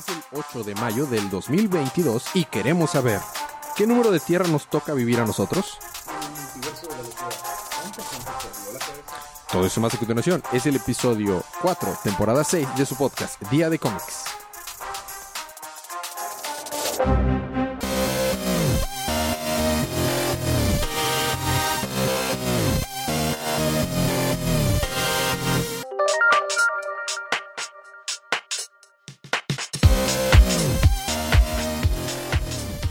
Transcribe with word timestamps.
Es 0.00 0.08
el 0.08 0.22
8 0.32 0.64
de 0.64 0.74
mayo 0.76 1.04
del 1.04 1.28
2022 1.28 2.24
y 2.32 2.44
queremos 2.46 2.92
saber, 2.92 3.20
¿qué 3.76 3.86
número 3.86 4.10
de 4.10 4.18
tierra 4.18 4.46
nos 4.48 4.66
toca 4.66 4.94
vivir 4.94 5.20
a 5.20 5.26
nosotros? 5.26 5.78
Todo 9.52 9.66
eso 9.66 9.80
más 9.82 9.92
a 9.92 9.98
continuación 9.98 10.42
es 10.52 10.64
el 10.64 10.76
episodio 10.76 11.44
4, 11.60 11.98
temporada 12.02 12.44
6 12.44 12.66
de 12.78 12.86
su 12.86 12.96
podcast, 12.96 13.42
Día 13.50 13.68
de 13.68 13.78
Cómics. 13.78 14.29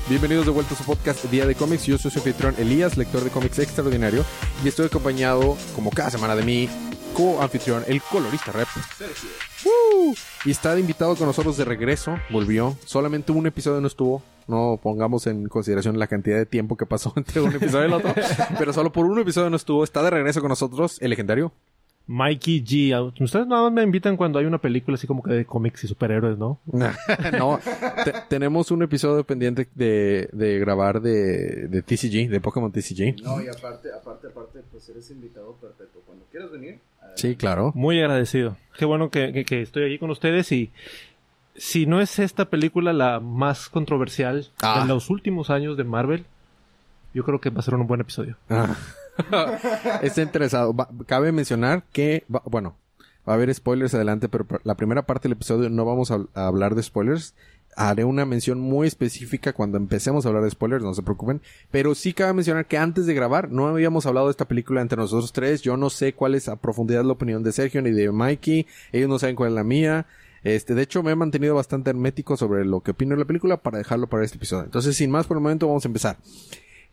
Bienvenidos 0.10 0.48
de 0.48 0.52
vuelta 0.52 0.74
a 0.74 0.78
su 0.78 0.84
podcast 0.86 1.24
Día 1.26 1.46
de 1.46 1.54
Cómics. 1.54 1.86
Yo 1.86 1.96
soy 2.00 2.10
su 2.10 2.18
anfitrión 2.18 2.56
Elías, 2.58 2.98
lector 2.98 3.24
de 3.24 3.30
cómics 3.30 3.60
extraordinario, 3.60 4.26
y 4.64 4.68
estoy 4.68 4.88
acompañado, 4.88 5.56
como 5.76 5.92
cada 5.92 6.10
semana, 6.10 6.36
de 6.36 6.42
mi 6.42 6.68
co-anfitrión, 7.14 7.84
el 7.86 8.02
colorista 8.02 8.52
rep. 8.52 8.68
¡Woo! 9.64 10.16
Y 10.46 10.50
está 10.50 10.74
de 10.74 10.82
invitado 10.82 11.16
con 11.16 11.28
nosotros 11.28 11.58
de 11.58 11.66
regreso, 11.66 12.18
volvió. 12.32 12.76
Solamente 12.86 13.32
un 13.32 13.46
episodio 13.46 13.82
no 13.82 13.88
estuvo. 13.88 14.24
No 14.48 14.80
pongamos 14.82 15.28
en 15.28 15.48
consideración 15.48 16.00
la 16.00 16.08
cantidad 16.08 16.38
de 16.38 16.48
tiempo 16.48 16.76
que 16.76 16.88
pasó 16.88 17.14
entre 17.16 17.42
un 17.42 17.54
episodio 17.54 17.84
y 17.84 17.88
el 17.90 17.94
otro. 17.94 18.16
pero 18.58 18.74
solo 18.74 18.92
por 18.92 19.06
un 19.06 19.20
episodio 19.20 19.52
no 19.52 19.58
estuvo. 19.58 19.84
Está 19.84 20.02
de 20.02 20.10
regreso 20.10 20.42
con 20.42 20.50
nosotros, 20.50 20.98
el 21.02 21.12
legendario. 21.12 21.54
Mikey 22.12 22.64
G. 22.64 23.14
Ustedes 23.22 23.46
nada 23.46 23.62
más 23.62 23.72
me 23.72 23.84
invitan 23.84 24.18
cuando 24.18 24.40
hay 24.40 24.46
una 24.46 24.58
película 24.58 24.96
así 24.96 25.06
como 25.06 25.22
que 25.22 25.32
de 25.32 25.46
cómics 25.46 25.84
y 25.84 25.88
superhéroes, 25.88 26.40
¿no? 26.40 26.60
no, 26.66 27.60
te- 28.04 28.14
tenemos 28.28 28.72
un 28.72 28.82
episodio 28.82 29.24
pendiente 29.24 29.68
de, 29.76 30.28
de 30.34 30.58
grabar 30.58 31.02
de, 31.02 31.68
de 31.68 31.82
TCG, 31.84 32.28
de 32.32 32.42
Pokémon 32.42 32.72
TCG. 32.72 33.22
No, 33.22 33.40
y 33.40 33.48
aparte, 33.48 33.90
aparte, 33.96 34.26
aparte, 34.28 34.62
pues 34.72 34.90
eres 34.90 35.12
invitado 35.12 35.54
perpetuo. 35.62 36.02
Cuando 36.04 36.26
quieras 36.32 36.50
venir, 36.52 36.80
adelante. 36.98 37.22
Sí, 37.22 37.36
claro. 37.36 37.72
Muy 37.76 38.00
agradecido. 38.00 38.58
Qué 38.76 38.86
bueno 38.86 39.12
que, 39.12 39.32
que- 39.32 39.46
que 39.46 39.62
estoy 39.62 39.86
aquí 39.86 40.00
con 40.00 40.10
ustedes 40.10 40.52
y 40.52 40.72
si 41.56 41.86
no 41.86 42.02
es 42.02 42.18
esta 42.18 42.46
película 42.46 42.92
la 42.92 43.20
más 43.20 43.70
controversial 43.70 44.48
Ah. 44.64 44.82
de 44.82 44.88
los 44.88 45.12
últimos 45.12 45.52
años 45.52 45.78
de 45.78 45.84
Marvel, 45.84 46.26
yo 47.14 47.24
creo 47.24 47.40
que 47.40 47.52
va 47.52 47.60
a 47.60 47.64
ser 47.64 47.76
un 47.76 47.86
buen 47.86 48.02
episodio. 48.02 48.36
Ah. 48.50 48.76
Está 50.02 50.22
interesado. 50.22 50.76
Cabe 51.06 51.32
mencionar 51.32 51.84
que, 51.92 52.24
va- 52.34 52.44
bueno, 52.46 52.76
va 53.28 53.34
a 53.34 53.36
haber 53.36 53.54
spoilers 53.54 53.94
adelante, 53.94 54.30
pero 54.30 54.46
la 54.64 54.76
primera 54.76 55.04
parte 55.04 55.28
del 55.28 55.34
episodio 55.38 55.70
no 55.70 55.86
vamos 55.86 56.12
a, 56.12 56.20
a 56.34 56.48
hablar 56.48 56.76
de 56.76 56.84
spoilers. 56.84 57.34
Haré 57.76 58.04
una 58.04 58.26
mención 58.26 58.60
muy 58.60 58.88
específica 58.88 59.54
cuando 59.54 59.78
empecemos 59.78 60.26
a 60.26 60.30
hablar 60.30 60.44
de 60.44 60.50
spoilers, 60.50 60.84
no 60.84 60.94
se 60.94 61.04
preocupen. 61.04 61.42
Pero 61.72 61.96
sí 61.96 62.14
cabe 62.14 62.34
mencionar 62.34 62.66
que 62.66 62.78
antes 62.78 63.06
de 63.06 63.14
grabar 63.14 63.52
no 63.52 63.68
habíamos 63.68 64.06
hablado 64.06 64.28
de 64.28 64.32
esta 64.32 64.48
película 64.48 64.82
entre 64.82 64.98
nosotros 64.98 65.32
tres. 65.32 65.62
Yo 65.62 65.78
no 65.78 65.90
sé 65.90 66.14
cuál 66.14 66.36
es 66.36 66.50
a 66.50 66.56
profundidad 66.58 67.04
la 67.06 67.14
opinión 67.14 67.44
de 67.44 67.52
Sergio 67.52 67.82
ni 67.82 67.92
de 67.92 68.12
Mikey. 68.12 68.66
Ellos 68.92 69.08
no 69.10 69.20
saben 69.20 69.36
cuál 69.36 69.50
es 69.50 69.56
la 69.56 69.64
mía. 69.64 70.08
Este, 70.44 70.74
de 70.74 70.82
hecho, 70.82 71.04
me 71.04 71.12
he 71.12 71.16
mantenido 71.16 71.54
bastante 71.56 71.90
hermético 71.90 72.38
sobre 72.38 72.66
lo 72.66 72.82
que 72.82 72.92
opino 72.92 73.14
de 73.14 73.20
la 73.20 73.26
película 73.28 73.58
para 73.58 73.78
dejarlo 73.78 74.08
para 74.08 74.24
este 74.26 74.38
episodio. 74.38 74.64
Entonces, 74.66 74.96
sin 74.98 75.12
más 75.12 75.28
por 75.28 75.38
el 75.38 75.44
momento, 75.44 75.68
vamos 75.68 75.86
a 75.86 75.90
empezar. 75.90 76.18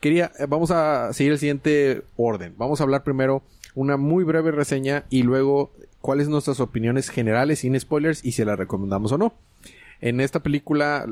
Quería, 0.01 0.31
eh, 0.39 0.47
vamos 0.49 0.71
a 0.71 1.13
seguir 1.13 1.33
el 1.33 1.39
siguiente 1.39 2.03
orden. 2.17 2.55
Vamos 2.59 2.81
a 2.81 2.85
hablar 2.85 3.03
primero 3.05 3.43
una 3.75 3.97
muy 3.97 4.25
breve 4.25 4.51
reseña 4.53 5.05
y 5.11 5.23
luego 5.23 5.71
cuáles 6.01 6.29
nuestras 6.29 6.61
opiniones 6.61 7.09
generales 7.11 7.61
sin 7.61 7.79
spoilers 7.79 8.25
y 8.25 8.33
si 8.33 8.45
la 8.45 8.57
recomendamos 8.57 9.13
o 9.13 9.19
no. 9.19 9.35
En 10.03 10.21
esta 10.21 10.41
película, 10.41 11.07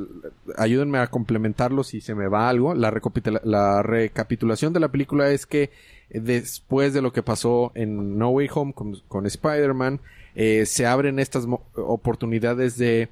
ayúdenme 0.58 0.98
a 0.98 1.06
complementarlo 1.06 1.84
si 1.84 2.00
se 2.02 2.14
me 2.14 2.28
va 2.28 2.48
algo. 2.50 2.74
La, 2.74 2.90
recapitulación 2.90 4.72
de 4.74 4.80
la 4.80 4.88
película 4.90 5.30
es 5.30 5.46
que 5.46 5.70
eh, 6.10 6.20
después 6.20 6.92
de 6.92 7.00
lo 7.00 7.12
que 7.12 7.22
pasó 7.22 7.72
en 7.74 8.18
No 8.18 8.28
Way 8.28 8.50
Home 8.54 8.72
con, 8.74 8.96
con 9.08 9.24
Spider-Man, 9.26 10.00
eh, 10.34 10.66
se 10.66 10.86
abren 10.86 11.18
estas 11.18 11.46
oportunidades 11.74 12.76
de, 12.76 13.08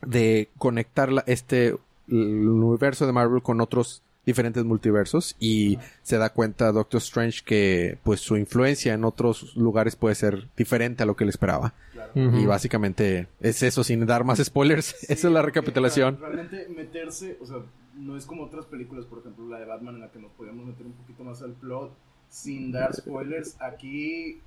de 0.00 0.48
conectar 0.58 1.12
la- 1.12 1.24
este 1.26 1.76
el 2.08 2.48
universo 2.48 3.06
de 3.06 3.12
Marvel 3.12 3.42
con 3.42 3.60
otros 3.60 4.02
diferentes 4.24 4.64
multiversos 4.64 5.34
y 5.40 5.78
se 6.02 6.16
da 6.18 6.30
cuenta 6.30 6.70
Doctor 6.72 6.98
Strange 6.98 7.40
que 7.44 7.98
pues 8.04 8.20
su 8.20 8.36
influencia 8.36 8.94
en 8.94 9.04
otros 9.04 9.56
lugares 9.56 9.96
puede 9.96 10.14
ser 10.14 10.48
diferente 10.56 11.02
a 11.02 11.06
lo 11.06 11.16
que 11.16 11.24
él 11.24 11.30
esperaba. 11.30 11.74
Ujú. 12.14 12.36
Y 12.38 12.46
básicamente 12.46 13.26
es 13.40 13.62
eso, 13.62 13.82
sin 13.84 14.04
dar 14.06 14.22
más 14.24 14.38
spoilers. 14.38 14.94
Esa 15.10 15.28
es 15.28 15.32
la 15.32 15.40
Sí, 15.40 15.46
recapitulación. 15.46 16.16
porque, 16.16 16.34
Realmente 16.36 16.68
meterse, 16.68 17.38
o 17.40 17.46
sea, 17.46 17.56
no 17.96 18.16
es 18.16 18.26
como 18.26 18.44
otras 18.44 18.66
películas, 18.66 19.06
por 19.06 19.20
ejemplo, 19.20 19.48
la 19.48 19.58
de 19.58 19.64
Batman, 19.66 19.94
en 19.96 20.00
la 20.02 20.10
que 20.10 20.18
nos 20.18 20.30
podíamos 20.32 20.66
meter 20.66 20.84
un 20.86 20.92
poquito 20.92 21.24
más 21.24 21.40
al 21.42 21.52
plot 21.54 21.92
sin 22.28 22.70
dar 22.70 22.94
spoilers. 22.94 23.56
Aquí. 23.60 24.40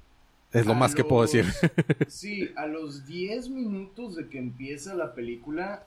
Es 0.54 0.66
lo 0.66 0.74
más 0.76 0.96
que 0.96 1.04
puedo 1.04 1.24
los- 1.24 1.32
decir. 1.34 1.52
Sí, 2.08 2.50
a 2.56 2.66
los 2.68 3.06
10 3.08 3.50
minutos 3.50 4.16
de 4.16 4.30
que 4.30 4.38
empieza 4.38 4.94
la 4.94 5.14
película. 5.16 5.84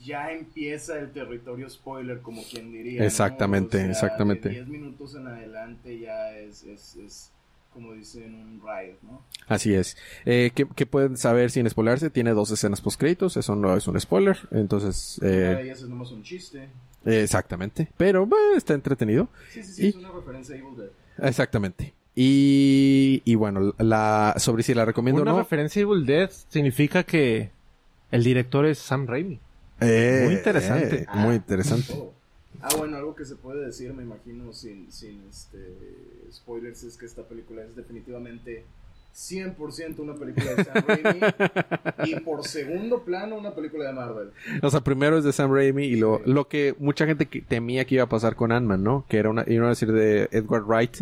Ya 0.00 0.30
empieza 0.32 0.98
el 0.98 1.10
territorio 1.12 1.68
spoiler, 1.68 2.20
como 2.20 2.42
quien 2.44 2.72
diría. 2.72 3.00
¿no? 3.00 3.06
Exactamente, 3.06 3.76
O 3.78 3.80
sea, 3.80 3.90
exactamente. 3.90 4.48
De 4.48 4.54
10 4.56 4.68
minutos 4.68 5.14
en 5.14 5.26
adelante 5.26 5.98
ya 5.98 6.30
es, 6.36 6.62
es, 6.64 6.96
es 6.96 7.32
como 7.72 7.92
dicen, 7.92 8.34
un 8.34 8.60
ride, 8.60 8.96
¿no? 9.02 9.22
Así 9.46 9.74
es. 9.74 9.96
Eh, 10.24 10.50
¿qué, 10.54 10.66
qué 10.74 10.86
pueden 10.86 11.16
saber 11.16 11.50
sin 11.50 11.68
spoilerse? 11.68 12.10
Tiene 12.10 12.30
dos 12.30 12.50
escenas 12.50 12.80
post 12.80 12.98
créditos, 12.98 13.36
eso 13.36 13.54
no 13.56 13.76
es 13.76 13.86
un 13.88 14.00
spoiler. 14.00 14.38
Entonces, 14.50 15.18
Una 15.20 15.30
de 15.30 15.52
eh, 15.52 15.62
ellas 15.64 15.82
es 15.82 15.88
nomás 15.88 16.10
un 16.12 16.22
chiste. 16.22 16.68
exactamente. 17.04 17.88
Pero 17.96 18.26
bueno, 18.26 18.56
está 18.56 18.74
entretenido. 18.74 19.28
Sí, 19.50 19.62
sí, 19.62 19.72
sí, 19.72 19.86
Y- 19.86 19.88
es 19.90 19.94
una 19.96 20.10
referencia 20.12 20.54
a 20.54 20.58
Evil 20.58 20.76
Dead. 20.76 21.28
Exactamente. 21.28 21.94
Y, 22.14 23.22
y 23.24 23.34
bueno, 23.36 23.74
la 23.78 24.34
sobre 24.38 24.62
si 24.64 24.74
la 24.74 24.84
recomiendo 24.84 25.20
o 25.20 25.22
Una 25.22 25.32
no. 25.32 25.38
referencia 25.38 25.80
a 25.80 25.82
Evil 25.84 26.04
Dead 26.06 26.30
significa 26.48 27.02
que 27.04 27.50
el 28.10 28.24
director 28.24 28.66
es 28.66 28.78
Sam 28.78 29.06
Raimi. 29.06 29.38
Eh, 29.80 30.22
Muy 30.26 30.34
interesante. 30.34 30.96
eh, 31.02 31.06
muy 31.14 31.34
interesante. 31.36 31.92
Oh. 31.96 32.12
Ah, 32.60 32.70
bueno, 32.76 32.96
algo 32.96 33.14
que 33.14 33.24
se 33.24 33.36
puede 33.36 33.64
decir, 33.64 33.92
me 33.94 34.02
imagino, 34.02 34.52
sin, 34.52 34.90
sin 34.90 35.22
este, 35.30 35.58
spoilers, 36.32 36.82
es 36.82 36.96
que 36.96 37.06
esta 37.06 37.22
película 37.22 37.62
es 37.62 37.76
definitivamente 37.76 38.64
100% 39.14 39.98
una 40.00 40.14
película 40.14 40.54
de 40.54 40.64
Sam 40.64 40.84
Raimi 40.86 41.20
y 42.06 42.20
por 42.20 42.44
segundo 42.46 43.02
plano 43.04 43.36
una 43.36 43.54
película 43.54 43.86
de 43.86 43.92
Marvel. 43.92 44.30
O 44.62 44.70
sea, 44.70 44.80
primero 44.80 45.18
es 45.18 45.24
de 45.24 45.32
Sam 45.32 45.52
Raimi 45.52 45.84
y 45.86 45.96
lo, 45.96 46.18
Sí. 46.18 46.22
lo 46.32 46.48
que 46.48 46.74
mucha 46.78 47.06
gente 47.06 47.26
temía 47.26 47.84
que 47.84 47.96
iba 47.96 48.04
a 48.04 48.08
pasar 48.08 48.34
con 48.36 48.50
Ant-Man, 48.52 48.82
¿no? 48.82 49.04
Que 49.08 49.18
era 49.18 49.30
una, 49.30 49.44
iba 49.46 49.66
a 49.66 49.70
decir 49.70 49.92
de 49.92 50.28
Edward 50.32 50.64
Wright 50.66 50.96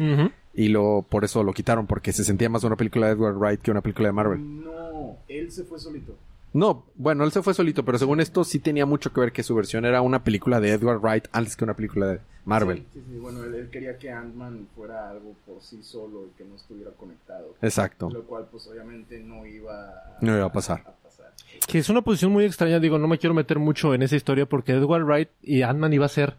y 0.54 0.68
lo, 0.68 1.04
por 1.08 1.24
eso 1.24 1.42
lo 1.42 1.52
quitaron, 1.52 1.86
porque 1.86 2.12
se 2.12 2.24
sentía 2.24 2.48
más 2.48 2.64
una 2.64 2.76
película 2.76 3.06
de 3.06 3.12
Edward 3.12 3.36
Wright 3.36 3.60
que 3.60 3.70
una 3.70 3.80
película 3.82 4.08
de 4.08 4.12
Marvel. 4.12 4.62
No, 4.64 5.16
él 5.28 5.50
se 5.52 5.64
fue 5.64 5.78
solito. 5.78 6.16
No, 6.56 6.86
bueno, 6.94 7.22
él 7.24 7.32
se 7.32 7.42
fue 7.42 7.52
solito, 7.52 7.84
pero 7.84 7.98
según 7.98 8.18
esto 8.20 8.42
sí 8.42 8.58
tenía 8.60 8.86
mucho 8.86 9.12
que 9.12 9.20
ver 9.20 9.32
que 9.32 9.42
su 9.42 9.54
versión 9.54 9.84
era 9.84 10.00
una 10.00 10.24
película 10.24 10.58
de 10.58 10.70
Edward 10.70 11.00
Wright 11.02 11.26
antes 11.32 11.54
que 11.54 11.64
una 11.64 11.74
película 11.74 12.06
de 12.06 12.20
Marvel. 12.46 12.78
Sí, 12.94 13.00
sí, 13.00 13.04
sí, 13.12 13.18
bueno, 13.18 13.44
él, 13.44 13.54
él 13.54 13.68
quería 13.70 13.98
que 13.98 14.10
Ant-Man 14.10 14.68
fuera 14.74 15.10
algo 15.10 15.34
por 15.44 15.60
sí 15.60 15.82
solo 15.82 16.26
y 16.26 16.38
que 16.38 16.44
no 16.48 16.56
estuviera 16.56 16.92
conectado. 16.92 17.54
Exacto. 17.60 18.08
Lo 18.08 18.22
cual, 18.24 18.46
pues 18.50 18.66
obviamente 18.68 19.18
no 19.20 19.44
iba 19.44 19.74
a, 19.90 20.16
No 20.22 20.34
iba 20.34 20.46
a 20.46 20.52
pasar. 20.52 20.80
a 20.86 20.92
pasar. 21.06 21.32
Que 21.68 21.78
es 21.78 21.90
una 21.90 22.00
posición 22.00 22.32
muy 22.32 22.44
extraña, 22.46 22.80
digo, 22.80 22.98
no 22.98 23.06
me 23.06 23.18
quiero 23.18 23.34
meter 23.34 23.58
mucho 23.58 23.92
en 23.92 24.02
esa 24.02 24.16
historia 24.16 24.46
porque 24.46 24.72
Edward 24.72 25.04
Wright 25.04 25.28
y 25.42 25.60
Ant-Man 25.60 25.92
iba 25.92 26.06
a 26.06 26.08
ser 26.08 26.36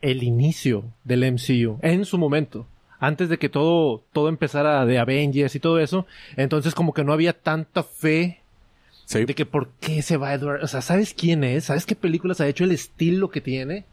el 0.00 0.22
inicio 0.22 0.84
del 1.04 1.30
MCU 1.32 1.78
en 1.82 2.06
su 2.06 2.16
momento. 2.16 2.66
Antes 2.98 3.28
de 3.28 3.38
que 3.38 3.48
todo, 3.50 4.02
todo 4.12 4.28
empezara 4.30 4.86
de 4.86 4.98
Avengers 4.98 5.54
y 5.54 5.60
todo 5.60 5.78
eso. 5.80 6.06
Entonces 6.36 6.74
como 6.74 6.94
que 6.94 7.04
no 7.04 7.12
había 7.12 7.34
tanta 7.38 7.82
fe 7.82 8.39
Sí. 9.18 9.24
de 9.24 9.34
que 9.34 9.44
por 9.46 9.68
qué 9.80 10.02
se 10.02 10.16
va 10.16 10.32
Edward. 10.34 10.62
O 10.62 10.68
sea, 10.68 10.82
¿sabes 10.82 11.14
quién 11.14 11.42
es? 11.44 11.64
¿Sabes 11.64 11.84
qué 11.86 11.96
películas 11.96 12.40
ha 12.40 12.46
hecho? 12.48 12.64
El 12.64 12.70
estilo 12.72 13.30
que 13.30 13.40
tiene. 13.40 13.84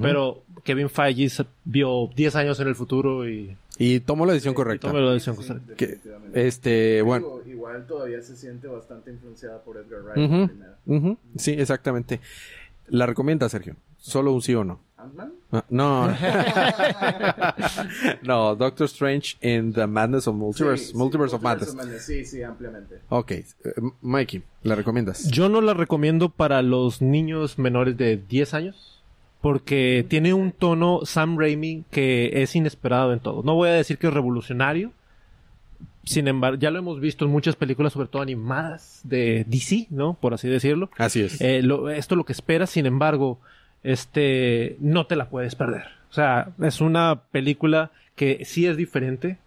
Pero 0.00 0.42
Kevin 0.62 0.88
Feige 0.88 1.28
vio 1.64 2.08
10 2.16 2.36
años 2.36 2.58
en 2.60 2.68
el 2.68 2.74
futuro 2.74 3.28
y... 3.28 3.56
Y 3.76 4.00
tomó 4.00 4.24
la 4.24 4.32
decisión 4.32 4.54
correcta. 4.54 4.86
tomó 4.88 5.00
la 5.00 5.12
decisión 5.12 5.36
Sí, 5.36 5.46
correcta. 5.48 5.74
Que, 5.76 5.86
definitivamente. 5.86 6.46
este, 6.46 7.02
bueno. 7.02 7.26
Digo, 7.26 7.42
igual 7.46 7.86
todavía 7.86 8.22
se 8.22 8.36
siente 8.36 8.66
bastante 8.68 9.10
influenciada 9.10 9.62
por 9.62 9.76
Edgar 9.76 10.00
Wright. 10.02 10.30
La 10.30 10.46
primera. 10.48 10.76
ujú, 10.86 11.18
Sí, 11.36 11.50
exactamente. 11.52 12.20
¿La 12.88 13.06
recomienda, 13.06 13.48
Sergio? 13.48 13.76
¿Solo 13.98 14.32
un 14.32 14.42
sí 14.42 14.54
o 14.54 14.64
no? 14.64 14.80
¿Ant-Man? 15.04 15.32
Ah, 15.52 15.64
No. 15.70 16.08
no, 18.22 18.56
Doctor 18.56 18.86
Strange 18.86 19.36
in 19.40 19.72
the 19.72 19.86
Madness 19.86 20.26
of 20.28 20.34
Multiverse, 20.36 20.86
Sí, 20.86 20.90
sí, 20.92 20.96
Multiverse 20.96 21.36
of 21.36 21.42
Madness. 21.42 21.76
Sí, 22.04 22.24
sí, 22.24 22.42
ampliamente. 22.42 23.00
Ok, 23.08 23.30
eh, 23.32 23.44
Mikey, 24.02 24.42
¿la 24.62 24.74
recomiendas? 24.74 25.28
Yo 25.30 25.48
no 25.48 25.60
la 25.60 25.74
recomiendo 25.74 26.28
para 26.28 26.62
los 26.62 27.00
niños 27.02 27.58
menores 27.58 27.96
de 27.96 28.16
10 28.16 28.54
años. 28.54 28.90
Porque 29.40 30.06
tiene 30.08 30.32
un 30.32 30.52
tono 30.52 31.00
Sam 31.04 31.36
Raimi 31.38 31.84
que 31.90 32.42
es 32.42 32.56
inesperado 32.56 33.12
en 33.12 33.20
todo. 33.20 33.42
No 33.42 33.54
voy 33.54 33.68
a 33.68 33.72
decir 33.72 33.98
que 33.98 34.06
es 34.06 34.14
revolucionario. 34.14 34.90
sin 36.04 36.28
embargo, 36.28 36.58
ya 36.58 36.70
lo 36.70 36.78
hemos 36.78 36.98
visto 36.98 37.26
en 37.26 37.30
muchas 37.30 37.54
películas, 37.54 37.92
sobre 37.92 38.08
todo 38.08 38.22
animadas 38.22 39.00
de 39.04 39.44
DC, 39.46 39.86
¿no? 39.90 40.14
Por 40.14 40.32
así 40.32 40.48
decirlo. 40.48 40.88
Así 40.96 41.20
es. 41.22 41.38
Eh, 41.42 41.60
lo- 41.62 41.90
esto 41.90 42.14
es 42.14 42.16
lo 42.16 42.24
que 42.24 42.32
esperas, 42.32 42.70
sin 42.70 42.86
embargo, 42.86 43.38
este, 43.84 44.76
no 44.80 45.06
te 45.06 45.14
la 45.14 45.28
puedes 45.28 45.54
perder. 45.54 45.84
O 46.10 46.12
sea, 46.14 46.48
es 46.62 46.80
una 46.80 47.22
película 47.30 47.90
que 48.16 48.44
sí 48.44 48.66
es 48.66 48.76
diferente 48.76 49.38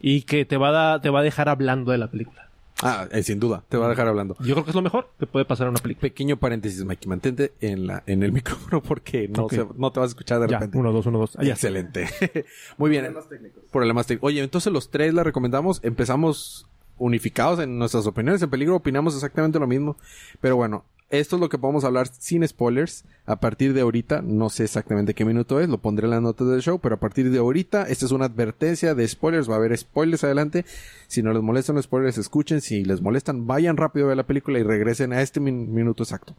y 0.00 0.22
que 0.22 0.44
te 0.44 0.56
va 0.56 0.68
a, 0.68 0.72
da- 0.72 1.00
te 1.00 1.10
va 1.10 1.20
a 1.20 1.22
dejar 1.22 1.48
hablando 1.48 1.92
de 1.92 1.98
la 1.98 2.08
película. 2.10 2.48
Ah, 2.84 3.06
eh, 3.12 3.22
sin 3.22 3.38
duda, 3.38 3.62
te 3.68 3.76
va 3.76 3.86
a 3.86 3.90
dejar 3.90 4.08
hablando. 4.08 4.34
Yo 4.40 4.54
creo 4.54 4.64
que 4.64 4.70
es 4.70 4.74
lo 4.74 4.82
mejor 4.82 5.08
que 5.20 5.26
puede 5.26 5.44
pasar 5.44 5.66
en 5.68 5.70
una 5.72 5.78
película. 5.80 6.00
Pequeño 6.00 6.36
paréntesis, 6.38 6.84
Mikey, 6.84 7.08
mantente 7.08 7.52
en, 7.60 7.86
la, 7.86 8.02
en 8.06 8.24
el 8.24 8.32
micrófono 8.32 8.82
porque 8.82 9.28
no, 9.28 9.48
se- 9.48 9.66
no 9.76 9.92
te 9.92 10.00
vas 10.00 10.08
a 10.08 10.12
escuchar 10.12 10.40
de 10.40 10.48
Ya, 10.48 10.58
repente. 10.58 10.78
uno, 10.78 10.90
dos, 10.92 11.06
uno, 11.06 11.18
dos. 11.20 11.36
Ah. 11.38 11.44
Excelente. 11.44 12.08
Muy 12.78 12.90
bien. 12.90 13.02
Problemas 13.04 13.28
técnicos. 13.28 13.62
Problemas 13.70 14.06
técnicos. 14.06 14.26
Oye, 14.28 14.42
entonces 14.42 14.72
los 14.72 14.90
tres 14.90 15.14
la 15.14 15.22
recomendamos. 15.22 15.78
Empezamos 15.84 16.66
unificados 16.98 17.60
en 17.60 17.78
nuestras 17.78 18.06
opiniones. 18.06 18.42
En 18.42 18.50
peligro 18.50 18.74
opinamos 18.76 19.14
exactamente 19.14 19.60
lo 19.60 19.68
mismo. 19.68 19.96
Pero 20.40 20.56
bueno, 20.56 20.84
esto 21.12 21.36
es 21.36 21.40
lo 21.40 21.48
que 21.48 21.58
podemos 21.58 21.84
hablar 21.84 22.08
sin 22.08 22.46
spoilers. 22.48 23.04
A 23.26 23.36
partir 23.38 23.72
de 23.74 23.82
ahorita, 23.82 24.20
no 24.22 24.48
sé 24.50 24.64
exactamente 24.64 25.14
qué 25.14 25.24
minuto 25.24 25.60
es, 25.60 25.68
lo 25.68 25.78
pondré 25.78 26.06
en 26.06 26.10
las 26.10 26.22
notas 26.22 26.48
del 26.48 26.60
show, 26.62 26.80
pero 26.80 26.96
a 26.96 26.98
partir 27.00 27.30
de 27.30 27.38
ahorita, 27.38 27.84
esta 27.84 28.04
es 28.06 28.10
una 28.10 28.24
advertencia 28.24 28.96
de 28.96 29.06
spoilers. 29.06 29.48
Va 29.48 29.54
a 29.54 29.58
haber 29.58 29.78
spoilers 29.78 30.24
adelante. 30.24 30.64
Si 31.06 31.22
no 31.22 31.32
les 31.32 31.42
molestan 31.42 31.76
los 31.76 31.84
spoilers, 31.84 32.18
escuchen. 32.18 32.60
Si 32.60 32.84
les 32.84 33.00
molestan, 33.00 33.46
vayan 33.46 33.76
rápido 33.76 34.06
a 34.06 34.08
ver 34.08 34.16
la 34.16 34.26
película 34.26 34.58
y 34.58 34.64
regresen 34.64 35.12
a 35.12 35.22
este 35.22 35.38
min- 35.38 35.72
minuto 35.72 36.02
exacto. 36.02 36.34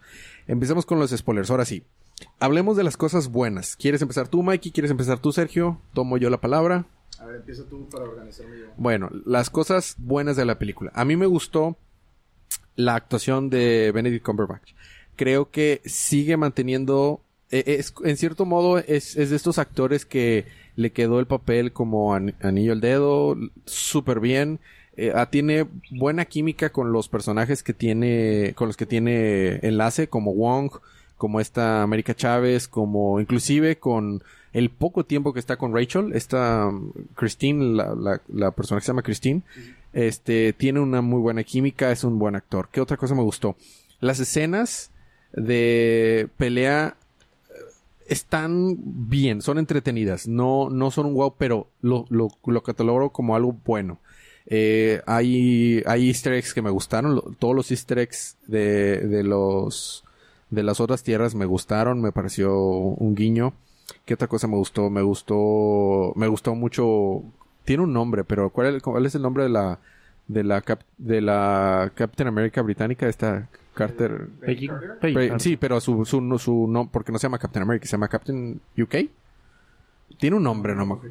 Empecemos 0.47 0.85
con 0.85 0.99
los 0.99 1.11
spoilers. 1.11 1.49
Ahora 1.49 1.63
sí. 1.65 1.83
Hablemos 2.39 2.75
de 2.77 2.83
las 2.83 2.97
cosas 2.97 3.29
buenas. 3.29 3.75
¿Quieres 3.75 4.01
empezar 4.01 4.27
tú, 4.27 4.43
Mikey? 4.43 4.71
¿Quieres 4.71 4.91
empezar 4.91 5.19
tú, 5.19 5.31
Sergio? 5.31 5.79
Tomo 5.93 6.17
yo 6.17 6.29
la 6.29 6.39
palabra. 6.41 6.85
A 7.19 7.25
ver, 7.25 7.37
empieza 7.37 7.63
tú 7.65 7.87
para 7.89 8.05
organizarme 8.05 8.59
yo. 8.59 8.65
Bueno, 8.77 9.09
las 9.25 9.49
cosas 9.49 9.95
buenas 9.97 10.35
de 10.35 10.45
la 10.45 10.57
película. 10.59 10.91
A 10.95 11.05
mí 11.05 11.15
me 11.15 11.25
gustó 11.25 11.77
la 12.75 12.95
actuación 12.95 13.49
de 13.49 13.91
Benedict 13.93 14.25
Cumberbatch. 14.25 14.73
Creo 15.15 15.51
que 15.51 15.81
sigue 15.85 16.37
manteniendo, 16.37 17.21
eh, 17.51 17.63
es, 17.79 17.93
en 18.03 18.17
cierto 18.17 18.45
modo, 18.45 18.79
es, 18.79 19.15
es 19.15 19.29
de 19.29 19.35
estos 19.35 19.59
actores 19.59 20.05
que 20.05 20.45
le 20.75 20.91
quedó 20.91 21.19
el 21.19 21.27
papel 21.27 21.71
como 21.71 22.13
an- 22.15 22.33
anillo 22.41 22.73
al 22.73 22.81
dedo, 22.81 23.37
súper 23.65 24.19
bien. 24.19 24.59
Eh, 24.97 25.11
ah, 25.15 25.29
tiene 25.29 25.65
buena 25.91 26.25
química 26.25 26.71
con 26.71 26.91
los 26.91 27.07
personajes 27.07 27.63
que 27.63 27.73
tiene, 27.73 28.53
con 28.55 28.67
los 28.67 28.77
que 28.77 28.85
tiene 28.85 29.59
enlace, 29.63 30.07
como 30.07 30.33
Wong, 30.33 30.71
como 31.17 31.39
esta 31.39 31.83
América 31.83 32.15
Chávez, 32.15 32.67
como 32.67 33.19
inclusive 33.19 33.77
con 33.77 34.23
el 34.51 34.69
poco 34.69 35.03
tiempo 35.03 35.33
que 35.33 35.39
está 35.39 35.57
con 35.57 35.73
Rachel, 35.73 36.11
esta 36.13 36.67
um, 36.67 36.91
Christine, 37.15 37.75
la, 37.75 38.21
la 38.27 38.51
persona 38.51 38.79
que 38.79 38.85
se 38.85 38.91
llama 38.91 39.01
Christine, 39.01 39.41
este, 39.93 40.53
tiene 40.53 40.79
una 40.79 41.01
muy 41.01 41.19
buena 41.19 41.43
química, 41.43 41.91
es 41.91 42.03
un 42.03 42.19
buen 42.19 42.35
actor. 42.35 42.69
¿Qué 42.71 42.81
otra 42.81 42.97
cosa 42.97 43.15
me 43.15 43.21
gustó? 43.23 43.55
Las 43.99 44.19
escenas 44.19 44.91
de 45.31 46.27
pelea 46.37 46.97
eh, 47.49 47.53
están 48.07 48.75
bien, 48.77 49.41
son 49.41 49.57
entretenidas, 49.57 50.27
no, 50.27 50.69
no 50.69 50.91
son 50.91 51.05
un 51.05 51.13
wow, 51.13 51.35
pero 51.37 51.67
lo, 51.81 52.05
lo, 52.09 52.27
lo 52.45 52.63
catalogro 52.63 53.11
como 53.11 53.35
algo 53.35 53.55
bueno. 53.65 53.99
Eh, 54.45 55.01
hay, 55.05 55.81
hay 55.85 56.09
easter 56.09 56.33
eggs 56.33 56.53
que 56.53 56.61
me 56.61 56.69
gustaron, 56.69 57.37
todos 57.39 57.55
los 57.55 57.71
easter 57.71 57.99
eggs 57.99 58.37
de, 58.45 58.97
de 59.07 59.23
los, 59.23 60.03
de 60.49 60.63
las 60.63 60.81
otras 60.81 61.01
tierras 61.01 61.33
me 61.33 61.45
gustaron, 61.45 62.01
me 62.01 62.11
pareció 62.11 62.59
un 62.59 63.15
guiño. 63.15 63.53
¿Qué 64.05 64.13
otra 64.15 64.27
cosa 64.27 64.47
me 64.47 64.57
gustó? 64.57 64.89
Me 64.89 65.01
gustó, 65.01 66.13
me 66.15 66.27
gustó 66.27 66.55
mucho, 66.55 67.23
tiene 67.65 67.83
un 67.83 67.93
nombre, 67.93 68.23
pero 68.23 68.49
¿cuál 68.49 68.75
es, 68.75 68.83
cuál 68.83 69.05
es 69.05 69.15
el 69.15 69.21
nombre 69.21 69.43
de 69.43 69.49
la, 69.49 69.79
de 70.27 70.43
la, 70.43 70.61
cap- 70.61 70.83
de 70.97 71.21
la 71.21 71.91
Captain 71.95 72.27
America 72.27 72.61
británica, 72.61 73.07
esta 73.07 73.47
Carter? 73.73 74.27
Peggy- 74.45 74.69
Carter? 74.69 74.97
Peggy 74.99 75.13
Pre- 75.13 75.27
Carter. 75.29 75.41
sí, 75.41 75.57
pero 75.57 75.79
su, 75.81 76.05
su, 76.05 76.21
no- 76.21 76.37
su 76.39 76.67
no, 76.67 76.89
porque 76.89 77.11
no 77.11 77.19
se 77.19 77.23
llama 77.27 77.39
Captain 77.39 77.63
America, 77.63 77.85
se 77.85 77.91
llama 77.91 78.07
Captain 78.07 78.59
UK. 78.77 78.95
Tiene 80.19 80.35
un 80.37 80.43
nombre, 80.43 80.75
no 80.75 80.85
me 80.85 80.93
otro. 80.93 81.09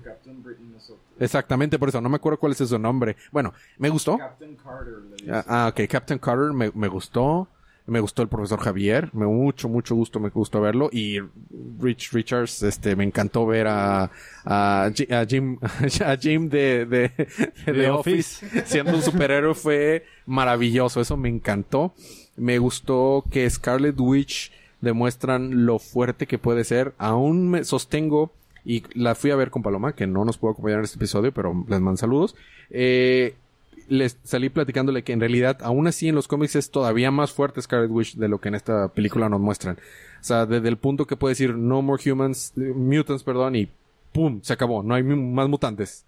Exactamente 1.18 1.78
por 1.78 1.88
eso, 1.88 2.00
no 2.00 2.08
me 2.08 2.16
acuerdo 2.16 2.38
cuál 2.38 2.52
es 2.52 2.58
su 2.58 2.78
nombre. 2.78 3.16
Bueno, 3.30 3.52
me 3.78 3.88
gustó. 3.88 4.18
Captain 4.18 4.56
Carter 4.56 4.94
le 5.10 5.16
dice. 5.16 5.30
Ah, 5.30 5.44
ah, 5.48 5.68
ok, 5.72 5.88
Captain 5.88 6.18
Carter 6.18 6.52
me, 6.52 6.70
me 6.74 6.88
gustó. 6.88 7.48
Me 7.86 7.98
gustó 8.00 8.22
el 8.22 8.28
profesor 8.28 8.60
Javier. 8.60 9.10
Me 9.12 9.26
mucho, 9.26 9.68
mucho 9.68 9.94
gusto, 9.94 10.20
me 10.20 10.28
gustó 10.30 10.60
verlo. 10.60 10.88
Y 10.92 11.18
Rich 11.80 12.12
Richards, 12.12 12.62
este, 12.62 12.94
me 12.94 13.04
encantó 13.04 13.44
ver 13.46 13.66
a, 13.68 14.10
a, 14.44 14.90
Ji- 14.94 15.12
a 15.12 15.26
Jim, 15.26 15.58
a 16.04 16.16
Jim 16.16 16.48
de, 16.48 16.86
de, 16.86 17.10
de 17.72 17.90
Office 17.90 18.62
siendo 18.66 18.94
un 18.94 19.02
superhéroe 19.02 19.54
fue 19.54 20.04
maravilloso. 20.26 21.00
Eso 21.00 21.16
me 21.16 21.28
encantó. 21.28 21.92
Me 22.36 22.58
gustó 22.58 23.24
que 23.30 23.48
Scarlet 23.50 23.98
Witch 23.98 24.52
demuestran 24.80 25.66
lo 25.66 25.78
fuerte 25.78 26.26
que 26.26 26.38
puede 26.38 26.64
ser. 26.64 26.94
Aún 26.98 27.50
me 27.50 27.64
sostengo 27.64 28.32
y 28.64 28.84
la 28.94 29.14
fui 29.16 29.32
a 29.32 29.36
ver 29.36 29.50
con 29.50 29.62
Paloma, 29.62 29.94
que 29.94 30.06
no 30.06 30.24
nos 30.24 30.38
pudo 30.38 30.52
acompañar 30.52 30.78
en 30.78 30.84
este 30.84 30.96
episodio, 30.98 31.32
pero 31.32 31.52
les 31.68 31.80
mando 31.80 31.96
saludos. 31.98 32.36
Eh, 32.70 33.34
les 33.88 34.18
salí 34.24 34.48
platicándole 34.48 35.02
que 35.04 35.12
en 35.12 35.20
realidad, 35.20 35.58
aún 35.62 35.86
así 35.86 36.08
en 36.08 36.14
los 36.14 36.28
cómics 36.28 36.56
es 36.56 36.70
todavía 36.70 37.10
más 37.10 37.32
fuerte 37.32 37.60
Scarlet 37.62 37.90
Witch 37.90 38.16
de 38.16 38.28
lo 38.28 38.40
que 38.40 38.48
en 38.48 38.54
esta 38.54 38.88
película 38.88 39.28
nos 39.28 39.40
muestran. 39.40 39.76
O 40.20 40.24
sea, 40.24 40.46
desde 40.46 40.68
el 40.68 40.76
punto 40.76 41.06
que 41.06 41.16
puede 41.16 41.32
decir 41.32 41.54
no 41.56 41.82
more 41.82 42.02
humans, 42.10 42.52
mutants, 42.56 43.22
perdón, 43.24 43.56
y 43.56 43.68
pum, 44.12 44.40
se 44.42 44.52
acabó, 44.52 44.82
no 44.82 44.94
hay 44.94 45.02
más 45.02 45.48
mutantes. 45.48 46.04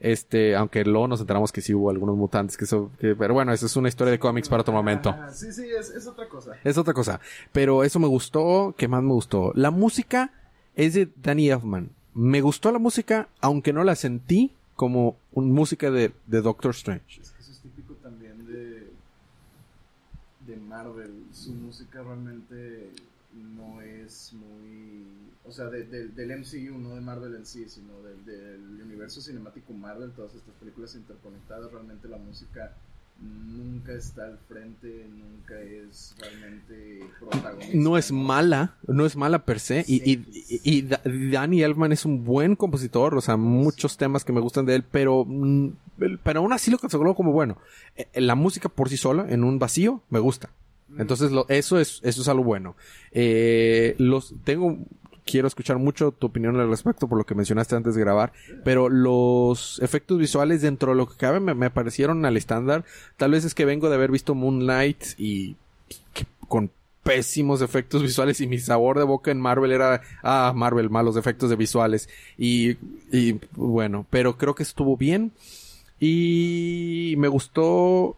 Este, 0.00 0.56
aunque 0.56 0.84
luego 0.84 1.06
nos 1.06 1.20
enteramos 1.20 1.52
que 1.52 1.60
sí 1.60 1.72
hubo 1.74 1.88
algunos 1.88 2.16
mutantes, 2.16 2.56
que 2.56 2.64
eso, 2.64 2.90
que- 2.98 3.14
pero 3.14 3.34
bueno, 3.34 3.52
esa 3.52 3.66
es 3.66 3.76
una 3.76 3.88
historia 3.88 4.10
de 4.10 4.18
cómics 4.18 4.48
para 4.48 4.62
otro 4.62 4.74
momento. 4.74 5.10
Ah, 5.16 5.30
sí, 5.32 5.52
sí, 5.52 5.64
es, 5.78 5.90
es 5.90 6.06
otra 6.08 6.28
cosa. 6.28 6.56
Es 6.64 6.76
otra 6.76 6.92
cosa. 6.92 7.20
Pero 7.52 7.84
eso 7.84 8.00
me 8.00 8.08
gustó. 8.08 8.74
¿Qué 8.76 8.88
más 8.88 9.00
me 9.02 9.12
gustó? 9.12 9.52
La 9.54 9.70
música 9.70 10.32
es 10.74 10.94
de 10.94 11.08
Danny 11.22 11.50
Elfman. 11.50 11.90
Me 12.14 12.40
gustó 12.40 12.72
la 12.72 12.80
música, 12.80 13.28
aunque 13.40 13.72
no 13.72 13.84
la 13.84 13.94
sentí 13.94 14.50
como 14.82 15.16
un 15.30 15.52
música 15.52 15.92
de, 15.92 16.12
de 16.26 16.42
Doctor 16.42 16.72
Strange. 16.72 17.20
Es 17.20 17.30
que 17.30 17.40
eso 17.40 17.52
es 17.52 17.60
típico 17.60 17.94
también 18.02 18.44
de, 18.48 18.90
de 20.44 20.56
Marvel. 20.56 21.22
Su 21.30 21.52
música 21.52 22.02
realmente 22.02 22.90
no 23.32 23.80
es 23.80 24.32
muy... 24.32 25.04
O 25.44 25.52
sea, 25.52 25.66
de- 25.66 25.84
de- 25.84 26.08
del 26.08 26.32
MCU, 26.32 26.76
no 26.80 26.96
de 26.96 27.00
Marvel 27.00 27.36
en 27.36 27.46
sí, 27.46 27.68
sino 27.68 28.02
del, 28.02 28.24
del 28.24 28.82
universo 28.82 29.20
cinemático 29.20 29.72
Marvel, 29.72 30.10
todas 30.10 30.34
estas 30.34 30.54
películas 30.56 30.96
interconectadas, 30.96 31.70
realmente 31.70 32.08
la 32.08 32.18
música 32.18 32.74
nunca 33.20 33.92
está 33.92 34.24
al 34.26 34.38
frente, 34.48 35.06
nunca 35.10 35.54
es 35.60 36.14
realmente 36.18 37.04
protagonista. 37.20 37.72
No 37.76 37.96
es 37.98 38.12
mala, 38.12 38.74
no 38.86 39.06
es 39.06 39.16
mala 39.16 39.44
per 39.44 39.60
se. 39.60 39.84
Y, 39.86 39.96
y, 40.10 40.24
y- 40.32 40.60
y 40.78 40.82
Da- 40.82 41.00
Danny 41.04 41.62
Elfman 41.62 41.92
es 41.92 42.04
un 42.04 42.24
buen 42.24 42.56
compositor, 42.56 43.14
o 43.16 43.20
sea, 43.20 43.36
muchos 43.36 43.96
temas 43.96 44.24
que 44.24 44.32
me 44.32 44.40
gustan 44.40 44.66
de 44.66 44.76
él, 44.76 44.84
pero, 44.90 45.24
mm, 45.26 45.68
pero 46.22 46.40
aún 46.40 46.52
así 46.52 46.70
lo 46.70 46.78
considero 46.78 47.14
como 47.14 47.32
bueno. 47.32 47.58
Eh, 47.96 48.06
La 48.20 48.34
música 48.34 48.68
por 48.68 48.88
sí 48.88 48.96
sola, 48.96 49.26
en 49.28 49.44
un 49.44 49.58
vacío, 49.58 50.02
me 50.10 50.18
gusta. 50.18 50.50
Entonces, 50.98 51.32
lo, 51.32 51.46
eso 51.48 51.80
es, 51.80 52.00
eso 52.02 52.20
es 52.20 52.28
algo 52.28 52.44
bueno. 52.44 52.76
Eh, 53.12 53.94
los, 53.96 54.34
tengo, 54.44 54.76
quiero 55.24 55.48
escuchar 55.48 55.78
mucho 55.78 56.10
tu 56.12 56.26
opinión 56.26 56.58
al 56.58 56.68
respecto 56.68 57.08
por 57.08 57.18
lo 57.18 57.24
que 57.24 57.34
mencionaste 57.34 57.76
antes 57.76 57.94
de 57.94 58.00
grabar, 58.00 58.32
pero 58.64 58.88
los 58.88 59.80
efectos 59.82 60.18
visuales 60.18 60.62
dentro 60.62 60.92
de 60.92 60.96
lo 60.96 61.08
que 61.08 61.16
cabe 61.16 61.40
me, 61.40 61.70
parecieron 61.70 62.24
al 62.24 62.36
estándar. 62.36 62.84
Tal 63.16 63.30
vez 63.32 63.44
es 63.44 63.54
que 63.54 63.64
vengo 63.64 63.88
de 63.88 63.94
haber 63.96 64.10
visto 64.10 64.34
Moonlight 64.34 65.02
y 65.18 65.56
que- 66.12 66.26
con 66.48 66.70
pésimos 67.02 67.62
efectos 67.62 68.02
visuales 68.02 68.40
y 68.40 68.46
mi 68.46 68.58
sabor 68.58 68.98
de 68.98 69.04
boca 69.04 69.30
en 69.30 69.40
Marvel 69.40 69.72
era, 69.72 70.02
ah, 70.22 70.52
Marvel, 70.54 70.88
malos 70.90 71.16
efectos 71.16 71.50
de 71.50 71.56
visuales. 71.56 72.08
Y, 72.38 72.76
y 73.10 73.40
bueno, 73.56 74.06
pero 74.10 74.36
creo 74.38 74.54
que 74.54 74.62
estuvo 74.62 74.96
bien. 74.96 75.32
Y 75.98 77.14
me 77.18 77.28
gustó 77.28 78.16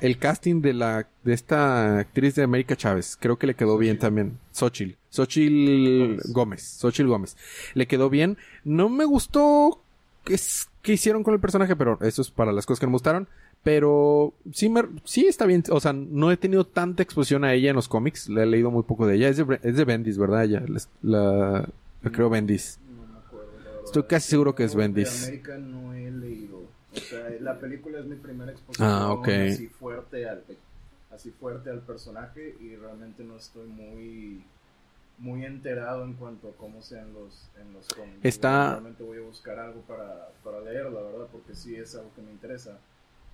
el 0.00 0.18
casting 0.18 0.60
de 0.60 0.74
la 0.74 1.08
de 1.24 1.32
esta 1.34 1.98
actriz 1.98 2.34
de 2.34 2.42
América 2.42 2.76
Chávez. 2.76 3.16
Creo 3.20 3.38
que 3.38 3.46
le 3.46 3.54
quedó 3.54 3.78
bien 3.78 3.98
también. 3.98 4.38
Xochitl. 4.52 4.96
Xochitl 5.10 6.20
Gómez. 6.32 6.62
Xochitl 6.62 7.08
Gómez. 7.08 7.36
Le 7.74 7.86
quedó 7.86 8.10
bien. 8.10 8.36
No 8.64 8.88
me 8.88 9.04
gustó 9.04 9.82
qué 10.24 10.92
hicieron 10.92 11.22
con 11.22 11.34
el 11.34 11.40
personaje, 11.40 11.76
pero 11.76 11.98
eso 12.00 12.22
es 12.22 12.30
para 12.30 12.52
las 12.52 12.66
cosas 12.66 12.80
que 12.80 12.86
me 12.86 12.92
gustaron. 12.92 13.28
Pero 13.62 14.32
sí, 14.52 14.68
me, 14.68 14.84
sí 15.04 15.26
está 15.26 15.44
bien. 15.44 15.64
O 15.70 15.80
sea, 15.80 15.92
no 15.92 16.30
he 16.30 16.36
tenido 16.36 16.64
tanta 16.64 17.02
exposición 17.02 17.42
a 17.44 17.52
ella 17.52 17.70
en 17.70 17.76
los 17.76 17.88
cómics. 17.88 18.28
Le 18.28 18.44
he 18.44 18.46
leído 18.46 18.70
muy 18.70 18.84
poco 18.84 19.06
de 19.06 19.16
ella. 19.16 19.28
Es 19.28 19.38
de, 19.38 19.58
es 19.62 19.76
de 19.76 19.84
Bendis, 19.84 20.18
¿verdad? 20.18 20.44
Ella, 20.44 20.62
la, 21.02 21.68
creo 22.12 22.30
Bendis. 22.30 22.78
Estoy 23.84 24.04
casi 24.04 24.30
seguro 24.30 24.54
que 24.54 24.64
es 24.64 24.72
de 24.72 24.78
Bendis. 24.78 25.24
América 25.24 25.58
no 25.58 25.94
he 25.94 26.10
leído. 26.10 26.65
O 26.96 27.00
sea, 27.00 27.30
la 27.40 27.58
película 27.58 27.98
es 28.00 28.06
mi 28.06 28.16
primera 28.16 28.50
exposición 28.52 28.88
Ah, 28.88 29.12
ok. 29.12 29.28
así 29.52 29.68
fuerte 29.68 30.28
al 30.28 30.42
así 31.12 31.30
fuerte 31.30 31.70
al 31.70 31.80
personaje 31.80 32.56
y 32.60 32.74
realmente 32.76 33.22
no 33.24 33.36
estoy 33.36 33.66
muy 33.68 34.44
muy 35.18 35.46
enterado 35.46 36.04
en 36.04 36.12
cuanto 36.12 36.48
a 36.48 36.52
cómo 36.58 36.82
sean 36.82 37.14
los, 37.14 37.48
en 37.58 37.72
los 37.72 37.88
cómics. 37.88 38.18
Está- 38.22 38.72
Realmente 38.72 39.02
voy 39.02 39.16
a 39.16 39.22
buscar 39.22 39.58
algo 39.58 39.80
para, 39.82 40.28
para 40.44 40.60
leer, 40.60 40.84
la 40.92 41.00
verdad, 41.00 41.26
porque 41.32 41.54
sí 41.54 41.74
es 41.74 41.94
algo 41.94 42.10
que 42.14 42.20
me 42.20 42.30
interesa. 42.32 42.78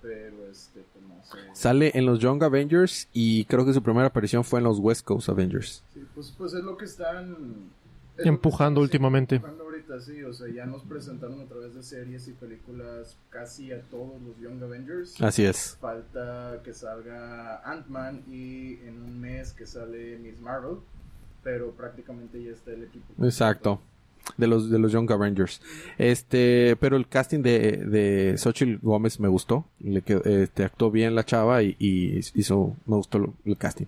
Pero, 0.01 0.47
este, 0.49 0.81
pues 0.93 1.05
no 1.05 1.21
sé. 1.25 1.37
Sale 1.53 1.91
en 1.93 2.05
los 2.05 2.19
Young 2.19 2.41
Avengers 2.43 3.09
y 3.11 3.43
creo 3.45 3.65
que 3.65 3.73
su 3.73 3.83
primera 3.83 4.07
aparición 4.07 4.45
fue 4.45 4.59
en 4.59 4.65
los 4.65 4.79
West 4.79 5.05
Coast 5.05 5.27
Avengers. 5.27 5.83
Sí, 5.93 6.05
pues, 6.15 6.33
pues 6.37 6.53
es 6.53 6.63
lo 6.63 6.77
que 6.77 6.85
están... 6.85 7.35
es 8.17 8.25
Empujando 8.27 8.79
lo 8.79 8.83
que 8.87 8.95
están 8.95 9.05
últimamente. 9.05 9.35
empujando 9.35 9.63
ahorita, 9.91 10.05
sí, 10.05 10.23
o 10.23 10.33
sea, 10.33 10.47
ya 10.53 10.65
nos 10.65 10.83
presentaron 10.83 11.39
a 11.41 11.45
través 11.45 11.73
de 11.75 11.83
series 11.83 12.27
y 12.27 12.31
películas 12.33 13.17
casi 13.29 13.71
a 13.71 13.81
todos 13.81 14.21
los 14.21 14.37
Young 14.39 14.61
Avengers. 14.63 15.21
Así 15.21 15.43
es. 15.45 15.77
Falta 15.79 16.61
que 16.63 16.73
salga 16.73 17.61
Ant-Man 17.69 18.23
y 18.29 18.75
en 18.85 19.01
un 19.01 19.19
mes 19.19 19.53
que 19.53 19.65
sale 19.65 20.17
Miss 20.19 20.39
Marvel, 20.39 20.77
pero 21.43 21.71
prácticamente 21.71 22.41
ya 22.43 22.51
está 22.51 22.71
el 22.71 22.83
equipo. 22.83 23.25
Exacto. 23.25 23.81
De 24.37 24.47
los, 24.47 24.69
de 24.69 24.79
los 24.79 24.91
Young 24.93 25.11
Avengers. 25.11 25.61
Este, 25.97 26.77
pero 26.79 26.95
el 26.95 27.09
casting 27.09 27.41
de, 27.41 27.77
de 27.85 28.37
Xochitl 28.37 28.77
Gómez 28.81 29.19
me 29.19 29.27
gustó. 29.27 29.65
Le 29.81 30.01
quedó- 30.01 30.23
este, 30.23 30.63
actuó 30.63 30.91
bien 30.91 31.13
la 31.13 31.25
chava 31.25 31.61
y, 31.61 31.75
y 31.77 32.19
hizo, 32.33 32.77
me 32.85 32.95
gustó 32.95 33.33
el 33.43 33.57
casting. 33.57 33.85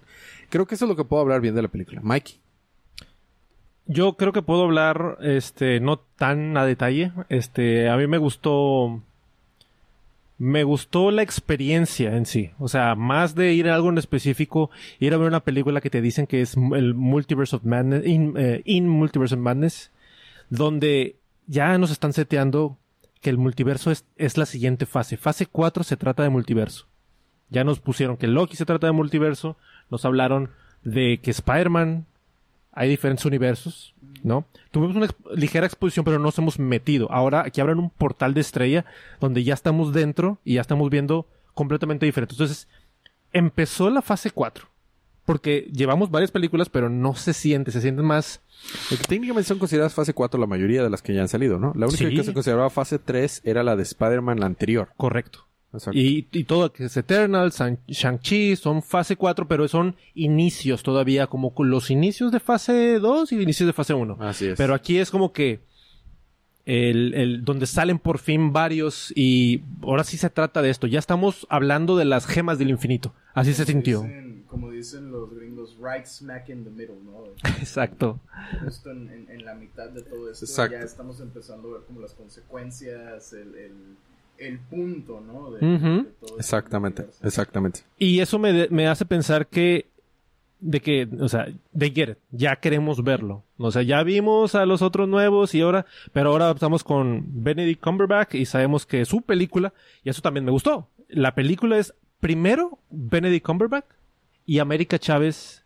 Creo 0.49 0.65
que 0.67 0.75
eso 0.75 0.83
es 0.85 0.89
lo 0.89 0.95
que 0.97 1.05
puedo 1.05 1.21
hablar 1.21 1.39
bien 1.39 1.55
de 1.55 1.61
la 1.61 1.69
película. 1.69 2.01
Mikey. 2.03 2.35
Yo 3.87 4.13
creo 4.13 4.33
que 4.33 4.41
puedo 4.41 4.63
hablar, 4.63 5.17
este, 5.21 5.79
no 5.79 5.97
tan 5.99 6.57
a 6.57 6.65
detalle. 6.65 7.11
Este, 7.29 7.89
a 7.89 7.97
mí 7.97 8.07
me 8.07 8.17
gustó. 8.17 9.01
Me 10.37 10.63
gustó 10.63 11.11
la 11.11 11.21
experiencia 11.21 12.17
en 12.17 12.25
sí. 12.25 12.51
O 12.59 12.67
sea, 12.67 12.95
más 12.95 13.35
de 13.35 13.53
ir 13.53 13.69
a 13.69 13.75
algo 13.75 13.89
en 13.89 13.97
específico, 13.97 14.69
ir 14.99 15.13
a 15.13 15.17
ver 15.17 15.27
una 15.27 15.39
película 15.39 15.79
que 15.79 15.89
te 15.89 16.01
dicen 16.01 16.27
que 16.27 16.41
es 16.41 16.57
el 16.57 16.93
Multiverse 16.93 17.55
of 17.55 17.63
Madness, 17.63 18.05
in, 18.05 18.33
eh, 18.35 18.81
Multiverse 18.81 19.35
of 19.35 19.41
Madness, 19.41 19.91
donde 20.49 21.15
ya 21.47 21.77
nos 21.77 21.91
están 21.91 22.11
seteando 22.11 22.77
que 23.21 23.29
el 23.29 23.37
multiverso 23.37 23.91
es, 23.91 24.05
es 24.17 24.37
la 24.37 24.45
siguiente 24.45 24.85
fase. 24.85 25.15
Fase 25.15 25.45
4 25.45 25.83
se 25.83 25.95
trata 25.95 26.23
de 26.23 26.29
multiverso. 26.29 26.87
Ya 27.49 27.63
nos 27.63 27.79
pusieron 27.79 28.17
que 28.17 28.27
Loki 28.27 28.55
se 28.55 28.65
trata 28.65 28.87
de 28.87 28.93
multiverso, 28.93 29.57
nos 29.89 30.03
hablaron 30.05 30.51
de 30.83 31.19
que 31.21 31.31
Spider-Man 31.31 32.05
hay 32.75 32.89
diferentes 32.89 33.25
universos, 33.25 33.95
¿no? 34.21 34.45
Tuvimos 34.71 34.95
una 34.95 35.07
exp- 35.07 35.35
ligera 35.35 35.65
exposición, 35.65 36.05
pero 36.05 36.17
no 36.19 36.25
nos 36.25 36.37
hemos 36.37 36.59
metido. 36.59 37.11
Ahora 37.11 37.43
aquí 37.45 37.61
abren 37.61 37.79
un 37.79 37.89
portal 37.89 38.33
de 38.33 38.41
estrella 38.41 38.85
donde 39.19 39.43
ya 39.43 39.53
estamos 39.53 39.93
dentro 39.93 40.39
y 40.43 40.55
ya 40.55 40.61
estamos 40.61 40.89
viendo 40.89 41.27
completamente 41.53 42.05
diferente. 42.05 42.33
Entonces, 42.35 42.67
empezó 43.33 43.89
la 43.89 44.01
fase 44.01 44.29
4. 44.31 44.67
Porque 45.25 45.67
llevamos 45.73 46.11
varias 46.11 46.29
películas, 46.29 46.69
pero 46.69 46.87
no 46.87 47.15
se 47.15 47.33
siente, 47.33 47.71
se 47.71 47.81
siente 47.81 48.03
más... 48.03 48.41
Técnicamente 49.07 49.47
son 49.47 49.57
consideradas 49.57 49.93
fase 49.95 50.13
4 50.13 50.39
la 50.39 50.45
mayoría 50.45 50.83
de 50.83 50.89
las 50.91 51.01
que 51.01 51.15
ya 51.15 51.21
han 51.21 51.27
salido, 51.27 51.57
¿no? 51.57 51.73
La 51.75 51.87
única 51.87 52.07
Sí. 52.09 52.15
que 52.15 52.23
se 52.23 52.33
consideraba 52.33 52.69
fase 52.69 52.99
3 52.99 53.41
era 53.43 53.63
la 53.63 53.75
de 53.75 53.81
Spider-Man, 53.83 54.39
la 54.39 54.45
anterior. 54.45 54.89
Correcto. 54.97 55.47
Y, 55.91 56.27
y 56.31 56.43
todo, 56.45 56.71
que 56.71 56.85
es 56.85 56.95
Eternal, 56.95 57.51
San- 57.51 57.79
Shang-Chi, 57.87 58.55
son 58.55 58.81
fase 58.81 59.17
4, 59.17 59.45
pero 59.47 59.67
son 59.67 59.95
inicios 60.13 60.83
todavía, 60.83 61.27
como 61.27 61.53
los 61.59 61.91
inicios 61.91 62.31
de 62.31 62.39
fase 62.39 62.97
2 62.99 63.31
y 63.33 63.41
inicios 63.41 63.67
de 63.67 63.73
fase 63.73 63.93
1. 63.93 64.17
Así 64.21 64.47
es. 64.47 64.57
Pero 64.57 64.73
aquí 64.73 64.97
es 64.99 65.11
como 65.11 65.33
que 65.33 65.59
el, 66.65 67.13
el- 67.13 67.43
donde 67.45 67.65
salen 67.67 67.99
por 67.99 68.19
fin 68.19 68.53
varios 68.53 69.11
y 69.15 69.61
ahora 69.83 70.03
sí 70.03 70.17
se 70.17 70.29
trata 70.29 70.61
de 70.61 70.69
esto. 70.69 70.87
Ya 70.87 70.99
estamos 70.99 71.45
hablando 71.49 71.97
de 71.97 72.05
las 72.05 72.25
gemas 72.25 72.57
del 72.57 72.69
infinito. 72.69 73.13
Así 73.33 73.53
se 73.53 73.65
sintió. 73.65 74.01
Dicen- 74.03 74.43
como 74.47 74.71
dicen 74.71 75.11
los 75.11 75.33
gringos, 75.35 75.75
right 75.81 76.05
smack 76.05 76.47
in 76.47 76.63
the 76.63 76.69
middle, 76.69 76.95
¿no? 77.03 77.25
Exacto. 77.59 78.21
Justo 78.63 78.91
en, 78.91 79.09
en- 79.09 79.29
en 79.29 79.43
la 79.45 79.53
mitad 79.55 79.89
de 79.89 80.01
todo 80.03 80.31
esto 80.31 80.45
Exacto. 80.45 80.77
ya 80.77 80.83
estamos 80.83 81.19
empezando 81.19 81.69
a 81.69 81.73
ver 81.73 81.81
como 81.85 81.99
las 81.99 82.13
consecuencias, 82.13 83.33
el, 83.33 83.53
el, 83.55 83.73
el 84.37 84.59
punto, 84.59 85.21
¿no? 85.21 85.51
De, 85.51 85.65
de 85.65 85.79
todo 85.79 86.29
este 86.29 86.39
Exactamente, 86.39 87.05
exactamente. 87.23 87.81
Y 87.97 88.19
eso 88.19 88.37
me, 88.39 88.53
de- 88.53 88.69
me 88.69 88.87
hace 88.87 89.05
pensar 89.05 89.47
que 89.47 89.87
de 90.61 90.79
que, 90.81 91.07
o 91.19 91.27
sea, 91.29 91.47
they 91.77 91.91
get 91.91 92.09
it. 92.09 92.17
Ya 92.31 92.55
queremos 92.55 93.03
verlo. 93.03 93.43
O 93.57 93.71
sea, 93.71 93.81
ya 93.83 94.01
vimos 94.03 94.55
a 94.55 94.65
los 94.65 94.81
otros 94.81 95.07
nuevos 95.07 95.53
y 95.53 95.61
ahora, 95.61 95.85
pero 96.13 96.31
ahora 96.31 96.51
estamos 96.51 96.83
con 96.83 97.23
Benedict 97.43 97.83
Cumberbatch 97.83 98.35
y 98.35 98.45
sabemos 98.45 98.85
que 98.85 99.05
su 99.05 99.21
película, 99.21 99.73
y 100.03 100.09
eso 100.09 100.21
también 100.21 100.45
me 100.45 100.51
gustó. 100.51 100.89
La 101.09 101.35
película 101.35 101.77
es 101.77 101.93
primero 102.19 102.79
Benedict 102.89 103.45
Cumberbatch 103.45 103.85
y 104.45 104.59
América 104.59 104.97
Chávez 104.97 105.63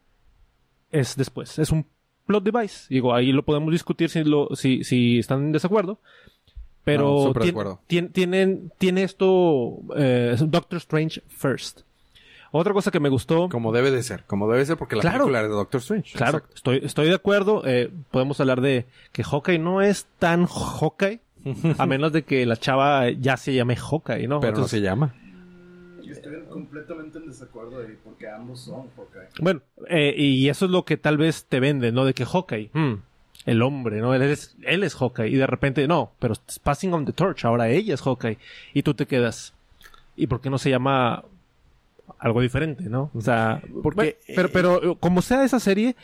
es 0.91 1.15
después. 1.15 1.59
Es 1.59 1.71
un 1.71 1.85
plot 2.25 2.43
device. 2.43 2.87
Digo, 2.89 3.13
ahí 3.13 3.31
lo 3.31 3.45
podemos 3.45 3.71
discutir 3.71 4.09
si, 4.09 4.23
lo, 4.23 4.49
si, 4.55 4.83
si 4.83 5.19
están 5.19 5.45
en 5.45 5.51
desacuerdo. 5.51 5.99
Pero 6.83 7.03
No, 7.03 7.23
súper 7.27 7.41
de 7.43 7.47
tien- 7.47 7.51
acuerdo. 7.51 7.79
tien- 7.87 8.11
tienen, 8.11 8.71
tiene 8.77 9.03
esto 9.03 9.79
eh, 9.95 10.35
Doctor 10.39 10.77
Strange 10.77 11.21
first. 11.27 11.81
Otra 12.51 12.73
cosa 12.73 12.89
que 12.89 12.99
me 12.99 13.09
gustó. 13.09 13.47
Como 13.49 13.71
debe 13.71 13.91
de 13.91 14.01
ser, 14.01 14.23
como 14.25 14.49
debe 14.49 14.65
ser 14.65 14.75
porque 14.77 14.95
la 14.95 15.01
Claro. 15.01 15.17
película 15.25 15.41
es 15.41 15.47
de 15.49 15.53
Doctor 15.53 15.81
Strange. 15.81 16.17
Claro, 16.17 16.37
Exacto. 16.39 16.55
estoy, 16.55 16.81
estoy 16.83 17.07
de 17.09 17.13
acuerdo. 17.15 17.61
eh, 17.65 17.91
podemos 18.09 18.39
hablar 18.39 18.61
de 18.61 18.85
que 19.11 19.23
Hawkeye 19.23 19.59
no 19.59 19.81
es 19.81 20.07
tan 20.17 20.45
Hawkeye. 20.47 21.19
a 21.77 21.85
menos 21.85 22.11
de 22.11 22.23
que 22.23 22.45
la 22.45 22.57
chava 22.57 23.09
ya 23.11 23.37
se 23.37 23.53
llame 23.53 23.75
Hawkeye, 23.75 24.27
¿no? 24.27 24.39
Pero 24.39 24.57
no 24.57 24.67
se 24.67 24.81
llama. 24.81 25.13
Yo 26.03 26.11
estoy 26.13 26.41
completamente 26.49 27.19
en 27.19 27.27
desacuerdo 27.27 27.79
ahí 27.81 27.95
porque 28.03 28.27
ambos 28.27 28.61
son 28.61 28.87
Hawkeye. 28.97 29.29
Bueno, 29.39 29.61
eh, 29.87 30.15
y 30.17 30.49
eso 30.49 30.65
es 30.65 30.71
lo 30.71 30.83
que 30.85 30.97
tal 30.97 31.17
vez 31.17 31.45
te 31.47 31.59
vende, 31.59 31.91
¿no? 31.91 32.03
De 32.03 32.13
que 32.15 32.25
Hawkeye, 32.25 32.71
hmm, 32.73 32.93
el 33.45 33.61
hombre, 33.61 33.99
¿no? 34.01 34.13
Él 34.13 34.21
es, 34.23 34.55
él 34.63 34.83
es 34.83 34.95
Hawkeye. 34.95 35.29
Y 35.29 35.35
de 35.35 35.47
repente, 35.47 35.87
no, 35.87 36.11
pero 36.19 36.33
es 36.33 36.59
passing 36.59 36.93
on 36.93 37.05
the 37.05 37.13
torch. 37.13 37.45
Ahora 37.45 37.69
ella 37.69 37.93
es 37.93 38.01
Hawkeye. 38.01 38.37
Y 38.73 38.83
tú 38.83 38.93
te 38.93 39.05
quedas. 39.05 39.53
¿Y 40.15 40.27
por 40.27 40.41
qué 40.41 40.49
no 40.49 40.57
se 40.57 40.69
llama 40.69 41.23
algo 42.19 42.41
diferente, 42.41 42.83
no? 42.85 43.11
O 43.13 43.21
sea, 43.21 43.61
Porque, 43.81 43.95
bueno, 43.95 44.11
pero, 44.35 44.49
pero 44.49 44.91
eh, 44.91 44.97
como 44.99 45.21
sea 45.21 45.43
esa 45.43 45.59
serie, 45.59 45.95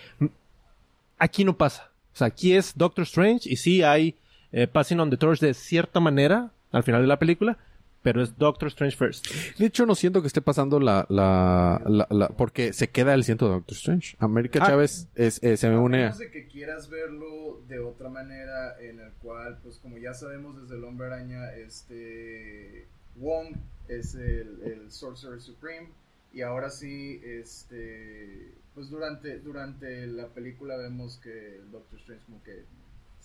aquí 1.20 1.44
no 1.44 1.58
pasa. 1.58 1.90
O 2.14 2.18
sea, 2.18 2.28
aquí 2.28 2.54
es 2.54 2.78
Doctor 2.78 3.04
Strange 3.04 3.50
y 3.50 3.58
sí 3.58 3.84
hay 3.84 4.16
eh, 4.54 4.68
passing 4.68 5.00
on 5.00 5.10
the 5.10 5.18
torch 5.18 5.40
de 5.40 5.54
cierta 5.54 6.00
manera 6.00 6.52
al 6.72 6.84
final 6.84 7.02
de 7.02 7.08
la 7.08 7.20
película, 7.20 7.58
pero 8.06 8.22
es 8.22 8.38
Doctor 8.38 8.68
Strange 8.68 8.96
first. 8.96 9.26
De 9.58 9.66
hecho, 9.66 9.88
no 9.88 9.96
siento 9.96 10.22
que 10.22 10.28
esté 10.28 10.40
pasando 10.42 10.80
la, 10.80 11.08
la, 11.10 11.82
la, 11.88 12.08
la- 12.12 12.28
porque 12.30 12.72
se 12.72 12.90
queda 12.92 13.16
el 13.16 13.24
ciento 13.24 13.48
de 13.48 13.56
Doctor 13.56 13.76
Strange. 13.76 14.16
América 14.20 14.60
Ah. 14.62 14.68
Chávez 14.68 15.08
es, 15.16 15.44
eh, 15.44 15.58
se 15.58 15.68
me 15.70 15.76
A 15.76 15.80
une. 15.80 16.12
de 16.12 16.30
que 16.32 16.46
quieras 16.48 16.88
verlo 16.90 17.62
de 17.68 17.80
otra 17.80 18.10
manera 18.10 18.80
en 18.80 19.00
el 19.00 19.12
cual, 19.14 19.58
pues 19.64 19.78
como 19.80 19.98
ya 19.98 20.14
sabemos 20.14 20.62
desde 20.62 20.76
el 20.78 20.84
Hombre 20.84 21.08
Araña, 21.08 21.52
este 21.56 22.86
Wong 23.16 23.56
es 23.88 24.14
el, 24.14 24.62
el 24.64 24.92
Sorcerer 24.92 25.42
Supreme 25.42 25.90
y 26.32 26.42
ahora 26.42 26.70
sí, 26.70 27.20
este, 27.24 28.52
pues 28.76 28.90
durante 28.90 29.40
durante 29.40 30.06
la 30.06 30.28
película 30.28 30.78
vemos 30.78 31.18
que 31.24 31.56
el 31.58 31.72
Doctor 31.72 32.00
Strange 32.00 32.24
como 32.26 32.44
que 32.44 32.66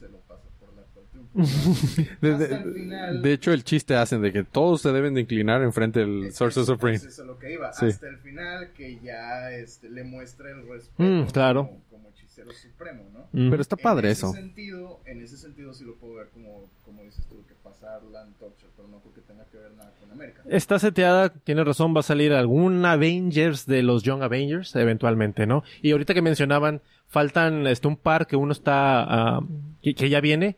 se 0.01 0.09
lo 0.09 0.19
pasa 0.21 0.43
por 0.59 0.75
la 0.75 0.83
tortuga. 0.85 1.31
De, 2.21 2.37
de- 2.37 2.73
final. 2.73 3.23
de 3.23 3.33
hecho, 3.33 3.53
el 3.53 3.63
chiste 3.65 3.95
hacen 3.95 4.21
de 4.23 4.33
que 4.33 4.43
todos 4.45 4.81
se 4.83 4.91
deben 4.93 5.15
de 5.15 5.21
inclinar 5.23 5.63
enfrente 5.63 6.01
del 6.01 6.25
Es- 6.27 6.37
Sorcerer 6.37 6.65
eso- 6.65 6.73
Supreme. 6.75 6.97
eso 6.97 7.09
es 7.09 7.19
lo 7.19 7.39
que 7.39 7.53
iba. 7.53 7.73
Sí. 7.73 7.87
Hasta 7.87 8.09
el 8.09 8.19
final 8.19 8.73
que 8.73 8.99
ya 9.01 9.51
este, 9.53 9.89
le 9.91 10.03
muestra 10.05 10.51
el 10.51 10.67
respeto 10.69 11.03
Mm, 11.03 11.27
claro. 11.31 11.67
como, 11.67 11.83
como 11.91 12.11
hechicero 12.43 12.71
supremo, 12.71 13.05
¿no? 13.13 13.21
Mm. 13.33 13.51
Pero 13.51 13.63
está 13.63 13.77
padre 13.77 14.09
en 14.09 14.13
eso. 14.13 14.31
Ese 14.31 14.41
sentido, 14.41 15.01
en 15.07 15.21
ese 15.23 15.37
sentido 15.37 15.73
sí 15.73 15.85
lo 15.85 15.97
puedo 15.97 16.15
ver 16.15 16.29
como, 16.31 16.69
como 16.85 17.03
dices 17.03 17.25
tú, 17.27 17.45
que 17.47 17.55
pasar 17.55 18.03
la 18.05 18.23
antorcha, 18.23 18.67
pero 18.77 18.89
no 18.89 18.99
porque 18.99 19.21
tenga 19.21 19.45
que 19.47 19.59
ver 19.59 19.73
nada 19.73 19.93
con 20.01 20.11
América. 20.11 20.43
Está 20.49 20.79
seteada, 20.79 21.29
tiene 21.31 21.65
razón, 21.65 21.95
va 21.95 22.01
a 22.01 22.05
salir 22.05 22.33
algún 22.33 22.85
Avengers 22.85 23.67
de 23.67 23.83
los 23.83 24.03
Young 24.03 24.23
Avengers 24.23 24.75
eventualmente, 24.77 25.47
¿no? 25.47 25.63
Y 25.83 25.93
ahorita 25.93 26.15
que 26.15 26.23
mencionaban, 26.23 26.81
faltan 27.09 27.67
este, 27.67 27.89
un 27.89 27.97
par 27.97 28.27
que 28.27 28.37
uno 28.37 28.53
está, 28.53 29.03
ah, 29.03 29.41
que, 29.83 29.95
que 29.95 30.09
ya 30.09 30.21
viene. 30.21 30.57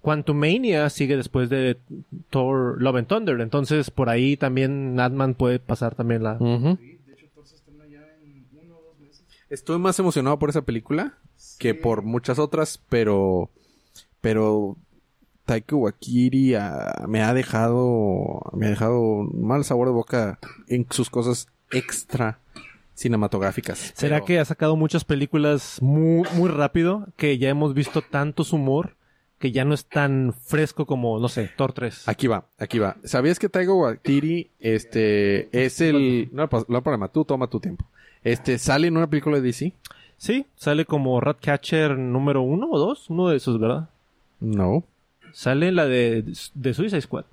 Quantumania 0.00 0.90
sigue 0.90 1.16
después 1.16 1.48
de 1.48 1.78
Thor 2.28 2.80
Love 2.80 2.96
and 2.96 3.06
Thunder, 3.06 3.40
entonces 3.40 3.90
por 3.90 4.10
ahí 4.10 4.36
también 4.36 5.00
Ant-Man 5.00 5.32
puede 5.32 5.58
pasar 5.58 5.94
también 5.94 6.22
la... 6.22 6.34
Ujú. 6.34 6.76
Sí, 6.76 6.98
de 7.06 7.14
hecho, 7.14 7.26
Thor 7.34 7.46
se 7.46 7.54
estrena 7.56 7.86
ya 7.86 8.00
en 8.22 8.46
uno 8.52 8.76
o 8.76 8.94
Estoy 9.50 9.78
más 9.78 9.98
emocionado 9.98 10.38
por 10.38 10.50
esa 10.50 10.62
película 10.62 11.14
que 11.58 11.74
por 11.74 12.02
muchas 12.02 12.38
otras, 12.38 12.80
pero 12.88 13.50
pero 14.20 14.76
Taika 15.44 15.76
Waititi 15.76 16.54
ah, 16.54 17.04
me 17.08 17.22
ha 17.22 17.34
dejado 17.34 18.40
me 18.52 18.66
ha 18.66 18.70
dejado 18.70 19.00
un 19.00 19.46
mal 19.46 19.64
sabor 19.64 19.88
de 19.88 19.94
boca 19.94 20.38
en 20.68 20.86
sus 20.90 21.10
cosas 21.10 21.48
extra 21.70 22.38
cinematográficas. 22.94 23.92
¿Será 23.96 24.16
Pero- 24.16 24.24
que 24.26 24.38
ha 24.38 24.44
sacado 24.44 24.76
muchas 24.76 25.04
películas 25.04 25.78
muy, 25.82 26.26
muy 26.34 26.48
rápido 26.48 27.08
que 27.16 27.38
ya 27.38 27.48
hemos 27.48 27.74
visto 27.74 28.02
tanto 28.02 28.44
su 28.44 28.56
humor 28.56 28.96
que 29.38 29.50
ya 29.52 29.64
no 29.64 29.74
es 29.74 29.84
tan 29.86 30.32
fresco 30.32 30.86
como, 30.86 31.18
no 31.18 31.28
sé, 31.28 31.50
Thor 31.56 31.72
3? 31.72 32.08
Aquí 32.08 32.28
va, 32.28 32.46
aquí 32.56 32.78
va. 32.78 32.96
¿Sabías 33.04 33.38
que 33.38 33.48
Taika 33.48 33.72
Waititi 33.74 34.50
este 34.60 35.48
es 35.64 35.80
el 35.80 36.30
no, 36.32 36.48
pa- 36.48 36.64
no 36.68 36.76
hay 36.76 36.82
problema, 36.82 37.08
tú 37.08 37.24
toma 37.24 37.48
tu 37.50 37.60
tiempo. 37.60 37.84
Este, 38.24 38.58
¿sale 38.58 38.88
en 38.88 38.96
una 38.96 39.06
película 39.06 39.36
de 39.36 39.42
DC? 39.42 39.72
Sí, 40.16 40.46
sale 40.56 40.86
como 40.86 41.20
Ratcatcher 41.20 41.98
número 41.98 42.42
uno 42.42 42.68
o 42.70 42.78
dos, 42.78 43.10
uno 43.10 43.28
de 43.28 43.36
esos, 43.36 43.60
¿verdad? 43.60 43.90
No. 44.40 44.84
Sale 45.32 45.70
la 45.72 45.86
de, 45.86 46.24
de 46.54 46.74
Suicide 46.74 47.00
Squad. 47.02 47.24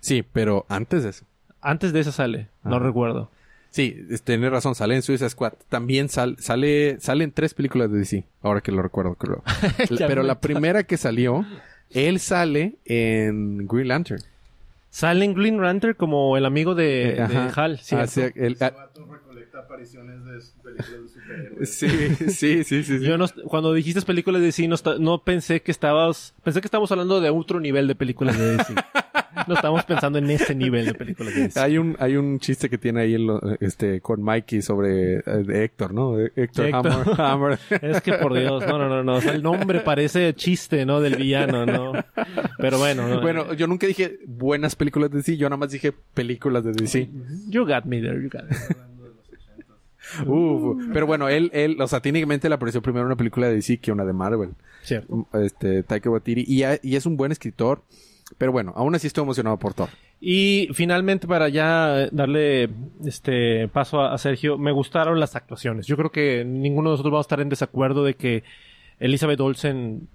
Sí, 0.00 0.24
pero 0.32 0.64
antes 0.68 1.02
de 1.02 1.10
eso. 1.10 1.24
Antes 1.60 1.92
de 1.92 2.00
esa 2.00 2.12
sale, 2.12 2.48
no 2.62 2.76
ah. 2.76 2.78
recuerdo. 2.78 3.30
Sí, 3.70 3.94
tenés 4.24 4.50
razón, 4.50 4.74
sale 4.74 4.94
en 4.94 5.02
Suicide 5.02 5.28
Squad. 5.28 5.54
También 5.68 6.08
sal, 6.08 6.36
sale, 6.38 6.98
salen 7.00 7.32
tres 7.32 7.52
películas 7.52 7.90
de 7.90 7.98
DC, 7.98 8.24
ahora 8.42 8.60
que 8.60 8.72
lo 8.72 8.80
recuerdo, 8.80 9.16
creo. 9.16 9.42
pero 9.98 10.22
la 10.22 10.40
primera 10.40 10.84
que 10.84 10.96
salió, 10.96 11.44
él 11.90 12.20
sale 12.20 12.76
en 12.84 13.66
Green 13.66 13.88
Lantern. 13.88 14.22
Sale 14.90 15.26
en 15.26 15.34
Green 15.34 15.60
Lantern 15.60 15.94
como 15.94 16.38
el 16.38 16.46
amigo 16.46 16.74
de, 16.74 17.16
eh, 17.18 17.50
Hal. 17.54 17.78
Sí, 17.80 17.96
ah, 17.96 18.06
sí, 18.06 18.22
el, 18.34 18.56
ah, 18.60 18.88
el, 18.94 19.25
apariciones 19.56 20.24
de 20.24 20.38
películas 20.62 21.02
de 21.02 21.08
superhéroes. 21.08 21.70
Sí, 21.70 21.88
sí, 22.30 22.64
sí, 22.64 22.82
sí. 22.82 23.00
Yo 23.00 23.18
no, 23.18 23.26
cuando 23.46 23.72
dijiste 23.72 24.02
películas 24.02 24.40
de 24.40 24.46
DC, 24.46 24.68
no, 25.00 25.24
pensé 25.24 25.62
que 25.62 25.70
estabas. 25.70 26.34
Pensé 26.42 26.60
que 26.60 26.66
estábamos 26.66 26.90
hablando 26.92 27.20
de 27.20 27.30
otro 27.30 27.60
nivel 27.60 27.86
de 27.88 27.94
películas 27.94 28.38
de 28.38 28.56
DC. 28.56 28.74
no 29.46 29.54
estamos 29.54 29.84
pensando 29.84 30.18
en 30.18 30.30
ese 30.30 30.54
nivel 30.54 30.86
de 30.86 30.94
películas 30.94 31.34
de 31.34 31.42
DC. 31.42 31.60
Hay 31.60 31.78
un, 31.78 31.96
hay 31.98 32.16
un 32.16 32.38
chiste 32.38 32.68
que 32.68 32.78
tiene 32.78 33.02
ahí 33.02 33.14
el, 33.14 33.28
este, 33.60 34.00
con 34.00 34.22
Mikey 34.22 34.62
sobre 34.62 35.18
eh, 35.18 35.64
Héctor, 35.64 35.94
¿no? 35.94 36.20
Eh, 36.20 36.32
Héctor, 36.36 36.70
Hammer, 37.20 37.58
Es 37.82 38.00
que 38.00 38.14
por 38.14 38.34
Dios, 38.34 38.66
no, 38.66 38.78
no, 38.78 38.88
no, 38.88 39.02
no. 39.02 39.18
El 39.18 39.42
nombre 39.42 39.80
parece 39.80 40.34
chiste, 40.34 40.84
¿no? 40.86 41.00
Del 41.00 41.16
villano, 41.16 41.66
¿no? 41.66 41.92
Pero 42.58 42.78
bueno. 42.78 43.20
Bueno, 43.20 43.52
eh. 43.52 43.56
yo 43.56 43.66
nunca 43.66 43.86
dije 43.86 44.18
buenas 44.26 44.76
películas 44.76 45.10
de 45.10 45.18
DC, 45.18 45.36
yo 45.36 45.48
nada 45.48 45.58
más 45.58 45.70
dije 45.70 45.92
películas 45.92 46.64
de 46.64 46.72
DC. 46.72 47.08
You 47.48 47.66
got 47.66 47.84
me 47.84 48.00
there, 48.00 48.22
you 48.22 48.28
got 48.30 48.44
me. 48.44 48.95
Uf, 50.26 50.84
pero 50.92 51.06
bueno, 51.06 51.28
él, 51.28 51.50
él, 51.52 51.80
o 51.80 51.86
sea, 51.86 52.00
técnicamente 52.00 52.48
le 52.48 52.54
apareció 52.54 52.82
primero 52.82 53.06
una 53.06 53.16
película 53.16 53.48
de 53.48 53.54
DC 53.54 53.78
que 53.78 53.92
una 53.92 54.04
de 54.04 54.12
Marvel. 54.12 54.50
Cierto. 54.82 55.26
Este, 55.34 55.82
Taika 55.82 56.10
Waititi. 56.10 56.44
Y, 56.46 56.94
es 56.94 57.06
un 57.06 57.16
buen 57.16 57.32
escritor. 57.32 57.82
Pero 58.38 58.50
bueno, 58.50 58.72
aún 58.74 58.92
así 58.94 59.06
estoy 59.06 59.22
emocionado 59.22 59.56
por 59.56 59.72
Thor. 59.72 59.88
Y 60.20 60.68
finalmente, 60.72 61.28
para 61.28 61.48
ya 61.48 62.08
darle 62.10 62.70
este 63.04 63.68
paso 63.68 64.00
a, 64.00 64.12
a 64.12 64.18
Sergio, 64.18 64.58
me 64.58 64.72
gustaron 64.72 65.20
las 65.20 65.36
actuaciones. 65.36 65.86
Yo 65.86 65.96
creo 65.96 66.10
que 66.10 66.44
ninguno 66.44 66.90
de 66.90 66.94
nosotros 66.94 67.12
vamos 67.12 67.24
a 67.24 67.28
estar 67.28 67.40
en 67.40 67.48
desacuerdo 67.48 68.02
de 68.02 68.14
que 68.14 68.42
Elizabeth 68.98 69.38
Olsen 69.40 70.08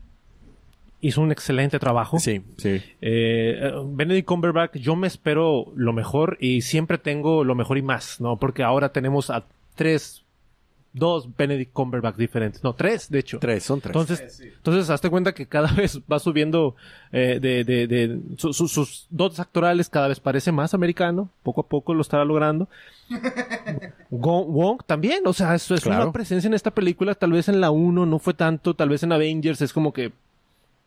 hizo 1.02 1.22
un 1.22 1.32
excelente 1.32 1.80
trabajo. 1.80 2.20
Sí, 2.20 2.42
sí. 2.58 2.82
Eh, 3.02 3.72
Benedict 3.86 4.28
Cumberbatch, 4.28 4.76
yo 4.76 4.96
me 4.96 5.08
espero 5.08 5.72
lo 5.76 5.94
mejor 5.94 6.38
y 6.40 6.62
siempre 6.62 6.98
tengo 6.98 7.44
lo 7.44 7.56
mejor 7.56 7.78
y 7.78 7.82
más, 7.82 8.22
¿no? 8.22 8.38
Porque 8.38 8.64
ahora 8.64 8.92
tenemos 8.92 9.30
a 9.30 9.46
tres, 9.84 10.24
dos 10.94 11.30
Benedict 11.38 11.72
Cumberbatch 11.72 12.18
diferentes. 12.18 12.64
No, 12.64 12.74
tres, 12.74 13.10
de 13.10 13.20
hecho. 13.20 13.40
Tres, 13.40 13.64
son 13.64 13.80
tres. 13.80 13.96
Entonces, 13.96 14.20
Eh, 14.22 14.30
sí. 14.30 14.44
entonces, 14.56 14.90
hazte 14.90 15.10
cuenta 15.10 15.34
que 15.34 15.46
cada 15.48 15.72
vez 15.74 16.00
va 16.12 16.20
subiendo 16.20 16.76
eh, 17.14 17.40
de, 17.42 17.64
de, 17.64 17.88
de 17.88 18.20
su- 18.38 18.52
su- 18.54 18.68
sus 18.68 19.08
dotes 19.10 19.40
actorales, 19.40 19.88
cada 19.90 20.08
vez 20.10 20.20
parece 20.20 20.52
más 20.52 20.74
americano. 20.74 21.30
Poco 21.44 21.62
a 21.62 21.68
poco 21.68 21.94
lo 21.94 22.02
estará 22.02 22.26
logrando. 22.26 22.68
Wong 24.10 24.82
también, 24.86 25.26
o 25.26 25.34
sea, 25.34 25.56
eso 25.56 25.76
es 25.76 25.82
Claro. 25.82 26.04
una 26.04 26.12
presencia 26.12 26.48
en 26.48 26.54
esta 26.54 26.72
película. 26.72 27.16
Tal 27.16 27.32
vez 27.32 27.48
en 27.50 27.62
la 27.62 27.72
1 27.72 28.06
no 28.06 28.20
fue 28.20 28.34
tanto, 28.34 28.74
tal 28.74 28.90
vez 28.90 29.04
en 29.04 29.12
Avengers 29.12 29.62
es 29.62 29.74
como 29.74 29.94
que, 29.94 30.12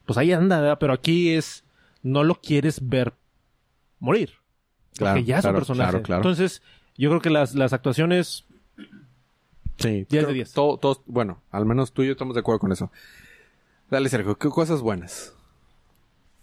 pues 0.07 0.19
ahí 0.19 0.33
anda, 0.33 0.61
¿verdad? 0.61 0.79
pero 0.79 0.93
aquí 0.93 1.31
es, 1.31 1.65
no 2.03 2.25
lo 2.25 2.35
quieres 2.37 2.87
ver 2.89 3.13
morir. 4.01 4.31
Claro, 4.97 5.17
Porque 5.17 5.25
ya 5.29 5.37
es 5.37 5.43
claro, 5.43 5.57
un 5.57 5.61
personaje. 5.61 5.91
claro, 5.91 6.03
claro. 6.05 6.21
Entonces, 6.23 6.63
yo 6.97 7.09
creo 7.11 7.21
que 7.21 7.31
las, 7.31 7.55
las 7.55 7.73
actuaciones, 7.73 8.45
sí. 9.79 9.89
10 9.89 10.09
de 10.09 10.19
creo 10.19 10.29
que 10.29 10.35
10. 10.35 10.53
todo- 10.53 10.79
todos, 10.79 11.03
bueno, 11.07 11.43
al 11.51 11.67
menos 11.67 11.93
tú 11.93 12.03
y 12.03 12.07
yo 12.07 12.13
estamos 12.13 12.35
de 12.35 12.41
acuerdo 12.41 12.59
con 12.61 12.73
eso. 12.73 12.91
Dale, 13.91 14.09
Sergio, 14.09 14.37
¿qué 14.39 14.49
cosas 14.49 14.81
buenas? 14.81 15.35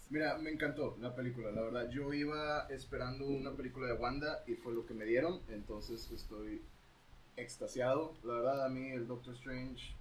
Mira, 0.09 0.37
me 0.37 0.51
encantó 0.51 0.97
la 0.99 1.15
película, 1.15 1.51
la 1.51 1.61
verdad. 1.61 1.89
Yo 1.89 2.13
iba 2.13 2.67
esperando 2.69 3.25
una 3.27 3.51
película 3.51 3.87
de 3.87 3.93
Wanda 3.93 4.43
y 4.45 4.55
fue 4.55 4.73
lo 4.73 4.85
que 4.85 4.93
me 4.93 5.05
dieron, 5.05 5.39
entonces 5.49 6.09
estoy 6.11 6.61
extasiado. 7.37 8.13
La 8.23 8.33
verdad, 8.33 8.65
a 8.65 8.69
mí 8.69 8.89
el 8.91 9.07
Doctor 9.07 9.33
Strange 9.35 9.95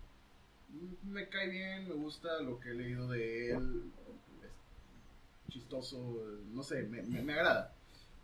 me 1.05 1.29
cae 1.29 1.49
bien, 1.49 1.89
me 1.89 1.95
gusta 1.95 2.41
lo 2.43 2.59
que 2.61 2.71
he 2.71 2.75
leído 2.75 3.09
de 3.09 3.53
él. 3.53 3.83
Es 5.47 5.53
chistoso, 5.53 5.99
no 6.53 6.63
sé, 6.63 6.83
me, 6.83 7.03
me- 7.03 7.23
me 7.23 7.33
agrada. 7.35 7.73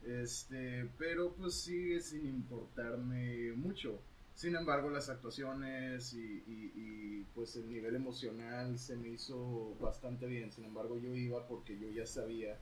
Este, 0.05 0.89
pero 0.99 1.33
pues 1.35 1.55
sigue 1.55 2.01
sin 2.01 2.27
importarme 2.27 3.53
mucho. 3.53 4.01
Sin 4.37 4.55
embargo, 4.55 4.91
las 4.91 5.09
actuaciones 5.09 6.13
y, 6.13 6.45
y- 6.47 7.27
pues 7.35 7.57
el 7.57 7.69
nivel 7.71 7.97
emocional 7.97 8.79
se 8.79 8.97
me 8.97 9.09
hizo 9.09 9.75
bastante 9.81 10.27
bien. 10.27 10.53
Sin 10.53 10.65
embargo, 10.65 10.99
yo 10.99 11.15
iba 11.15 11.47
porque 11.49 11.79
yo 11.79 11.91
ya 11.91 12.07
sabía 12.07 12.59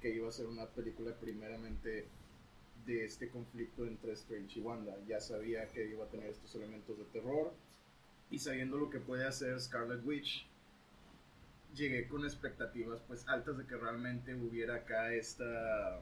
que 0.00 0.14
iba 0.14 0.28
a 0.28 0.32
ser 0.32 0.46
una 0.46 0.66
película 0.66 1.14
primeramente 1.18 2.06
de 2.86 3.04
este 3.06 3.28
conflicto 3.30 3.86
entre 3.86 4.12
Strange 4.12 4.58
y 4.60 4.62
Wanda. 4.62 4.96
Ya 5.08 5.20
sabía 5.20 5.70
que 5.72 5.86
iba 5.88 6.04
a 6.04 6.08
tener 6.08 6.28
estos 6.30 6.54
elementos 6.54 6.96
de 6.98 7.04
terror 7.04 7.52
y 8.30 8.38
sabiendo 8.38 8.76
lo 8.76 8.90
que 8.90 9.00
puede 9.00 9.26
hacer 9.26 9.58
Scarlet 9.60 10.04
Witch, 10.04 10.46
llegué 11.74 12.06
con 12.06 12.24
expectativas 12.24 13.00
pues 13.08 13.26
altas 13.28 13.56
de 13.58 13.66
que 13.66 13.76
realmente 13.76 14.34
hubiera 14.34 14.76
acá 14.76 15.12
esta 15.14 16.00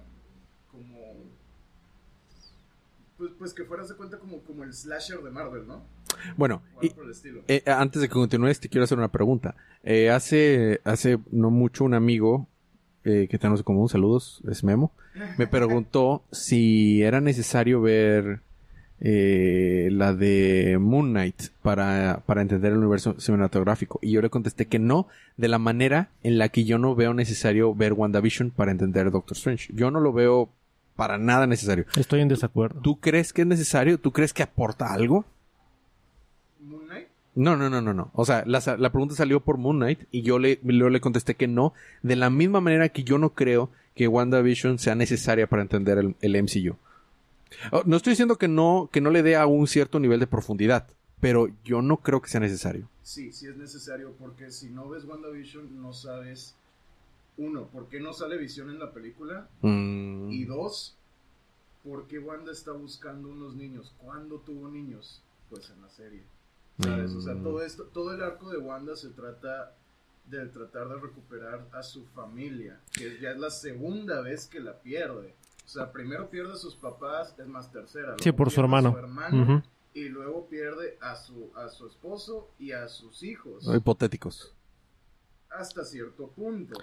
como 0.70 1.14
pues, 3.22 3.34
pues 3.38 3.54
que 3.54 3.64
fueras 3.64 3.88
de 3.88 3.94
cuenta 3.94 4.18
como, 4.18 4.42
como 4.42 4.64
el 4.64 4.72
slasher 4.72 5.22
de 5.22 5.30
Marvel, 5.30 5.66
¿no? 5.66 5.84
Bueno, 6.36 6.60
y, 6.80 6.90
por 6.90 7.04
el 7.04 7.12
estilo. 7.12 7.42
eh, 7.46 7.62
antes 7.66 8.02
de 8.02 8.08
que 8.08 8.14
continúes, 8.14 8.58
te 8.58 8.68
quiero 8.68 8.82
hacer 8.82 8.98
una 8.98 9.12
pregunta. 9.12 9.54
Eh, 9.84 10.10
hace, 10.10 10.80
hace 10.82 11.18
no 11.30 11.50
mucho 11.50 11.84
un 11.84 11.94
amigo 11.94 12.48
eh, 13.04 13.28
que 13.30 13.38
tenemos 13.38 13.60
en 13.60 13.64
común, 13.64 13.88
saludos, 13.88 14.42
es 14.50 14.64
Memo, 14.64 14.92
me 15.38 15.46
preguntó 15.46 16.24
si 16.32 17.02
era 17.02 17.20
necesario 17.20 17.80
ver 17.80 18.40
eh, 19.00 19.88
la 19.92 20.14
de 20.14 20.78
Moon 20.80 21.10
Knight 21.10 21.50
para, 21.62 22.22
para 22.26 22.42
entender 22.42 22.72
el 22.72 22.78
universo 22.78 23.14
cinematográfico. 23.20 24.00
Y 24.02 24.10
yo 24.10 24.20
le 24.20 24.30
contesté 24.30 24.66
que 24.66 24.80
no, 24.80 25.06
de 25.36 25.46
la 25.46 25.58
manera 25.58 26.10
en 26.24 26.38
la 26.38 26.48
que 26.48 26.64
yo 26.64 26.78
no 26.78 26.96
veo 26.96 27.14
necesario 27.14 27.72
ver 27.72 27.92
WandaVision 27.92 28.50
para 28.50 28.72
entender 28.72 29.12
Doctor 29.12 29.36
Strange. 29.36 29.72
Yo 29.74 29.92
no 29.92 30.00
lo 30.00 30.12
veo 30.12 30.50
para 30.96 31.18
nada 31.18 31.46
necesario. 31.46 31.86
estoy 31.96 32.20
en 32.20 32.28
desacuerdo. 32.28 32.80
¿Tú 32.80 33.00
crees 33.00 33.32
que 33.32 33.42
es 33.42 33.48
necesario? 33.48 33.98
¿Tú 33.98 34.12
crees 34.12 34.32
que 34.32 34.42
aporta 34.42 34.92
algo? 34.92 35.24
Moon 36.60 36.86
Knight, 36.86 37.08
No, 37.34 37.56
no, 37.56 37.68
no, 37.70 37.80
no, 37.80 37.94
no. 37.94 38.10
O 38.14 38.24
sea, 38.24 38.44
la, 38.46 38.60
la 38.78 38.90
pregunta 38.92 39.14
salió 39.14 39.40
por 39.40 39.58
Moon 39.58 39.76
Knight 39.78 40.00
y 40.10 40.22
yo 40.22 40.38
le, 40.38 40.60
yo 40.62 40.90
le 40.90 41.00
contesté 41.00 41.34
que 41.34 41.48
no. 41.48 41.72
De 42.02 42.16
la 42.16 42.30
misma 42.30 42.60
manera 42.60 42.88
que 42.90 43.04
yo 43.04 43.18
no 43.18 43.30
creo 43.34 43.70
que 43.94 44.08
WandaVision 44.08 44.78
sea 44.78 44.94
necesaria 44.94 45.46
para 45.46 45.62
entender 45.62 45.98
el, 45.98 46.14
el 46.20 46.42
MCU. 46.42 46.76
Oh, 47.70 47.82
No 47.84 47.96
estoy 47.96 48.12
diciendo 48.12 48.36
que 48.38 48.48
no, 48.48 48.88
que 48.92 49.00
no 49.00 49.10
le 49.10 49.22
dé 49.22 49.36
a 49.36 49.46
un 49.46 49.66
cierto 49.66 49.98
nivel 50.00 50.20
de 50.20 50.26
profundidad, 50.26 50.86
pero 51.20 51.48
yo 51.64 51.82
no 51.82 51.98
creo 51.98 52.22
que 52.22 52.30
sea 52.30 52.40
necesario. 52.40 52.88
sí, 53.02 53.32
sí 53.32 53.46
es 53.46 53.56
necesario 53.56 54.12
porque 54.18 54.50
si 54.50 54.70
no 54.70 54.88
ves 54.88 55.04
WandaVision 55.04 55.82
no 55.82 55.92
sabes 55.92 56.54
uno, 57.36 57.66
por 57.68 57.88
qué 57.88 58.00
no 58.00 58.12
sale 58.12 58.36
Visión 58.36 58.70
en 58.70 58.78
la 58.78 58.92
película 58.92 59.48
Mm, 59.62 60.30
y 60.30 60.44
dos, 60.44 60.96
por 61.84 62.06
qué 62.06 62.18
Wanda 62.18 62.52
está 62.52 62.72
buscando 62.72 63.28
unos 63.28 63.54
niños. 63.54 63.92
¿Cuándo 63.98 64.38
tuvo 64.40 64.68
niños? 64.68 65.22
Pues 65.50 65.68
en 65.70 65.80
la 65.82 65.88
serie. 65.90 66.22
¿Sabes? 66.80 67.12
O 67.12 67.20
sea, 67.20 67.34
Mm. 67.34 67.42
todo 67.42 67.62
esto, 67.62 67.84
todo 67.84 68.14
el 68.14 68.22
arco 68.22 68.50
de 68.50 68.58
Wanda 68.58 68.96
se 68.96 69.08
trata 69.10 69.74
de 70.26 70.46
tratar 70.46 70.88
de 70.88 70.96
recuperar 70.96 71.66
a 71.72 71.82
su 71.82 72.04
familia, 72.06 72.80
que 72.92 73.18
ya 73.20 73.30
es 73.32 73.38
la 73.38 73.50
segunda 73.50 74.20
vez 74.20 74.46
que 74.46 74.60
la 74.60 74.78
pierde. 74.80 75.34
O 75.64 75.68
sea, 75.68 75.90
primero 75.92 76.30
pierde 76.30 76.52
a 76.52 76.56
sus 76.56 76.74
papás, 76.76 77.34
es 77.38 77.46
más 77.46 77.70
tercera. 77.72 78.16
Sí, 78.20 78.30
por 78.32 78.50
su 78.50 78.56
pierde 78.62 78.74
a 78.76 78.78
hermano. 78.78 78.98
hermano. 78.98 79.62
Y 79.94 80.08
luego 80.08 80.46
pierde 80.48 80.96
a 81.00 81.16
su, 81.16 81.50
a 81.54 81.68
su 81.68 81.86
esposo 81.86 82.48
y 82.58 82.72
a 82.72 82.88
sus 82.88 83.22
hijos. 83.22 83.64
hipotéticos. 83.74 84.54
Hasta 85.50 85.84
cierto 85.84 86.28
punto. 86.28 86.78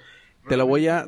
Te 0.48 0.58
la 0.58 0.64
voy 0.64 0.88
a, 0.88 1.06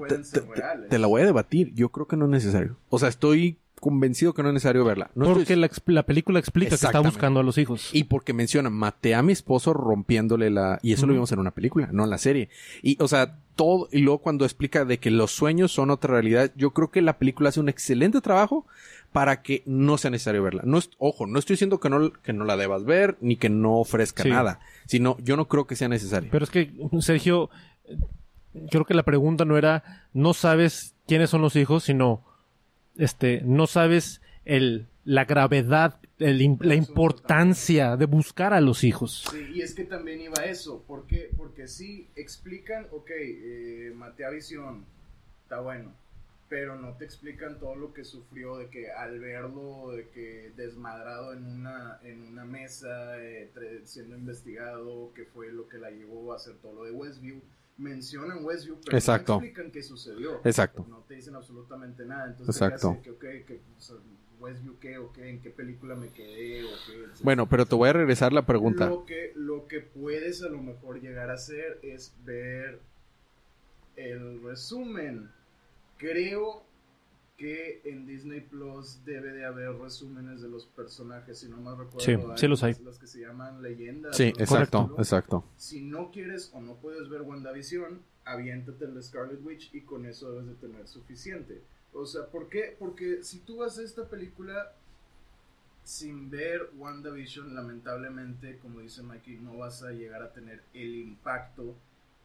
te, 0.89 0.99
la 0.99 1.07
voy 1.07 1.21
a 1.21 1.25
debatir. 1.25 1.73
Yo 1.73 1.89
creo 1.89 2.07
que 2.07 2.17
no 2.17 2.25
es 2.25 2.31
necesario. 2.31 2.77
O 2.89 2.99
sea, 2.99 3.09
estoy 3.09 3.57
convencido 3.79 4.35
que 4.35 4.43
no 4.43 4.49
es 4.49 4.53
necesario 4.53 4.85
verla. 4.85 5.09
No 5.15 5.25
estoy- 5.25 5.39
Porque 5.41 5.55
la, 5.55 5.65
ex- 5.65 5.81
la 5.87 6.03
película 6.03 6.37
explica 6.37 6.69
que 6.69 6.75
está 6.75 6.99
buscando 6.99 7.39
a 7.39 7.43
los 7.43 7.57
hijos. 7.57 7.89
Y 7.93 8.03
porque 8.03 8.33
menciona, 8.33 8.69
maté 8.69 9.15
a 9.15 9.23
mi 9.23 9.33
esposo 9.33 9.73
rompiéndole 9.73 10.51
la... 10.51 10.77
Y 10.83 10.93
eso 10.93 11.07
lo 11.07 11.13
vimos 11.13 11.31
en 11.31 11.39
una 11.39 11.49
película, 11.51 11.89
no 11.91 12.03
en 12.03 12.11
la 12.11 12.19
serie. 12.19 12.49
Y, 12.83 13.01
o 13.01 13.07
sea, 13.07 13.39
todo... 13.55 13.89
Y 13.91 14.01
luego 14.01 14.19
cuando 14.19 14.45
explica 14.45 14.85
de 14.85 14.99
que 14.99 15.09
los 15.09 15.31
sueños 15.31 15.71
son 15.71 15.89
otra 15.89 16.11
realidad, 16.13 16.51
yo 16.55 16.71
creo 16.71 16.91
que 16.91 17.01
la 17.01 17.17
película 17.17 17.49
hace 17.49 17.59
un 17.59 17.69
excelente 17.69 18.21
trabajo 18.21 18.67
para 19.11 19.41
que 19.41 19.63
no 19.65 19.97
sea 19.97 20.11
necesario 20.11 20.43
verla. 20.43 20.61
No 20.63 20.77
es, 20.77 20.91
ojo, 20.99 21.25
no 21.25 21.39
estoy 21.39 21.55
diciendo 21.55 21.79
que 21.79 21.89
no, 21.89 22.13
que 22.13 22.33
no 22.33 22.45
la 22.45 22.57
debas 22.57 22.85
ver, 22.85 23.17
ni 23.19 23.35
que 23.35 23.49
no 23.49 23.79
ofrezca 23.79 24.21
Sí. 24.21 24.29
nada. 24.29 24.59
Sino, 24.85 25.17
yo 25.23 25.35
no 25.37 25.47
creo 25.47 25.65
que 25.65 25.75
sea 25.75 25.87
necesario. 25.89 26.29
Pero 26.31 26.43
es 26.45 26.51
que, 26.51 26.71
Sergio, 26.99 27.49
creo 28.69 28.85
que 28.85 28.93
la 28.93 29.03
pregunta 29.03 29.45
no 29.45 29.57
era, 29.57 30.07
no 30.13 30.33
sabes 30.33 30.95
quiénes 31.07 31.29
son 31.29 31.41
los 31.41 31.55
hijos, 31.55 31.83
sino, 31.83 32.23
este, 32.97 33.41
no 33.43 33.67
sabes 33.67 34.21
el, 34.45 34.87
la 35.03 35.25
gravedad 35.25 35.99
el 36.21 36.57
la 36.59 36.75
importancia 36.75 37.97
de 37.97 38.05
buscar 38.05 38.53
a 38.53 38.61
los 38.61 38.83
hijos. 38.83 39.25
Sí, 39.31 39.53
y 39.55 39.61
es 39.61 39.73
que 39.73 39.85
también 39.85 40.21
iba 40.21 40.45
eso. 40.45 40.83
¿Por 40.83 41.07
qué? 41.07 41.31
Porque 41.35 41.67
sí 41.67 42.09
explican, 42.15 42.87
ok, 42.91 43.09
eh, 43.11 43.91
maté 43.95 44.25
a 44.25 44.29
Visión, 44.29 44.85
está 45.43 45.59
bueno. 45.61 45.93
Pero 46.47 46.75
no 46.75 46.97
te 46.97 47.05
explican 47.05 47.59
todo 47.59 47.75
lo 47.75 47.93
que 47.93 48.03
sufrió 48.03 48.57
de 48.57 48.69
que 48.69 48.91
al 48.91 49.19
verlo, 49.19 49.91
de 49.91 50.09
que 50.09 50.51
desmadrado 50.57 51.33
en 51.33 51.45
una, 51.45 51.99
en 52.03 52.21
una 52.23 52.43
mesa, 52.43 53.17
eh, 53.19 53.49
siendo 53.85 54.17
investigado, 54.17 55.13
que 55.15 55.23
fue 55.25 55.51
lo 55.51 55.69
que 55.69 55.77
la 55.77 55.91
llevó 55.91 56.33
a 56.33 56.35
hacer 56.35 56.55
todo 56.61 56.73
lo 56.73 56.83
de 56.83 56.91
Westview. 56.91 57.41
Mencionan 57.81 58.45
Westview, 58.45 58.79
pero 58.85 58.95
Exacto. 58.95 59.33
no 59.33 59.39
explican 59.39 59.71
qué 59.71 59.81
sucedió. 59.81 60.39
Exacto. 60.43 60.85
No 60.87 60.99
te 60.99 61.15
dicen 61.15 61.35
absolutamente 61.35 62.05
nada. 62.05 62.27
Entonces, 62.27 62.55
Exacto. 62.55 62.99
que, 63.01 63.09
ok, 63.09 63.45
que, 63.47 63.61
o 63.75 63.81
sea, 63.81 63.95
Westview 64.39 64.77
qué, 64.79 64.97
o 64.99 65.11
qué, 65.11 65.29
en 65.29 65.41
qué 65.41 65.49
película 65.49 65.95
me 65.95 66.09
quedé, 66.09 66.63
o 66.63 66.69
qué. 66.85 67.23
Bueno, 67.23 67.49
pero 67.49 67.65
te 67.65 67.75
voy 67.75 67.89
a 67.89 67.93
regresar 67.93 68.33
la 68.33 68.45
pregunta. 68.45 68.87
Lo 68.87 69.05
que, 69.05 69.33
lo 69.35 69.67
que 69.67 69.79
puedes 69.79 70.43
a 70.43 70.49
lo 70.49 70.61
mejor 70.61 71.01
llegar 71.01 71.31
a 71.31 71.33
hacer 71.33 71.79
es 71.81 72.15
ver 72.23 72.79
el 73.95 74.43
resumen. 74.43 75.31
Creo 75.97 76.63
que 77.41 77.81
en 77.85 78.05
Disney 78.05 78.39
Plus 78.41 79.03
debe 79.03 79.33
de 79.33 79.45
haber 79.45 79.73
resúmenes 79.73 80.43
de 80.43 80.47
los 80.47 80.67
personajes, 80.67 81.39
si 81.39 81.49
no 81.49 81.57
mal 81.57 81.75
recuerdo. 81.75 82.01
Sí, 82.01 82.15
sí 82.39 82.47
los 82.47 82.61
hay. 82.61 82.75
Los 82.83 82.99
que 82.99 83.07
se 83.07 83.19
llaman 83.21 83.63
leyendas. 83.63 84.15
Sí, 84.15 84.25
exacto, 84.25 84.83
Correcto. 84.83 84.95
exacto. 84.99 85.43
Si 85.57 85.81
no 85.81 86.11
quieres 86.11 86.51
o 86.53 86.61
no 86.61 86.75
puedes 86.75 87.09
ver 87.09 87.23
WandaVision, 87.23 87.99
aviéntate 88.25 88.85
el 88.85 88.93
de 88.93 89.01
Scarlet 89.01 89.43
Witch 89.43 89.73
y 89.73 89.81
con 89.81 90.05
eso 90.05 90.31
debes 90.31 90.49
de 90.49 90.67
tener 90.67 90.87
suficiente. 90.87 91.63
O 91.93 92.05
sea, 92.05 92.27
¿por 92.27 92.47
qué? 92.47 92.75
Porque 92.77 93.23
si 93.23 93.39
tú 93.39 93.57
vas 93.57 93.79
a 93.79 93.81
esta 93.81 94.07
película 94.07 94.75
sin 95.83 96.29
ver 96.29 96.69
WandaVision, 96.77 97.55
lamentablemente, 97.55 98.59
como 98.59 98.81
dice 98.81 99.01
Mikey, 99.01 99.37
no 99.37 99.57
vas 99.57 99.81
a 99.81 99.89
llegar 99.93 100.21
a 100.21 100.31
tener 100.31 100.61
el 100.75 100.93
impacto 100.93 101.75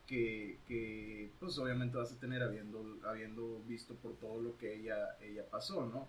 que, 0.06 0.58
que, 0.66 1.30
pues 1.40 1.58
obviamente 1.58 1.96
vas 1.96 2.12
a 2.12 2.18
tener 2.20 2.42
habiendo, 2.42 2.98
habiendo 3.06 3.62
visto 3.66 3.94
por 3.96 4.16
todo 4.16 4.40
lo 4.40 4.56
que 4.58 4.74
ella, 4.74 5.16
ella 5.20 5.44
pasó, 5.50 5.86
¿no? 5.86 6.06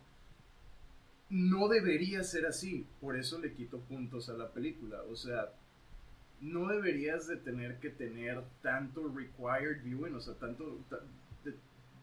No 1.30 1.68
debería 1.68 2.24
ser 2.24 2.46
así, 2.46 2.86
por 3.02 3.18
eso 3.18 3.40
le 3.40 3.54
quito 3.54 3.80
puntos 3.80 4.30
a 4.30 4.34
la 4.34 4.50
película, 4.52 5.02
o 5.10 5.16
sea, 5.16 5.50
no 6.40 6.68
deberías 6.68 7.28
de 7.28 7.36
tener 7.38 7.80
que 7.80 7.90
tener 7.90 8.42
tanto 8.62 9.10
required 9.14 9.82
viewing, 9.84 10.16
o 10.16 10.22
sea, 10.22 10.36
tanto... 10.36 10.80
de- 11.44 11.56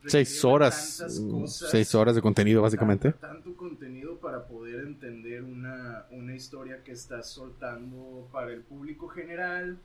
Seis 0.07 0.45
horas, 0.45 0.99
tantas 0.99 1.19
mm, 1.19 1.31
cosas, 1.41 1.71
seis 1.71 1.95
horas 1.95 2.15
de 2.15 2.21
contenido, 2.21 2.61
básicamente. 2.61 3.13
Tanto, 3.13 3.27
tanto 3.27 3.57
contenido 3.57 4.19
para 4.19 4.47
poder 4.47 4.81
entender 4.85 5.43
una, 5.43 6.05
una 6.11 6.35
historia 6.35 6.85
que 6.85 6.93
estás 6.93 7.31
soltando 7.31 8.29
para 8.31 8.53
el 8.53 8.61
público 8.61 9.09
general, 9.09 9.79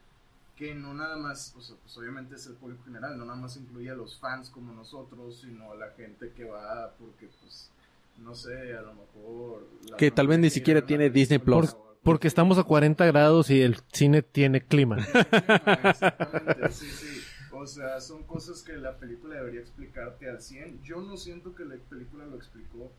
que 0.60 0.76
no 0.76 0.94
nada 0.94 1.16
más, 1.16 1.56
o 1.58 1.62
sea, 1.62 1.78
pues 1.82 1.98
obviamente 1.98 2.36
es 2.36 2.46
el 2.48 2.54
público 2.56 2.84
general, 2.84 3.18
no 3.18 3.24
nada 3.24 3.40
más 3.40 3.56
incluye 3.56 3.90
a 3.90 3.96
los 3.96 4.20
fans 4.20 4.50
como 4.50 4.74
nosotros, 4.74 5.40
sino 5.40 5.72
a 5.72 5.76
la 5.76 5.90
gente 5.92 6.34
que 6.36 6.44
va 6.44 6.94
porque, 7.00 7.30
pues, 7.42 7.72
no 8.18 8.36
sé, 8.36 8.76
a 8.76 8.82
lo 8.82 8.94
mejor... 8.94 9.66
Que 9.98 10.12
tal 10.12 10.28
vez 10.28 10.38
ni 10.40 10.50
siquiera 10.50 10.86
tiene 10.86 11.10
Disney 11.10 11.40
Plus. 11.40 11.78
Porque 12.04 12.28
estamos 12.28 12.58
a 12.58 12.64
40 12.64 13.06
grados 13.06 13.50
y 13.50 13.62
el 13.62 13.78
cine 13.94 14.22
tiene 14.22 14.60
clima. 14.62 14.98
Exactamente, 15.00 16.70
sí, 16.72 16.88
sí. 16.90 17.22
O 17.52 17.66
sea, 17.66 18.00
son 18.00 18.24
cosas 18.24 18.62
que 18.62 18.74
la 18.74 18.98
película 18.98 19.36
debería 19.36 19.62
explicarte 19.62 20.30
al 20.30 20.42
100. 20.42 20.82
Yo 20.84 21.02
no 21.02 21.18
siento 21.18 21.56
que 21.56 21.66
la 21.66 21.76
película 21.90 22.26
lo 22.26 22.36
explicó 22.36 22.92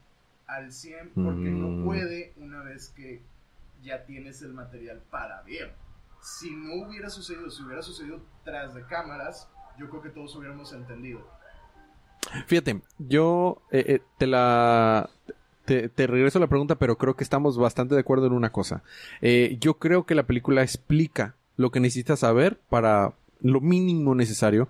al 0.47 0.73
100 0.73 1.11
porque 1.15 1.51
Mm. 1.51 1.61
no 1.79 1.85
puede 1.85 2.33
una 2.37 2.63
vez 2.63 2.89
que 2.89 3.21
ya 3.83 4.05
tienes 4.05 4.43
el 4.43 4.53
material 4.53 5.01
para 5.11 5.43
ver. 5.43 5.73
Si 6.23 6.51
no 6.55 6.87
hubiera 6.87 7.11
sucedido, 7.11 7.51
si 7.51 7.63
hubiera 7.63 7.83
sucedido 7.83 8.21
tras 8.45 8.75
de 8.75 8.85
cámaras, 8.87 9.49
yo 9.79 9.89
creo 9.89 10.03
que 10.03 10.11
todos 10.11 10.35
hubiéramos 10.37 10.73
entendido. 10.73 11.27
Fíjate, 12.47 12.83
yo 12.99 13.63
eh, 13.71 13.85
eh, 13.87 14.01
te 14.19 14.27
la... 14.27 15.09
Te, 15.65 15.89
te 15.89 16.07
regreso 16.07 16.39
la 16.39 16.49
pregunta, 16.49 16.75
pero 16.77 16.97
creo 16.99 17.15
que 17.15 17.23
estamos 17.23 17.57
bastante 17.57 17.95
de 17.95 18.01
acuerdo 18.01 18.27
en 18.27 18.33
una 18.33 18.51
cosa. 18.51 18.83
Eh, 19.21 19.57
yo 19.61 19.75
creo 19.75 20.05
que 20.05 20.15
la 20.15 20.25
película 20.25 20.63
explica 20.63 21.37
lo 21.57 21.71
que 21.71 21.81
necesitas 21.81 22.21
saber 22.21 22.59
para 22.69 23.13
lo 23.41 23.61
mínimo 23.61 24.15
necesario 24.15 24.69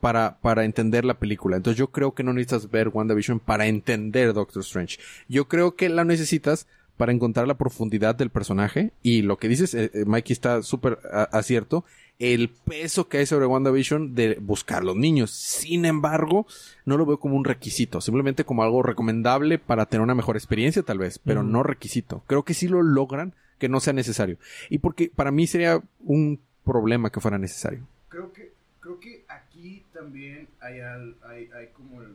para, 0.00 0.38
para 0.40 0.64
entender 0.64 1.04
la 1.04 1.18
película. 1.18 1.56
Entonces 1.56 1.78
yo 1.78 1.92
creo 1.92 2.12
que 2.14 2.24
no 2.24 2.32
necesitas 2.32 2.70
ver 2.70 2.88
WandaVision 2.88 3.38
para 3.38 3.66
entender 3.66 4.32
Doctor 4.32 4.62
Strange. 4.62 4.98
Yo 5.28 5.46
creo 5.46 5.76
que 5.76 5.88
la 5.88 6.04
necesitas 6.04 6.66
para 6.96 7.12
encontrar 7.12 7.46
la 7.48 7.54
profundidad 7.58 8.14
del 8.14 8.30
personaje 8.30 8.92
y 9.02 9.22
lo 9.22 9.36
que 9.38 9.48
dices, 9.48 9.74
eh, 9.74 9.90
eh, 9.94 10.04
Mikey 10.06 10.32
está 10.32 10.62
súper 10.62 10.98
acierto, 11.32 11.84
el 12.18 12.50
peso 12.50 13.08
que 13.08 13.18
hay 13.18 13.26
sobre 13.26 13.46
WandaVision 13.46 14.14
de 14.14 14.36
buscar 14.40 14.82
a 14.82 14.84
los 14.84 14.94
niños. 14.96 15.30
Sin 15.32 15.84
embargo, 15.84 16.46
no 16.84 16.96
lo 16.96 17.04
veo 17.06 17.18
como 17.18 17.34
un 17.36 17.44
requisito, 17.44 18.00
simplemente 18.00 18.44
como 18.44 18.62
algo 18.62 18.82
recomendable 18.82 19.58
para 19.58 19.86
tener 19.86 20.02
una 20.02 20.14
mejor 20.14 20.36
experiencia 20.36 20.82
tal 20.82 20.98
vez, 20.98 21.18
pero 21.18 21.42
no 21.42 21.62
requisito. 21.64 22.22
Creo 22.28 22.44
que 22.44 22.54
sí 22.54 22.68
lo 22.68 22.82
logran 22.82 23.34
que 23.58 23.68
no 23.68 23.80
sea 23.80 23.92
necesario. 23.92 24.36
Y 24.70 24.78
porque 24.78 25.10
para 25.14 25.30
mí 25.32 25.46
sería 25.46 25.82
un 26.04 26.38
problema 26.64 27.10
que 27.10 27.20
fuera 27.20 27.38
necesario. 27.38 27.86
Creo 28.08 28.32
que, 28.32 28.52
creo 28.80 29.00
que 29.00 29.24
aquí 29.28 29.82
también 29.92 30.46
hay, 30.60 30.78
al- 30.80 31.16
hay, 31.28 31.48
hay 31.56 31.68
como 31.72 32.02
el- 32.02 32.14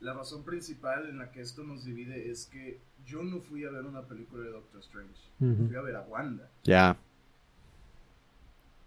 la 0.00 0.14
razón 0.14 0.44
principal 0.44 1.08
en 1.08 1.18
la 1.18 1.30
que 1.32 1.40
esto 1.40 1.64
nos 1.64 1.84
divide 1.84 2.30
es 2.30 2.46
que 2.46 2.78
yo 3.04 3.22
no 3.22 3.40
fui 3.40 3.64
a 3.64 3.70
ver 3.70 3.84
una 3.84 4.02
película 4.02 4.44
de 4.44 4.50
Doctor 4.50 4.80
Strange. 4.80 5.14
Fui 5.66 5.76
a 5.76 5.80
ver 5.82 5.96
a 5.96 6.02
Wanda. 6.02 6.50
Ya, 6.64 6.96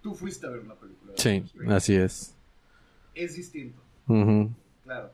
Tú 0.02 0.15
fuiste 0.15 0.47
a 0.47 0.50
ver 0.50 0.62
una 0.62 0.76
película 0.76 1.12
de 1.13 1.17
sí, 1.19 1.30
Doctor 1.39 1.45
Strange. 1.47 1.74
así 1.76 1.95
es. 1.95 2.36
Es 3.13 3.36
distinto, 3.36 3.82
claro. 4.84 5.12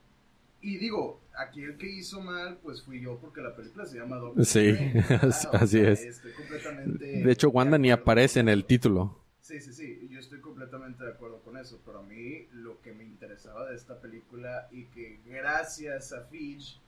Y 0.61 0.77
digo, 0.77 1.19
aquí 1.37 1.61
el 1.63 1.77
que 1.77 1.89
hizo 1.89 2.21
mal, 2.21 2.57
pues 2.63 2.81
fui 2.83 2.99
yo 3.01 3.17
porque 3.19 3.41
la 3.41 3.55
película 3.55 3.85
se 3.85 3.97
llama 3.99 4.17
Doctor 4.17 4.45
Sí, 4.45 4.59
Strange. 4.69 4.93
¿verdad? 5.09 5.29
así- 5.29 5.47
O 5.47 5.55
así 5.55 5.67
sea, 5.79 5.91
es. 5.91 6.01
estoy 6.05 6.31
completamente 6.33 7.05
De 7.05 7.31
hecho, 7.31 7.49
Wanda 7.49 7.77
ni 7.77 7.91
aparece 7.91 8.39
en 8.39 8.49
el 8.49 8.65
título. 8.65 9.19
Sí, 9.47 9.61
sí, 9.61 9.71
sí, 9.71 10.09
yo 10.11 10.19
estoy 10.19 10.41
completamente 10.41 11.05
de 11.05 11.11
acuerdo 11.11 11.39
con 11.39 11.55
eso, 11.55 11.79
pero 11.85 11.99
a 11.99 12.03
mí 12.03 12.49
lo 12.51 12.81
que 12.81 12.91
me 12.91 13.05
interesaba 13.05 13.69
de 13.69 13.77
esta 13.77 14.01
película 14.01 14.67
y 14.71 14.87
que 14.87 15.21
gracias 15.25 16.11
a 16.11 16.25
Fitch 16.25 16.81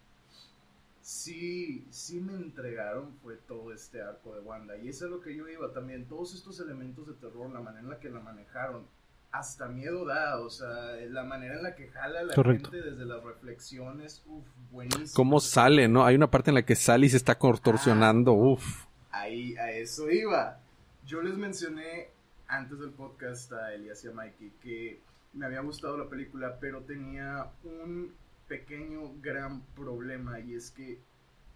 sí, 0.99 1.87
sí 1.89 2.19
me 2.19 2.33
entregaron 2.33 3.15
fue 3.23 3.37
todo 3.37 3.71
este 3.71 4.01
arco 4.01 4.35
de 4.35 4.41
Wanda 4.41 4.75
y 4.75 4.89
eso 4.89 5.05
es 5.05 5.11
lo 5.11 5.21
que 5.21 5.33
yo 5.37 5.47
iba 5.47 5.71
también, 5.71 6.05
todos 6.09 6.35
estos 6.35 6.59
elementos 6.59 7.07
de 7.07 7.13
terror, 7.13 7.49
la 7.49 7.61
manera 7.61 7.81
en 7.81 7.89
la 7.91 7.99
que 8.01 8.09
la 8.09 8.19
manejaron, 8.19 8.85
hasta 9.31 9.69
miedo 9.69 10.03
da, 10.03 10.41
o 10.41 10.49
sea, 10.49 10.97
la 11.07 11.23
manera 11.23 11.55
en 11.55 11.63
la 11.63 11.75
que 11.75 11.87
jala 11.87 12.23
la 12.23 12.35
Correcto. 12.35 12.71
gente 12.71 12.89
desde 12.89 13.05
las 13.05 13.23
reflexiones, 13.23 14.21
uff, 14.25 14.45
buenísimo. 14.69 15.15
¿Cómo 15.15 15.39
sale, 15.39 15.87
no? 15.87 16.03
Hay 16.03 16.15
una 16.15 16.29
parte 16.29 16.51
en 16.51 16.55
la 16.55 16.65
que 16.65 16.75
sale 16.75 17.05
y 17.05 17.09
se 17.09 17.15
está 17.15 17.37
contorsionando. 17.37 18.33
Uf. 18.33 18.83
Ahí, 19.11 19.55
a 19.55 19.71
eso 19.71 20.11
iba. 20.11 20.59
Yo 21.05 21.21
les 21.21 21.37
mencioné 21.37 22.18
antes 22.49 22.79
del 22.79 22.89
podcast 22.89 23.53
a 23.53 23.73
Elias 23.73 24.03
y 24.03 24.07
a 24.07 24.11
Mikey 24.11 24.51
que 24.61 24.99
me 25.33 25.45
había 25.45 25.61
gustado 25.61 25.97
la 25.97 26.09
película, 26.09 26.57
pero 26.59 26.81
tenía 26.81 27.47
un 27.63 28.11
pequeño 28.47 29.13
gran 29.21 29.61
problema 29.75 30.39
y 30.39 30.55
es 30.55 30.71
que 30.71 30.99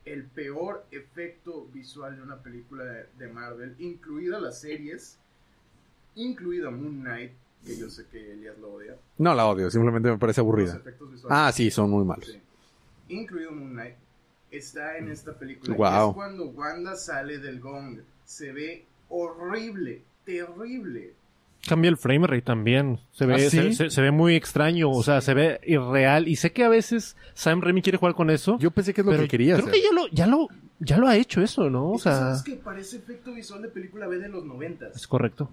el 0.06 0.26
peor 0.26 0.86
efecto 0.92 1.68
visual 1.74 2.16
de 2.16 2.22
una 2.22 2.38
película 2.44 2.84
de, 3.18 3.28
Marvel, 3.28 3.76
incluida 3.80 4.40
las 4.40 4.60
series, 4.60 5.18
incluida 6.16 6.70
Moon 6.70 7.02
Knight, 7.02 7.32
que 7.66 7.78
yo 7.78 7.90
sé 7.90 8.06
que 8.12 8.34
Elias 8.34 8.58
lo 8.60 8.74
odia. 8.74 8.96
No 9.18 9.34
la 9.34 9.48
odio, 9.48 9.72
simplemente 9.72 10.10
me 10.12 10.18
parece 10.18 10.42
los 10.42 10.46
aburrida. 10.46 10.76
efectos 10.76 11.12
visuales. 11.12 11.38
Ah, 11.38 11.52
sí, 11.52 11.72
son 11.72 11.90
muy 11.90 12.06
malos. 12.06 12.28
Sí. 12.28 12.40
Incluido 13.08 13.52
Moon 13.52 13.72
Knight, 13.72 13.96
está 14.52 14.98
en 14.98 15.10
esta 15.10 15.34
película. 15.34 15.74
Guau. 15.76 16.10
Es 16.10 16.16
cuando 16.16 16.46
Wanda 16.48 16.96
sale 16.96 17.40
del 17.40 17.60
gong. 17.60 18.02
Se 18.26 18.52
ve 18.52 18.86
horrible, 19.10 20.04
terrible. 20.26 21.14
Cambia 21.68 21.90
el 21.90 21.98
frame 21.98 22.28
rate 22.28 22.42
también. 22.42 23.00
Se 23.14 23.26
ve, 23.26 23.36
¿Ah, 23.36 23.40
sí? 23.40 23.50
se, 23.50 23.74
se- 23.74 23.90
se 23.90 24.02
ve 24.02 24.12
muy 24.12 24.36
extraño, 24.36 24.90
o 24.90 25.02
sea, 25.02 25.22
se 25.22 25.34
ve 25.34 25.62
irreal. 25.66 26.28
Y 26.28 26.36
sé 26.36 26.52
que 26.52 26.66
a 26.66 26.70
veces 26.70 27.16
Sam 27.34 27.62
Raimi 27.62 27.82
quiere 27.82 27.98
jugar 27.98 28.16
con 28.16 28.30
eso. 28.30 28.58
Yo 28.60 28.72
pensé 28.72 28.94
que 28.94 29.00
es 29.02 29.06
lo 29.06 29.12
pero 29.12 29.24
que 29.24 29.30
quería 29.30 29.56
creo 29.56 29.68
hacer. 29.68 29.80
que 29.80 29.88
ya 29.88 29.94
lo, 29.94 30.08
ya 30.10 30.28
lo, 30.28 30.48
ya 30.80 30.98
lo 30.98 31.08
ha 31.08 31.16
hecho 31.16 31.42
eso, 31.42 31.70
¿no? 31.70 31.92
O 31.92 31.96
Es 31.96 32.04
que, 32.04 32.10
sea, 32.10 32.20
¿Sabes 32.20 32.44
que 32.44 32.56
Parece 32.58 32.98
efecto 32.98 33.34
visual 33.34 33.62
de 33.62 33.70
película 33.70 34.08
B 34.08 34.18
de 34.18 34.28
los 34.28 34.44
noventas. 34.44 34.94
es 34.96 35.08
correcto. 35.08 35.50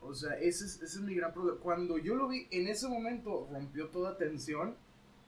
O 0.00 0.14
sea, 0.14 0.32
ese 0.38 0.64
es, 0.64 0.76
ese 0.76 0.84
es 0.84 1.00
mi 1.00 1.14
gran 1.14 1.34
problema. 1.34 1.58
Cuando 1.62 1.98
yo 1.98 2.14
lo 2.14 2.28
vi, 2.28 2.46
en 2.50 2.66
ese 2.68 2.88
momento 2.88 3.46
rompió 3.52 3.88
toda 3.88 4.16
tensión. 4.16 4.74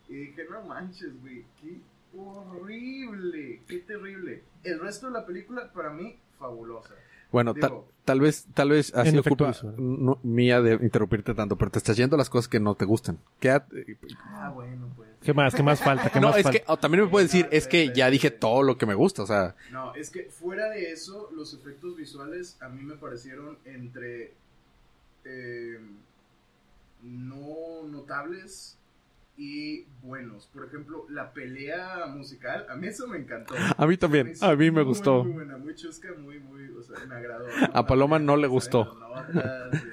Y 0.09 0.15
dije, 0.15 0.47
no 0.51 0.63
manches, 0.63 1.21
güey, 1.21 1.45
qué 1.61 1.77
horrible, 2.19 3.61
qué 3.69 3.79
terrible. 3.81 4.43
El 4.65 4.81
resto 4.81 5.07
de 5.09 5.13
la 5.13 5.27
película 5.27 5.71
para 5.73 5.91
mí 5.91 6.17
fabulosa. 6.39 6.95
Bueno, 7.33 7.55
Digo- 7.55 7.67
tal, 7.67 7.81
tal 8.05 8.21
vez, 8.21 8.47
tal 8.55 8.71
vez 8.71 8.95
así 8.95 9.11
visual. 9.17 9.75
no- 9.79 10.19
mía 10.23 10.61
de 10.61 10.75
interrumpirte 10.75 11.35
tanto, 11.35 11.57
pero 11.57 11.71
te 11.71 11.79
estás 11.79 11.97
yendo 11.97 12.17
a 12.17 12.19
las 12.19 12.29
cosas 12.31 12.49
que 12.49 12.59
no 12.61 12.75
te 12.75 12.85
gustan. 12.85 13.19
Quédate- 13.41 13.97
Ah, 14.25 14.51
bueno, 14.55 14.89
pues. 14.97 15.09
¿Qué 15.23 15.35
más? 15.35 15.55
¿Qué 15.55 15.63
más 15.63 15.81
falta? 15.81 16.11
¿Qué 16.11 16.19
No, 16.21 16.29
más 16.29 16.39
es 16.39 16.43
falta? 16.45 16.59
que 16.59 16.65
o 16.67 16.77
también 16.79 17.05
me 17.05 17.11
puedes 17.11 17.31
decir, 17.31 17.47
es 17.53 17.67
que 17.69 17.93
ya 17.95 18.09
dije 18.11 18.31
todo 18.31 18.63
lo 18.63 18.79
que 18.79 18.87
me 18.87 18.95
gusta, 18.95 19.23
o 19.23 19.27
sea, 19.27 19.55
No, 19.71 19.95
es 19.95 20.11
que 20.11 20.25
fuera 20.25 20.71
de 20.71 20.91
eso, 20.93 21.29
los 21.35 21.53
efectos 21.55 21.97
visuales 21.97 22.57
a 22.61 22.69
mí 22.69 22.83
me 22.83 22.95
parecieron 22.97 23.59
entre 23.65 24.33
eh, 25.25 25.79
no 27.03 27.87
notables 27.89 28.77
y 29.41 29.87
buenos. 30.03 30.47
Por 30.53 30.67
ejemplo, 30.67 31.07
la 31.09 31.33
pelea 31.33 32.07
musical, 32.15 32.67
a 32.69 32.77
mí 32.77 32.89
eso 32.89 33.09
me 33.09 33.17
encantó. 33.17 33.55
a 33.77 33.87
mí 33.87 33.97
también, 33.97 34.33
a 34.41 34.51
mí 34.51 34.67
me 34.67 34.71
muy, 34.73 34.85
gustó. 34.85 35.25
Muy 35.25 35.33
buena, 35.33 35.57
muy 35.57 35.75
chusca, 35.75 36.09
muy, 36.23 36.39
muy, 36.41 36.69
o 36.79 36.83
sea, 36.83 36.97
me 37.09 37.15
agradó. 37.15 37.47
A 37.73 37.87
Paloma 37.87 38.19
no 38.19 38.37
le 38.37 38.47
gustó. 38.49 38.95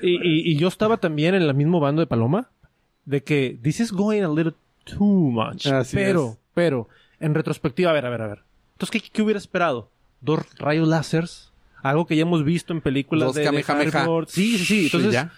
Y, 0.02 0.10
y- 0.16 0.52
y 0.52 0.58
yo 0.58 0.68
estaba 0.68 0.98
también 0.98 1.34
en 1.34 1.44
el 1.44 1.54
mismo 1.54 1.80
bando 1.80 2.02
de 2.02 2.08
Paloma 2.08 2.50
de 3.06 3.24
que 3.24 3.58
this 3.62 3.80
is 3.80 3.92
going 3.94 4.22
a 4.24 4.28
little 4.28 4.54
too 4.84 5.06
much. 5.32 5.66
Así 5.68 5.96
pero, 5.96 6.32
es. 6.32 6.38
pero, 6.54 6.90
en 7.22 7.34
retrospectiva, 7.34 7.92
a 7.92 7.94
ver, 7.94 8.06
a 8.06 8.10
ver, 8.10 8.22
a 8.22 8.28
ver. 8.28 8.44
Entonces, 8.74 9.02
¿qué, 9.02 9.10
qué 9.10 9.22
hubiera 9.22 9.38
esperado? 9.38 9.90
¿Dos 10.20 10.42
rayos 10.58 10.88
láseres? 10.88 11.52
Algo 11.84 12.06
que 12.06 12.16
ya 12.18 12.24
hemos 12.24 12.44
visto 12.44 12.74
en 12.74 12.82
películas 12.82 13.28
Dos 13.28 13.36
de, 13.36 13.50
de. 13.50 13.64
Sí, 14.28 14.58
sí, 14.58 14.66
sí. 14.66 14.86
Entonces, 14.86 15.14
ya. 15.14 15.32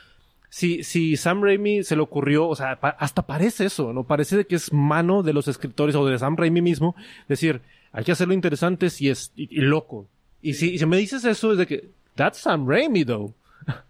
Si, 0.49 0.83
si 0.83 1.15
Sam 1.17 1.43
Raimi 1.43 1.83
se 1.83 1.95
le 1.95 2.01
ocurrió, 2.01 2.47
o 2.47 2.55
sea, 2.55 2.79
pa- 2.79 2.89
hasta 2.99 3.21
parece 3.25 3.65
eso, 3.65 3.93
¿no? 3.93 4.03
Parece 4.03 4.37
de 4.37 4.45
que 4.47 4.55
es 4.55 4.73
mano 4.73 5.23
de 5.23 5.33
los 5.33 5.47
escritores 5.47 5.95
o 5.95 6.05
de 6.05 6.17
Sam 6.17 6.35
Raimi 6.37 6.61
mismo 6.61 6.95
decir, 7.27 7.61
hay 7.91 8.03
que 8.03 8.11
hacerlo 8.11 8.33
interesante 8.33 8.89
si 8.89 9.09
es 9.09 9.31
y, 9.35 9.47
y 9.55 9.61
loco. 9.61 10.07
Y 10.41 10.53
si, 10.55 10.71
y 10.73 10.79
si 10.79 10.85
me 10.85 10.97
dices 10.97 11.23
eso 11.25 11.51
es 11.51 11.57
de 11.57 11.67
que, 11.67 11.89
that's 12.15 12.39
Sam 12.39 12.67
Raimi, 12.67 13.05
though. 13.05 13.33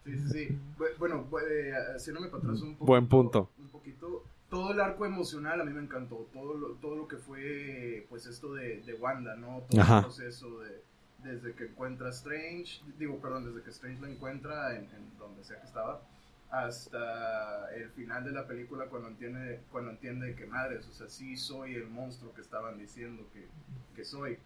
Sí, 0.05 0.11
sí, 0.17 0.29
sí. 0.31 0.57
Bu- 0.77 0.85
Bueno, 0.97 1.25
bu- 1.29 1.39
eh, 1.49 1.71
haciéndome 1.95 2.27
para 2.27 2.43
atrás 2.43 2.61
un 2.61 2.73
poquito. 2.73 2.85
Buen 2.85 3.07
punto. 3.07 3.49
Un 3.59 3.67
poquito. 3.69 4.23
Todo 4.49 4.73
el 4.73 4.79
arco 4.81 5.05
emocional 5.05 5.61
a 5.61 5.63
mí 5.63 5.71
me 5.71 5.81
encantó. 5.81 6.27
Todo 6.33 6.55
lo, 6.55 6.67
todo 6.81 6.95
lo 6.95 7.07
que 7.07 7.17
fue, 7.17 8.05
pues, 8.09 8.25
esto 8.25 8.53
de, 8.55 8.81
de 8.81 8.93
Wanda, 8.95 9.35
¿no? 9.35 9.61
Todo 9.69 9.81
Ajá. 9.81 9.97
el 9.99 10.03
proceso 10.05 10.59
de. 10.59 10.81
Desde 11.23 11.53
que 11.53 11.65
encuentra 11.65 12.07
a 12.07 12.11
Strange, 12.11 12.79
digo, 12.97 13.17
perdón, 13.21 13.45
desde 13.45 13.61
que 13.63 13.69
Strange 13.71 13.99
lo 14.01 14.07
encuentra 14.07 14.71
en, 14.75 14.83
en 14.85 15.17
donde 15.19 15.43
sea 15.43 15.59
que 15.59 15.67
estaba, 15.67 16.01
hasta 16.49 17.73
el 17.75 17.89
final 17.91 18.23
de 18.23 18.31
la 18.31 18.47
película 18.47 18.87
cuando 18.87 19.09
entiende, 19.09 19.61
cuando 19.71 19.91
entiende 19.91 20.35
que 20.35 20.45
madres, 20.45 20.87
o 20.87 20.91
sea, 20.93 21.07
sí 21.07 21.37
soy 21.37 21.75
el 21.75 21.87
monstruo 21.87 22.33
que 22.33 22.41
estaban 22.41 22.77
diciendo 22.77 23.27
que, 23.33 23.47
que 23.95 24.03
soy 24.03 24.37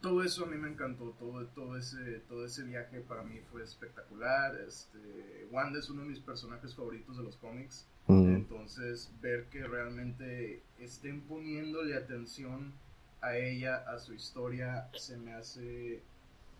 todo 0.00 0.22
eso 0.22 0.44
a 0.44 0.46
mí 0.48 0.58
me 0.58 0.68
encantó, 0.68 1.14
todo, 1.18 1.46
todo, 1.46 1.78
ese, 1.78 2.20
todo 2.28 2.44
ese 2.44 2.62
viaje 2.64 3.00
para 3.00 3.22
mí 3.22 3.40
fue 3.50 3.62
espectacular. 3.62 4.54
Este, 4.60 5.48
Wanda 5.50 5.78
es 5.78 5.88
uno 5.88 6.02
de 6.02 6.08
mis 6.08 6.20
personajes 6.20 6.74
favoritos 6.74 7.16
de 7.16 7.22
los 7.22 7.36
cómics, 7.36 7.86
Mm. 8.06 8.34
entonces 8.34 9.10
ver 9.22 9.46
que 9.46 9.66
realmente 9.66 10.62
estén 10.78 11.22
poniéndole 11.22 11.96
atención 11.96 12.74
a 13.22 13.34
ella, 13.38 13.76
a 13.90 13.98
su 13.98 14.12
historia, 14.12 14.90
se 14.92 15.16
me 15.16 15.32
hace 15.32 16.02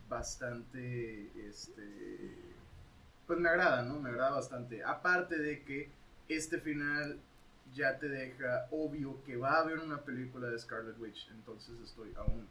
bastante, 0.08 1.30
este, 1.46 2.53
pues 3.26 3.38
me 3.38 3.48
agrada, 3.48 3.82
¿no? 3.82 3.98
Me 4.00 4.10
agrada 4.10 4.30
bastante. 4.32 4.82
Aparte 4.84 5.38
de 5.38 5.62
que 5.62 5.88
este 6.28 6.58
final 6.58 7.18
ya 7.74 7.98
te 7.98 8.08
deja 8.08 8.66
obvio 8.70 9.22
que 9.24 9.36
va 9.36 9.54
a 9.54 9.60
haber 9.60 9.78
una 9.80 9.98
película 9.98 10.48
de 10.48 10.58
Scarlet 10.58 10.98
Witch, 11.00 11.28
entonces 11.34 11.74
estoy 11.84 12.12
aún 12.16 12.46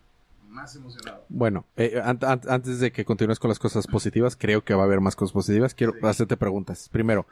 más 0.49 0.75
emocionado. 0.75 1.23
Bueno, 1.29 1.65
eh, 1.77 2.01
an- 2.03 2.19
an- 2.21 2.41
antes 2.49 2.79
de 2.79 2.91
que 2.91 3.05
continúes 3.05 3.39
con 3.39 3.49
las 3.49 3.59
cosas 3.59 3.87
positivas, 3.87 4.35
creo 4.35 4.63
que 4.63 4.73
va 4.73 4.81
a 4.81 4.85
haber 4.85 4.99
más 4.99 5.15
cosas 5.15 5.31
positivas. 5.33 5.73
Quiero 5.73 5.93
Sí. 5.93 5.99
hacerte 6.05 6.35
preguntas. 6.37 6.89
Primero, 6.89 7.25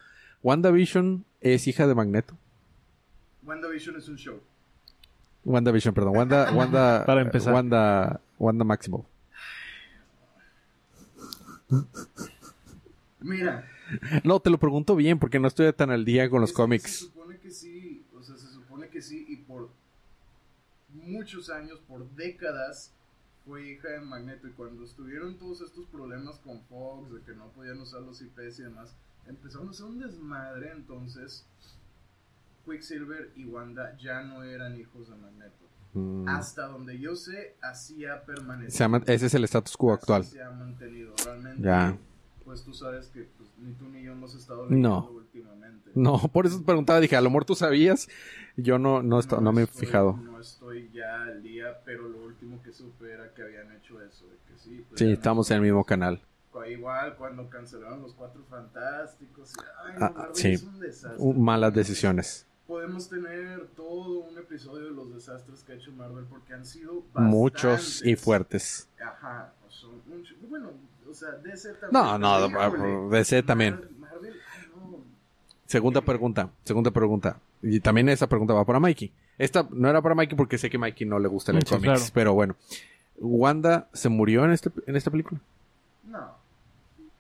¿WandaVision 0.44 1.26
es 1.42 1.68
hija 1.68 1.88
de 1.88 1.96
Magneto? 1.96 2.36
WandaVision 3.44 3.98
es 3.98 4.08
un 4.08 4.16
show. 4.18 4.40
WandaVision, 5.44 5.94
perdón. 5.94 6.16
Wanda, 6.16 6.52
Wanda, 6.54 7.06
Para 7.06 7.22
empezar. 7.22 7.54
Wanda, 7.54 8.22
Wanda 8.40 8.64
Maximoff. 8.64 9.06
Mira, 13.22 13.68
No, 14.24 14.40
te 14.40 14.50
lo 14.50 14.58
pregunto 14.60 14.96
bien 14.96 15.20
porque 15.20 15.40
no 15.40 15.48
estoy 15.48 15.72
tan 15.74 15.92
al 15.92 16.04
día 16.06 16.30
con 16.30 16.42
los 16.42 16.50
que 16.52 16.56
Se 16.56 16.62
cómics. 16.62 16.96
supone 17.00 17.38
que 17.40 17.52
sí, 17.52 18.06
o 18.16 18.22
sea, 18.24 18.36
se 18.36 18.48
supone 18.48 18.90
que 18.90 19.02
sí, 19.02 19.26
y 19.30 19.36
por 19.38 19.70
muchos 20.94 21.50
años, 21.50 21.80
por 21.88 22.10
décadas, 22.16 22.92
fue 23.46 23.70
hija 23.72 23.90
de 23.90 24.02
Magneto. 24.02 24.48
Y 24.48 24.52
cuando 24.52 24.84
estuvieron 24.84 25.38
todos 25.38 25.62
estos 25.62 25.86
problemas 25.88 26.38
con 26.40 26.62
Fox, 26.64 27.12
de 27.14 27.22
que 27.22 27.34
no 27.34 27.48
podían 27.50 27.80
usar 27.80 28.02
los 28.02 28.22
IPs 28.22 28.60
y 28.60 28.64
demás, 28.64 28.96
empezaron 29.28 29.68
a 29.68 29.72
hacer 29.72 29.86
un 29.86 30.00
desmadre. 30.00 30.72
Entonces, 30.72 31.46
Quicksilver 32.66 33.32
y 33.36 33.46
Wanda 33.46 33.98
ya 33.98 34.22
no 34.24 34.44
eran 34.44 34.80
hijos 34.80 35.10
de 35.10 35.16
Magneto. 35.16 35.56
Mm. 35.94 36.28
Hasta 36.30 36.68
donde 36.68 37.00
yo 37.00 37.16
sé, 37.16 37.56
así 37.62 38.06
ha 38.06 38.24
permanecido. 38.24 39.02
Ese 39.08 39.26
es 39.26 39.34
el 39.34 39.44
status 39.44 39.76
quo 39.76 39.94
Así 39.94 40.00
actual. 40.02 40.24
se 40.26 40.42
ha 40.42 40.50
mantenido. 40.52 41.14
Realmente, 41.26 41.62
Ya. 41.64 41.98
Pues 42.46 42.64
tú 42.64 42.74
sabes 42.74 43.08
que 43.08 43.24
pues, 43.38 43.50
ni 43.58 43.74
tú 43.74 43.86
ni 43.90 44.04
yo 44.04 44.12
hemos 44.14 44.36
estado 44.36 44.66
No. 44.70 45.10
últimamente. 45.12 45.92
No, 45.96 46.18
por 46.34 46.46
eso 46.46 46.60
te 46.60 46.66
preguntaba. 46.66 47.00
Dije, 47.00 47.16
a 47.16 47.22
lo 47.22 47.30
mejor 47.30 47.46
tú 47.46 47.56
sabías. 47.56 48.08
Yo 48.58 48.78
no, 48.80 49.02
no, 49.04 49.20
esto- 49.20 49.42
no 49.42 49.52
me 49.52 49.62
he 49.62 49.64
estoy- 49.66 49.86
fijado. 49.86 50.14
No 50.18 50.40
estoy 50.40 50.90
ya 50.94 51.24
al 51.24 51.42
día, 51.44 51.82
pero 51.86 52.08
lo 52.08 52.24
último 52.24 52.62
que 52.64 52.72
supe 52.74 53.12
era 53.12 53.34
que 53.34 53.44
habían 53.44 53.72
hecho 53.74 54.02
eso. 54.02 54.26
De 54.28 54.36
que 54.48 54.58
sí, 54.60 54.86
pues, 54.90 55.00
Sí, 55.00 55.12
estamos 55.12 55.50
no- 55.50 55.56
en 55.56 55.62
el 55.62 55.68
mismo 55.70 55.84
canal. 55.86 56.22
Igual 56.70 57.16
cuando 57.16 57.50
cancelaron 57.50 58.02
los 58.02 58.14
cuatro 58.14 58.44
fantásticos. 58.50 59.54
Ay, 59.84 59.94
Ah, 60.00 60.10
no, 60.10 60.16
Marvel 60.20 60.36
sí. 60.36 60.48
es 60.52 60.64
un 60.64 60.80
desastre. 60.80 61.34
Malas 61.34 61.74
decisiones. 61.74 62.46
Podemos 62.68 63.10
tener 63.10 63.68
todo 63.76 64.20
un 64.20 64.38
episodio 64.38 64.86
de 64.86 64.92
los 64.92 65.14
desastres 65.14 65.64
que 65.64 65.74
ha 65.74 65.76
hecho 65.76 65.92
Marvel 65.94 66.26
porque 66.26 66.54
han 66.54 66.66
sido 66.66 67.04
Muchos 67.16 67.72
bastantes. 67.72 68.06
y 68.06 68.16
fuertes. 68.16 68.90
Ajá, 69.04 69.54
son 69.70 69.92
un 69.96 70.50
bueno, 70.50 70.72
o 71.12 71.14
sea, 71.14 71.32
DC 71.32 71.74
también. 71.74 71.92
No, 71.92 72.18
no, 72.18 72.48
Híjole, 72.48 73.18
DC 73.18 73.44
también. 73.44 73.80
Marvel, 74.00 74.34
no. 74.76 74.98
Segunda 75.66 76.02
pregunta, 76.02 76.50
segunda 76.64 76.92
pregunta. 76.92 77.40
Y 77.62 77.80
también 77.80 78.10
esa 78.10 78.28
pregunta 78.28 78.54
va 78.54 78.66
para 78.66 78.80
Mikey. 78.80 79.12
Esta 79.38 79.68
no 79.72 79.90
era 79.90 80.02
para 80.02 80.16
Mikey 80.16 80.36
porque 80.36 80.58
sé 80.58 80.70
que 80.70 80.78
Mikey 80.78 81.08
no 81.08 81.20
le 81.20 81.28
gusta 81.28 81.52
el 81.52 81.60
Sí, 81.62 81.66
cómics, 81.76 81.84
claro. 81.84 82.06
pero 82.14 82.34
bueno. 82.34 82.56
¿Wanda 83.20 83.88
se 83.94 84.10
murió 84.10 84.46
en, 84.46 84.52
este, 84.52 84.72
en 84.88 84.96
esta 84.96 85.12
película? 85.12 85.40
No. 86.06 86.36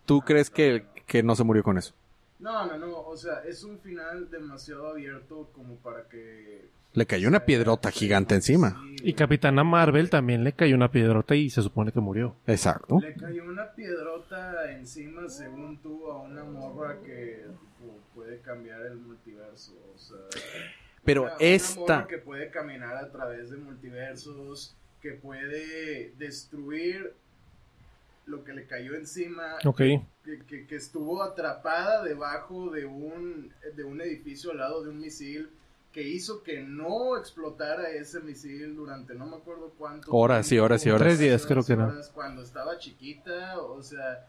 ¿Tú 0.06 0.22
crees 0.22 0.50
que, 0.50 0.86
que 1.06 1.22
no 1.22 1.36
se 1.36 1.44
murió 1.44 1.62
con 1.64 1.78
eso? 1.78 1.94
No, 2.40 2.66
no, 2.66 2.78
no, 2.78 3.02
o 3.02 3.16
sea, 3.16 3.44
es 3.48 3.64
un 3.64 3.78
final 3.80 4.30
demasiado 4.32 4.88
abierto 4.90 5.50
como 5.54 5.76
para 5.76 6.08
que... 6.10 6.68
Le 6.94 7.06
cayó 7.06 7.30
una 7.30 7.46
piedrota 7.46 7.90
gigante 7.92 8.36
encima. 8.36 8.84
Y 9.04 9.14
Capitana 9.14 9.64
Marvel 9.64 10.10
también 10.10 10.44
le 10.44 10.54
cayó 10.54 10.76
una 10.76 10.92
piedrota 10.92 11.36
y 11.36 11.50
se 11.50 11.62
supone 11.62 11.92
que 11.92 12.02
murió. 12.02 12.36
Exacto. 12.48 13.00
Le 13.00 13.14
cayó 13.16 13.46
una 13.46 13.72
piedrota 13.72 14.72
encima, 14.72 15.28
según 15.30 15.78
tú, 15.82 16.12
a 16.12 16.20
una 16.22 16.44
morra 16.44 17.00
que 17.02 17.46
tipo, 17.80 17.98
puede 18.14 18.40
cambiar 18.42 18.82
el 18.88 18.98
multiverso. 18.98 19.72
O 19.96 19.98
sea, 19.98 20.18
Pero 21.06 21.24
una- 21.24 21.32
una 21.36 21.40
esta... 21.40 21.96
morra 21.96 22.08
que 22.08 22.18
puede 22.18 22.50
caminar 22.52 22.96
a 22.98 23.10
través 23.10 23.50
de 23.52 23.58
multiversos, 23.58 24.76
que 25.02 25.14
puede 25.14 26.14
destruir 26.20 27.14
lo 28.26 28.44
que 28.44 28.54
le 28.54 28.66
cayó 28.68 28.94
encima, 28.96 29.56
Ok. 29.66 29.78
que, 29.78 30.42
que- 30.48 30.68
que 30.68 30.76
estuvo 30.76 31.24
atrapada 31.24 32.04
debajo 32.04 32.70
de 32.70 32.86
un, 32.86 33.52
de 33.76 33.84
un 33.84 34.00
edificio 34.02 34.52
al 34.52 34.58
lado 34.58 34.84
de 34.84 34.90
un 34.90 35.00
misil 35.00 35.50
que 35.92 36.02
hizo 36.08 36.42
que 36.44 36.62
no 36.62 37.18
explotara 37.18 37.90
ese 37.90 38.20
misil 38.22 38.76
durante 38.76 39.14
no 39.14 39.26
me 39.26 39.36
acuerdo 39.38 39.74
cuánto 39.78 40.12
Horas 40.12 40.46
y 40.48 40.50
tiempo, 40.52 40.66
horas 40.66 40.86
y 40.86 40.90
horas. 40.90 41.02
Tres 41.02 41.20
días, 41.20 41.46
creo 41.46 41.64
que 41.64 41.74
horas, 41.74 42.10
cuando 42.14 42.42
estaba 42.44 42.78
chiquita 42.78 43.60
o 43.60 43.82
sea 43.82 44.26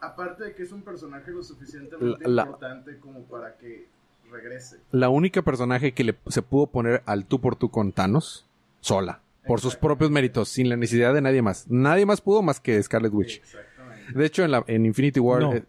aparte 0.00 0.44
de 0.44 0.54
que 0.54 0.62
es 0.62 0.72
un 0.72 0.82
personaje 0.82 1.30
lo 1.30 1.42
suficientemente 1.42 2.28
La- 2.28 2.42
importante 2.44 2.98
como 2.98 3.24
para 3.24 3.56
que 3.56 3.88
regrese 4.30 4.78
La 4.92 5.08
única 5.08 5.42
personaje 5.42 5.92
que 5.92 6.04
le, 6.04 6.16
se 6.28 6.42
pudo 6.42 6.66
poner 6.68 7.02
al 7.06 7.24
tú 7.26 7.40
por 7.40 7.56
tú 7.56 7.70
con 7.70 7.92
Thanos, 7.92 8.46
sola. 8.80 9.20
Por 9.46 9.60
sus 9.60 9.76
propios 9.76 10.10
méritos, 10.10 10.48
sin 10.48 10.70
la 10.70 10.76
necesidad 10.76 11.12
de 11.12 11.20
nadie 11.20 11.42
más. 11.42 11.68
Nadie 11.68 12.06
más 12.06 12.22
pudo 12.22 12.40
más 12.40 12.60
que 12.60 12.82
Scarlet 12.82 13.12
Witch. 13.12 13.40
exactamente 13.42 14.12
De 14.18 14.24
hecho, 14.24 14.42
en, 14.42 14.50
la, 14.52 14.64
en 14.68 14.86
Infinity 14.86 15.20
War, 15.20 15.40
No. 15.42 15.52
eh, 15.54 15.64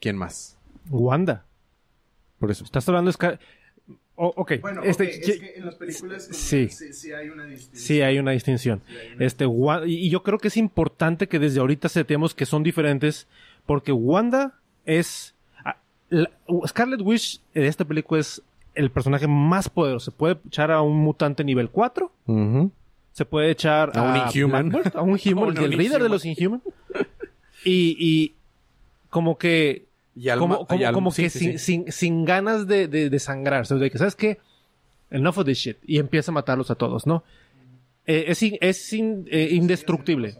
¿quién 0.00 0.16
más? 0.16 0.56
Wanda. 0.88 1.44
Por 2.38 2.50
eso. 2.50 2.64
Estás 2.64 2.88
hablando 2.88 3.10
de 3.10 3.12
Scar- 3.12 3.38
Oh, 4.20 4.32
ok. 4.36 4.54
bueno 4.60 4.82
Este, 4.82 5.08
es 5.10 5.38
que 5.38 5.52
en 5.56 5.64
las 5.64 5.76
películas 5.76 6.24
como 6.24 6.34
Sí. 6.38 6.66
que 6.66 6.72
sí, 6.72 6.92
sí 6.92 7.12
hay 7.12 7.28
una 7.28 7.44
distinción 7.44 7.80
Sí, 7.86 8.02
hay 8.02 8.18
una 8.18 8.32
distinción. 8.32 8.82
Sí 8.88 8.96
hay 8.96 9.12
una 9.14 9.24
Este, 9.24 9.46
y 9.86 10.10
yo 10.10 10.24
creo 10.24 10.38
que 10.38 10.48
es 10.48 10.56
importante 10.56 11.28
que 11.28 11.38
desde 11.38 11.60
ahorita 11.60 11.88
setemos 11.88 12.34
que 12.34 12.44
son 12.44 12.64
diferentes, 12.64 13.28
porque 13.64 13.92
Wanda 13.92 14.58
es... 14.86 15.34
ah, 15.64 15.76
la- 16.08 16.30
Scarlet 16.66 17.00
Witch 17.00 17.40
de 17.54 17.68
esta 17.68 17.84
película 17.84 18.20
es 18.20 18.42
el 18.74 18.90
personaje 18.90 19.26
más 19.28 19.68
poderoso. 19.68 20.10
Se 20.10 20.16
puede 20.16 20.38
echar 20.46 20.70
a 20.72 20.82
un 20.82 20.96
mutante 20.96 21.44
nivel 21.44 21.70
4, 21.70 22.10
Ujú. 22.26 22.72
se 23.12 23.24
puede 23.24 23.50
echar 23.52 23.92
A 23.96 24.02
un 24.02 24.16
Inhuman. 24.34 24.72
A 24.94 25.02
un 25.02 25.18
Human, 25.24 25.56
el 25.58 25.76
líder 25.76 26.02
de 26.02 26.08
los 26.08 26.24
Inhuman. 26.24 26.60
Y, 27.64 27.96
y 27.98 28.34
como 29.10 29.36
que 29.38 29.86
Y 30.18 30.28
al 30.30 30.38
como, 30.38 30.66
como, 30.66 30.80
y 30.80 30.84
al- 30.84 30.94
como 30.94 31.10
sí, 31.12 31.22
que 31.24 31.30
sí, 31.30 31.38
sin, 31.38 31.52
sí. 31.52 31.58
sin, 31.58 31.92
sin 31.92 32.24
ganas 32.24 32.66
de, 32.66 32.88
de, 32.88 33.08
de 33.10 33.18
sangrarse. 33.18 33.74
O 33.74 33.76
sea, 33.78 33.84
de 33.84 33.90
que, 33.90 33.98
¿sabes 33.98 34.16
qué? 34.16 34.38
Enough 35.10 35.38
of 35.38 35.44
this 35.46 35.58
shit. 35.58 35.76
Y 35.86 35.98
empieza 35.98 36.32
a 36.32 36.34
matarlos 36.34 36.70
a 36.70 36.74
todos, 36.74 37.06
¿no? 37.06 37.22
Eh, 38.06 38.24
es 38.28 38.42
in- 38.42 38.58
es 38.60 38.92
in- 38.92 39.26
eh, 39.30 39.50
indestructible. 39.52 40.36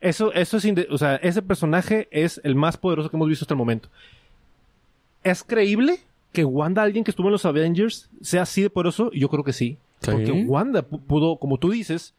Eso, 0.00 0.32
eso 0.32 0.56
es, 0.56 0.64
inde- 0.64 0.88
o 0.90 0.98
sea, 0.98 1.16
ese 1.16 1.42
personaje 1.42 2.08
es 2.10 2.40
el 2.42 2.54
más 2.56 2.76
poderoso 2.76 3.08
que 3.10 3.16
hemos 3.16 3.28
visto 3.28 3.44
hasta 3.44 3.54
el 3.54 3.58
momento. 3.58 3.88
¿Es 5.22 5.44
creíble 5.44 6.00
que 6.32 6.44
Wanda, 6.44 6.82
alguien 6.82 7.04
que 7.04 7.10
estuvo 7.12 7.28
en 7.28 7.32
los 7.32 7.44
Avengers, 7.46 8.08
sea 8.20 8.42
así 8.42 8.62
de 8.62 8.70
poderoso? 8.70 9.10
Yo 9.12 9.28
creo 9.28 9.44
que 9.44 9.52
sí. 9.52 9.76
Sí. 10.00 10.10
Porque 10.10 10.32
Wanda 10.32 10.82
pu- 10.88 11.00
pudo, 11.00 11.36
como 11.36 11.58
tú 11.58 11.70
dices, 11.70 12.14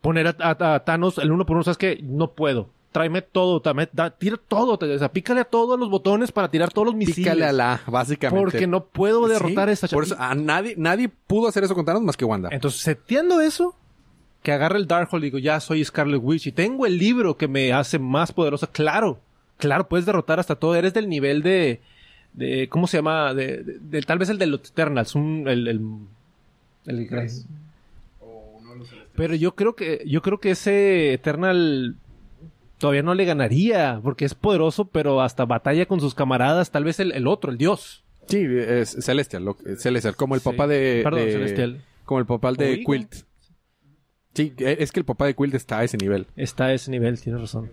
poner 0.00 0.28
a, 0.28 0.36
a- 0.38 0.74
a 0.74 0.84
Thanos 0.84 1.18
el 1.18 1.32
uno 1.32 1.44
por 1.46 1.56
uno. 1.56 1.64
¿Sabes 1.64 1.78
qué? 1.78 1.98
No 2.02 2.30
puedo. 2.32 2.68
Tráeme 2.96 3.20
todo, 3.20 3.60
tráeme- 3.60 3.90
da- 3.92 4.08
tira 4.08 4.38
todo. 4.48 4.78
te- 4.78 4.94
O 4.94 4.98
sea, 4.98 5.12
pícale 5.12 5.40
a 5.40 5.44
todos 5.44 5.78
los 5.78 5.90
botones 5.90 6.32
para 6.32 6.48
tirar 6.50 6.72
todos 6.72 6.86
los 6.86 6.94
misiles. 6.94 7.16
Pícale 7.16 7.44
a 7.44 7.52
la, 7.52 7.82
básicamente. 7.86 8.42
Porque 8.42 8.66
no 8.66 8.86
puedo 8.86 9.28
derrotar 9.28 9.66
Sí, 9.66 9.70
a 9.70 9.72
esta 9.74 9.88
Por 9.88 10.04
eso, 10.04 10.16
a 10.18 10.34
nadie, 10.34 10.74
nadie 10.78 11.10
pudo 11.10 11.46
hacer 11.48 11.62
eso 11.62 11.74
con 11.74 11.84
Thanos 11.84 12.00
más 12.00 12.16
que 12.16 12.24
Wanda. 12.24 12.48
Entonces, 12.52 12.80
seteando 12.80 13.42
eso, 13.42 13.74
que 14.42 14.50
agarre 14.52 14.78
el 14.78 14.86
Darkhold 14.86 15.24
y 15.24 15.26
digo, 15.26 15.38
ya 15.38 15.60
soy 15.60 15.84
Scarlet 15.84 16.20
Witch 16.24 16.46
y 16.46 16.52
tengo 16.52 16.86
el 16.86 16.96
libro 16.96 17.36
que 17.36 17.48
me 17.48 17.70
hace 17.74 17.98
más 17.98 18.32
poderosa. 18.32 18.66
Claro, 18.68 19.20
claro, 19.58 19.86
puedes 19.88 20.06
derrotar 20.06 20.40
hasta 20.40 20.54
todo. 20.56 20.74
Eres 20.74 20.94
del 20.94 21.06
nivel 21.10 21.42
de, 21.42 21.82
de 22.32 22.66
¿cómo 22.70 22.86
se 22.86 22.96
llama? 22.96 23.34
De, 23.34 23.62
de- 23.62 23.78
de- 23.78 24.00
tal 24.02 24.18
vez 24.18 24.30
el 24.30 24.38
de 24.38 24.46
los 24.46 24.60
Eternals, 24.70 25.14
un, 25.14 25.44
el, 25.48 25.68
el, 25.68 25.80
el 26.86 26.96
celestiales. 26.96 27.46
Pero 29.14 29.34
yo 29.34 29.54
creo 29.54 29.74
que, 29.74 30.02
yo 30.06 30.22
creo 30.22 30.38
que 30.40 30.50
ese 30.52 31.12
Eternal 31.14 31.96
todavía 32.78 33.02
no 33.02 33.14
le 33.14 33.24
ganaría, 33.24 34.00
porque 34.02 34.24
es 34.24 34.34
poderoso, 34.34 34.86
pero 34.86 35.20
hasta 35.22 35.44
batalla 35.44 35.86
con 35.86 36.00
sus 36.00 36.14
camaradas, 36.14 36.70
tal 36.70 36.84
vez 36.84 37.00
el, 37.00 37.12
el 37.12 37.26
otro, 37.26 37.50
el 37.50 37.58
dios. 37.58 38.04
Sí, 38.28 38.44
es 38.44 38.90
Celestial, 39.00 39.44
lo- 39.44 39.56
Celestial, 39.78 40.16
como 40.16 40.34
el 40.34 40.40
Sí. 40.40 40.44
papá 40.50 40.66
de... 40.66 41.00
Perdón, 41.04 41.24
de- 41.26 41.32
Celestial. 41.32 41.84
Como 42.04 42.20
el 42.20 42.26
papá 42.26 42.52
de. 42.52 42.84
Quilt. 42.84 43.14
Sí, 44.34 44.52
e, 44.58 44.76
es 44.80 44.92
que 44.92 45.00
el 45.00 45.06
papá 45.06 45.26
de 45.26 45.34
Quilt 45.34 45.54
está 45.54 45.78
a 45.80 45.84
ese 45.84 45.96
nivel. 45.96 46.26
Está 46.36 46.66
a 46.66 46.72
ese 46.74 46.90
nivel, 46.90 47.20
tienes 47.20 47.40
razón. 47.40 47.70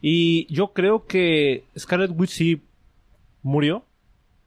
Y 0.00 0.52
yo 0.52 0.72
creo 0.72 1.06
que 1.06 1.64
Scarlet 1.78 2.10
Witch 2.14 2.30
sí 2.30 2.62
murió, 3.42 3.84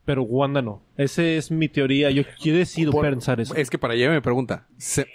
pero 0.06 0.24
Wanda 0.24 0.62
no. 0.62 0.82
Esa 0.98 1.24
es 1.24 1.50
mi 1.52 1.68
teoría. 1.68 2.10
Yo, 2.12 2.24
yo 2.42 2.54
decido 2.54 2.92
Por- 2.92 3.06
pensar 3.10 3.42
eso. 3.42 3.56
Es 3.56 3.70
que 3.70 3.78
para 3.78 3.94
allá 3.96 4.10
me 4.10 4.22
pregunta. 4.22 4.68
se- 4.78 5.08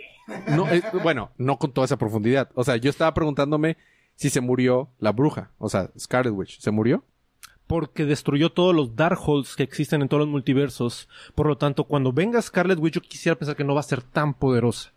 no, 0.48 0.68
es- 0.68 0.84
bueno, 1.02 1.30
no 1.38 1.58
con 1.58 1.72
toda 1.72 1.84
esa 1.86 1.96
profundidad. 1.96 2.50
O 2.54 2.64
sea, 2.64 2.76
yo 2.76 2.90
estaba 2.90 3.14
preguntándome 3.14 3.76
si 4.16 4.30
se 4.30 4.40
murió 4.40 4.88
la 4.98 5.12
bruja. 5.12 5.50
O 5.58 5.68
sea, 5.68 5.90
Scarlet 5.98 6.32
Witch. 6.34 6.58
¿Se 6.60 6.70
murió? 6.70 7.04
Porque 7.66 8.04
destruyó 8.04 8.50
todos 8.50 8.74
los 8.74 8.96
Darkholds 8.96 9.56
que 9.56 9.62
existen 9.62 10.02
en 10.02 10.08
todos 10.08 10.20
los 10.22 10.28
multiversos. 10.28 11.08
Por 11.34 11.46
lo 11.46 11.56
tanto, 11.56 11.84
cuando 11.84 12.12
venga 12.12 12.40
Scarlet 12.42 12.78
Witch, 12.78 12.94
yo 12.94 13.00
quisiera 13.00 13.38
pensar 13.38 13.56
que 13.56 13.64
no 13.64 13.74
va 13.74 13.80
a 13.80 13.84
ser 13.84 14.02
tan 14.02 14.34
poderosa. 14.34 14.90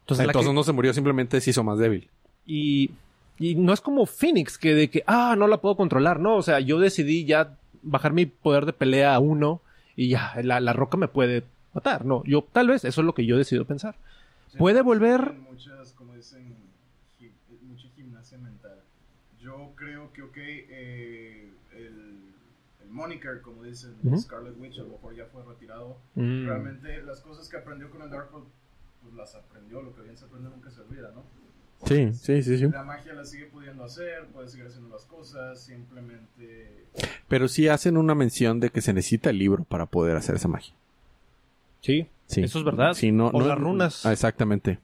Entonces, 0.00 0.26
la 0.26 0.30
Entonces 0.32 0.50
que- 0.50 0.54
no 0.54 0.62
se 0.64 0.72
murió, 0.72 0.92
simplemente 0.94 1.40
se 1.40 1.50
hizo 1.50 1.62
más 1.64 1.78
débil. 1.78 2.08
y, 2.46 2.90
y 3.38 3.54
no 3.56 3.72
es 3.72 3.80
como 3.80 4.06
Phoenix, 4.06 4.58
que 4.58 4.74
de 4.74 4.88
que, 4.90 5.02
ah, 5.06 5.34
no 5.36 5.46
la 5.48 5.60
puedo 5.60 5.76
controlar. 5.76 6.20
No, 6.20 6.36
o 6.36 6.42
sea, 6.42 6.60
yo 6.60 6.78
decidí 6.78 7.24
ya 7.24 7.56
bajar 7.82 8.12
mi 8.12 8.26
poder 8.26 8.64
de 8.66 8.72
pelea 8.72 9.14
a 9.14 9.18
uno 9.18 9.60
y 9.96 10.08
ya, 10.08 10.34
la, 10.42 10.60
la 10.60 10.72
roca 10.72 10.96
me 10.96 11.08
puede 11.08 11.42
matar. 11.74 12.04
No, 12.04 12.22
yo, 12.24 12.46
tal 12.52 12.68
vez, 12.68 12.84
eso 12.84 13.00
es 13.00 13.04
lo 13.04 13.14
que 13.14 13.26
yo 13.26 13.36
decido 13.36 13.64
pensar. 13.64 13.96
Sí, 14.52 14.56
puede 14.58 14.82
volver- 14.82 15.34
Muchas, 15.50 15.92
como 15.92 16.14
dicen, 16.14 16.54
Yo 19.44 19.72
creo 19.76 20.10
que, 20.12 20.22
ok, 20.22 20.36
eh, 20.38 21.52
el, 21.76 22.32
el 22.82 22.88
moniker, 22.88 23.42
como 23.42 23.62
dicen. 23.62 23.94
Scarlet 24.18 24.54
Witch, 24.58 24.78
a 24.78 24.82
lo 24.82 24.88
mejor 24.92 25.14
ya 25.14 25.26
fue 25.26 25.44
retirado. 25.44 25.98
Mm. 26.14 26.46
Realmente 26.46 27.02
las 27.02 27.20
cosas 27.20 27.48
que 27.48 27.56
aprendió 27.58 27.90
con 27.90 28.00
el 28.02 28.10
Darkhold, 28.10 28.46
pues 29.02 29.14
las 29.14 29.34
aprendió. 29.34 29.82
Lo 29.82 29.94
que 29.94 30.02
bien 30.02 30.16
se 30.16 30.24
aprende 30.24 30.48
nunca 30.48 30.70
se 30.70 30.80
olvida, 30.80 31.10
¿no? 31.14 31.22
Sí, 31.86 32.12
sí, 32.14 32.42
sí, 32.42 32.56
sí. 32.56 32.68
La 32.72 32.82
magia 32.84 33.12
la 33.12 33.24
sigue 33.26 33.44
pudiendo 33.46 33.84
hacer, 33.84 34.24
puede 34.28 34.48
seguir 34.48 34.66
haciendo 34.66 34.88
las 34.88 35.04
cosas, 35.04 35.60
simplemente... 35.62 36.86
Pero 37.28 37.46
sí 37.48 37.68
hacen 37.68 37.98
una 37.98 38.14
mención 38.14 38.58
de 38.60 38.70
que 38.70 38.80
se 38.80 38.94
necesita 38.94 39.28
el 39.28 39.38
libro 39.38 39.64
para 39.64 39.84
poder 39.84 40.16
hacer 40.16 40.36
esa 40.36 40.48
magia. 40.48 40.74
Sí, 41.82 42.08
Sí. 42.26 42.42
eso 42.42 42.58
es 42.60 42.64
verdad. 42.64 42.94
Sí, 42.94 43.12
no, 43.12 43.26
o 43.28 43.40
no- 43.40 43.46
las 43.46 43.58
runas. 43.58 44.06
Ah, 44.06 44.12
exactamente. 44.12 44.78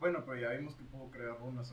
Bueno, 0.00 0.24
pero 0.24 0.40
ya 0.40 0.50
vimos 0.56 0.74
que 0.74 0.84
puedo 0.84 1.10
crear 1.10 1.36
runas 1.38 1.70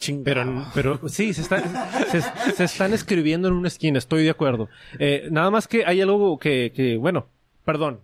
WandaVision. 0.00 0.24
Pero, 0.24 0.66
pero 0.74 1.08
sí, 1.08 1.32
se 1.32 1.42
están, 1.42 1.62
se, 2.10 2.22
se 2.52 2.64
están 2.64 2.92
escribiendo 2.92 3.48
en 3.48 3.54
una 3.54 3.68
esquina, 3.68 3.98
estoy 3.98 4.24
de 4.24 4.30
acuerdo. 4.30 4.68
Eh, 4.98 5.28
nada 5.30 5.50
más 5.50 5.68
que 5.68 5.84
hay 5.86 6.00
algo 6.00 6.38
que, 6.38 6.72
que 6.74 6.96
bueno, 6.96 7.26
perdón. 7.64 8.00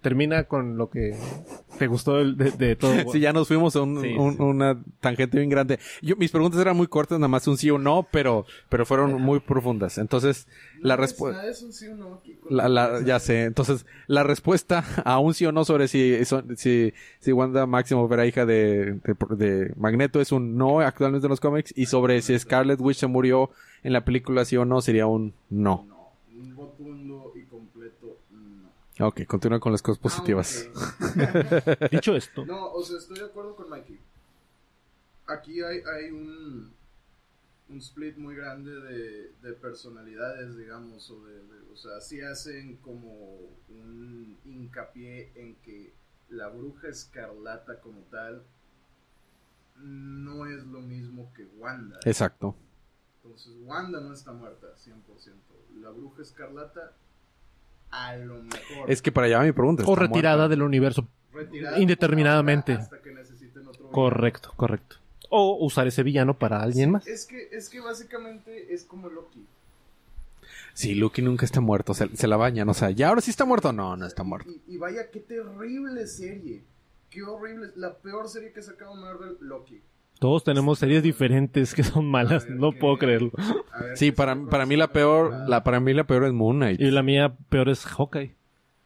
Termina 0.00 0.44
con 0.44 0.76
lo 0.78 0.88
que 0.88 1.16
te 1.78 1.86
gustó 1.88 2.16
de, 2.24 2.50
de 2.52 2.76
todo. 2.76 2.92
Sí, 3.12 3.20
ya 3.20 3.32
nos 3.32 3.48
fuimos 3.48 3.74
a 3.76 3.82
un- 3.82 4.00
Sí, 4.00 4.14
un- 4.16 4.36
sí. 4.36 4.42
una 4.42 4.78
tangente 5.00 5.36
bien 5.38 5.50
grande. 5.50 5.78
Yo, 6.00 6.14
mis 6.16 6.30
preguntas 6.30 6.60
eran 6.60 6.76
muy 6.76 6.86
cortas, 6.86 7.18
nada 7.18 7.28
más 7.28 7.46
un 7.48 7.58
sí 7.58 7.68
o 7.70 7.78
no, 7.78 8.06
pero, 8.10 8.46
pero 8.68 8.86
fueron 8.86 9.20
muy 9.20 9.40
profundas. 9.40 9.98
Entonces, 9.98 10.46
la 10.80 10.96
respuesta... 10.96 11.46
es 11.48 11.62
un 11.62 11.72
sí 11.72 11.88
o 11.88 11.96
no 11.96 12.20
La, 12.48 12.68
la- 12.68 13.00
ya 13.04 13.18
sé. 13.18 13.44
Entonces, 13.44 13.84
la 14.06 14.22
respuesta 14.22 14.84
a 15.04 15.18
un 15.18 15.34
sí 15.34 15.44
o 15.46 15.52
no 15.52 15.64
sobre 15.64 15.88
si, 15.88 16.24
son- 16.24 16.56
si, 16.56 16.94
si 17.20 17.32
Wanda 17.32 17.66
Maximoff 17.66 18.10
era 18.12 18.26
hija 18.26 18.46
de, 18.46 18.94
de, 19.04 19.36
de 19.36 19.72
Magneto 19.76 20.20
es 20.20 20.30
un 20.32 20.56
no 20.56 20.80
actualmente 20.80 21.26
en 21.26 21.30
los 21.30 21.40
cómics. 21.40 21.72
Y 21.76 21.86
sobre 21.86 22.22
si 22.22 22.38
Scarlet 22.38 22.80
Witch 22.80 22.98
se 22.98 23.06
murió 23.08 23.50
en 23.82 23.92
la 23.92 24.04
película 24.04 24.44
sí 24.44 24.56
o 24.56 24.64
no 24.64 24.80
sería 24.80 25.06
un 25.06 25.32
no. 25.50 25.84
No, 25.88 26.12
un 26.40 26.56
rotundo 26.56 27.32
y 27.36 27.42
completo 27.42 28.16
no. 28.32 28.68
Ok, 29.00 29.24
continúa 29.26 29.60
con 29.60 29.72
las 29.72 29.82
cosas 29.82 29.98
positivas. 30.00 30.68
Aunque- 31.00 31.88
Dicho 31.90 32.16
esto, 32.16 32.44
no, 32.44 32.72
o 32.72 32.82
sea, 32.82 32.98
estoy 32.98 33.18
de 33.18 33.24
acuerdo 33.26 33.54
con 33.54 33.68
Mikey. 33.70 33.98
Aquí 35.26 35.62
hay, 35.62 35.80
hay 35.94 36.10
un, 36.10 36.72
un 37.68 37.78
split 37.78 38.16
muy 38.16 38.34
grande 38.34 38.72
de, 38.72 39.32
de 39.42 39.52
personalidades, 39.52 40.56
digamos, 40.56 41.08
o 41.10 41.24
de, 41.24 41.34
de- 41.34 41.72
o 41.72 41.76
sea, 41.76 42.00
sí 42.00 42.20
hacen 42.20 42.76
como 42.78 43.36
un 43.68 44.36
hincapié 44.44 45.30
en 45.36 45.54
que 45.56 45.92
la 46.30 46.48
bruja 46.48 46.88
escarlata 46.88 47.80
como 47.80 48.00
tal 48.10 48.42
no 49.76 50.46
es 50.46 50.64
lo 50.66 50.80
mismo 50.80 51.32
que 51.34 51.44
Wanda. 51.56 52.00
Exacto. 52.04 52.54
Entonces, 53.22 53.52
Wanda 53.62 54.00
no 54.00 54.12
está 54.12 54.32
muerta, 54.32 54.66
100%. 54.76 54.96
La 55.80 55.90
bruja 55.90 56.22
escarlata, 56.22 56.92
a 57.90 58.16
lo 58.16 58.42
mejor. 58.42 58.90
Es 58.90 59.02
que 59.02 59.12
para 59.12 59.26
allá 59.26 59.38
va 59.38 59.44
mi 59.44 59.52
pregunta. 59.52 59.84
o 59.84 59.92
¿está 59.92 60.06
retirada 60.06 60.36
muerta? 60.36 60.48
del 60.50 60.62
universo. 60.62 61.08
retirada 61.32 61.78
indeterminadamente. 61.78 62.72
hasta 62.72 63.00
que 63.00 63.12
necesiten 63.12 63.62
otro 63.62 63.72
villano. 63.72 63.92
Correcto, 63.92 64.52
correcto. 64.56 64.96
O 65.30 65.64
usar 65.64 65.86
ese 65.86 66.02
villano 66.02 66.38
para 66.38 66.62
alguien 66.62 66.92
más. 66.92 67.06
Es 67.06 67.26
que, 67.26 67.48
es 67.52 67.68
que 67.68 67.80
básicamente 67.80 68.72
es 68.72 68.84
como 68.84 69.08
Loki. 69.08 69.46
Sí, 70.72 70.94
Loki 70.94 71.22
nunca 71.22 71.44
está 71.44 71.60
muerto. 71.60 71.92
Se, 71.92 72.08
se 72.16 72.28
la 72.28 72.36
bañan. 72.36 72.68
O 72.68 72.74
sea, 72.74 72.90
¿ya 72.90 73.08
ahora 73.08 73.20
sí 73.20 73.30
está 73.30 73.44
muerto? 73.44 73.72
No, 73.72 73.96
no 73.96 74.06
está 74.06 74.22
muerto. 74.22 74.50
Y, 74.50 74.74
y 74.74 74.76
vaya, 74.78 75.10
qué 75.10 75.20
terrible 75.20 76.06
serie. 76.06 76.62
Qué 77.10 77.22
horrible. 77.22 77.70
La 77.76 77.94
peor 77.96 78.28
serie 78.28 78.52
que 78.52 78.60
ha 78.60 78.62
sacado 78.62 78.94
Marvel, 78.94 79.36
Loki. 79.40 79.80
Todos 80.18 80.42
tenemos 80.44 80.78
series 80.78 81.02
diferentes 81.02 81.74
que 81.74 81.82
son 81.84 82.06
malas, 82.10 82.46
ver, 82.46 82.56
no 82.56 82.72
¿qué- 82.72 82.78
puedo 82.78 82.98
creerlo. 82.98 83.30
ver, 83.80 83.96
Sí, 83.96 84.06
¿qué 84.06 84.12
para, 84.12 84.36
para 84.46 84.66
mí 84.66 84.76
la 84.76 84.88
peor, 84.88 85.28
película? 85.30 85.48
la, 85.48 85.64
para 85.64 85.80
mí 85.80 85.92
la 85.94 86.04
peor 86.04 86.24
es 86.24 86.32
Moon 86.32 86.56
Knight. 86.56 86.80
Y 86.80 86.90
la 86.90 87.02
mía 87.02 87.34
peor 87.48 87.68
es 87.68 87.84
Hawkeye. 87.86 88.34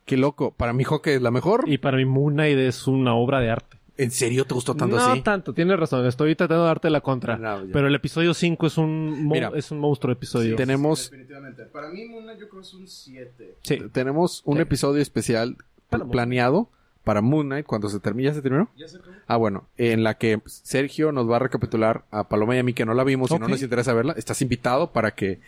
Qué 0.04 0.16
loco. 0.16 0.52
Para 0.52 0.72
mí 0.72 0.84
Hawkeye 0.84 1.14
es 1.16 1.22
la 1.22 1.30
mejor. 1.30 1.64
Y 1.66 1.78
para 1.78 1.96
mí 1.96 2.04
Moon 2.04 2.34
Knight 2.34 2.58
es 2.58 2.86
una 2.86 3.14
obra 3.14 3.40
de 3.40 3.50
arte. 3.50 3.78
¿En 3.98 4.10
serio 4.10 4.46
te 4.46 4.54
gustó 4.54 4.74
tanto 4.74 4.96
no 4.96 5.02
así? 5.02 5.20
tanto, 5.20 5.52
tienes 5.52 5.78
razón. 5.78 6.04
Estoy 6.06 6.34
tratando 6.34 6.62
de 6.64 6.68
darte 6.68 6.88
la 6.90 7.02
contra. 7.02 7.36
No, 7.36 7.60
pero 7.72 7.86
el 7.86 7.94
episodio 7.94 8.32
5 8.34 8.66
es 8.66 8.78
un, 8.78 9.28
Mira, 9.28 9.52
es 9.54 9.70
un 9.70 9.78
monstruo 9.78 10.12
episodio. 10.12 10.56
tenemos- 10.56 11.10
Definitivamente. 11.10 11.64
Para 11.66 11.90
mí, 11.90 12.06
Muna, 12.08 12.32
yo 12.32 12.48
creo 12.48 12.62
que 12.62 12.66
es 12.66 12.74
un 12.74 12.88
7. 12.88 13.54
Sí. 13.62 13.78
Tenemos 13.92 14.42
un 14.46 14.56
Sí. 14.56 14.62
episodio 14.62 15.00
especial 15.02 15.56
Moon 15.90 16.10
planeado 16.10 16.70
para 17.04 17.20
Moon 17.20 17.46
Knight 17.46 17.66
cuando 17.66 17.88
se 17.88 17.98
termine. 18.00 18.28
¿Ya 18.28 18.34
se 18.34 18.42
terminó? 18.42 18.68
¿Ya 18.76 18.88
se 18.88 18.96
acabó? 18.98 19.12
Ah, 19.26 19.36
bueno, 19.36 19.66
en 19.76 20.02
la 20.04 20.18
que 20.18 20.40
Sergio 20.46 21.12
nos 21.12 21.28
va 21.30 21.36
a 21.36 21.38
recapitular 21.40 22.04
a 22.10 22.28
Paloma 22.28 22.54
y 22.56 22.58
a 22.58 22.62
mí 22.62 22.74
que 22.74 22.84
no 22.84 22.94
la 22.94 23.04
vimos 23.04 23.30
y 23.30 23.38
no 23.38 23.48
nos 23.48 23.62
interesa 23.62 23.92
verla. 23.92 24.14
Estás 24.16 24.40
invitado 24.42 24.92
para 24.92 25.12
que 25.14 25.40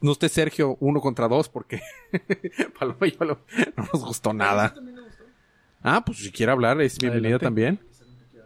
no 0.00 0.12
esté 0.12 0.28
Sergio 0.28 0.76
uno 0.80 1.00
contra 1.00 1.26
dos 1.28 1.48
porque 1.48 1.80
Paloma 2.78 3.06
y 3.06 3.12
yo 3.12 3.24
lo- 3.24 3.38
no 3.76 3.88
nos 3.92 4.04
gustó 4.04 4.32
nada. 4.32 4.68
Gustó. 4.68 5.24
Ah, 5.82 6.02
pues 6.04 6.18
si 6.18 6.30
quiere 6.32 6.52
hablar 6.52 6.80
es 6.80 6.98
bienvenida 6.98 7.36
Adelante. 7.36 7.44
también. 7.46 7.80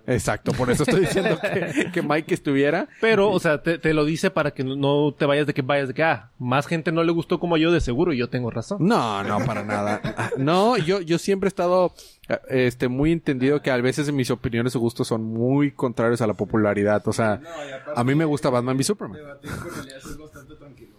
Exacto, 0.08 0.52
por 0.52 0.70
eso 0.70 0.84
estoy 0.84 1.00
diciendo 1.00 1.38
que, 1.40 1.90
que 1.92 2.02
Mike 2.02 2.32
estuviera. 2.32 2.88
Pero, 3.00 3.30
o 3.30 3.38
sea, 3.38 3.62
te, 3.62 3.78
te 3.78 3.92
lo 3.92 4.04
dice 4.04 4.30
para 4.30 4.52
que 4.52 4.64
no- 4.64 5.12
te 5.12 5.26
vayas 5.26 5.46
de 5.46 5.52
que 5.54 5.62
vayas 5.62 5.88
de 5.88 5.94
que, 5.94 6.02
ah, 6.02 6.30
más 6.38 6.66
gente 6.66 6.90
no 6.92 7.04
le 7.04 7.12
gustó 7.12 7.38
como 7.38 7.56
yo, 7.58 7.70
de 7.70 7.80
seguro, 7.80 8.12
y 8.12 8.16
yo 8.18 8.28
tengo 8.28 8.50
razón. 8.50 8.78
No, 8.80 9.22
no, 9.22 9.38
para 9.44 9.62
nada. 9.62 10.00
Ah, 10.16 10.30
No, 10.38 10.76
yo, 10.78 11.00
yo 11.02 11.18
siempre 11.18 11.46
he 11.46 11.50
estado 11.50 11.92
eh, 12.28 12.38
este, 12.48 12.88
muy 12.88 13.12
entendido 13.12 13.60
que 13.60 13.70
a 13.70 13.76
veces 13.76 14.10
mis 14.10 14.30
opiniones 14.30 14.74
o 14.76 14.80
gustos 14.80 15.06
son 15.08 15.22
muy 15.24 15.70
contrarios 15.72 16.22
a 16.22 16.26
la 16.26 16.34
popularidad. 16.34 17.02
O 17.06 17.12
sea, 17.12 17.36
No, 17.36 17.48
y 17.68 17.72
aparte, 17.72 18.00
a 18.00 18.04
mí 18.04 18.14
me 18.14 18.24
gusta 18.24 18.48
Batman 18.50 18.76
v 18.76 18.84
Superman. 18.84 19.20
Es 19.42 20.16
bastante 20.18 20.54
tranquilo. 20.54 20.92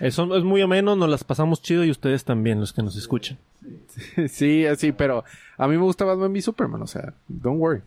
Eso 0.00 0.36
es 0.36 0.42
muy 0.42 0.60
ameno, 0.62 0.96
nos 0.96 1.08
las 1.08 1.22
pasamos 1.22 1.62
chido 1.62 1.84
y 1.84 1.90
ustedes 1.90 2.24
también, 2.24 2.58
los 2.58 2.72
que 2.72 2.82
nos 2.82 2.96
escuchan. 2.96 3.38
Sí, 4.28 4.66
así, 4.66 4.90
pero 4.90 5.22
a 5.56 5.68
mí 5.68 5.76
me 5.76 5.82
gusta 5.84 6.04
Batman 6.04 6.32
v 6.32 6.42
Superman. 6.42 6.82
O 6.82 6.86
sea, 6.86 7.12
don't 7.28 7.60
worry. 7.60 7.82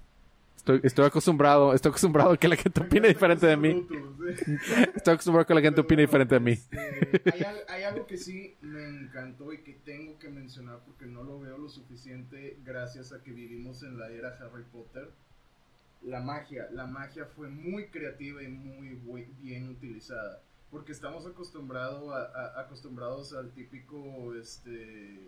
Estoy, 0.84 1.06
acostumbrado, 1.06 1.74
estoy 1.74 1.90
acostumbrado 1.90 2.32
a 2.32 2.38
que 2.38 2.48
la 2.48 2.56
gente 2.56 2.82
opine 2.82 3.08
diferente 3.08 3.46
de 3.46 3.58
mí. 3.58 3.88
Estoy 4.96 5.14
acostumbrado 5.14 5.44
a 5.44 5.48
que 5.48 5.54
la 5.54 5.62
gente 5.62 5.82
opine 5.82 6.02
diferente 6.02 6.36
de 6.36 6.40
mí. 6.40 6.52
Este, 6.52 7.32
hay, 7.34 7.44
al- 7.44 7.66
hay 7.68 7.84
algo 7.84 8.08
que 8.08 8.18
sí 8.18 8.56
me 8.62 8.84
encantó 8.88 9.54
y 9.54 9.60
que 9.60 9.74
tengo 9.86 10.18
que 10.18 10.30
mencionar 10.30 10.80
porque 10.86 11.06
no 11.06 11.24
lo 11.24 11.40
veo 11.40 11.58
lo 11.58 11.70
suficiente 11.70 12.58
gracias 12.66 13.12
a 13.14 13.22
que 13.22 13.32
vivimos 13.32 13.84
en 13.84 14.00
la 14.00 14.10
era 14.10 14.30
Harry 14.42 14.64
Potter. 14.72 15.10
La 16.04 16.22
magia, 16.22 16.68
la 16.72 16.86
magia 16.88 17.26
fue 17.26 17.48
muy 17.50 17.88
creativa 17.88 18.42
y 18.44 18.48
muy 18.48 19.28
bien 19.42 19.70
utilizada. 19.70 20.42
Porque 20.72 20.92
estamos 20.92 21.26
acostumbrados 21.28 23.34
al 23.34 23.52
típico 23.52 24.34
este, 24.36 25.20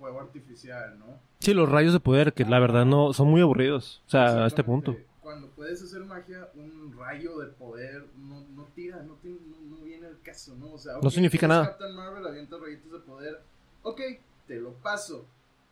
fuego 0.00 0.20
artificial, 0.20 0.98
¿no? 0.98 1.20
Sí, 1.38 1.54
los 1.54 1.68
rayos 1.68 1.92
de 1.92 2.00
poder, 2.00 2.32
que 2.32 2.44
la 2.44 2.58
verdad 2.58 2.84
no 2.86 3.12
son 3.12 3.28
muy 3.28 3.40
aburridos. 3.42 4.02
O 4.06 4.10
sea, 4.10 4.44
a 4.44 4.46
este 4.48 4.64
punto. 4.64 4.96
Cuando 5.22 5.48
puedes 5.50 5.80
hacer 5.82 6.00
magia, 6.04 6.48
un 6.56 6.92
rayo 6.98 7.38
de 7.38 7.46
poder 7.48 8.06
no, 8.16 8.40
no 8.56 8.64
tira, 8.74 9.02
no, 9.02 9.14
tiene- 9.16 9.38
no, 9.46 9.76
no 9.76 9.84
viene 9.84 10.08
el 10.08 10.20
caso, 10.22 10.56
¿no? 10.56 10.72
O 10.72 10.78
sea, 10.78 10.96
ok, 10.98 11.10
significa 11.10 11.46
eres 11.46 11.56
nada. 11.56 11.68
Captain 11.68 11.94
Marvel 11.94 12.26
avienta 12.26 12.56
rayitos 12.58 12.90
de 12.90 12.98
poder. 13.00 13.40
Ok, 13.82 14.00
te 14.48 14.56
lo 14.56 14.72
paso. 14.74 15.26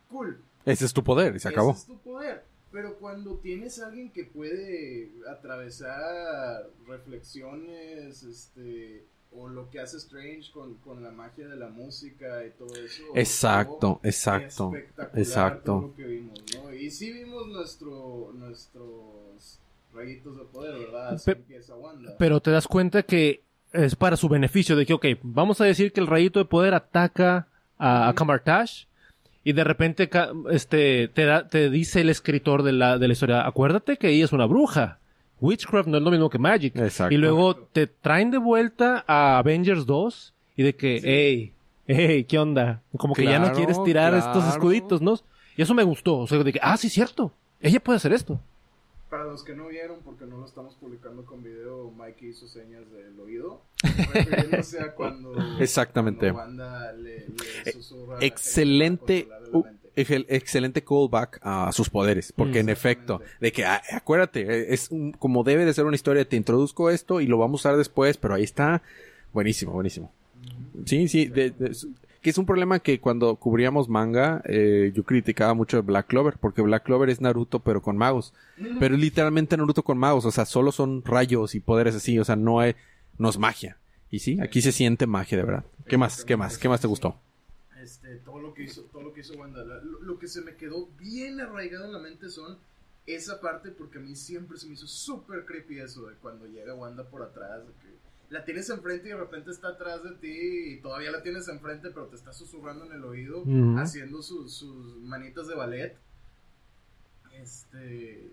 Cool. 0.09 0.39
Ese 0.65 0.85
es 0.85 0.93
tu 0.93 1.03
poder 1.03 1.35
y 1.35 1.39
se 1.39 1.49
acabó. 1.49 1.71
Ese 1.71 1.79
es 1.81 1.85
tu 1.87 1.97
poder. 1.97 2.45
Pero 2.71 2.95
cuando 2.99 3.35
tienes 3.37 3.81
a 3.81 3.87
alguien 3.87 4.11
que 4.11 4.25
puede 4.25 5.11
atravesar 5.29 6.67
reflexiones, 6.87 8.23
este, 8.23 9.05
o 9.35 9.47
lo 9.47 9.69
que 9.69 9.79
hace 9.79 9.97
Strange 9.97 10.51
con, 10.51 10.75
con 10.75 11.03
la 11.03 11.11
magia 11.11 11.47
de 11.47 11.55
la 11.55 11.69
música 11.69 12.45
y 12.45 12.51
todo 12.57 12.75
eso. 12.75 13.01
Exacto, 13.13 13.99
exacto, 14.03 14.77
espectacular 14.77 15.21
exacto. 15.21 15.71
todo 15.73 15.81
lo 15.89 15.95
que 15.95 16.03
vimos, 16.05 16.39
¿no? 16.65 16.73
Y 16.73 16.89
sí 16.91 17.11
vimos 17.11 17.47
nuestro, 17.47 18.31
nuestros 18.33 19.59
rayitos 19.93 20.37
de 20.37 20.43
poder, 20.45 20.75
¿verdad? 20.77 21.09
Así 21.13 21.25
Pe- 21.25 21.31
empieza 21.37 21.75
Wanda. 21.75 22.13
Pero 22.17 22.39
te 22.41 22.51
das 22.51 22.67
cuenta 22.67 23.03
que 23.03 23.41
es 23.73 23.95
para 23.95 24.17
su 24.17 24.29
beneficio, 24.29 24.75
de 24.75 24.85
que, 24.85 24.93
ok, 24.93 25.05
vamos 25.21 25.61
a 25.61 25.65
decir 25.65 25.91
que 25.93 25.99
el 25.99 26.07
rayito 26.07 26.39
de 26.39 26.45
poder 26.45 26.73
ataca 26.73 27.47
a, 27.77 28.09
a 28.09 28.13
Camartash 28.13 28.85
y 29.43 29.53
de 29.53 29.63
repente 29.63 30.09
este, 30.51 31.07
te, 31.09 31.25
da, 31.25 31.47
te 31.47 31.69
dice 31.69 32.01
el 32.01 32.09
escritor 32.09 32.63
de 32.63 32.73
la, 32.73 32.97
de 32.97 33.07
la 33.07 33.13
historia, 33.13 33.45
acuérdate 33.47 33.97
que 33.97 34.09
ella 34.09 34.25
es 34.25 34.33
una 34.33 34.45
bruja. 34.45 34.98
Witchcraft 35.41 35.87
no 35.87 35.97
es 35.97 36.03
lo 36.03 36.11
mismo 36.11 36.29
que 36.29 36.37
Magic. 36.37 36.75
Exacto. 36.75 37.13
Y 37.13 37.17
luego 37.17 37.55
te 37.55 37.87
traen 37.87 38.31
de 38.31 38.37
vuelta 38.37 39.03
a 39.07 39.37
Avengers 39.37 39.85
2 39.85 40.33
y 40.57 40.63
de 40.63 40.75
que, 40.75 41.01
hey, 41.03 41.53
hey, 41.87 42.23
¿qué 42.25 42.37
onda? 42.37 42.81
Como 42.97 43.13
que 43.13 43.23
ya 43.23 43.39
no 43.39 43.51
quieres 43.53 43.81
tirar 43.83 44.13
estos 44.13 44.45
escuditos, 44.47 45.01
¿no? 45.01 45.15
Y 45.55 45.61
eso 45.61 45.73
me 45.73 45.83
gustó. 45.83 46.19
O 46.19 46.27
sea, 46.27 46.37
de 46.39 46.53
que, 46.53 46.59
ah, 46.61 46.77
sí, 46.77 46.89
cierto. 46.89 47.31
Ella 47.61 47.79
puede 47.79 47.97
hacer 47.97 48.13
esto. 48.13 48.39
Para 49.09 49.23
los 49.25 49.43
que 49.43 49.55
no 49.55 49.67
vieron, 49.67 49.97
porque 50.05 50.25
no 50.25 50.37
lo 50.37 50.45
estamos 50.45 50.75
publicando 50.75 51.25
con 51.25 51.43
video, 51.43 51.91
Mike 51.97 52.27
hizo 52.27 52.47
señas 52.47 52.83
del 52.91 53.19
oído, 53.19 53.61
refiriéndose 54.13 54.79
a 54.81 54.93
cuando, 54.93 55.33
Exactamente. 55.59 56.31
cuando 56.31 56.63
Wanda 56.63 56.91
le, 56.93 57.25
le 57.65 57.71
susurra 57.71 58.17
a 58.17 58.19
la 58.19 58.25
excelente 58.25 59.27
la 59.27 59.39
excelente 59.95 60.83
callback 60.83 61.39
a 61.41 61.71
sus 61.71 61.89
poderes 61.89 62.31
porque 62.31 62.59
Mm. 62.59 62.65
en 62.65 62.69
efecto 62.69 63.21
de 63.39 63.51
que 63.51 63.65
ah, 63.65 63.81
acuérdate 63.93 64.41
eh, 64.41 64.73
es 64.73 64.89
un- 64.91 65.11
como 65.11 65.43
debe 65.43 65.65
de 65.65 65.73
ser 65.73 65.85
una 65.85 65.95
historia 65.95 66.27
te 66.27 66.35
introduzco 66.37 66.89
esto 66.89 67.21
y 67.21 67.27
lo 67.27 67.37
vamos 67.37 67.59
a 67.65 67.69
usar 67.69 67.77
después 67.77 68.17
pero 68.17 68.33
ahí 68.35 68.43
está 68.43 68.81
buenísimo 69.33 69.71
buenísimo 69.73 70.11
sí 70.85 71.07
sí 71.07 71.25
de- 71.25 71.51
de- 71.51 71.69
es- 71.71 71.87
que 72.21 72.29
es 72.31 72.37
un 72.37 72.45
problema 72.45 72.79
que 72.79 72.99
cuando 72.99 73.35
cubríamos 73.37 73.87
manga 73.87 74.41
eh, 74.45 74.91
yo 74.93 75.03
criticaba 75.03 75.53
mucho 75.53 75.81
Black 75.83 76.07
Clover 76.07 76.35
porque 76.37 76.61
Black 76.61 76.83
Clover 76.83 77.09
es 77.09 77.21
Naruto 77.21 77.59
pero 77.61 77.81
con 77.81 77.95
magos 77.97 78.33
pero 78.79 78.95
es 78.95 79.01
literalmente 79.01 79.55
Naruto 79.55 79.83
con 79.83 79.97
magos 79.97 80.25
o 80.25 80.31
sea 80.31 80.45
solo 80.45 80.71
son 80.73 81.03
rayos 81.05 81.55
y 81.55 81.61
poderes 81.61 81.95
así 81.95 82.19
o 82.19 82.25
sea 82.25 82.35
no 82.35 82.59
hay 82.59 82.75
no 83.17 83.29
es 83.29 83.37
magia. 83.37 83.77
Y 84.11 84.19
sí 84.19 84.37
aquí 84.41 84.61
se 84.61 84.71
siente 84.71 85.05
magia 85.05 85.37
de 85.37 85.43
verdad. 85.43 85.63
Qué 85.87 85.97
más 85.97 86.25
qué 86.25 86.35
más 86.35 86.57
qué 86.57 86.67
más 86.67 86.81
te 86.81 86.87
gustó 86.87 87.19
este, 87.81 88.17
todo 88.17 88.39
lo 88.39 88.53
que 88.53 88.63
hizo, 88.63 88.83
todo 88.83 89.03
lo 89.03 89.13
que 89.13 89.21
hizo 89.21 89.33
Wanda. 89.35 89.63
Lo, 89.63 90.01
lo 90.01 90.19
que 90.19 90.27
se 90.27 90.41
me 90.41 90.55
quedó 90.55 90.87
bien 90.97 91.39
arraigado 91.39 91.85
en 91.85 91.93
la 91.93 91.99
mente 91.99 92.29
son 92.29 92.57
esa 93.05 93.41
parte 93.41 93.71
porque 93.71 93.97
a 93.97 94.01
mí 94.01 94.15
siempre 94.15 94.57
se 94.57 94.67
me 94.67 94.73
hizo 94.73 94.87
súper 94.87 95.45
creepy 95.45 95.79
eso 95.79 96.07
de 96.07 96.15
cuando 96.15 96.45
llega 96.45 96.75
Wanda 96.75 97.09
por 97.09 97.23
atrás, 97.23 97.65
de 97.65 97.73
que 97.73 97.97
la 98.29 98.45
tienes 98.45 98.69
enfrente 98.69 99.07
y 99.07 99.11
de 99.11 99.17
repente 99.17 99.49
está 99.49 99.69
atrás 99.69 100.03
de 100.03 100.11
ti 100.15 100.73
y 100.73 100.81
todavía 100.81 101.11
la 101.11 101.23
tienes 101.23 101.47
enfrente 101.47 101.89
pero 101.89 102.07
te 102.07 102.15
está 102.15 102.31
susurrando 102.31 102.85
en 102.85 102.91
el 102.91 103.03
oído, 103.03 103.43
haciendo 103.77 104.21
sus, 104.21 104.53
sus 104.53 104.97
manitas 104.97 105.47
de 105.47 105.55
ballet. 105.55 105.97
Este... 107.33 108.31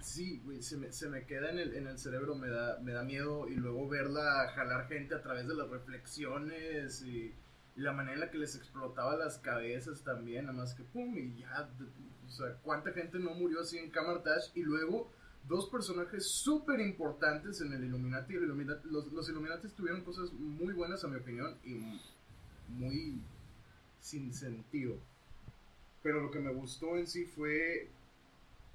Sí, 0.00 0.40
güey, 0.44 0.62
se 0.62 0.76
me, 0.76 0.92
se 0.92 1.08
me 1.08 1.26
queda 1.26 1.50
en 1.50 1.58
el, 1.58 1.74
en 1.74 1.88
el 1.88 1.98
cerebro, 1.98 2.36
me 2.36 2.48
da, 2.48 2.78
me 2.80 2.92
da 2.92 3.02
miedo 3.02 3.48
y 3.48 3.56
luego 3.56 3.88
verla 3.88 4.52
jalar 4.54 4.86
gente 4.86 5.16
a 5.16 5.22
través 5.22 5.48
de 5.48 5.54
las 5.54 5.68
reflexiones 5.68 7.02
y, 7.02 7.34
la 7.76 7.92
manera 7.92 8.14
en 8.14 8.20
la 8.20 8.30
que 8.30 8.38
les 8.38 8.56
explotaba 8.56 9.16
las 9.16 9.38
cabezas 9.38 10.02
también, 10.02 10.46
nada 10.46 10.56
más 10.56 10.74
que 10.74 10.82
pum, 10.82 11.16
y 11.16 11.40
ya, 11.40 11.68
o 12.26 12.30
sea, 12.30 12.54
cuánta 12.62 12.92
gente 12.92 13.18
no 13.18 13.34
murió 13.34 13.60
así 13.60 13.78
en 13.78 13.90
Camartash 13.90 14.50
y 14.54 14.62
luego 14.62 15.10
dos 15.46 15.68
personajes 15.68 16.26
súper 16.26 16.80
importantes 16.80 17.60
en 17.60 17.72
el 17.72 17.84
Illuminati, 17.84 18.34
los, 18.84 19.12
los 19.12 19.28
Illuminati 19.28 19.68
tuvieron 19.68 20.02
cosas 20.02 20.32
muy 20.32 20.74
buenas 20.74 21.04
a 21.04 21.08
mi 21.08 21.16
opinión 21.16 21.56
y 21.64 22.00
muy 22.68 23.20
sin 24.00 24.32
sentido. 24.32 24.98
Pero 26.02 26.20
lo 26.20 26.30
que 26.30 26.40
me 26.40 26.52
gustó 26.52 26.96
en 26.96 27.06
sí 27.06 27.24
fue 27.24 27.88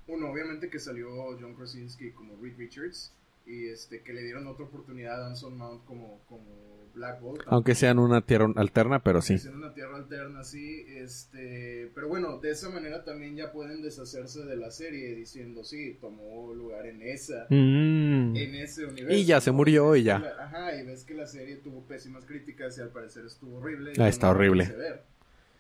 uno, 0.07 0.29
obviamente 0.29 0.69
que 0.69 0.79
salió 0.79 1.37
John 1.39 1.55
Krasinski 1.55 2.11
como 2.11 2.35
Reed 2.41 2.57
Richards 2.57 3.13
y 3.45 3.67
este 3.67 4.01
que 4.01 4.13
le 4.13 4.23
dieron 4.23 4.47
otra 4.47 4.65
oportunidad 4.65 5.23
a 5.23 5.27
Anson 5.27 5.57
Mount 5.57 5.85
como, 5.85 6.19
como 6.27 6.70
Black 6.93 7.19
Bolt. 7.21 7.41
Aunque 7.47 7.75
sea 7.75 7.91
en 7.91 7.99
una 7.99 8.21
tierra 8.21 8.47
alterna, 8.55 8.99
pero 9.03 9.21
sí. 9.21 9.35
Es 9.35 9.45
en 9.45 9.55
una 9.55 9.73
tierra 9.73 9.97
alterna, 9.97 10.43
sí. 10.43 10.85
Este, 10.87 11.91
pero 11.95 12.07
bueno, 12.07 12.37
de 12.39 12.51
esa 12.51 12.69
manera 12.69 13.03
también 13.03 13.35
ya 13.35 13.51
pueden 13.51 13.81
deshacerse 13.81 14.43
de 14.45 14.55
la 14.57 14.71
serie 14.71 15.15
diciendo, 15.15 15.63
sí, 15.63 15.97
tomó 16.01 16.53
lugar 16.53 16.85
en 16.85 17.01
esa, 17.01 17.45
Mm. 17.49 18.35
en 18.35 18.55
ese 18.55 18.85
universo. 18.85 19.15
Y 19.17 19.25
ya 19.25 19.41
se 19.41 19.51
murió 19.51 19.95
y 19.95 20.03
ya. 20.03 20.19
la- 20.19 20.43
ajá, 20.45 20.75
y 20.75 20.85
ves 20.85 21.03
que 21.03 21.13
la 21.13 21.27
serie 21.27 21.55
tuvo 21.57 21.81
pésimas 21.83 22.25
críticas 22.25 22.77
y 22.77 22.81
al 22.81 22.89
parecer 22.89 23.25
estuvo 23.25 23.57
horrible. 23.57 23.93
Ah, 23.97 24.07
está 24.07 24.27
no 24.27 24.33
la 24.33 24.37
horrible. 24.39 24.63
quise 24.65 24.77
ver. 24.77 25.01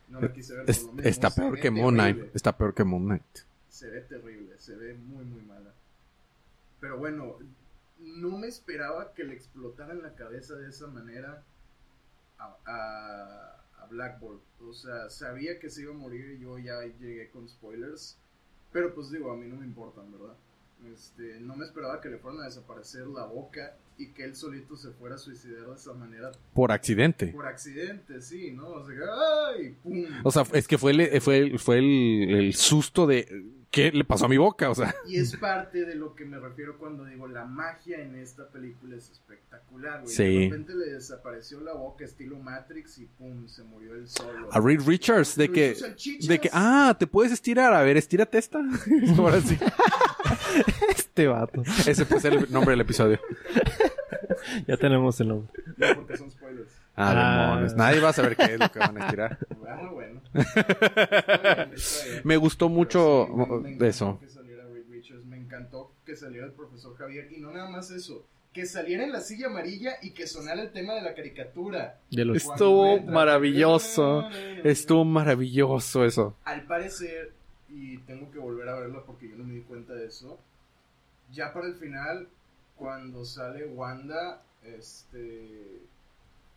No 0.09 0.19
la 0.21 0.33
quise 0.33 0.53
ver 0.53 0.61
por 0.65 0.69
Es- 0.69 0.83
lo 0.83 0.91
mismo, 0.93 1.09
está 1.09 1.29
peor 1.29 1.59
que 1.59 1.71
Moon 1.71 1.93
Knight. 1.93 2.35
Está 2.35 2.57
peor 2.57 2.73
que 2.73 2.83
Moon 2.83 3.05
Knight. 3.05 3.23
se 3.69 3.89
ve 3.89 4.01
terrible, 4.01 4.57
se 4.57 4.75
ve 4.75 4.93
muy 4.93 5.23
muy 5.25 5.41
mala. 5.41 5.71
Pero 6.81 6.97
bueno, 6.97 7.37
no 8.01 8.37
me 8.37 8.47
esperaba 8.47 9.13
que 9.13 9.23
le 9.23 9.33
explotaran 9.33 10.01
la 10.01 10.15
cabeza 10.15 10.55
de 10.55 10.69
esa 10.69 10.87
manera 10.87 11.43
a, 12.37 12.57
a, 12.65 13.83
a 13.83 13.85
Black 13.87 14.19
Bolt. 14.19 14.41
O 14.61 14.73
sea, 14.73 15.09
sabía 15.09 15.59
que 15.59 15.69
se 15.69 15.83
iba 15.83 15.91
a 15.91 15.97
morir, 15.97 16.37
yo 16.39 16.57
ya 16.57 16.81
llegué 16.83 17.29
con 17.29 17.47
spoilers. 17.47 18.17
Pero 18.71 18.93
pues 18.93 19.11
digo, 19.11 19.31
a 19.31 19.35
mí 19.35 19.47
no 19.47 19.57
me 19.57 19.65
importan, 19.65 20.11
¿verdad? 20.11 20.35
Este, 20.91 21.39
no 21.39 21.55
me 21.55 21.65
esperaba 21.65 22.01
que 22.01 22.09
le 22.09 22.17
fueran 22.17 22.41
a 22.41 22.45
desaparecer 22.45 23.05
la 23.07 23.25
boca 23.25 23.75
y 24.01 24.07
que 24.13 24.23
él 24.23 24.35
solito 24.35 24.75
se 24.75 24.89
fuera 24.91 25.15
a 25.15 25.17
suicidar 25.17 25.67
de 25.67 25.75
esa 25.75 25.93
manera 25.93 26.31
Por 26.53 26.71
accidente. 26.71 27.27
por 27.27 27.45
accidente, 27.47 28.21
sí, 28.21 28.51
¿no? 28.51 28.67
O 28.69 28.85
sea, 28.87 28.95
¡ay! 29.55 29.75
¡Pum! 29.83 30.05
O 30.23 30.31
sea, 30.31 30.43
es 30.53 30.67
que 30.67 30.77
fue 30.77 30.91
el, 30.91 31.21
fue 31.21 31.37
el, 31.37 31.59
fue 31.59 31.77
el, 31.79 32.29
el 32.35 32.53
susto 32.53 33.07
de 33.07 33.27
¿qué 33.71 33.91
le 33.91 34.03
pasó 34.03 34.25
a 34.25 34.27
mi 34.27 34.37
boca? 34.37 34.69
O 34.69 34.75
sea, 34.75 34.93
Y 35.07 35.17
es 35.17 35.35
parte 35.37 35.85
de 35.85 35.95
lo 35.95 36.13
que 36.13 36.25
me 36.25 36.37
refiero 36.37 36.77
cuando 36.77 37.05
digo 37.05 37.27
la 37.27 37.45
magia 37.45 38.01
en 38.01 38.15
esta 38.15 38.47
película 38.49 38.97
es 38.97 39.09
espectacular, 39.09 40.01
güey. 40.01 40.13
Sí. 40.13 40.23
De 40.23 40.49
repente 40.49 40.75
le 40.75 40.93
desapareció 40.93 41.61
la 41.61 41.73
boca 41.73 42.03
estilo 42.05 42.37
Matrix 42.37 42.99
y 42.99 43.05
pum, 43.05 43.47
se 43.47 43.63
murió 43.63 43.95
él 43.95 44.07
solo. 44.07 44.49
a 44.51 44.59
Reed 44.59 44.81
Richards 44.85 45.35
de 45.35 45.51
que 45.51 45.75
de 46.27 46.39
que 46.39 46.49
ah, 46.51 46.95
te 46.99 47.07
puedes 47.07 47.31
estirar, 47.31 47.73
a 47.73 47.81
ver, 47.81 47.97
estírate 47.97 48.37
esta. 48.37 48.59
Ahora 49.17 49.41
sí. 49.41 49.57
Este 51.21 51.27
vato. 51.27 51.63
Ese 51.87 52.05
puede 52.05 52.21
ser 52.21 52.33
el 52.33 52.51
nombre 52.51 52.71
del 52.71 52.81
episodio. 52.81 53.19
Ya 54.67 54.75
tenemos 54.75 55.19
el 55.21 55.27
nombre. 55.29 55.51
No, 55.77 55.95
porque 55.95 56.17
son 56.17 56.29
spoilers. 56.31 56.71
Ah, 56.95 57.13
Ah. 57.13 57.49
demonios. 57.51 57.75
Nadie 57.75 57.99
va 57.99 58.09
a 58.09 58.13
saber 58.13 58.35
qué 58.35 58.53
es 58.55 58.59
lo 58.59 58.69
que 58.71 58.79
van 58.79 58.97
a 58.97 59.05
estirar. 59.05 59.37
Ah, 59.67 59.89
bueno. 59.93 60.19
Está 60.33 61.65
bien, 61.65 61.73
está 61.75 62.05
bien. 62.05 62.21
Me 62.23 62.37
gustó 62.37 62.67
mucho 62.67 63.27
sí, 63.63 63.75
me- 63.79 63.87
eso. 63.87 64.17
Que 64.19 64.29
saliera 64.29 64.63
Reed 64.65 64.85
Richards, 64.89 65.25
me 65.25 65.37
encantó 65.37 65.91
que 66.05 66.15
saliera 66.15 66.47
el 66.47 66.53
profesor 66.53 66.97
Javier. 66.97 67.31
Y 67.31 67.39
no 67.39 67.51
nada 67.51 67.69
más 67.69 67.91
eso, 67.91 68.25
que 68.51 68.65
saliera 68.65 69.03
en 69.03 69.11
la 69.11 69.21
silla 69.21 69.47
amarilla 69.47 69.93
y 70.01 70.11
que 70.11 70.25
sonara 70.27 70.61
el 70.61 70.71
tema 70.71 70.95
de 70.95 71.01
la 71.03 71.13
caricatura. 71.13 71.99
De 72.09 72.25
los... 72.25 72.37
Estuvo 72.37 72.97
entra- 72.97 73.11
maravilloso. 73.13 74.27
Estuvo 74.63 75.05
maravilloso 75.05 76.03
eso. 76.03 76.35
Al 76.45 76.63
parecer, 76.63 77.31
y 77.69 77.97
tengo 77.99 78.29
que 78.31 78.39
volver 78.39 78.67
a 78.69 78.79
verlo 78.79 79.03
porque 79.05 79.29
yo 79.29 79.35
no 79.37 79.43
me 79.43 79.53
di 79.53 79.61
cuenta 79.61 79.93
de 79.93 80.07
eso, 80.07 80.39
ya 81.31 81.53
para 81.53 81.67
el 81.67 81.75
final, 81.75 82.27
cuando 82.75 83.25
sale 83.25 83.65
Wanda, 83.65 84.41
este... 84.63 85.81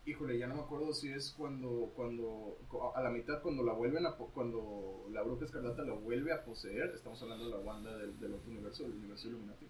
Híjole, 0.07 0.37
ya 0.37 0.45
no 0.45 0.53
me 0.55 0.61
acuerdo 0.61 0.93
si 0.93 1.11
es 1.11 1.33
cuando, 1.35 1.91
cuando, 1.95 2.59
a 2.95 3.01
la 3.01 3.09
mitad 3.09 3.41
cuando 3.41 3.63
la 3.63 3.73
vuelven 3.73 4.05
a, 4.05 4.11
cuando 4.11 5.07
la 5.11 5.23
bruja 5.23 5.45
escarlata 5.45 5.81
la 5.81 5.93
vuelve 5.93 6.31
a 6.31 6.43
poseer, 6.45 6.91
estamos 6.93 7.19
hablando 7.23 7.45
de 7.45 7.49
la 7.49 7.57
Wanda 7.57 7.97
del, 7.97 8.19
del 8.19 8.33
otro 8.35 8.51
universo, 8.51 8.83
del 8.83 8.93
universo 8.93 9.29
Illuminati, 9.29 9.65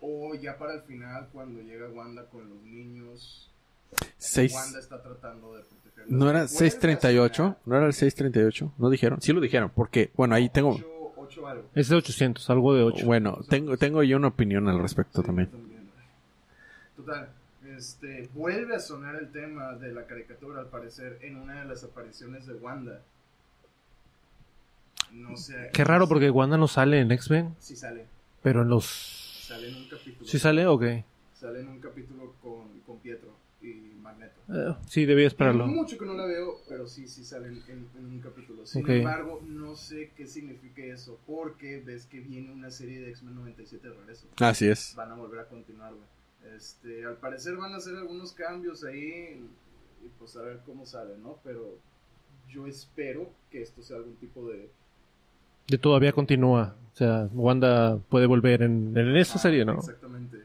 o 0.00 0.32
ya 0.36 0.56
para 0.58 0.74
el 0.74 0.82
final 0.82 1.28
cuando 1.32 1.60
llega 1.60 1.88
Wanda 1.88 2.26
con 2.30 2.48
los 2.48 2.62
niños, 2.62 3.50
Seis- 4.16 4.54
Wanda 4.54 4.78
está 4.78 5.02
tratando 5.02 5.56
de 5.56 5.64
protegerlos. 5.64 6.08
¿No 6.12 6.30
era 6.30 6.40
Vuelve 6.40 6.44
a 6.44 6.48
638? 6.48 7.34
sonar 7.42 7.58
¿No 7.64 7.76
era 7.76 7.86
el 7.86 7.92
638? 7.94 8.72
¿No 8.78 8.90
dijeron? 8.90 9.20
Sí 9.22 9.32
lo 9.32 9.40
dijeron, 9.40 9.72
porque, 9.74 10.12
bueno, 10.14 10.36
ahí 10.36 10.48
tengo... 10.50 10.78
ocho- 11.24 11.40
ocho 11.40 11.48
algo. 11.48 11.64
Es 11.74 11.88
de 11.88 11.96
800, 11.96 12.48
algo 12.50 12.74
de 12.74 12.82
8. 12.84 13.04
Bueno, 13.06 13.38
tengo, 13.48 13.76
tengo 13.76 14.02
yo 14.02 14.16
una 14.16 14.28
opinión 14.28 14.68
al 14.68 14.78
respecto 14.80 15.20
Sí, 15.20 15.26
también. 15.26 15.50
Total, 16.96 17.28
este, 17.76 18.28
vuelve 18.34 18.76
a 18.76 18.80
sonar 18.80 19.16
el 19.16 19.30
tema 19.32 19.74
de 19.74 19.92
la 19.92 20.06
caricatura, 20.06 20.60
al 20.60 20.66
parecer, 20.68 21.18
en 21.22 21.36
una 21.36 21.60
de 21.60 21.64
las 21.66 21.82
apariciones 21.84 22.46
de 22.46 22.54
Wanda. 22.54 23.00
No 25.12 25.36
sé. 25.36 25.70
Qué 25.72 25.84
raro 25.84 26.08
porque 26.08 26.30
Wanda 26.30 26.56
no 26.56 26.66
sale 26.68 27.00
en 27.00 27.10
X-Men, 27.12 27.54
Sí 27.58 27.76
sale, 27.76 28.06
pero 28.42 28.62
en 28.62 28.68
los... 28.68 28.84
sale 29.46 29.68
en 29.68 29.76
un 29.76 29.88
capítulo. 29.88 30.28
¿Sí 30.28 30.38
sale? 30.38 30.66
Ok. 30.66 30.84
Sale 31.38 31.60
en 31.60 31.68
un 31.68 31.80
capítulo 31.80 32.32
con, 32.42 32.80
con 32.86 32.98
Pietro 32.98 33.30
y 33.62 33.93
Magneto. 34.04 34.40
Eh, 34.52 34.76
sí, 34.86 35.04
debía 35.06 35.26
esperarlo. 35.26 35.66
Mucho 35.66 35.98
que 35.98 36.04
no 36.06 36.14
la 36.14 36.26
veo, 36.26 36.60
pero 36.68 36.86
sí, 36.86 37.08
sí 37.08 37.24
sale 37.24 37.48
en, 37.48 37.62
en- 37.68 37.88
en 37.98 38.04
un 38.06 38.20
capítulo. 38.20 38.64
Sin 38.66 38.88
embargo, 38.88 39.40
no 39.48 39.74
sé 39.74 40.12
qué 40.16 40.26
significa 40.26 40.82
eso, 40.84 41.18
porque 41.26 41.80
ves 41.80 42.06
que 42.06 42.20
viene 42.20 42.52
una 42.52 42.70
serie 42.70 43.00
de 43.00 43.10
X-Men 43.10 43.34
97 43.36 43.88
de 43.88 43.94
regreso. 43.94 44.26
Así 44.38 44.68
es. 44.68 44.94
van 44.94 45.10
a 45.10 45.14
volver 45.14 45.40
a 45.40 45.48
continuarlo. 45.48 45.98
Este, 46.54 47.04
al 47.06 47.16
parecer 47.16 47.56
van 47.56 47.72
a 47.72 47.78
hacer 47.78 47.96
algunos 47.96 48.32
cambios 48.32 48.84
ahí 48.84 49.42
y 50.04 50.08
pues 50.18 50.36
a 50.36 50.42
ver 50.42 50.60
cómo 50.66 50.84
sale, 50.84 51.16
¿no? 51.16 51.38
Pero 51.42 51.78
yo 52.50 52.66
espero 52.66 53.30
que 53.50 53.62
esto 53.62 53.82
sea 53.82 53.96
algún 53.96 54.14
tipo 54.16 54.46
de... 54.50 54.70
De 55.66 55.78
todavía 55.78 56.12
continúa. 56.12 56.76
O 56.92 56.96
sea, 56.96 57.28
Wanda 57.32 57.96
puede 58.10 58.26
volver 58.26 58.60
en, 58.62 58.92
en 58.96 59.16
esa 59.16 59.38
serie, 59.38 59.64
¿no? 59.64 59.78
Exactamente. 59.78 60.42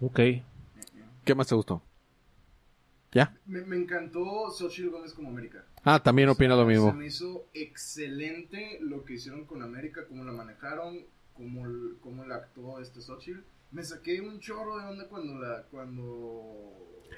Ok. 0.00 0.18
¿Qué 1.24 1.34
más 1.34 1.46
te 1.46 1.54
gustó? 1.54 1.82
¿Ya? 3.12 3.36
Me, 3.46 3.60
me 3.62 3.76
encantó 3.76 4.50
Xochitl 4.50 4.90
Gómez 4.90 5.12
como 5.14 5.28
América. 5.30 5.64
Ah, 5.82 6.00
también 6.02 6.28
opina 6.28 6.54
lo 6.54 6.62
Se 6.62 6.68
mismo. 6.68 6.92
me 6.92 7.06
hizo 7.06 7.46
excelente 7.54 8.78
lo 8.80 9.04
que 9.04 9.14
hicieron 9.14 9.44
con 9.46 9.62
América, 9.62 10.02
cómo 10.08 10.24
la 10.24 10.32
manejaron, 10.32 11.00
cómo, 11.34 11.64
cómo 12.00 12.24
la 12.24 12.36
actuó 12.36 12.80
este 12.80 13.00
Xochitl. 13.00 13.40
Me 13.72 13.82
saqué 13.84 14.20
un 14.20 14.38
chorro 14.40 14.78
de 14.78 14.84
onda 14.84 15.08
cuando 15.08 15.38
la... 15.40 15.62
Cuando 15.70 16.76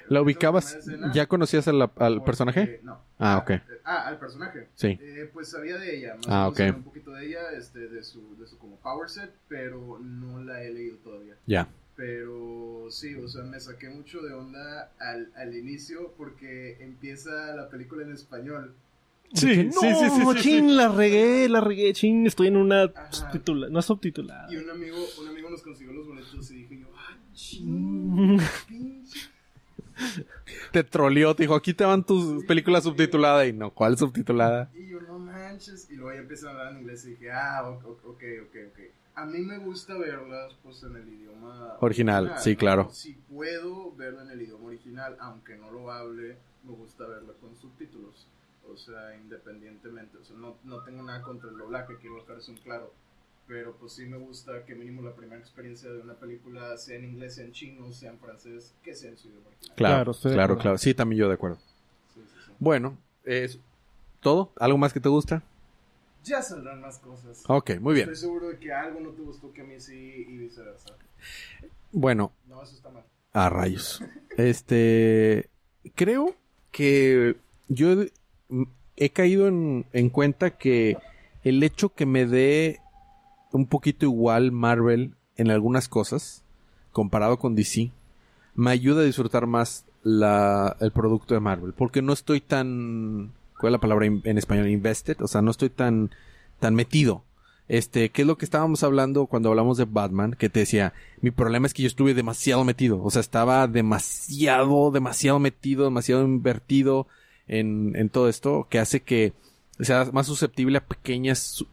¿La 0.09 0.21
ubicabas? 0.21 0.85
¿Ya 1.13 1.27
conocías 1.27 1.67
al, 1.67 1.81
al 1.81 1.89
Porque- 1.91 2.19
personaje? 2.25 2.79
No. 2.83 2.99
Ah, 3.19 3.37
ok. 3.37 3.51
Ah, 3.83 4.07
al 4.07 4.17
personaje. 4.19 4.67
Sí. 4.75 4.97
Eh, 4.99 5.29
pues 5.31 5.49
sabía 5.49 5.77
de 5.77 5.97
ella. 5.97 6.15
Más 6.15 6.25
Ah, 6.27 6.47
ok. 6.47 6.59
Un 6.75 6.83
poquito 6.83 7.11
de 7.11 7.27
ella, 7.27 7.51
este, 7.57 7.87
de 7.87 8.03
su, 8.03 8.35
de 8.37 8.47
su 8.47 8.57
como 8.57 8.75
power 8.77 9.09
set, 9.09 9.31
pero 9.47 9.99
no 9.99 10.43
la 10.43 10.61
he 10.63 10.71
leído 10.73 10.97
todavía. 10.97 11.35
Ya. 11.45 11.67
Pero 11.95 12.87
sí, 12.89 13.13
o 13.15 13.27
sea, 13.27 13.43
me 13.43 13.59
saqué 13.59 13.87
mucho 13.89 14.21
de 14.21 14.33
onda 14.33 14.93
al, 14.99 15.31
al 15.35 15.55
inicio 15.55 16.13
porque 16.17 16.77
empieza 16.83 17.55
la 17.55 17.69
película 17.69 18.03
en 18.03 18.11
español. 18.13 18.73
Sí, 19.33 19.55
sí, 19.55 19.71
sí, 19.71 20.09
sí, 20.09 20.25
sí, 20.25 20.35
chin, 20.41 20.77
la 20.77 20.89
regué, 20.89 21.49
la 21.49 21.59
regué, 21.61 21.91
chin, 21.93 22.27
estoy 22.27 22.47
en 22.47 22.57
una 22.57 22.83
Ajá. 22.83 22.93
subtitula- 23.09 23.69
no 23.69 23.81
subtitulada. 23.81 24.51
Y 24.51 24.57
un 24.57 24.69
amigo, 24.69 24.97
un 25.19 25.27
amigo 25.27 25.49
nos 25.49 25.61
consiguió 25.63 25.93
los 25.93 26.07
boletos 26.07 26.51
y 26.51 26.55
dije 26.55 26.79
yo, 26.79 26.87
ah, 26.95 27.17
Mm. 27.59 28.37
ching, 28.37 28.39
pinche. 28.67 29.19
Te 30.71 30.83
troleó, 30.83 31.35
te 31.35 31.43
dijo, 31.43 31.55
aquí 31.55 31.73
te 31.73 31.83
van 31.85 32.03
tus 32.05 32.43
películas 32.45 32.83
subtituladas. 32.83 33.47
Y 33.47 33.53
no, 33.53 33.71
¿cuál 33.71 33.97
subtitulada? 33.97 34.69
Y 34.75 34.87
yo, 34.89 34.99
no 35.01 35.17
manches. 35.19 35.87
Y 35.91 35.95
luego 35.95 36.13
ya 36.13 36.19
empiezan 36.21 36.49
a 36.49 36.51
hablar 36.51 36.73
en 36.73 36.79
inglés 36.81 37.05
y 37.05 37.11
dije, 37.11 37.31
ah, 37.31 37.63
ok, 37.69 37.85
ok, 37.85 38.05
ok, 38.43 38.55
ok. 38.71 38.79
A 39.15 39.25
mí 39.25 39.39
me 39.39 39.59
gusta 39.59 39.95
verlas 39.95 40.53
pues 40.63 40.81
en 40.83 40.95
el 40.95 41.07
idioma 41.07 41.77
Original, 41.79 42.33
sí, 42.37 42.55
claro. 42.55 42.89
Si 42.91 43.13
puedo 43.13 43.93
verla 43.95 44.23
en 44.23 44.31
el 44.31 44.41
idioma 44.41 44.65
original, 44.67 45.15
aunque 45.19 45.55
no 45.55 45.69
lo 45.71 45.91
hable, 45.91 46.37
me 46.63 46.71
gusta 46.71 47.05
verla 47.05 47.33
con 47.39 47.55
subtítulos. 47.55 48.27
O 48.71 48.77
sea, 48.77 49.15
independientemente. 49.15 50.17
O 50.17 50.23
sea, 50.23 50.35
no, 50.37 50.55
no 50.63 50.83
tengo 50.83 51.03
nada 51.03 51.21
contra 51.21 51.49
el 51.49 51.57
doblaje, 51.57 51.97
quiero 51.99 52.15
dejar 52.15 52.37
eso 52.37 52.51
en 52.51 52.57
claro. 52.57 52.91
Pero 53.45 53.75
pues 53.75 53.93
sí 53.93 54.05
me 54.05 54.17
gusta 54.17 54.65
que 54.65 54.73
mínimo 54.73 55.01
la 55.01 55.13
primera 55.13 55.39
experiencia 55.39 55.91
de 55.91 55.99
una 55.99 56.13
película 56.13 56.77
sea 56.77 56.97
en 56.97 57.03
inglés, 57.03 57.35
sea 57.35 57.43
en 57.43 57.51
chino, 57.51 57.91
sea 57.91 58.11
en 58.11 58.19
francés, 58.19 58.73
que 58.81 58.95
sea 58.95 59.11
en 59.11 59.17
su 59.17 59.27
idioma 59.27 59.47
original. 59.47 59.75
Claro, 59.75 60.13
Claro, 60.13 60.33
claro, 60.33 60.57
claro. 60.57 60.77
Sí, 60.77 60.93
también 60.93 61.19
yo 61.19 61.27
de 61.27 61.33
acuerdo. 61.35 61.57
Sí, 62.13 62.21
sí, 62.21 62.21
sí. 62.45 62.51
Bueno, 62.57 62.97
es 63.25 63.59
todo. 64.21 64.51
¿Algo 64.57 64.77
más 64.77 64.93
que 64.93 65.01
te 65.01 65.09
gusta? 65.09 65.43
Ya 66.23 66.41
saldrán 66.41 66.81
más 66.81 66.99
cosas. 66.99 67.43
Ok, 67.47 67.71
muy 67.79 67.95
bien. 67.95 68.09
Estoy 68.09 68.29
seguro 68.29 68.47
de 68.49 68.59
que 68.59 68.71
algo 68.71 68.99
no 68.99 69.09
te 69.09 69.21
gustó 69.21 69.51
que 69.51 69.61
a 69.61 69.63
mí 69.65 69.79
sí 69.79 70.25
y 70.27 70.37
viceversa. 70.37 70.95
Bueno, 71.91 72.31
No, 72.47 72.63
eso 72.63 72.75
está 72.75 72.89
mal. 72.89 73.03
a 73.33 73.49
rayos. 73.49 74.01
Este, 74.37 75.49
creo 75.95 76.35
que 76.71 77.35
yo 77.67 78.05
he, 78.95 79.09
caído 79.09 79.47
en, 79.47 79.85
en 79.93 80.09
cuenta 80.09 80.51
que 80.51 80.97
el 81.43 81.61
hecho 81.61 81.89
que 81.89 82.05
me 82.05 82.25
dé 82.25 82.79
un 83.51 83.67
poquito 83.67 84.05
igual 84.05 84.51
Marvel 84.51 85.15
en 85.35 85.51
algunas 85.51 85.87
cosas, 85.87 86.43
comparado 86.91 87.37
con 87.37 87.55
DC, 87.55 87.91
me 88.55 88.71
ayuda 88.71 89.01
a 89.01 89.05
disfrutar 89.05 89.47
más 89.47 89.85
la, 90.03 90.75
el 90.79 90.91
producto 90.91 91.33
de 91.33 91.39
Marvel, 91.39 91.73
porque 91.73 92.01
no 92.01 92.13
estoy 92.13 92.41
tan, 92.41 93.31
¿cuál 93.59 93.71
es 93.71 93.73
la 93.73 93.81
palabra 93.81 94.05
en 94.05 94.37
español? 94.37 94.69
Invested, 94.69 95.21
o 95.21 95.27
sea, 95.27 95.41
no 95.41 95.51
estoy 95.51 95.69
tan, 95.69 96.11
tan 96.59 96.75
metido. 96.75 97.23
Este, 97.69 98.09
¿qué 98.09 98.23
es 98.23 98.27
lo 98.27 98.37
que 98.37 98.45
estábamos 98.45 98.83
hablando 98.83 99.25
cuando 99.25 99.49
hablamos 99.49 99.77
de 99.77 99.85
Batman? 99.85 100.33
Que 100.33 100.49
te 100.49 100.59
decía, 100.59 100.93
mi 101.21 101.31
problema 101.31 101.65
es 101.65 101.73
que 101.73 101.83
yo 101.83 101.87
estuve 101.87 102.13
demasiado 102.13 102.63
metido, 102.65 103.01
o 103.01 103.09
sea, 103.09 103.21
estaba 103.21 103.67
demasiado, 103.67 104.91
demasiado 104.91 105.39
metido, 105.39 105.85
demasiado 105.85 106.23
invertido 106.23 107.07
en, 107.47 107.95
en 107.95 108.09
todo 108.09 108.27
esto, 108.29 108.67
que 108.69 108.79
hace 108.79 109.01
que 109.01 109.33
sea 109.79 110.09
más 110.11 110.27
susceptible 110.27 110.77
a 110.77 110.85
pequeñas 110.85 111.65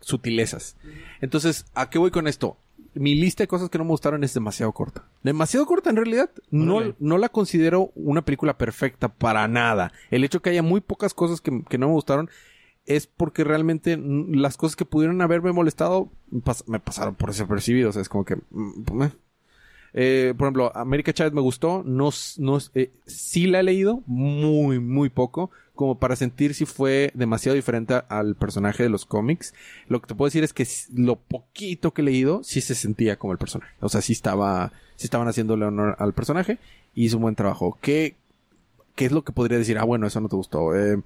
sutilezas. 0.00 0.76
Entonces, 1.20 1.66
¿a 1.74 1.88
qué 1.88 1.98
voy 1.98 2.10
con 2.10 2.26
esto? 2.26 2.56
Mi 2.94 3.14
lista 3.14 3.42
de 3.42 3.48
cosas 3.48 3.70
que 3.70 3.78
no 3.78 3.84
me 3.84 3.90
gustaron 3.90 4.22
es 4.24 4.34
demasiado 4.34 4.72
corta. 4.72 5.04
Demasiado 5.22 5.64
corta 5.66 5.90
en 5.90 5.96
realidad. 5.96 6.30
No, 6.50 6.76
Órale. 6.76 6.94
no 6.98 7.18
la 7.18 7.28
considero 7.30 7.90
una 7.94 8.22
película 8.22 8.58
perfecta 8.58 9.08
para 9.08 9.46
nada. 9.48 9.92
El 10.10 10.24
hecho 10.24 10.42
que 10.42 10.50
haya 10.50 10.62
muy 10.62 10.80
pocas 10.80 11.14
cosas 11.14 11.40
que, 11.40 11.62
que 11.68 11.78
no 11.78 11.88
me 11.88 11.94
gustaron 11.94 12.28
es 12.84 13.06
porque 13.06 13.44
realmente 13.44 13.96
mm, 13.96 14.34
las 14.34 14.56
cosas 14.56 14.76
que 14.76 14.84
pudieron 14.84 15.20
haberme 15.22 15.52
molestado 15.52 16.10
pas- 16.30 16.64
me 16.66 16.80
pasaron 16.80 17.14
por 17.14 17.30
desapercibidos. 17.30 17.90
O 17.90 17.92
sea, 17.94 18.02
es 18.02 18.08
como 18.08 18.24
que... 18.24 18.36
eh. 19.94 20.34
Por 20.36 20.46
ejemplo, 20.46 20.72
América 20.74 21.12
Chávez 21.12 21.32
me 21.32 21.40
gustó. 21.40 21.82
No, 21.84 22.10
no, 22.38 22.58
eh, 22.74 22.92
sí 23.06 23.46
la 23.46 23.60
he 23.60 23.62
leído, 23.62 24.02
muy, 24.06 24.78
muy 24.80 25.10
poco, 25.10 25.50
como 25.74 25.98
para 25.98 26.16
sentir 26.16 26.54
si 26.54 26.64
fue 26.64 27.10
demasiado 27.14 27.56
diferente 27.56 28.02
al 28.08 28.36
personaje 28.36 28.82
de 28.82 28.88
los 28.88 29.06
cómics. 29.06 29.54
Lo 29.88 30.00
que 30.00 30.06
te 30.06 30.14
puedo 30.14 30.28
decir 30.28 30.44
es 30.44 30.52
que 30.52 30.66
lo 30.94 31.16
poquito 31.16 31.92
que 31.92 32.02
he 32.02 32.04
leído, 32.04 32.42
sí 32.44 32.60
se 32.60 32.74
sentía 32.74 33.18
como 33.18 33.32
el 33.32 33.38
personaje. 33.38 33.72
O 33.80 33.88
sea, 33.88 34.00
sí 34.00 34.12
estaba, 34.12 34.72
sí 34.96 35.06
estaban 35.06 35.28
haciéndole 35.28 35.64
honor 35.64 35.96
al 35.98 36.12
personaje 36.12 36.58
y 36.94 37.06
hizo 37.06 37.16
un 37.16 37.22
buen 37.22 37.34
trabajo. 37.34 37.78
¿Qué, 37.80 38.16
qué 38.94 39.06
es 39.06 39.12
lo 39.12 39.22
que 39.24 39.32
podría 39.32 39.58
decir? 39.58 39.78
Ah, 39.78 39.84
bueno, 39.84 40.06
eso 40.06 40.20
no 40.20 40.28
te 40.28 40.36
gustó. 40.36 40.76
Eh, 40.76 41.00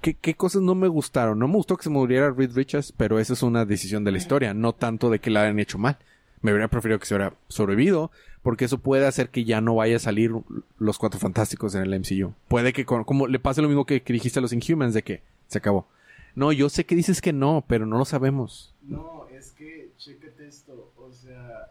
¿qué, 0.00 0.14
¿Qué 0.14 0.34
cosas 0.34 0.62
no 0.62 0.74
me 0.74 0.88
gustaron? 0.88 1.38
No 1.38 1.48
me 1.48 1.54
gustó 1.54 1.76
que 1.76 1.84
se 1.84 1.90
muriera 1.90 2.30
Reed 2.30 2.54
Richards, 2.54 2.92
pero 2.92 3.18
eso 3.18 3.32
es 3.32 3.42
una 3.42 3.64
decisión 3.64 4.04
de 4.04 4.12
la 4.12 4.18
historia, 4.18 4.54
no 4.54 4.72
tanto 4.74 5.10
de 5.10 5.20
que 5.20 5.30
la 5.30 5.42
hayan 5.42 5.60
hecho 5.60 5.78
mal. 5.78 5.98
Me 6.44 6.52
hubiera 6.52 6.68
preferido 6.68 6.98
que 7.00 7.06
se 7.06 7.14
hubiera 7.14 7.34
sobrevivido, 7.48 8.10
porque 8.42 8.66
eso 8.66 8.76
puede 8.78 9.06
hacer 9.06 9.30
que 9.30 9.44
ya 9.44 9.60
no 9.62 9.74
vaya 9.76 9.96
a 9.96 9.98
salir 9.98 10.30
los 10.78 10.98
cuatro 10.98 11.18
fantásticos 11.18 11.74
en 11.74 11.82
el 11.82 11.98
MCU. 11.98 12.34
Puede 12.48 12.72
que, 12.74 12.84
con- 12.84 13.04
como 13.04 13.26
le 13.26 13.38
pase 13.38 13.62
lo 13.62 13.68
mismo 13.68 13.86
que, 13.86 14.02
que 14.02 14.12
dijiste 14.12 14.38
a 14.40 14.42
los 14.42 14.52
Inhumans, 14.52 14.92
de 14.92 15.02
que 15.02 15.22
se 15.48 15.56
acabó. 15.58 15.88
No, 16.34 16.52
yo 16.52 16.68
sé 16.68 16.84
que 16.84 16.94
dices 16.96 17.22
que 17.22 17.32
no, 17.32 17.64
pero 17.66 17.86
no 17.86 17.96
lo 17.96 18.04
sabemos. 18.04 18.74
No, 18.82 19.26
es 19.30 19.52
que, 19.52 19.90
chécate 19.96 20.46
esto, 20.46 20.92
o 20.98 21.10
sea, 21.12 21.70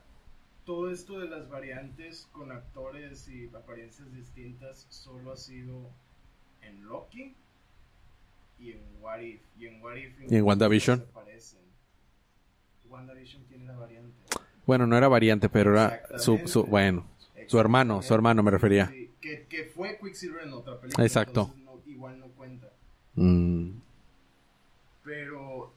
todo 0.66 0.90
esto 0.90 1.20
de 1.20 1.28
las 1.30 1.48
variantes 1.50 2.28
con 2.32 2.52
actores 2.52 3.28
y 3.28 3.50
apariencias 3.56 4.12
distintas 4.12 4.88
solo 4.90 5.34
ha 5.34 5.38
sido 5.38 5.90
en 6.64 6.84
Loki 6.88 7.36
y 8.60 8.72
en 8.72 8.80
What 9.02 9.20
If. 9.20 9.42
Y 9.60 9.68
en 9.68 9.82
What 9.84 9.96
If 9.98 10.14
Y 10.32 10.36
en 10.38 10.44
WandaVision. 10.46 11.06
WandaVision 12.90 13.44
tiene 13.46 13.66
la 13.66 13.74
variante. 13.76 14.14
Bueno, 14.66 14.88
no 14.88 14.98
era 14.98 15.08
variante, 15.08 15.50
pero 15.50 15.72
era 15.72 16.02
su, 16.18 16.42
su 16.46 16.64
bueno, 16.64 17.06
su 17.48 17.60
hermano, 17.60 18.02
su 18.02 18.14
hermano 18.14 18.42
me 18.44 18.52
refería. 18.52 18.88
Sí, 18.98 19.10
que, 19.20 19.46
que 19.50 19.66
fue 19.66 19.98
Quicksilver 20.02 20.44
en 20.44 20.54
otra 20.54 20.80
película. 20.80 21.06
Exacto. 21.06 21.54
no- 21.66 21.82
igual 21.86 22.20
no 22.20 22.28
cuenta. 22.30 22.68
Mm, 23.16 23.72
Pero 25.04 25.72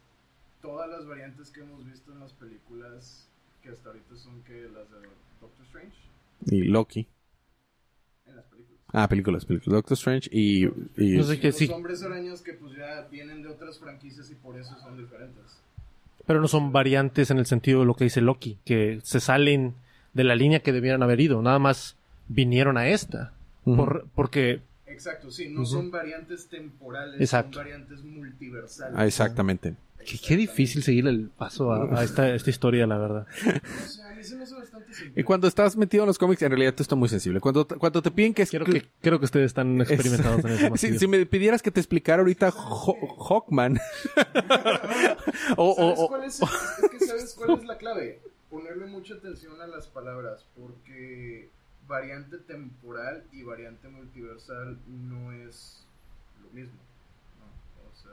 todas 0.61 0.89
las 0.89 1.05
variantes 1.05 1.49
que 1.51 1.59
hemos 1.61 1.85
visto 1.85 2.11
en 2.13 2.19
las 2.21 2.31
películas, 2.33 3.27
que 3.61 3.69
hasta 3.69 3.89
ahorita 3.89 4.15
son 4.15 4.41
que 4.43 4.53
las 4.73 4.89
de 4.89 4.97
Doctor 5.41 5.65
Strange, 5.65 5.97
y 6.45 6.63
Loki. 6.63 7.07
en 8.25 8.35
las 8.37 8.45
películas. 8.45 8.79
Ah, 8.93 9.07
películas, 9.09 9.45
películas. 9.45 9.73
Doctor 9.75 9.95
Strange 9.97 10.29
y... 10.31 10.65
y- 10.65 11.17
No 11.17 11.23
sé 11.23 11.39
que 11.39 11.47
los 11.47 11.55
sí, 11.57 11.69
hombres 11.71 12.01
arañas 12.03 12.41
que 12.41 12.53
pues 12.53 12.73
ya 12.75 13.01
vienen 13.11 13.41
de 13.41 13.49
otras 13.49 13.77
franquicias 13.79 14.31
y 14.31 14.35
por 14.35 14.57
eso 14.57 14.73
son 14.79 14.97
diferentes. 14.97 15.43
Pero 16.27 16.39
no 16.41 16.47
son 16.47 16.71
variantes 16.71 17.31
en 17.31 17.39
el 17.39 17.47
sentido 17.47 17.79
de 17.79 17.85
lo 17.87 17.95
que 17.95 18.03
dice 18.03 18.21
Loki, 18.21 18.59
que 18.65 18.99
se 19.01 19.19
salen 19.19 19.73
de 20.13 20.23
la 20.23 20.35
línea 20.35 20.59
que 20.59 20.71
debieran 20.73 21.01
haber 21.01 21.19
ido, 21.21 21.41
nada 21.41 21.57
más 21.57 21.95
vinieron 22.27 22.77
a 22.77 22.89
esta. 22.89 23.31
Por- 23.63 24.05
porque 24.13 24.59
Exacto, 24.87 25.29
sí, 25.31 25.49
no 25.49 25.65
son 25.65 25.91
variantes 25.91 26.47
temporales, 26.47 27.19
Exacto. 27.19 27.59
son 27.59 27.65
variantes 27.65 28.03
multiversales. 28.03 28.95
Ah, 28.97 29.05
exactamente. 29.05 29.75
qué, 30.05 30.17
qué 30.17 30.37
difícil 30.37 30.81
seguir 30.83 31.07
el 31.07 31.29
paso 31.29 31.71
a, 31.73 31.99
a 31.99 32.03
esta, 32.03 32.33
esta 32.33 32.49
historia, 32.49 32.87
la 32.87 32.97
verdad. 32.97 33.27
O 33.27 33.89
sea, 33.89 34.09
a 34.09 34.13
mí 34.13 34.23
se 34.23 34.35
me 34.35 34.43
hace 34.43 34.55
bastante 34.55 34.93
simple. 34.93 35.21
Y 35.21 35.23
cuando 35.23 35.47
estás 35.47 35.75
metido 35.75 36.03
en 36.03 36.07
los 36.07 36.17
cómics, 36.17 36.41
en 36.41 36.49
realidad 36.51 36.73
tú 36.73 36.83
estás 36.83 36.97
muy 36.97 37.09
sensible. 37.09 37.39
Cuando, 37.41 37.67
cuando 37.67 38.01
te 38.01 38.09
piden 38.11 38.33
que... 38.33 38.43
es- 38.43 38.49
Creo 38.49 38.65
que, 38.65 38.85
creo 39.01 39.19
que 39.19 39.25
ustedes 39.25 39.47
están 39.47 39.79
experimentados 39.81 40.43
en 40.45 40.51
eso. 40.51 40.71
si, 40.77 40.97
si 40.97 41.07
me 41.07 41.25
pidieras 41.25 41.61
que 41.61 41.71
te 41.71 41.79
explicara 41.81 42.21
ahorita 42.21 42.49
Ho- 42.55 43.25
Hawkman. 43.29 43.77
o, 45.57 45.71
o- 45.71 45.75
¿Sabes 45.75 45.99
o- 45.99 46.07
cuál 46.07 46.23
es, 46.23 46.41
es 46.41 46.89
que 46.89 47.05
sabes 47.05 47.35
cuál 47.37 47.59
es 47.59 47.65
la 47.65 47.77
clave? 47.77 48.21
Ponerle 48.49 48.85
mucha 48.85 49.15
atención 49.15 49.59
a 49.61 49.67
las 49.67 49.87
palabras, 49.87 50.45
porque 50.55 51.49
variante 51.87 52.37
temporal 52.37 53.23
y 53.31 53.43
variante 53.43 53.87
multiversal 53.87 54.77
no 54.87 55.31
es 55.31 55.83
lo 56.43 56.49
mismo. 56.51 56.73
¿no? 57.39 57.89
O 57.91 57.95
sea, 58.03 58.11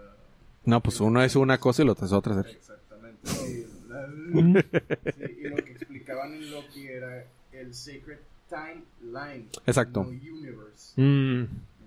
No, 0.64 0.80
pues 0.80 1.00
uno 1.00 1.22
es 1.22 1.34
una 1.36 1.58
cosa 1.58 1.82
y 1.82 1.86
la 1.86 1.92
otra 1.92 2.06
es 2.06 2.12
otra. 2.12 2.40
exactamente. 2.40 3.18
Sí, 3.28 3.66
la- 3.88 4.06
sí, 5.12 5.38
y 5.40 5.48
lo 5.48 5.56
que 5.56 5.72
explicaban 5.72 6.34
en 6.34 6.50
Loki 6.50 6.86
era 6.86 7.24
el 7.52 7.74
Sacred 7.74 8.18
Timeline. 8.48 9.48
Exacto. 9.66 10.04
No 10.04 10.08
universe. 10.10 11.00
Mm, 11.00 11.44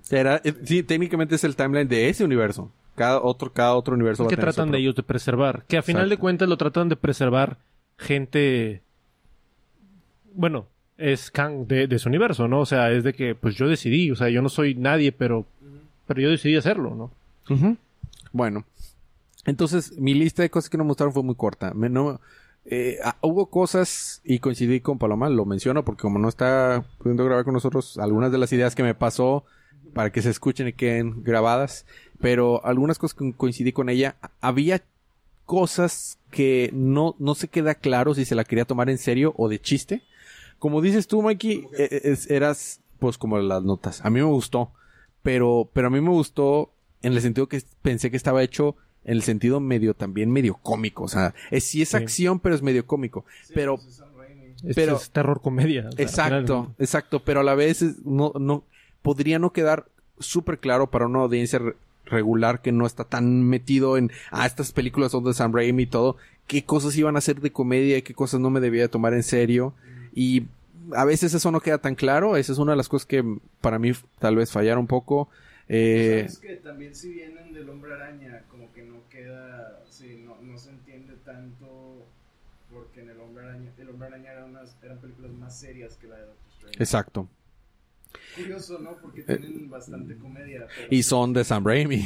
Era, 0.10 0.42
eh, 0.44 0.54
sí, 0.64 0.84
técnicamente 0.84 1.36
es 1.36 1.44
el 1.44 1.56
timeline 1.56 1.88
de 1.88 2.10
ese 2.10 2.24
universo. 2.24 2.72
Cada 2.96 3.22
otro, 3.22 3.54
cada 3.54 3.76
otro 3.76 3.94
universo 3.94 4.24
va 4.24 4.28
a 4.28 4.30
que 4.32 4.36
tener 4.38 4.54
tratan 4.54 4.72
de 4.72 4.80
ellos 4.80 4.96
de 4.96 5.04
preservar. 5.04 5.66
Que 5.68 5.78
a 5.78 5.82
final 5.84 6.10
de 6.10 6.18
cuentas 6.18 6.50
lo 6.50 6.58
tratan 6.58 6.90
de 6.90 6.96
preservar 6.96 7.58
gente. 7.98 8.82
Bueno, 10.34 10.68
es 10.98 11.32
Kang 11.32 11.68
de, 11.68 11.88
de 11.88 12.00
su 12.00 12.10
universo, 12.10 12.48
¿no? 12.48 12.62
O 12.62 12.66
sea, 12.66 12.92
es 12.92 13.04
de 13.04 13.14
que, 13.14 13.36
pues 13.36 13.56
yo 13.56 13.68
decidí, 13.68 14.12
o 14.12 14.16
sea, 14.16 14.30
yo 14.30 14.42
no 14.42 14.50
soy 14.50 14.76
nadie, 14.76 15.12
pero, 15.12 15.46
pero 16.06 16.22
yo 16.22 16.30
decidí 16.30 16.56
hacerlo, 16.56 16.96
¿no? 16.96 17.12
Bueno, 18.32 18.66
entonces 19.46 19.98
mi 19.98 20.14
lista 20.14 20.42
de 20.42 20.50
cosas 20.50 20.70
que 20.70 20.78
no 20.78 20.84
me 20.84 20.94
fue 20.94 21.24
muy 21.24 21.36
corta. 21.36 21.74
No, 21.74 22.20
eh, 22.66 22.98
ah, 23.04 23.16
hubo 23.22 23.46
cosas 23.46 24.22
y 24.26 24.40
coincidí 24.40 24.82
con 24.82 24.98
Paloma, 24.98 25.30
lo 25.30 25.46
menciono 25.46 25.86
porque 25.86 26.02
como 26.02 26.20
no 26.20 26.28
está 26.28 26.84
pudiendo 26.98 27.24
grabar 27.24 27.46
con 27.46 27.54
nosotros, 27.54 27.98
algunas 27.98 28.32
de 28.32 28.38
las 28.38 28.52
ideas 28.52 28.76
que 28.76 28.84
me 28.84 28.94
pasó 28.94 29.46
para 29.94 30.12
que 30.12 30.22
se 30.22 30.30
escuchen 30.30 30.68
y 30.68 30.74
queden 30.74 31.24
grabadas, 31.24 31.86
pero 32.20 32.66
algunas 32.66 33.00
cosas 33.00 33.18
que 33.18 33.34
coincidí 33.34 33.72
con 33.72 33.88
ella, 33.90 34.18
había 34.42 34.84
cosas 35.46 36.20
que 36.30 36.70
no, 36.74 37.16
no 37.20 37.36
se 37.36 37.48
queda 37.48 37.74
claro 37.76 38.14
si 38.14 38.26
se 38.26 38.36
la 38.36 38.44
quería 38.44 38.66
tomar 38.66 38.90
en 38.90 38.98
serio 38.98 39.34
o 39.38 39.48
de 39.48 39.60
chiste. 39.60 40.04
Como 40.60 40.82
dices 40.82 41.08
tú, 41.08 41.22
Mikey, 41.22 41.68
eh, 41.78 42.02
es- 42.06 42.30
eras 42.30 42.82
pues 43.00 43.18
como 43.18 43.38
las 43.40 43.64
notas. 43.64 44.04
A 44.04 44.10
mí 44.10 44.20
me 44.20 44.26
gustó, 44.26 44.72
pero, 45.22 45.70
pero 45.74 45.88
a 45.88 45.90
mí 45.92 46.02
me 46.02 46.10
gustó 46.10 46.72
en 47.04 47.14
el 47.14 47.22
sentido 47.22 47.48
que 47.48 47.62
pensé 47.82 48.10
que 48.10 48.18
estaba 48.18 48.42
hecho 48.44 48.76
en 49.06 49.14
el 49.14 49.24
sentido 49.24 49.60
medio 49.60 49.94
también 49.94 50.32
medio 50.32 50.56
cómico. 50.56 51.04
O 51.04 51.08
sea, 51.08 51.34
es, 51.52 51.64
sí 51.64 51.82
es 51.82 51.90
Sí. 51.90 51.98
acción, 51.98 52.40
pero 52.40 52.56
es 52.56 52.62
medio 52.62 52.86
cómico. 52.86 53.24
Sí, 53.46 53.54
pero, 53.56 53.76
pues 53.78 53.88
es. 53.88 54.02
Este 54.64 54.74
Pero- 54.74 54.96
es 54.98 55.12
terror 55.12 55.40
comedia. 55.40 55.88
o 55.88 55.92
sea, 55.92 56.04
exacto, 56.04 56.62
final- 56.64 56.76
exacto, 56.80 57.20
pero 57.24 57.42
a 57.42 57.44
la 57.44 57.54
vez 57.54 57.84
es- 57.84 58.04
no, 58.04 58.34
no, 58.40 58.64
podría 59.04 59.38
no 59.38 59.54
quedar 59.54 59.86
súper 60.20 60.58
claro 60.58 60.90
para 60.90 61.06
una 61.06 61.20
audiencia 61.20 61.60
re- 61.60 61.76
regular 62.06 62.64
que 62.64 62.72
no 62.72 62.88
está 62.88 63.04
tan 63.04 63.44
metido 63.44 63.98
en, 63.98 64.12
ah, 64.32 64.48
estas 64.48 64.72
películas 64.72 65.12
son 65.12 65.24
de 65.26 65.36
Sam 65.36 65.54
Raimi 65.54 65.84
y 65.84 65.88
todo, 65.88 66.18
qué 66.48 66.66
cosas 66.66 66.98
iban 66.98 67.16
a 67.18 67.22
ser 67.22 67.40
de 67.40 67.52
comedia 67.52 68.00
y 68.00 68.02
qué 68.02 68.16
cosas 68.16 68.40
no 68.40 68.50
me 68.50 68.60
debía 68.60 68.82
de 68.82 68.90
tomar 68.90 69.14
en 69.14 69.22
serio. 69.22 69.76
Y 70.20 70.48
a 70.96 71.06
veces 71.06 71.32
eso 71.36 71.52
no 71.52 71.60
queda 71.62 71.78
tan 71.78 71.94
claro, 71.94 72.38
esa 72.38 72.52
es 72.52 72.58
una 72.58 72.72
de 72.72 72.78
las 72.78 72.90
cosas 72.90 73.06
que 73.06 73.24
para 73.62 73.78
mí 73.78 73.92
tal 74.18 74.36
vez 74.36 74.52
fallaron 74.52 74.80
un 74.80 74.88
poco. 74.88 75.30
Eh, 75.70 76.26
Sabes 76.28 76.40
que 76.40 76.56
también 76.56 76.96
si 76.96 77.12
vienen 77.14 77.54
del 77.54 77.70
hombre 77.70 77.94
araña, 77.94 78.42
como 78.50 78.74
que 78.74 78.82
no 78.82 79.08
queda, 79.12 79.84
sí, 79.92 80.24
no, 80.26 80.42
no 80.42 80.58
se 80.58 80.72
entiende 80.72 81.14
tanto 81.24 82.04
porque 82.74 83.02
en 83.02 83.12
el 83.12 83.20
hombre 83.20 83.46
araña, 83.46 83.72
el 83.78 83.90
hombre 83.90 84.08
araña 84.08 84.32
era 84.32 84.46
unas, 84.46 84.76
eran 84.82 84.98
películas 84.98 85.32
más 85.34 85.60
serias 85.60 85.96
que 85.98 86.08
la 86.08 86.16
de 86.16 86.22
Doctor 86.26 86.52
Strange. 86.52 86.84
exacto. 86.84 87.28
Curioso, 88.36 88.80
¿no? 88.80 88.98
Porque 88.98 89.22
tienen 89.22 89.70
bastante 89.70 90.18
comedia. 90.18 90.66
Y 90.90 91.04
son 91.04 91.32
de 91.34 91.44
Sam 91.44 91.64
Raimi. 91.64 91.98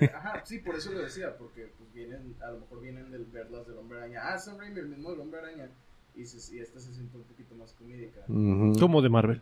Eh, 0.00 0.10
Ajá, 0.14 0.42
sí, 0.44 0.58
por 0.58 0.74
eso 0.74 0.90
lo 0.90 1.02
decía, 1.02 1.36
porque 1.38 1.70
pues 1.78 1.92
vienen, 1.94 2.34
a 2.42 2.50
lo 2.50 2.60
mejor 2.60 2.80
vienen 2.80 3.12
del 3.12 3.26
verlas 3.26 3.64
del 3.68 3.76
hombre 3.78 3.98
araña. 3.98 4.20
Ah, 4.24 4.38
Sam 4.40 4.58
Raimi, 4.58 4.80
el 4.80 4.88
mismo 4.88 5.12
del 5.12 5.20
hombre 5.20 5.38
araña. 5.38 5.68
Y, 6.16 6.26
se, 6.26 6.54
y 6.54 6.58
esta 6.58 6.80
se 6.80 6.92
siente 6.94 7.16
un 7.16 7.24
poquito 7.24 7.54
más 7.54 7.72
comédica. 7.72 8.20
Como 8.26 9.02
de 9.02 9.08
Marvel. 9.08 9.40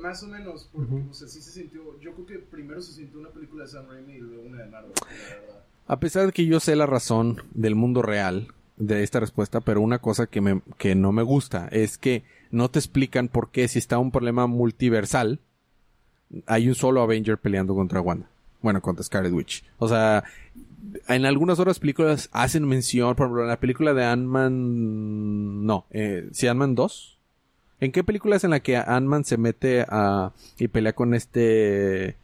Más 0.00 0.22
o 0.22 0.28
menos, 0.28 0.68
porque 0.72 0.94
Ujú. 0.94 1.10
o 1.10 1.14
sea, 1.14 1.26
sí 1.28 1.40
se 1.42 1.50
sintió, 1.50 1.98
yo 2.00 2.12
creo 2.14 2.26
que 2.26 2.38
primero 2.38 2.80
se 2.80 2.92
sintió 2.92 3.18
una 3.18 3.30
película 3.30 3.64
de 3.64 3.70
Sam 3.70 3.86
Raimi 3.88 4.14
y 4.14 4.18
luego 4.18 4.42
una 4.44 4.62
de 4.62 4.70
Marvel, 4.70 4.92
la 5.00 5.40
verdad. 5.40 5.64
A 5.86 5.98
pesar 5.98 6.26
de 6.26 6.32
que 6.32 6.46
yo 6.46 6.60
sé 6.60 6.76
la 6.76 6.86
razón 6.86 7.42
del 7.52 7.74
mundo 7.74 8.00
real 8.02 8.48
de 8.76 9.02
esta 9.02 9.18
respuesta, 9.20 9.60
pero 9.60 9.80
una 9.80 9.98
cosa 9.98 10.26
que, 10.28 10.40
me, 10.40 10.62
que 10.78 10.94
no 10.94 11.10
me 11.10 11.22
gusta 11.22 11.68
es 11.72 11.98
que 11.98 12.22
no 12.52 12.70
te 12.70 12.78
explican 12.78 13.28
por 13.28 13.50
qué 13.50 13.66
si 13.66 13.78
está 13.80 13.98
un 13.98 14.12
problema 14.12 14.46
multiversal, 14.46 15.40
hay 16.46 16.68
un 16.68 16.76
solo 16.76 17.02
Avenger 17.02 17.38
peleando 17.38 17.74
contra 17.74 18.00
Wanda. 18.00 18.28
Bueno, 18.62 18.80
contra 18.82 19.02
Scarlet 19.04 19.32
Witch. 19.32 19.64
O 19.78 19.88
sea, 19.88 20.24
en 21.08 21.24
algunas 21.24 21.58
otras 21.58 21.78
películas 21.78 22.28
hacen 22.32 22.66
mención, 22.68 23.14
por 23.14 23.26
ejemplo, 23.26 23.42
en 23.42 23.48
la 23.48 23.60
película 23.60 23.94
de 23.94 24.04
Ant-Man... 24.04 25.64
No, 25.66 25.86
eh, 25.90 26.28
¿sí 26.32 26.46
Ant-Man 26.46 26.74
2? 26.74 27.18
¿En 27.80 27.92
qué 27.92 28.04
película 28.04 28.36
es 28.36 28.44
en 28.44 28.50
la 28.50 28.60
que 28.60 28.76
Ant-Man 28.76 29.24
se 29.24 29.36
mete 29.38 29.84
a... 29.88 30.32
y 30.58 30.68
pelea 30.68 30.92
con 30.94 31.14
este... 31.14 32.16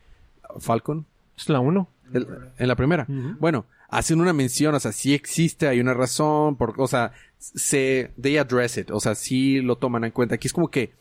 Falcon? 0.58 1.06
Es 1.36 1.48
la 1.48 1.60
uno. 1.60 1.88
El- 2.12 2.26
en 2.58 2.68
la 2.68 2.76
primera. 2.76 3.06
Bueno, 3.40 3.66
hacen 3.88 4.20
una 4.20 4.32
mención, 4.32 4.74
o 4.74 4.80
sea, 4.80 4.92
sí 4.92 5.14
existe, 5.14 5.68
hay 5.68 5.80
una 5.80 5.94
razón, 5.94 6.56
por, 6.56 6.74
o 6.80 6.86
sea, 6.86 7.12
se, 7.38 8.10
they 8.20 8.36
address 8.38 8.78
it, 8.78 8.90
o 8.90 9.00
sea, 9.00 9.14
sí 9.14 9.60
lo 9.60 9.76
toman 9.76 10.04
en 10.04 10.10
cuenta. 10.12 10.34
Aquí 10.36 10.46
es 10.48 10.52
como 10.52 10.68
que 10.70 10.92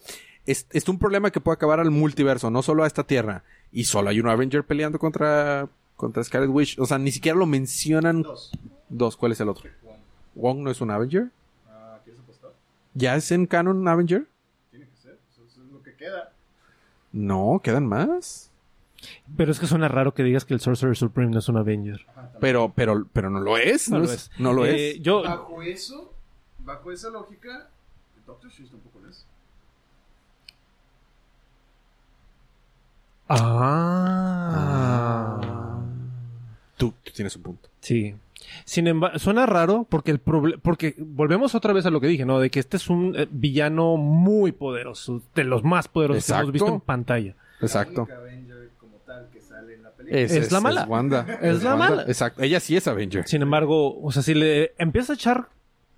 es, 0.46 0.68
es 0.72 0.88
un 0.90 1.00
problema 1.00 1.32
que 1.32 1.42
puede 1.42 1.56
acabar 1.56 1.80
al 1.80 1.92
multiverso, 1.92 2.50
no 2.52 2.62
solo 2.62 2.84
a 2.84 2.88
esta 2.88 3.04
tierra. 3.04 3.44
Y 3.76 3.84
solo 3.84 4.10
hay 4.10 4.20
un 4.22 4.28
Avenger 4.30 4.64
peleando 4.64 4.98
contra, 4.98 5.68
contra 5.98 6.24
Scarlet 6.24 6.50
Witch. 6.50 6.80
O 6.80 6.86
sea, 6.86 6.98
ni 6.98 7.12
siquiera 7.12 7.38
lo 7.38 7.46
mencionan. 7.46 8.22
Dos. 8.22 8.52
Dos, 8.88 9.18
¿cuál 9.18 9.34
es 9.34 9.40
el 9.42 9.50
otro? 9.50 9.70
One. 9.84 10.00
¿Wong 10.36 10.58
no 10.64 10.72
es 10.72 10.80
un 10.80 10.92
Avenger? 10.92 11.30
Ah, 11.68 12.00
¿Quieres 12.04 12.22
apostar? 12.22 12.52
¿Ya 12.94 13.16
es 13.18 13.30
en 13.32 13.46
canon 13.46 13.86
Avenger? 13.88 14.28
Tiene 14.72 14.88
que 14.88 14.96
ser, 14.98 15.20
eso, 15.30 15.44
es 15.46 15.58
lo 15.72 15.84
que 15.84 15.94
queda. 15.96 16.32
No, 17.12 17.60
quedan 17.62 17.86
más. 17.86 18.50
Pero 19.36 19.52
es 19.52 19.60
que 19.60 19.68
suena 19.68 19.88
raro 19.90 20.14
que 20.14 20.24
digas 20.24 20.46
que 20.46 20.54
el 20.54 20.62
Sorcerer 20.62 20.96
Supreme 20.96 21.32
no 21.32 21.40
es 21.40 21.50
un 21.50 21.58
Avenger. 21.58 22.06
Ajá. 22.12 22.32
Pero, 22.40 22.72
pero, 22.74 23.06
pero 23.12 23.30
no 23.30 23.40
lo 23.42 23.58
es. 23.58 23.90
No, 23.90 24.00
lo 24.00 24.06
es. 24.06 24.12
es. 24.14 24.32
No 24.40 24.54
lo 24.54 24.66
Eh, 24.66 24.92
es. 24.92 25.02
Yo, 25.02 25.22
Bajo 25.24 25.62
eso, 25.62 26.14
bajo 26.60 26.92
esa 26.94 27.10
lógica, 27.10 27.70
Doctor 28.26 28.50
Strange 28.50 28.72
tampoco 28.72 29.00
lo 29.00 29.10
es. 29.10 29.26
Ah. 34.48 35.82
Tú, 36.78 36.94
tú 37.04 37.12
tienes 37.14 37.36
un 37.36 37.42
punto. 37.44 37.70
Sí. 37.80 38.16
Sin 38.66 38.88
embargo, 38.88 39.18
suena 39.20 39.46
raro 39.46 39.86
porque 39.90 40.12
el 40.12 40.24
proble- 40.24 40.60
porque 40.62 40.96
volvemos 41.00 41.56
otra 41.56 41.74
vez 41.74 41.86
a 41.86 41.90
lo 41.90 42.00
que 42.02 42.08
dije, 42.08 42.26
¿no? 42.26 42.40
De 42.40 42.50
que 42.50 42.60
este 42.60 42.78
es 42.78 42.90
un 42.90 43.16
eh, 43.18 43.28
villano 43.32 43.98
muy 43.98 44.52
poderoso, 44.52 45.22
de 45.34 45.44
los 45.44 45.64
más 45.64 45.88
poderosos 45.88 46.26
que 46.26 46.34
hemos 46.34 46.52
visto 46.52 46.68
en 46.74 46.82
pantalla. 46.82 47.36
Exacto. 47.62 48.06
La 48.10 48.16
única 48.16 48.18
Avenger 48.18 48.70
como 48.80 48.98
tal 48.98 49.30
que 49.32 49.42
sale 49.42 49.74
en 49.76 49.84
la 49.84 49.92
película. 49.92 50.22
Es 50.22 50.52
la 50.52 50.60
mala. 50.62 50.86
Wanda. 50.86 51.26
Es 51.42 51.64
la 51.64 51.72
Wanda. 51.76 51.90
mala. 51.90 52.04
Exacto. 52.04 52.44
Ella 52.44 52.60
sí 52.60 52.76
es 52.78 52.88
Avenger. 52.88 53.28
Sin 53.28 53.42
embargo, 53.42 54.00
o 54.00 54.12
sea, 54.12 54.22
si 54.22 54.34
le 54.36 54.74
empiezas 54.78 55.12
a 55.12 55.14
echar 55.14 55.50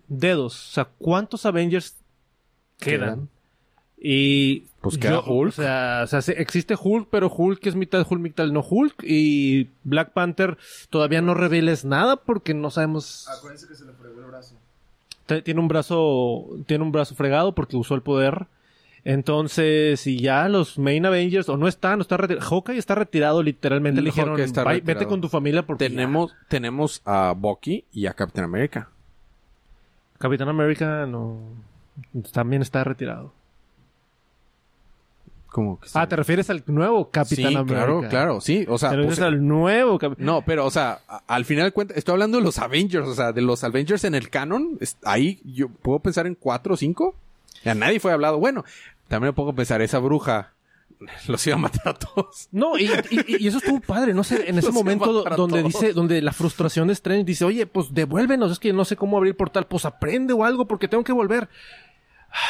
dedos, 0.08 0.70
o 0.70 0.74
sea, 0.74 0.86
¿cuántos 1.00 1.46
Avengers 1.46 1.96
quedan? 2.80 3.28
Y. 4.00 4.66
Pues 4.82 4.98
queda 4.98 5.20
Hulk. 5.20 5.50
O 5.50 5.52
sea, 5.52 6.02
o 6.04 6.08
sea, 6.08 6.22
se- 6.22 6.40
existe 6.42 6.76
Hulk, 6.82 7.08
pero 7.10 7.30
Hulk 7.36 7.66
es 7.68 7.76
mitad 7.76 8.06
Hulk, 8.10 8.22
mitad 8.22 8.46
no 8.48 8.62
Hulk. 8.62 9.04
Y 9.04 9.70
Black 9.84 10.12
Panther 10.14 10.58
todavía 10.90 11.22
no 11.22 11.34
reveles 11.34 11.84
nada 11.84 12.16
porque 12.18 12.54
no 12.54 12.70
sabemos. 12.70 13.28
Acuérdense 13.28 13.68
que 13.68 13.76
se 13.76 13.86
le 13.86 13.94
fregó 13.94 14.20
el 14.22 14.28
brazo. 14.28 14.56
Tiene 15.44 15.60
un 15.60 15.68
brazo. 15.68 16.48
Tiene 16.68 16.84
un 16.84 16.92
brazo 16.92 17.16
fregado 17.16 17.54
porque 17.54 17.76
usó 17.76 17.96
el 17.96 18.02
poder. 18.02 18.46
Entonces, 19.04 20.00
si 20.02 20.20
ya 20.20 20.48
los 20.50 20.78
main 20.78 21.06
Avengers 21.06 21.48
o 21.50 21.58
no 21.58 21.68
están, 21.68 22.00
o 22.00 22.02
está 22.02 22.18
retirado. 22.18 22.46
Hawkeye 22.46 22.78
está 22.78 22.94
retirado 22.96 23.42
literalmente. 23.42 24.02
Le 24.02 24.08
dijeron, 24.10 24.40
está 24.40 24.64
"Bye, 24.64 24.76
retirado. 24.76 25.00
vete 25.00 25.10
con 25.10 25.22
tu 25.22 25.30
familia 25.30 25.66
porque 25.66 25.90
Tenemos, 25.90 26.36
tenemos 26.50 27.02
a 27.06 27.34
Bucky 27.36 27.86
y 27.92 28.06
a 28.06 28.14
Captain 28.14 28.44
America. 28.46 28.90
ya". 28.92 30.18
Capitán 30.20 30.50
América 30.50 31.06
no. 31.06 31.40
También 32.34 32.62
está 32.62 32.84
retirado. 32.84 33.34
Como 35.50 35.80
que 35.80 35.88
sí. 35.88 35.94
Ah, 35.98 36.08
¿te 36.08 36.16
refieres 36.16 36.50
al 36.50 36.64
nuevo 36.68 37.10
Capitán 37.10 37.52
sí, 37.52 37.56
América? 37.56 37.66
claro, 37.86 38.02
claro, 38.10 38.42
sí. 38.42 38.66
O 38.70 38.78
sea, 38.78 38.90
Te 38.92 38.98
refieres 38.98 39.20
pues, 39.20 39.28
al 39.28 39.48
nuevo 39.48 39.98
Cap- 39.98 40.18
no, 40.18 40.42
pero, 40.46 40.66
o 40.66 40.70
sea, 40.72 41.00
a- 41.08 41.24
al 41.28 41.46
final 41.46 41.66
de 41.66 41.72
cuentas, 41.72 41.98
estoy 41.98 42.14
hablando 42.14 42.38
de 42.38 42.44
los 42.44 42.60
Avengers, 42.60 43.08
o 43.08 43.16
sea, 43.16 43.32
de 43.32 43.42
los 43.42 43.64
Avengers 43.64 44.04
en 44.04 44.14
el 44.16 44.30
canon. 44.30 44.78
es- 44.82 44.98
ahí 45.04 45.40
yo 45.46 45.70
puedo 45.70 46.00
pensar 46.00 46.28
en 46.28 46.36
cuatro 46.36 46.74
o 46.74 46.78
cinco. 46.78 47.16
Ya 47.64 47.74
nadie 47.74 48.00
fue 48.00 48.12
hablado. 48.12 48.38
Bueno, 48.40 48.66
también 49.08 49.34
puedo 49.34 49.54
pensar, 49.54 49.82
esa 49.82 50.00
bruja 50.00 50.52
los 51.28 51.46
iba 51.48 51.56
a 51.56 51.60
matar 51.60 51.90
a 51.90 51.94
todos. 51.94 52.50
No, 52.52 52.78
y, 52.78 52.86
y- 53.10 53.44
y 53.44 53.48
eso 53.48 53.58
estuvo 53.60 53.80
padre, 53.80 54.14
no 54.14 54.24
sé, 54.24 54.50
en 54.50 54.58
ese 54.60 54.68
Los 54.68 54.74
momento 54.76 55.24
donde 55.24 55.62
todos. 55.62 55.64
dice, 55.74 55.94
donde 55.94 56.22
la 56.22 56.34
frustración 56.34 56.88
de 56.88 56.94
Strange 56.94 57.24
dice, 57.24 57.46
oye, 57.46 57.66
pues 57.66 57.94
devuélvenos, 57.94 58.52
es 58.52 58.60
que 58.60 58.74
no 58.74 58.84
sé 58.86 58.96
cómo 58.96 59.18
abrir 59.18 59.36
portal, 59.36 59.66
pues 59.68 59.86
aprende 59.86 60.34
o 60.34 60.44
algo 60.44 60.66
porque 60.68 60.88
tengo 60.88 61.04
que 61.04 61.14
volver. 61.14 61.48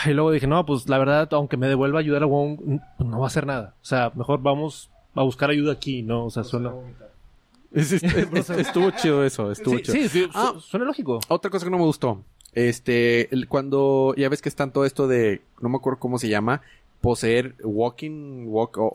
Y 0.06 0.10
luego 0.14 0.32
dije, 0.32 0.48
no, 0.48 0.66
pues 0.66 0.88
la 0.90 0.98
verdad, 0.98 1.28
aunque 1.34 1.58
me 1.58 1.68
devuelva 1.68 2.00
a 2.00 2.02
ayudar 2.02 2.24
a 2.24 2.26
Wong, 2.26 2.80
pues 2.98 3.10
no 3.10 3.20
va 3.20 3.26
a 3.26 3.28
hacer 3.28 3.46
nada. 3.46 3.74
O 3.82 3.86
sea, 3.86 4.12
mejor 4.16 4.42
vamos 4.42 4.90
a 5.16 5.24
buscar 5.24 5.50
ayuda 5.50 5.74
aquí, 5.74 6.02
¿no? 6.04 6.26
O 6.26 6.30
sea, 6.30 6.44
suena... 6.44 6.72
Es- 7.74 7.92
es- 7.92 8.04
es- 8.04 8.50
estuvo 8.50 8.92
chido 8.92 9.24
eso, 9.26 9.52
estuvo 9.52 9.76
Sí, 9.78 9.84
chido. 9.84 9.94
sí, 9.98 10.10
sí, 10.10 10.30
Ah. 10.34 10.52
su- 10.54 10.62
suena 10.62 10.86
lógico. 10.86 11.20
Otra 11.28 11.52
cosa 11.52 11.66
que 11.66 11.70
no 11.72 11.78
me 11.78 11.84
gustó. 11.84 12.22
Este, 12.54 13.32
el- 13.34 13.48
cuando 13.48 14.14
ya 14.18 14.30
ves 14.30 14.42
que 14.42 14.50
están 14.50 14.72
todo 14.72 14.86
esto 14.86 15.08
de, 15.08 15.42
no 15.62 15.68
me 15.70 15.76
acuerdo 15.78 16.00
cómo 16.00 16.18
se 16.18 16.30
llama, 16.30 16.62
poseer 17.02 17.56
walking, 17.64 18.46
walk, 18.48 18.78
o, 18.78 18.88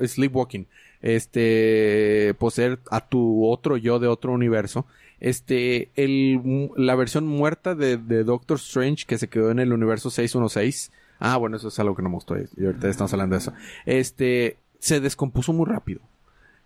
o 0.00 0.06
sleepwalking. 0.06 0.66
Este, 1.02 2.34
poseer 2.38 2.78
a 2.90 3.00
tu 3.06 3.46
otro 3.48 3.76
yo 3.76 3.98
de 3.98 4.08
otro 4.08 4.32
universo. 4.32 4.86
Este, 5.20 5.90
el, 5.94 6.70
la 6.76 6.94
versión 6.94 7.26
muerta 7.26 7.74
de, 7.74 7.96
de 7.96 8.24
Doctor 8.24 8.58
Strange 8.58 9.06
que 9.06 9.18
se 9.18 9.28
quedó 9.28 9.50
en 9.50 9.58
el 9.58 9.72
universo 9.72 10.10
616. 10.10 10.92
Ah, 11.18 11.36
bueno, 11.36 11.56
eso 11.56 11.68
es 11.68 11.78
algo 11.78 11.94
que 11.96 12.02
no 12.02 12.10
me 12.10 12.16
gustó. 12.16 12.36
Y 12.36 12.66
ahorita 12.66 12.88
estamos 12.88 13.12
hablando 13.12 13.34
de 13.34 13.40
eso. 13.40 13.52
Este, 13.86 14.58
se 14.78 15.00
descompuso 15.00 15.52
muy 15.52 15.66
rápido. 15.66 16.00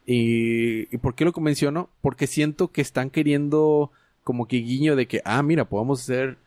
Y, 0.07 0.93
¿y 0.95 0.99
por 0.99 1.15
qué 1.15 1.25
lo 1.25 1.33
menciono? 1.33 1.89
Porque 2.01 2.27
siento 2.27 2.69
que 2.69 2.81
están 2.81 3.11
queriendo 3.11 3.93
como 4.25 4.47
que 4.49 4.57
guiño 4.59 4.97
de 4.97 5.07
que, 5.07 5.23
ah, 5.25 5.43
mira, 5.43 5.67
podemos 5.67 6.03
hacer 6.03 6.39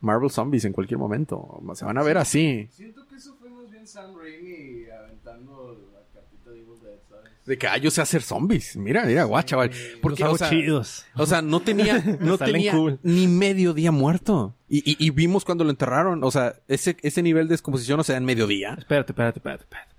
Marvel 0.00 0.30
Zombies 0.30 0.64
en 0.64 0.72
cualquier 0.72 0.98
momento. 0.98 1.60
Se 1.74 1.84
van 1.84 1.98
a 1.98 2.02
ver 2.02 2.16
así. 2.16 2.68
Siento 2.72 3.06
que 3.06 3.16
eso 3.16 3.34
fue 3.38 3.50
más 3.50 3.70
bien 3.70 3.86
Sam 3.86 4.16
Raimi 4.16 4.88
aventando 4.90 5.78
la 5.92 6.00
cartita 6.12 6.50
de 6.50 6.60
Evil 6.60 6.80
Dead, 6.82 6.98
¿sabes? 7.08 7.30
De 7.50 7.58
que, 7.58 7.66
ah, 7.66 7.76
yo 7.78 7.90
sé 7.90 8.00
hacer 8.00 8.22
zombies. 8.22 8.76
Mira, 8.76 9.04
mira, 9.04 9.24
guacha, 9.24 9.46
chaval. 9.48 9.72
Porque, 10.00 10.20
Los 10.22 10.26
hago 10.26 10.34
o 10.34 10.38
sea, 10.38 10.50
chidos. 10.50 11.04
o 11.16 11.26
sea, 11.26 11.42
no 11.42 11.58
tenía, 11.58 11.98
no 12.20 12.38
tenía 12.38 12.70
cool. 12.70 13.00
ni 13.02 13.26
medio 13.26 13.74
día 13.74 13.90
muerto. 13.90 14.54
Y, 14.68 14.78
y, 14.88 15.04
y 15.04 15.10
vimos 15.10 15.44
cuando 15.44 15.64
lo 15.64 15.70
enterraron. 15.70 16.22
O 16.22 16.30
sea, 16.30 16.54
ese, 16.68 16.96
ese 17.02 17.22
nivel 17.22 17.48
de 17.48 17.54
descomposición, 17.54 17.98
o 17.98 18.04
sea, 18.04 18.16
en 18.16 18.24
mediodía. 18.24 18.76
Espérate, 18.78 19.10
espérate, 19.10 19.40
espérate, 19.40 19.64
espérate. 19.64 19.94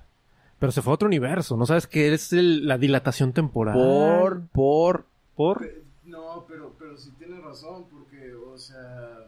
Pero 0.59 0.71
se 0.71 0.81
fue 0.81 0.91
a 0.91 0.93
otro 0.93 1.07
universo, 1.07 1.57
¿no 1.57 1.65
sabes 1.65 1.87
qué 1.87 2.13
es 2.13 2.31
el- 2.31 2.67
la 2.67 2.77
dilatación 2.77 3.33
temporal? 3.33 3.73
Por, 3.73 4.47
por, 4.53 5.05
Por... 5.35 5.69
No, 6.05 6.45
pero, 6.47 6.73
pero 6.79 6.95
sí 6.97 7.09
tienes 7.17 7.43
razón, 7.43 7.85
porque, 7.91 8.33
o 8.33 8.57
sea, 8.57 9.25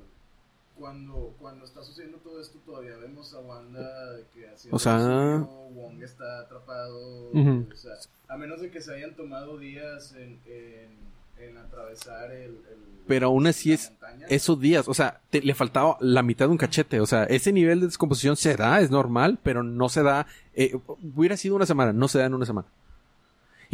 cuando, 0.78 1.34
cuando 1.40 1.66
está 1.66 1.84
sucediendo 1.84 2.18
todo 2.20 2.42
esto, 2.42 2.60
todavía 2.66 2.98
vemos 2.98 3.34
a 3.34 3.40
Wanda 3.40 4.14
de 4.14 4.24
que 4.34 4.50
haciendo 4.50 4.76
O 4.76 4.80
sea- 4.80 5.00
suyo, 5.00 5.46
Wong 5.76 6.02
está 6.04 6.40
atrapado, 6.42 7.30
Ujú. 7.32 7.68
o 7.72 7.76
sea, 7.76 7.94
a 8.28 8.38
menos 8.38 8.62
de 8.62 8.72
que 8.72 8.82
se 8.82 8.94
hayan 8.96 9.16
tomado 9.16 9.58
días 9.58 10.14
en, 10.14 10.40
en, 10.46 10.98
en 11.38 11.58
atravesar 11.58 12.32
el, 12.32 12.52
el- 12.52 12.94
pero 13.08 13.28
aún 13.28 13.46
así 13.48 13.74
es, 13.74 13.90
montaña. 13.92 14.26
esos 14.30 14.60
días, 14.60 14.88
o 14.88 14.94
sea, 14.94 15.20
te- 15.30 15.42
le 15.42 15.54
faltaba 15.54 15.98
la 16.00 16.24
mitad 16.24 16.46
de 16.46 16.52
un 16.52 16.58
cachete. 16.58 17.02
O 17.02 17.06
sea, 17.06 17.26
ese 17.26 17.52
nivel 17.52 17.82
de 17.82 17.88
descomposición 17.88 18.36
se 18.38 18.56
da, 18.56 18.80
es 18.80 18.92
normal, 18.92 19.40
pero 19.44 19.62
no 19.62 19.90
se 19.90 20.04
da. 20.04 20.26
eh, 20.56 20.74
hubiera 21.16 21.36
sido 21.36 21.56
una 21.56 21.66
semana, 21.66 21.92
no 21.94 22.08
se 22.08 22.20
da 22.20 22.26
en 22.28 22.34
una 22.34 22.46
semana. 22.46 22.68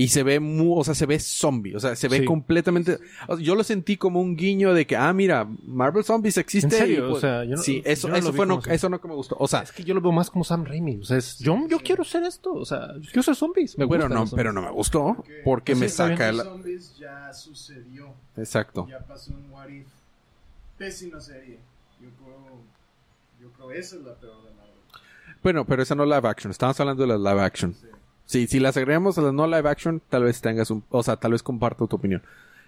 Y 0.01 0.07
se 0.07 0.23
ve 0.23 0.39
muy, 0.39 0.79
o 0.79 0.83
sea, 0.83 0.95
se 0.95 1.05
ve 1.05 1.19
zombie, 1.19 1.75
o 1.75 1.79
sea, 1.79 1.95
se 1.95 2.07
ve 2.07 2.19
Sí. 2.19 2.25
completamente. 2.25 2.99
o 3.27 3.35
sea, 3.35 3.43
yo 3.45 3.53
lo 3.55 3.63
sentí 3.63 3.97
como 3.97 4.21
un 4.21 4.35
guiño 4.37 4.73
de 4.73 4.87
que, 4.87 4.95
ah, 4.95 5.11
mira, 5.11 5.45
Marvel 5.65 6.03
Zombies 6.05 6.37
existe. 6.37 6.67
¿En 6.73 6.79
serio? 6.81 6.97
y, 7.07 7.09
pues, 7.11 7.17
O 7.17 7.19
sea, 7.19 7.43
yo 7.43 7.55
no- 7.57 7.61
sí, 7.61 7.81
eso, 7.83 8.07
yo 8.07 8.13
no 8.13 8.13
lo 8.13 8.23
eso 8.29 8.33
fue 8.33 8.45
no, 8.45 8.61
eso 8.67 8.89
no 8.89 9.01
que 9.01 9.07
me 9.09 9.13
gustó. 9.15 9.35
O 9.39 9.47
sea, 9.47 9.61
Es 9.63 9.71
que 9.73 9.83
yo 9.83 9.93
lo 9.93 9.99
veo 10.01 10.11
más 10.13 10.29
como 10.29 10.43
Sam 10.45 10.63
Raimi. 10.63 10.99
O 11.01 11.03
sea, 11.03 11.17
es, 11.17 11.37
yo, 11.39 11.57
yo 11.67 11.79
quiero 11.79 12.03
ser 12.05 12.23
esto. 12.23 12.53
O 12.53 12.65
sea, 12.65 12.93
yo 12.95 13.09
quiero 13.11 13.23
ser 13.23 13.35
zombies. 13.35 13.77
Me 13.77 13.83
bueno, 13.85 14.07
no, 14.07 14.25
pero 14.35 14.53
no 14.53 14.61
me 14.61 14.71
gustó 14.71 15.23
Porque- 15.43 15.75
me 15.75 15.89
saca 15.89 16.29
el, 16.29 16.37
zombies 16.41 16.95
ya 16.97 17.33
sucedió, 17.33 18.13
exacto. 18.37 18.87
ya 18.89 18.99
pasó 18.99 19.31
en 19.33 19.51
What 19.51 19.67
If. 19.67 19.87
Pésima 20.77 21.19
serie. 21.19 21.59
Yo 22.01 22.07
creo, 22.23 22.37
yo 23.41 23.51
creo 23.51 23.71
esa 23.71 23.97
es 23.97 24.01
la 24.03 24.13
peor 24.15 24.37
de 24.43 24.51
Marvel. 24.55 24.73
Bueno, 25.43 25.65
pero 25.65 25.83
esa 25.83 25.93
no 25.95 26.03
es 26.03 26.09
live 26.09 26.27
action. 26.29 26.51
Estamos 26.51 26.79
hablando 26.79 27.05
de 27.05 27.17
la 27.17 27.31
live 27.31 27.43
action. 27.43 27.73
Sí. 27.73 27.87
Sí, 28.30 28.45
si 28.45 28.59
las 28.59 28.77
agregamos 28.77 29.17
a 29.17 29.23
las 29.23 29.34
no 29.34 29.47
live 29.47 29.67
action, 29.67 30.03
tal 30.07 30.23
vez 30.25 30.39
tengas 30.39 30.69
un, 30.69 30.84
o 30.91 31.01
sea, 31.01 31.15
tal 31.15 31.32
vez 31.32 31.41
comparto 31.41 31.88
tu 31.88 31.95
opinión. 31.95 32.21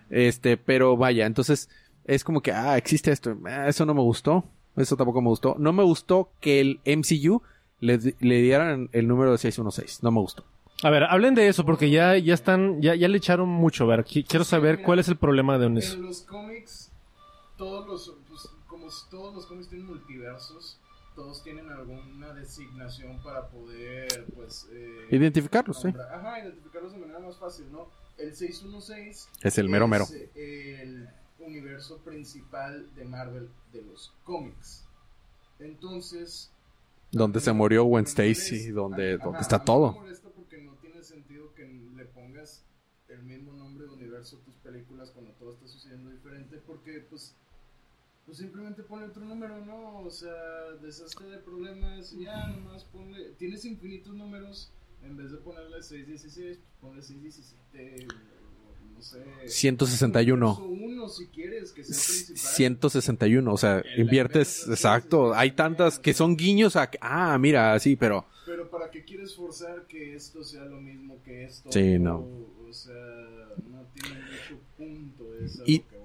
Este, 0.10 0.58
pero 0.58 0.98
vaya, 0.98 1.28
entonces 1.28 1.70
es 2.06 2.24
como 2.24 2.42
que, 2.42 2.52
ah, 2.52 2.78
existe 2.80 3.12
esto. 3.12 3.38
Ah, 3.46 3.68
eso 3.68 3.86
no 3.86 3.94
me 3.94 4.02
gustó. 4.02 4.44
Eso 4.76 4.98
tampoco 4.98 5.22
me 5.22 5.28
gustó. 5.28 5.56
No 5.60 5.72
me 5.72 5.84
gustó 5.84 6.32
que 6.40 6.62
el 6.62 6.80
MCU 6.84 7.44
le, 7.80 8.00
le 8.20 8.42
dieran 8.42 8.90
el 8.92 9.08
número 9.08 9.34
de 9.34 9.38
616. 9.38 10.02
No 10.02 10.10
me 10.12 10.20
gustó. 10.22 10.44
A 10.82 10.90
ver, 10.90 11.04
hablen 11.04 11.36
de 11.36 11.48
eso 11.48 11.64
porque 11.64 11.92
ya, 11.92 12.18
ya 12.18 12.34
están, 12.34 12.82
ya, 12.82 12.96
ya 12.96 13.08
le 13.08 13.18
echaron 13.18 13.48
mucho. 13.48 13.84
A 13.84 13.88
ver, 13.96 14.04
qui- 14.04 14.26
quiero 14.28 14.44
saber 14.44 14.82
cuál 14.82 14.98
es 14.98 15.08
el 15.10 15.16
problema 15.18 15.60
de 15.60 15.78
eso. 15.78 15.94
En 15.94 16.02
los 16.02 16.22
cómics, 16.24 16.92
todos 17.56 17.86
los, 17.88 18.16
pues, 18.28 18.50
como 18.66 18.88
todos 19.12 19.36
los 19.36 19.46
cómics 19.46 19.70
tienen 19.70 19.86
multiversos, 19.86 20.80
todos 21.16 21.44
tienen 21.44 21.70
alguna 21.70 22.34
designación 22.34 23.22
para 23.24 23.48
poder, 23.50 24.26
pues... 24.36 24.68
eh, 24.72 25.08
Identificarlos, 25.12 25.82
sí. 25.82 25.90
Ajá, 25.90 26.40
identificarlos 26.40 26.94
de 26.94 27.00
manera 27.00 27.20
más 27.20 27.38
fácil, 27.38 27.72
¿no? 27.72 27.90
El 28.18 28.36
616 28.36 29.30
Es 29.42 29.58
el 29.58 29.70
mero 29.70 29.88
es 29.88 30.12
el 30.36 31.10
universo 31.40 31.98
principal 32.00 32.94
de 32.96 33.06
Marvel 33.06 33.50
de 33.74 33.82
los 33.82 34.14
cómics. 34.24 34.86
Entonces... 35.60 36.52
Donde 37.12 37.42
se 37.42 37.52
murió 37.52 37.84
Gwen 37.84 38.06
Stacy, 38.06 38.72
donde, 38.72 39.16
ajá, 39.16 39.24
donde 39.26 39.42
está 39.42 39.64
todo. 39.64 39.92
Me 39.94 40.00
molesta 40.00 40.30
porque 40.30 40.62
no 40.62 40.74
tiene 40.76 41.04
sentido 41.04 41.54
que 41.54 41.66
le 41.66 42.06
pongas 42.06 42.64
el 43.10 43.24
mismo 43.24 43.52
nombre 43.54 43.86
de 43.86 43.92
universo 43.92 44.38
a 44.38 44.46
tus 44.46 44.56
películas 44.56 45.12
cuando 45.12 45.32
todo 45.34 45.52
está 45.54 45.68
sucediendo 45.68 46.10
diferente, 46.10 46.58
porque 46.66 47.06
pues, 47.10 47.36
pues 48.26 48.38
simplemente 48.38 48.84
ponle 48.84 49.08
otro 49.08 49.24
número, 49.26 49.64
¿no? 49.66 50.00
O 50.02 50.10
sea, 50.12 50.32
deshazte 50.82 51.24
de 51.26 51.38
problemas 51.38 52.14
y 52.14 52.24
ya 52.24 52.48
nomás 52.48 52.84
ponle. 52.86 53.32
Tienes 53.38 53.66
infinitos 53.66 54.14
números, 54.14 54.72
en 55.04 55.18
vez 55.18 55.32
de 55.32 55.38
ponerle 55.38 55.82
616, 55.82 56.58
pues 56.58 56.74
ponle 56.80 57.02
617, 57.02 58.08
o 58.08 58.96
no 58.96 59.02
sé. 59.02 59.18
161. 59.46 60.48
Universo 60.68 60.68
uno, 60.86 61.10
si 61.10 61.28
quieres, 61.28 61.72
que 61.72 61.84
sea 61.84 61.96
el 61.98 62.04
principal. 62.04 62.38
161, 62.38 63.54
o 63.54 63.58
sea, 63.58 63.84
inviertes, 63.98 64.68
exacto. 64.68 65.34
Hay 65.34 65.52
tantas 65.52 66.00
que 66.00 66.14
son 66.14 66.38
guiños 66.38 66.76
a, 66.76 66.90
ah, 67.02 67.38
mira, 67.38 67.78
sí, 67.80 67.96
pero 67.96 68.26
Pero 68.46 68.70
¿para 68.70 68.90
qué 68.92 69.04
quieres 69.04 69.36
forzar 69.36 69.88
que 69.88 70.16
esto 70.16 70.44
sea 70.44 70.66
lo 70.66 70.80
mismo 70.80 71.18
que 71.24 71.46
esto? 71.46 71.72
Sí, 71.72 71.98
no. 72.00 72.18
O, 72.18 72.70
o 72.70 72.74
sea, 72.74 72.94
no 73.70 73.84
tiene 73.94 74.16
mucho 74.22 74.60
punto. 74.78 75.34
Es 75.44 75.60
a 75.60 75.64
Y- 75.66 75.80
voy. 75.80 76.01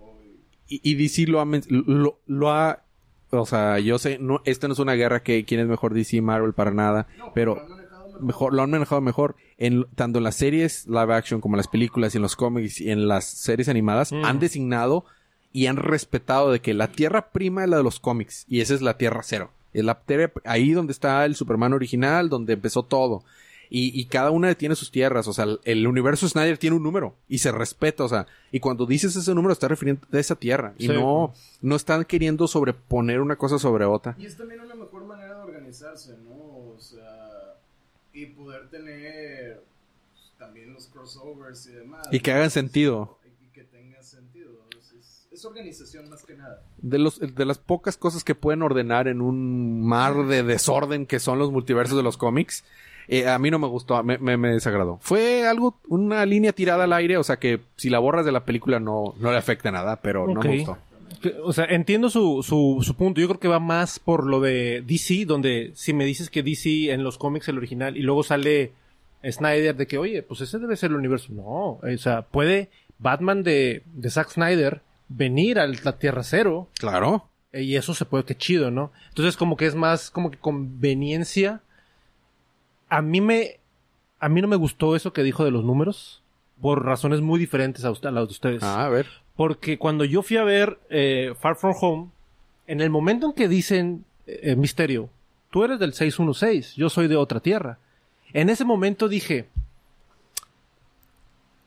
Y, 0.69 0.81
y 0.83 0.95
DC 0.95 1.27
lo 1.27 1.41
ha, 1.41 1.47
lo, 1.69 2.19
lo 2.27 2.51
ha, 2.51 2.83
o 3.31 3.47
sea, 3.47 3.79
yo 3.79 3.99
sé, 3.99 4.19
no, 4.19 4.41
esta 4.45 4.67
no 4.69 4.75
es 4.75 4.79
una 4.79 4.95
guerra 4.95 5.23
que 5.23 5.45
quién 5.45 5.61
es 5.61 5.67
mejor 5.67 5.95
DC 5.95 6.21
Marvel 6.23 6.53
para 6.53 6.71
nada, 6.71 7.07
No, 7.19 7.33
pero 7.35 7.55
lo 7.57 7.63
han 7.63 7.69
manejado 7.71 8.07
mejor. 8.09 8.23
mejor, 8.23 8.55
lo 8.55 8.63
han 8.63 8.71
manejado 8.71 9.01
mejor 9.01 9.37
en 9.59 9.87
tanto 9.95 10.19
en 10.19 10.25
las 10.25 10.37
series 10.37 10.87
live 10.87 11.15
action 11.15 11.41
como 11.41 11.55
en 11.55 11.59
las 11.59 11.69
películas 11.69 12.15
y 12.15 12.19
en 12.19 12.23
los 12.23 12.37
cómics 12.37 12.81
y 12.81 12.91
en 12.91 13.09
las 13.09 13.25
series 13.25 13.69
animadas 13.69 14.13
Mm. 14.13 14.25
han 14.25 14.39
designado 14.39 15.05
y 15.53 15.67
han 15.67 15.77
respetado 15.77 16.53
de 16.53 16.61
que 16.61 16.75
la 16.75 16.89
tierra 16.89 17.31
prima 17.31 17.65
es 17.65 17.71
la 17.71 17.79
de 17.79 17.83
los 17.83 17.99
cómics 18.01 18.45
y 18.49 18.61
esa 18.61 18.75
es 18.75 18.83
la 18.83 18.99
tierra 18.99 19.21
cero. 19.23 19.51
Es 19.73 19.85
la 19.85 20.01
tierra, 20.01 20.33
ahí 20.45 20.73
donde 20.73 20.93
está 20.93 21.25
el 21.27 21.35
Superman 21.35 21.73
original, 21.75 22.29
donde 22.31 22.55
empezó 22.55 22.83
todo. 22.83 23.25
Y, 23.71 23.99
y 24.01 24.05
cada 24.07 24.31
una 24.31 24.55
tiene 24.55 24.77
sus 24.77 24.91
tierras, 24.91 25.27
o 25.29 25.33
sea, 25.33 25.47
el, 25.65 25.87
universo 25.87 26.29
Snyder 26.29 26.57
tiene 26.59 26.77
un 26.77 26.83
número 26.83 27.15
y 27.29 27.39
se 27.39 27.51
respeta, 27.53 28.05
o 28.05 28.09
sea, 28.09 28.27
y 28.53 28.61
cuando 28.61 28.87
dices 28.87 29.17
ese 29.17 29.35
número 29.35 29.53
está 29.53 29.67
refiriendo 29.69 30.07
a 30.13 30.19
esa 30.19 30.37
tierra 30.37 30.73
y 30.79 30.87
Sí. 30.87 30.93
no, 30.93 31.33
no 31.63 31.77
están 31.77 32.05
queriendo 32.05 32.47
sobreponer 32.47 33.21
una 33.21 33.37
cosa 33.37 33.59
sobre 33.59 33.85
otra. 33.85 34.15
Y 34.19 34.27
es 34.27 34.37
también 34.37 34.61
una 34.61 34.75
mejor 34.75 35.05
manera 35.05 35.35
de 35.37 35.41
organizarse, 35.43 36.17
¿no? 36.25 36.35
o 36.35 36.77
sea, 36.79 37.55
y 38.13 38.27
poder 38.27 38.69
tener 38.69 39.63
también 40.39 40.73
los 40.73 40.87
crossovers 40.87 41.67
y 41.67 41.73
demás. 41.73 42.07
Y 42.13 42.21
que 42.21 42.33
hagan 42.33 42.51
sentido. 42.51 43.19
Y 43.43 43.49
que 43.53 43.65
tenga 43.65 44.03
sentido. 44.03 44.51
Es, 44.79 44.93
es- 44.93 45.27
es 45.33 45.45
organización 45.45 46.09
más 46.09 46.23
que 46.25 46.35
nada. 46.35 46.63
De, 46.79 46.99
los, 46.99 47.19
de 47.21 47.45
las 47.45 47.59
pocas 47.59 47.97
cosas 47.97 48.23
que 48.25 48.35
pueden 48.35 48.63
ordenar 48.63 49.09
en 49.09 49.21
un 49.21 49.85
mar 49.87 50.27
de 50.27 50.43
desorden 50.43 51.07
que 51.07 51.19
son 51.21 51.39
los 51.39 51.51
multiversos 51.51 51.97
de 51.97 52.03
los 52.03 52.17
cómics, 52.17 52.65
eh, 53.09 53.29
a 53.29 53.39
mí 53.39 53.51
no 53.51 53.59
me 53.59 53.67
gustó, 53.67 54.03
me, 54.03 54.19
me, 54.19 54.37
me 54.37 54.49
desagradó. 54.53 54.99
Fue 55.01 55.47
algo, 55.47 55.79
una 55.89 56.25
línea 56.27 56.53
tirada 56.53 56.85
al 56.85 56.93
aire, 56.93 57.17
o 57.17 57.25
sea 57.25 57.37
que 57.37 57.61
si 57.77 57.91
la 57.91 57.99
borras 57.99 58.25
de 58.27 58.33
la 58.33 58.45
película 58.45 58.81
no, 58.81 59.15
no 59.19 59.31
le 59.33 59.39
afecta 59.39 59.71
nada, 59.71 60.01
pero 60.03 60.27
no 60.27 60.41
me 60.41 60.59
gustó. 60.59 60.79
O 61.45 61.53
sea, 61.53 61.65
entiendo 61.65 62.11
su, 62.11 62.43
su, 62.43 62.83
su 62.83 62.95
punto. 62.95 63.21
Yo 63.21 63.27
creo 63.29 63.41
que 63.41 63.49
va 63.49 63.59
más 63.59 63.99
por 63.99 64.27
lo 64.27 64.41
de 64.41 64.83
DC, 64.87 65.25
donde 65.25 65.73
si 65.75 65.93
me 65.93 66.05
dices 66.05 66.31
que 66.31 66.43
DC 66.43 66.93
en 66.93 67.03
los 67.03 67.17
cómics 67.19 67.49
el 67.49 67.57
original 67.57 67.97
y 67.97 68.03
luego 68.03 68.23
sale 68.23 68.73
Snyder 69.29 69.75
de 69.75 69.87
que, 69.87 69.99
oye, 69.99 70.23
pues 70.23 70.41
ese 70.43 70.59
debe 70.59 70.77
ser 70.77 70.91
el 70.91 70.97
universo. 70.97 71.33
No, 71.33 71.81
o 71.83 71.99
sea, 71.99 72.23
puede 72.23 72.71
Batman 72.99 73.43
de, 73.43 73.83
de 73.95 74.11
Zack 74.11 74.31
Snyder 74.31 74.83
venir 75.09 75.59
a 75.59 75.67
la 75.67 75.99
Tierra 75.99 76.23
Cero 76.23 76.69
Claro. 76.79 77.29
eh, 77.53 77.63
y 77.63 77.77
eso 77.77 77.95
se 77.95 78.05
puede, 78.05 78.25
que 78.25 78.37
chido, 78.37 78.71
¿no? 78.71 78.93
Entonces 79.09 79.37
como 79.37 79.57
que 79.57 79.67
es 79.67 79.75
más 79.75 80.11
como 80.11 80.31
que 80.31 80.39
conveniencia. 80.39 81.61
A 82.89 83.03
mí 83.03 83.21
me, 83.21 83.59
a 84.21 84.29
mí 84.29 84.41
no 84.43 84.49
me 84.49 84.57
gustó 84.57 84.95
eso 84.97 85.13
que 85.13 85.23
dijo 85.23 85.45
de 85.45 85.51
los 85.51 85.65
números 85.65 86.23
por 86.61 86.85
razones 86.85 87.21
muy 87.21 87.39
diferentes 87.39 87.85
a, 87.85 87.91
usted- 87.91 88.09
a 88.09 88.13
las 88.13 88.29
de 88.29 88.33
ustedes. 88.33 88.63
Ah, 88.63 88.85
a 88.87 88.89
ver. 88.89 89.07
Porque 89.37 89.79
cuando 89.79 90.05
yo 90.05 90.23
fui 90.23 90.37
a 90.39 90.45
ver 90.45 90.79
eh, 90.89 91.35
Far 91.39 91.57
From 91.57 91.75
Home, 91.81 92.11
en 92.67 92.81
el 92.81 92.91
momento 92.91 93.27
en 93.27 93.33
que 93.35 93.49
dicen 93.49 94.05
eh, 94.27 94.57
Misterio, 94.57 95.11
tú 95.51 95.65
eres 95.65 95.79
del 95.79 95.93
616, 95.93 96.75
yo 96.77 96.89
soy 96.89 97.09
de 97.09 97.17
otra 97.17 97.41
tierra. 97.41 97.79
En 98.33 98.49
ese 98.51 98.65
momento 98.65 99.09
dije, 99.09 99.49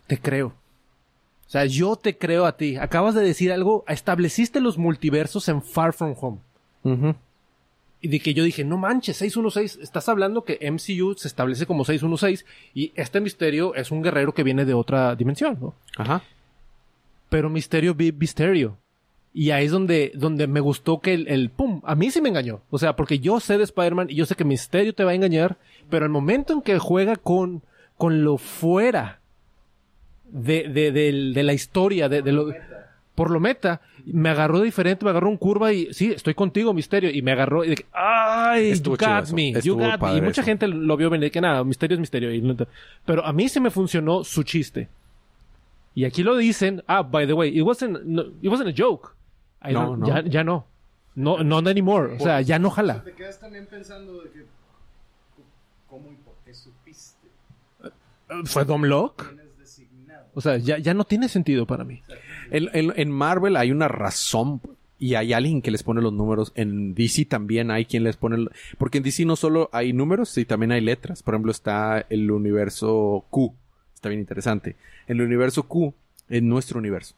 te 0.07 0.17
creo. 0.19 0.47
O 0.47 1.51
sea, 1.51 1.65
yo 1.65 1.95
te 1.95 2.17
creo 2.17 2.45
a 2.45 2.57
ti. 2.57 2.77
Acabas 2.77 3.15
de 3.15 3.21
decir 3.21 3.51
algo, 3.51 3.83
estableciste 3.87 4.59
los 4.59 4.77
multiversos 4.77 5.47
en 5.49 5.61
Far 5.61 5.93
From 5.93 6.15
Home. 6.19 6.37
Ujú. 6.83 7.15
Y 8.01 8.07
de 8.07 8.19
que 8.21 8.33
yo 8.33 8.43
dije, 8.45 8.63
no 8.63 8.77
manches, 8.77 9.17
616, 9.17 9.83
estás 9.83 10.07
hablando 10.07 10.45
que 10.45 10.57
MCU 10.71 11.15
se 11.17 11.27
establece 11.27 11.65
como 11.65 11.83
616 11.83 12.45
y 12.73 12.93
este 12.95 13.19
misterio 13.19 13.75
es 13.75 13.91
un 13.91 14.01
guerrero 14.01 14.33
que 14.33 14.43
viene 14.43 14.63
de 14.65 14.73
otra 14.73 15.15
dimensión, 15.15 15.57
¿no? 15.61 15.75
Ajá. 15.97 16.21
pero 17.29 17.49
Misterio 17.49 17.93
vi 17.93 18.11
Misterio. 18.11 18.77
Y 19.33 19.51
ahí 19.51 19.65
es 19.65 19.71
donde, 19.71 20.11
donde 20.15 20.47
me 20.47 20.59
gustó 20.59 21.01
que 21.01 21.13
el, 21.13 21.27
el 21.27 21.49
pum, 21.51 21.81
a 21.85 21.93
mí 21.93 22.09
sí 22.09 22.19
me 22.21 22.29
engañó. 22.29 22.61
O 22.71 22.79
sea, 22.79 22.95
porque 22.95 23.19
yo 23.19 23.39
sé 23.39 23.57
de 23.59 23.63
Spider-Man 23.65 24.07
y 24.09 24.15
yo 24.15 24.25
sé 24.25 24.33
que 24.35 24.43
Misterio 24.45 24.93
te 24.95 25.03
va 25.03 25.11
a 25.11 25.15
engañar, 25.15 25.57
pero 25.89 26.05
el 26.05 26.11
momento 26.11 26.53
en 26.53 26.61
que 26.61 26.79
juega 26.79 27.15
con, 27.17 27.61
con 27.97 28.23
lo 28.23 28.37
fuera 28.37 29.19
de, 30.31 30.67
de, 30.69 30.91
del- 30.91 31.33
de 31.33 31.43
la 31.43 31.53
historia, 31.53 32.09
de, 32.09 32.21
de 32.21 32.31
lo, 32.31 32.47
por 33.19 33.31
lo 33.31 33.41
meta, 33.41 33.81
me 34.05 34.29
agarró 34.29 34.61
diferente, 34.61 35.03
me 35.03 35.11
agarró 35.11 35.27
un 35.27 35.35
curva 35.35 35.73
y 35.73 35.93
sí, 35.93 36.13
estoy 36.13 36.35
contigo, 36.35 36.73
Misterio. 36.73 37.09
Y 37.09 37.21
me 37.21 37.33
agarró 37.33 37.65
y 37.65 37.67
de 37.71 37.75
que, 37.75 37.85
¡ay! 37.91 38.71
Estuvo 38.71 38.95
you 38.95 39.05
got 39.05 39.29
me, 39.31 39.51
you 39.61 39.75
got 39.75 39.99
me. 39.99 40.15
Y 40.15 40.21
mucha 40.21 40.39
eso. 40.39 40.43
gente 40.43 40.69
lo 40.69 40.95
vio 40.95 41.09
venir, 41.09 41.29
que 41.29 41.41
nada, 41.41 41.65
Misterio 41.65 41.95
es 41.95 41.99
Misterio. 41.99 42.29
Pero 43.05 43.25
a 43.25 43.33
mí 43.33 43.49
sí 43.49 43.59
me 43.59 43.71
funcionó 43.71 44.23
su 44.23 44.43
chiste. 44.43 44.87
Y 45.95 46.05
aquí 46.05 46.23
lo 46.23 46.37
dicen, 46.37 46.81
ah, 46.87 47.01
by 47.01 47.27
the 47.27 47.33
way, 47.33 47.49
it 47.49 47.61
wasn't, 47.61 48.05
no, 48.05 48.21
it 48.41 48.47
wasn't 48.47 48.69
a 48.69 48.73
joke. 48.73 49.09
I 49.61 49.73
No, 49.73 49.97
no. 49.97 50.07
Ya, 50.07 50.23
ya 50.23 50.45
no. 50.45 50.65
No, 51.15 51.43
not 51.43 51.67
anymore. 51.67 52.15
O 52.15 52.19
sea, 52.19 52.39
ya 52.39 52.57
no 52.57 52.69
O 52.69 52.71
jala. 52.71 52.93
sea, 52.93 53.03
te 53.03 53.11
quedas 53.15 53.37
también 53.37 53.65
pensando 53.65 54.21
de 54.21 54.29
que, 54.29 54.45
¿cómo 55.89 56.09
y 56.09 56.15
por 56.15 56.35
qué 56.45 56.53
supiste? 56.53 57.27
¿Fue 58.45 58.63
Dom 58.63 58.85
Lock? 58.85 59.27
Tienes 59.27 59.57
designado. 59.57 60.27
O 60.33 60.39
sea, 60.39 60.55
ya, 60.55 60.77
ya 60.77 60.93
no 60.93 61.03
tiene 61.03 61.27
sentido 61.27 61.65
para 61.65 61.83
mí. 61.83 62.01
En, 62.51 62.69
en- 62.73 62.93
en 62.95 63.11
Marvel 63.11 63.55
hay 63.57 63.71
una 63.71 63.87
razón 63.87 64.61
y 64.97 65.15
hay 65.15 65.31
alguien 65.33 65.61
que 65.61 65.71
les 65.71 65.83
pone 65.83 66.01
los 66.01 66.11
números. 66.13 66.51
En 66.55 66.93
DC 66.93 67.25
también 67.25 67.71
hay 67.71 67.85
quien 67.85 68.03
les 68.03 68.17
pone... 68.17 68.35
el- 68.35 68.49
Porque 68.77 68.97
en 68.97 69.03
DC 69.03 69.25
no 69.25 69.35
solo 69.35 69.69
hay 69.71 69.93
números, 69.93 70.29
sino 70.29 70.47
también 70.47 70.71
hay 70.71 70.81
letras. 70.81 71.23
Por 71.23 71.33
ejemplo, 71.35 71.51
está 71.51 72.05
el 72.09 72.29
universo 72.31 73.25
Q. 73.29 73.53
Está 73.95 74.09
bien 74.09 74.19
interesante. 74.21 74.75
El 75.07 75.21
universo 75.21 75.63
Q 75.63 75.93
es 76.29 76.43
nuestro 76.43 76.79
universo. 76.79 77.15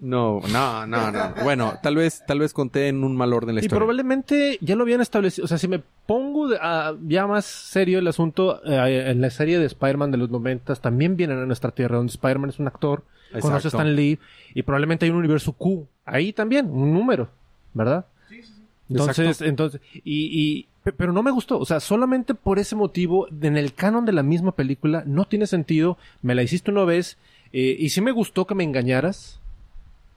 No, 0.00 0.42
no, 0.52 0.86
no, 0.86 1.10
no. 1.10 1.32
Bueno, 1.44 1.74
tal 1.82 1.96
vez, 1.96 2.22
tal 2.26 2.40
vez 2.40 2.52
conté 2.52 2.88
en 2.88 3.04
un 3.04 3.16
mal 3.16 3.32
orden 3.32 3.54
la 3.54 3.60
Y 3.60 3.64
historia. 3.64 3.78
probablemente 3.78 4.58
ya 4.60 4.76
lo 4.76 4.82
habían 4.82 5.00
establecido. 5.00 5.46
O 5.46 5.48
sea, 5.48 5.56
si 5.56 5.66
me 5.66 5.80
pongo 6.06 6.48
de- 6.48 6.58
ya 7.06 7.26
más 7.26 7.46
serio 7.46 8.00
el 8.00 8.08
asunto, 8.08 8.60
eh, 8.66 9.04
en 9.10 9.20
la 9.22 9.30
serie 9.30 9.58
de 9.58 9.64
Spider-Man 9.66 10.10
de 10.10 10.18
los 10.18 10.30
noventas 10.30 10.80
también 10.82 11.16
vienen 11.16 11.38
a 11.38 11.46
nuestra 11.46 11.70
tierra, 11.70 11.96
donde 11.96 12.10
Spider-Man 12.10 12.50
es 12.50 12.58
un 12.58 12.66
actor. 12.66 13.02
Conoce 13.40 13.68
a 13.68 13.70
Stan 13.70 13.94
Lee, 13.96 14.18
y 14.54 14.62
probablemente 14.62 15.04
hay 15.06 15.10
un 15.10 15.18
universo 15.18 15.52
Q. 15.52 15.86
Ahí 16.04 16.32
también, 16.32 16.68
un 16.70 16.92
número, 16.92 17.28
¿verdad? 17.72 18.06
Sí, 18.28 18.42
sí, 18.42 18.52
sí. 18.54 18.62
Entonces, 18.90 19.26
Exacto. 19.26 19.44
entonces, 19.44 19.80
y, 19.94 20.00
y, 20.04 20.66
pe- 20.82 20.92
pero 20.92 21.12
no 21.12 21.22
me 21.22 21.30
gustó. 21.30 21.58
O 21.58 21.64
sea, 21.64 21.80
solamente 21.80 22.34
por 22.34 22.58
ese 22.58 22.76
motivo, 22.76 23.26
en 23.40 23.56
el 23.56 23.72
canon 23.74 24.04
de 24.04 24.12
la 24.12 24.22
misma 24.22 24.52
película, 24.52 25.02
no 25.06 25.24
tiene 25.24 25.46
sentido. 25.46 25.96
Me 26.22 26.34
la 26.34 26.42
hiciste 26.42 26.70
una 26.70 26.84
vez, 26.84 27.16
eh, 27.52 27.76
y 27.78 27.88
sí 27.90 28.00
me 28.00 28.12
gustó 28.12 28.46
que 28.46 28.54
me 28.54 28.64
engañaras. 28.64 29.40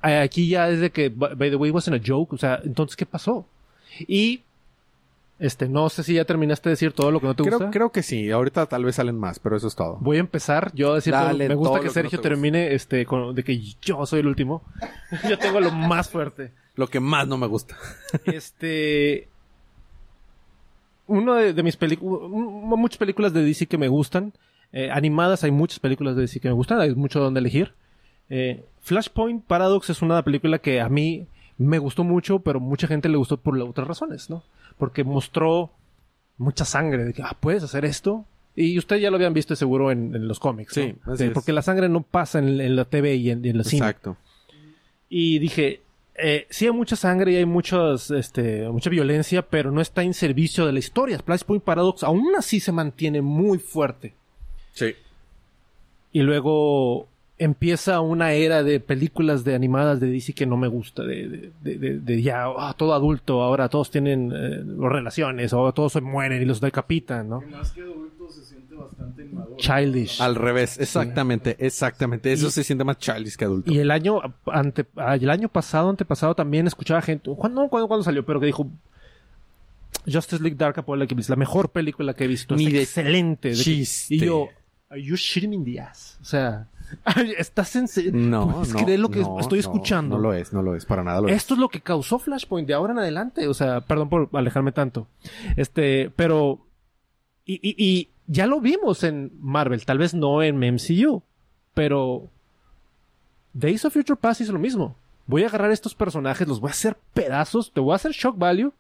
Aquí 0.01 0.47
ya 0.47 0.69
es 0.69 0.79
de 0.79 0.91
que, 0.91 1.09
by 1.09 1.33
by 1.35 1.49
the 1.49 1.55
way, 1.55 1.71
wasn't 1.71 1.95
a 1.99 2.03
joke. 2.05 2.33
O 2.33 2.37
sea, 2.37 2.59
entonces, 2.63 2.95
¿qué 2.95 3.05
pasó? 3.05 3.45
Y, 4.07 4.41
este, 5.39 5.69
no 5.69 5.89
sé 5.89 6.03
si 6.03 6.15
ya 6.15 6.25
terminaste 6.25 6.69
de 6.69 6.73
decir 6.73 6.93
todo 6.93 7.11
lo 7.11 7.19
que 7.19 7.27
no 7.27 7.35
te 7.35 7.43
creo, 7.43 7.57
gusta. 7.59 7.71
creo 7.71 7.91
que 7.91 8.01
sí. 8.03 8.31
Ahorita 8.31 8.65
tal 8.65 8.85
vez 8.85 8.95
salen 8.95 9.17
más, 9.17 9.39
pero 9.39 9.55
eso 9.57 9.67
es 9.67 9.75
todo. 9.75 9.97
Voy 10.01 10.17
a 10.17 10.19
empezar 10.21 10.71
yo 10.73 10.93
a 10.93 10.95
decir 10.95 11.13
todo- 11.13 11.23
Dale 11.25 11.47
Me 11.49 11.55
gusta 11.55 11.73
todo 11.75 11.83
que 11.83 11.89
Sergio 11.89 12.17
no 12.17 12.21
te 12.21 12.29
gusta. 12.29 12.29
termine, 12.29 12.73
este, 12.73 13.05
con, 13.05 13.35
de 13.35 13.43
que 13.43 13.59
yo 13.81 14.05
soy 14.05 14.21
el 14.21 14.27
último. 14.27 14.63
yo 15.29 15.37
tengo 15.37 15.59
lo 15.59 15.71
más 15.71 16.09
fuerte. 16.09 16.51
Lo 16.75 16.87
que 16.87 16.99
más 16.99 17.27
no 17.27 17.37
me 17.37 17.47
gusta. 17.47 17.75
este 18.25 19.27
uno 21.07 21.35
de, 21.35 21.53
de 21.53 21.63
mis 21.63 21.77
películas 21.77 22.29
muchas 22.77 22.97
películas 22.97 23.33
de 23.33 23.43
DC 23.43 23.67
que 23.67 23.77
me 23.77 23.87
gustan 23.87 24.33
eh, 24.73 24.91
animadas 24.91 25.43
hay 25.45 25.51
muchas 25.51 25.79
películas 25.79 26.15
de 26.15 26.23
DC 26.23 26.39
que 26.41 26.49
me 26.49 26.53
gustan 26.53 26.79
hay 26.81 26.93
mucho 26.95 27.19
donde 27.19 27.39
elegir 27.39 27.73
Eh, 28.29 28.65
Flashpoint 28.81 29.45
Paradox 29.45 29.89
es 29.89 30.01
una 30.01 30.21
película 30.21 30.59
que 30.59 30.81
a 30.81 30.89
mí 30.89 31.25
me 31.57 31.79
gustó 31.79 32.03
mucho 32.03 32.39
pero 32.39 32.59
mucha 32.59 32.85
gente 32.87 33.07
le 33.07 33.15
gustó 33.17 33.37
por 33.37 33.57
otras 33.57 33.87
razones 33.87 34.29
no 34.29 34.43
porque 34.77 35.03
mostró 35.03 35.71
mucha 36.37 36.65
sangre 36.65 37.03
de 37.05 37.13
que 37.13 37.23
ah 37.23 37.35
puedes 37.39 37.63
hacer 37.63 37.83
esto 37.85 38.25
y 38.55 38.77
ustedes 38.77 39.01
ya 39.01 39.09
lo 39.09 39.15
habían 39.17 39.33
visto 39.33 39.55
seguro 39.55 39.91
en, 39.91 40.15
en 40.15 40.27
los 40.27 40.39
cómics 40.39 40.73
Sí, 40.73 40.95
¿no? 41.05 41.13
así 41.13 41.23
Sí, 41.23 41.27
es. 41.29 41.33
porque 41.33 41.51
la 41.53 41.61
sangre 41.61 41.89
no 41.89 42.01
pasa 42.03 42.39
en, 42.39 42.59
en 42.61 42.75
la 42.75 42.85
TV 42.85 43.15
y 43.15 43.29
en, 43.31 43.43
en 43.45 43.57
la 43.57 43.63
cine 43.63 43.79
Exacto. 43.85 44.17
y 45.09 45.39
dije, 45.39 45.81
eh, 46.15 46.47
sí 46.49 46.65
hay 46.65 46.71
mucha 46.71 46.95
sangre 46.95 47.31
y 47.31 47.35
hay 47.35 47.45
este, 48.11 48.67
mucha 48.69 48.89
violencia, 48.89 49.43
pero 49.47 49.71
no 49.71 49.81
está 49.81 50.01
en 50.03 50.13
servicio 50.15 50.65
de 50.65 50.73
la 50.73 50.79
historia. 50.79 51.19
Flashpoint 51.19 51.63
Paradox 51.63 52.03
aún 52.03 52.33
así 52.35 52.59
se 52.59 52.71
mantiene 52.71 53.21
muy 53.21 53.59
fuerte. 53.59 54.15
Sí. 54.73 54.95
Y 56.11 56.21
luego 56.21 57.07
empieza 57.39 58.01
una 58.01 58.33
era 58.33 58.63
de 58.63 58.79
películas 58.79 59.43
de 59.43 59.53
animadas 59.53 59.99
de 59.99 60.09
DC 60.09 60.33
que 60.33 60.45
no 60.47 60.57
me 60.57 60.67
gusta, 60.67 61.03
de, 61.03 61.27
de, 61.27 61.51
de, 61.61 61.77
de- 61.77 61.99
de 61.99 62.21
ya 62.21 62.45
ah, 62.57 62.73
todo 62.75 62.93
adulto, 62.95 63.43
ahora 63.43 63.69
todos 63.69 63.91
tienen 63.91 64.31
eh, 64.33 64.63
relaciones, 64.89 65.53
o 65.53 65.71
todos 65.73 65.93
se 65.93 66.01
mueren 66.01 66.41
y 66.41 66.45
los 66.45 66.59
decapitan, 66.61 67.29
¿no? 67.29 67.39
Que 67.41 67.45
más 67.47 67.71
que 67.71 67.81
adulto 67.81 68.27
se 68.29 68.43
siente 68.43 68.73
bastante 68.73 69.21
inmaduro. 69.23 69.55
Childish. 69.57 70.19
Al 70.19 70.33
revés, 70.35 70.79
exactamente, 70.79 71.55
exactamente. 71.59 72.33
Eso 72.33 72.47
Y- 72.47 72.51
se 72.51 72.63
siente 72.63 72.83
más 72.83 72.97
childish 72.97 73.35
que 73.35 73.45
adulto. 73.45 73.71
Y 73.71 73.77
el 73.79 73.91
año 73.91 74.19
ante, 74.47 74.85
ah, 74.95 75.15
el 75.15 75.29
año 75.29 75.47
pasado, 75.47 75.89
antepasado 75.91 76.33
también 76.33 76.65
escuchaba 76.65 77.03
gente, 77.03 77.29
¿cuándo, 77.37 77.61
no, 77.61 77.69
cuándo, 77.69 77.87
cuándo 77.87 78.03
salió? 78.03 78.25
Pero 78.25 78.39
que 78.39 78.47
dijo 78.47 78.67
Justice 80.11 80.41
League 80.41 80.57
Dark 80.57 80.79
Apocalipsis, 80.79 81.29
la 81.29 81.35
mejor 81.35 81.69
película 81.69 82.13
que 82.13 82.23
he 82.23 82.27
visto, 82.27 82.55
Ni 82.55 82.67
es 82.67 82.73
de 82.73 82.81
excelente. 82.81 83.49
De 83.53 83.63
que- 83.63 83.85
y 84.09 84.19
yo, 84.19 84.47
are 84.89 85.01
you 85.03 85.15
shitting 85.15 85.53
in 85.53 85.65
the 85.65 85.79
ass? 85.81 86.17
O 86.21 86.25
sea, 86.25 86.67
estás 87.37 87.75
en 87.75 87.87
serio. 87.87 88.11
No, 88.13 88.49
¿Puedes 88.49 88.73
no. 88.73 88.79
creer 88.83 88.99
lo 88.99 89.09
que 89.09 89.21
no, 89.21 89.39
estoy 89.39 89.59
escuchando? 89.59 90.15
No, 90.15 90.21
lo 90.21 90.33
es, 90.33 90.53
no 90.53 90.61
lo 90.61 90.75
es, 90.75 90.85
para 90.85 91.03
nada 91.03 91.21
lo 91.21 91.27
es. 91.27 91.35
Esto 91.35 91.53
es 91.53 91.59
lo 91.59 91.69
que 91.69 91.81
causó 91.81 92.19
Flashpoint 92.19 92.67
de 92.67 92.73
ahora 92.73 92.93
en 92.93 92.99
adelante. 92.99 93.47
O 93.47 93.53
sea, 93.53 93.81
perdón 93.81 94.09
por 94.09 94.29
alejarme 94.33 94.71
tanto. 94.71 95.07
Este, 95.55 96.11
pero. 96.15 96.59
Y, 97.45 97.55
y, 97.55 97.75
y 97.77 98.09
ya 98.27 98.45
lo 98.45 98.59
vimos 98.59 99.03
en 99.03 99.31
Marvel. 99.39 99.85
Tal 99.85 99.97
vez 99.97 100.13
no 100.13 100.43
en 100.43 100.57
MCU. 100.57 101.23
Pero. 101.73 102.29
Days 103.53 103.85
of 103.85 103.93
Future 103.93 104.19
Past 104.19 104.41
hizo 104.41 104.53
lo 104.53 104.59
mismo. 104.59 104.95
Voy 105.25 105.43
a 105.43 105.47
agarrar 105.47 105.71
estos 105.71 105.93
personajes, 105.95 106.47
los 106.47 106.61
voy 106.61 106.69
a 106.69 106.71
hacer 106.71 106.97
pedazos, 107.13 107.71
te 107.73 107.81
voy 107.81 107.91
a 107.91 107.95
hacer 107.95 108.11
shock 108.11 108.37
value. 108.37 108.71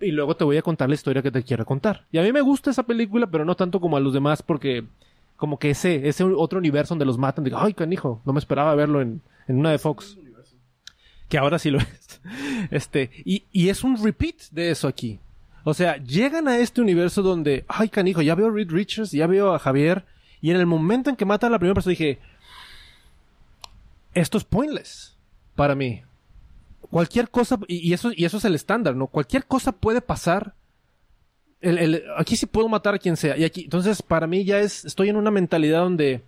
Y 0.00 0.10
luego 0.10 0.36
te 0.36 0.44
voy 0.44 0.56
a 0.56 0.62
contar 0.62 0.88
la 0.88 0.96
historia 0.96 1.22
que 1.22 1.30
te 1.30 1.42
quiero 1.42 1.64
contar. 1.64 2.04
Y 2.10 2.18
a 2.18 2.22
mí 2.22 2.32
me 2.32 2.40
gusta 2.40 2.70
esa 2.70 2.82
película, 2.82 3.28
pero 3.28 3.44
no 3.44 3.54
tanto 3.54 3.80
como 3.80 3.96
a 3.96 4.00
los 4.00 4.12
demás, 4.12 4.42
porque 4.42 4.84
como 5.36 5.58
que 5.58 5.70
ese, 5.70 6.08
ese 6.08 6.24
otro 6.24 6.58
universo 6.58 6.94
donde 6.94 7.04
los 7.04 7.18
matan, 7.18 7.44
digo, 7.44 7.58
ay, 7.58 7.74
canijo, 7.74 8.22
no 8.24 8.32
me 8.32 8.38
esperaba 8.38 8.74
verlo 8.74 9.00
en, 9.00 9.22
en 9.48 9.58
una 9.58 9.70
de 9.70 9.78
Fox 9.78 10.16
que 11.28 11.38
ahora 11.38 11.58
sí 11.58 11.70
lo 11.70 11.78
es. 11.78 12.20
Este, 12.70 13.10
y, 13.24 13.44
y 13.52 13.68
es 13.68 13.84
un 13.84 14.02
repeat 14.02 14.36
de 14.50 14.70
eso 14.70 14.88
aquí. 14.88 15.20
O 15.64 15.74
sea, 15.74 15.98
llegan 15.98 16.48
a 16.48 16.58
este 16.58 16.80
universo 16.80 17.22
donde, 17.22 17.64
ay, 17.68 17.90
canijo, 17.90 18.22
ya 18.22 18.34
veo 18.34 18.46
a 18.46 18.50
Reed 18.50 18.70
Richards, 18.70 19.10
ya 19.10 19.26
veo 19.26 19.52
a 19.52 19.58
Javier, 19.58 20.06
y 20.40 20.50
en 20.50 20.56
el 20.56 20.66
momento 20.66 21.10
en 21.10 21.16
que 21.16 21.24
matan 21.24 21.48
a 21.48 21.52
la 21.52 21.58
primera 21.58 21.74
persona 21.74 21.90
dije, 21.90 22.18
esto 24.14 24.38
es 24.38 24.44
pointless 24.44 25.16
para 25.54 25.74
mí. 25.74 26.02
Cualquier 26.90 27.28
cosa, 27.28 27.58
y, 27.66 27.88
y 27.88 27.92
eso, 27.92 28.10
y 28.14 28.24
eso 28.24 28.38
es 28.38 28.44
el 28.44 28.54
estándar, 28.54 28.96
¿no? 28.96 29.06
Cualquier 29.08 29.44
cosa 29.46 29.72
puede 29.72 30.00
pasar. 30.00 30.54
El- 31.64 31.78
el- 31.78 32.02
aquí 32.16 32.36
sí 32.36 32.46
puedo 32.46 32.68
matar 32.68 32.94
a 32.94 32.98
quien 32.98 33.16
sea. 33.16 33.36
Y 33.36 33.44
aquí, 33.44 33.64
entonces, 33.64 34.02
para 34.02 34.26
mí 34.26 34.44
ya 34.44 34.60
es, 34.60 34.84
estoy 34.84 35.08
en 35.08 35.16
una 35.16 35.30
mentalidad 35.30 35.80
donde 35.80 36.22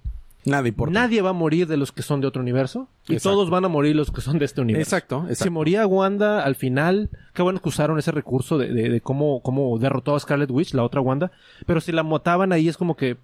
nadie 0.93 1.23
va 1.23 1.31
a 1.31 1.33
morir 1.33 1.67
de 1.67 1.77
los 1.77 1.91
que 1.93 2.03
son 2.03 2.21
de 2.21 2.27
otro 2.29 2.41
universo. 2.43 2.89
Y 3.09 3.15
Exacto. 3.15 3.31
todos 3.37 3.51
van 3.51 3.65
a 3.65 3.69
morir 3.69 3.97
los 3.97 4.11
que 4.11 4.21
son 4.21 4.39
de 4.39 4.45
este 4.45 4.61
universo. 4.61 4.83
Exacto, 4.97 5.17
exacto. 5.25 5.45
Si 5.45 5.51
moría 5.51 5.87
Wanda 5.87 6.45
al 6.45 6.55
final, 6.55 7.11
qué 7.35 7.43
bueno 7.43 7.61
que 7.61 7.69
usaron 7.69 7.99
ese 7.99 8.13
recurso 8.13 8.57
de, 8.59 8.73
de- 8.73 8.89
de 8.89 9.01
cómo, 9.01 9.41
cómo 9.43 9.79
derrotó 9.79 10.15
a 10.15 10.21
Scarlet 10.21 10.51
Witch, 10.51 10.73
la 10.75 10.85
otra 10.85 11.01
Wanda. 11.01 11.33
Pero 11.67 11.81
si 11.81 11.93
la 11.93 12.03
mataban 12.03 12.53
ahí 12.53 12.69
es 12.69 12.77
como 12.77 12.97
que. 12.97 13.17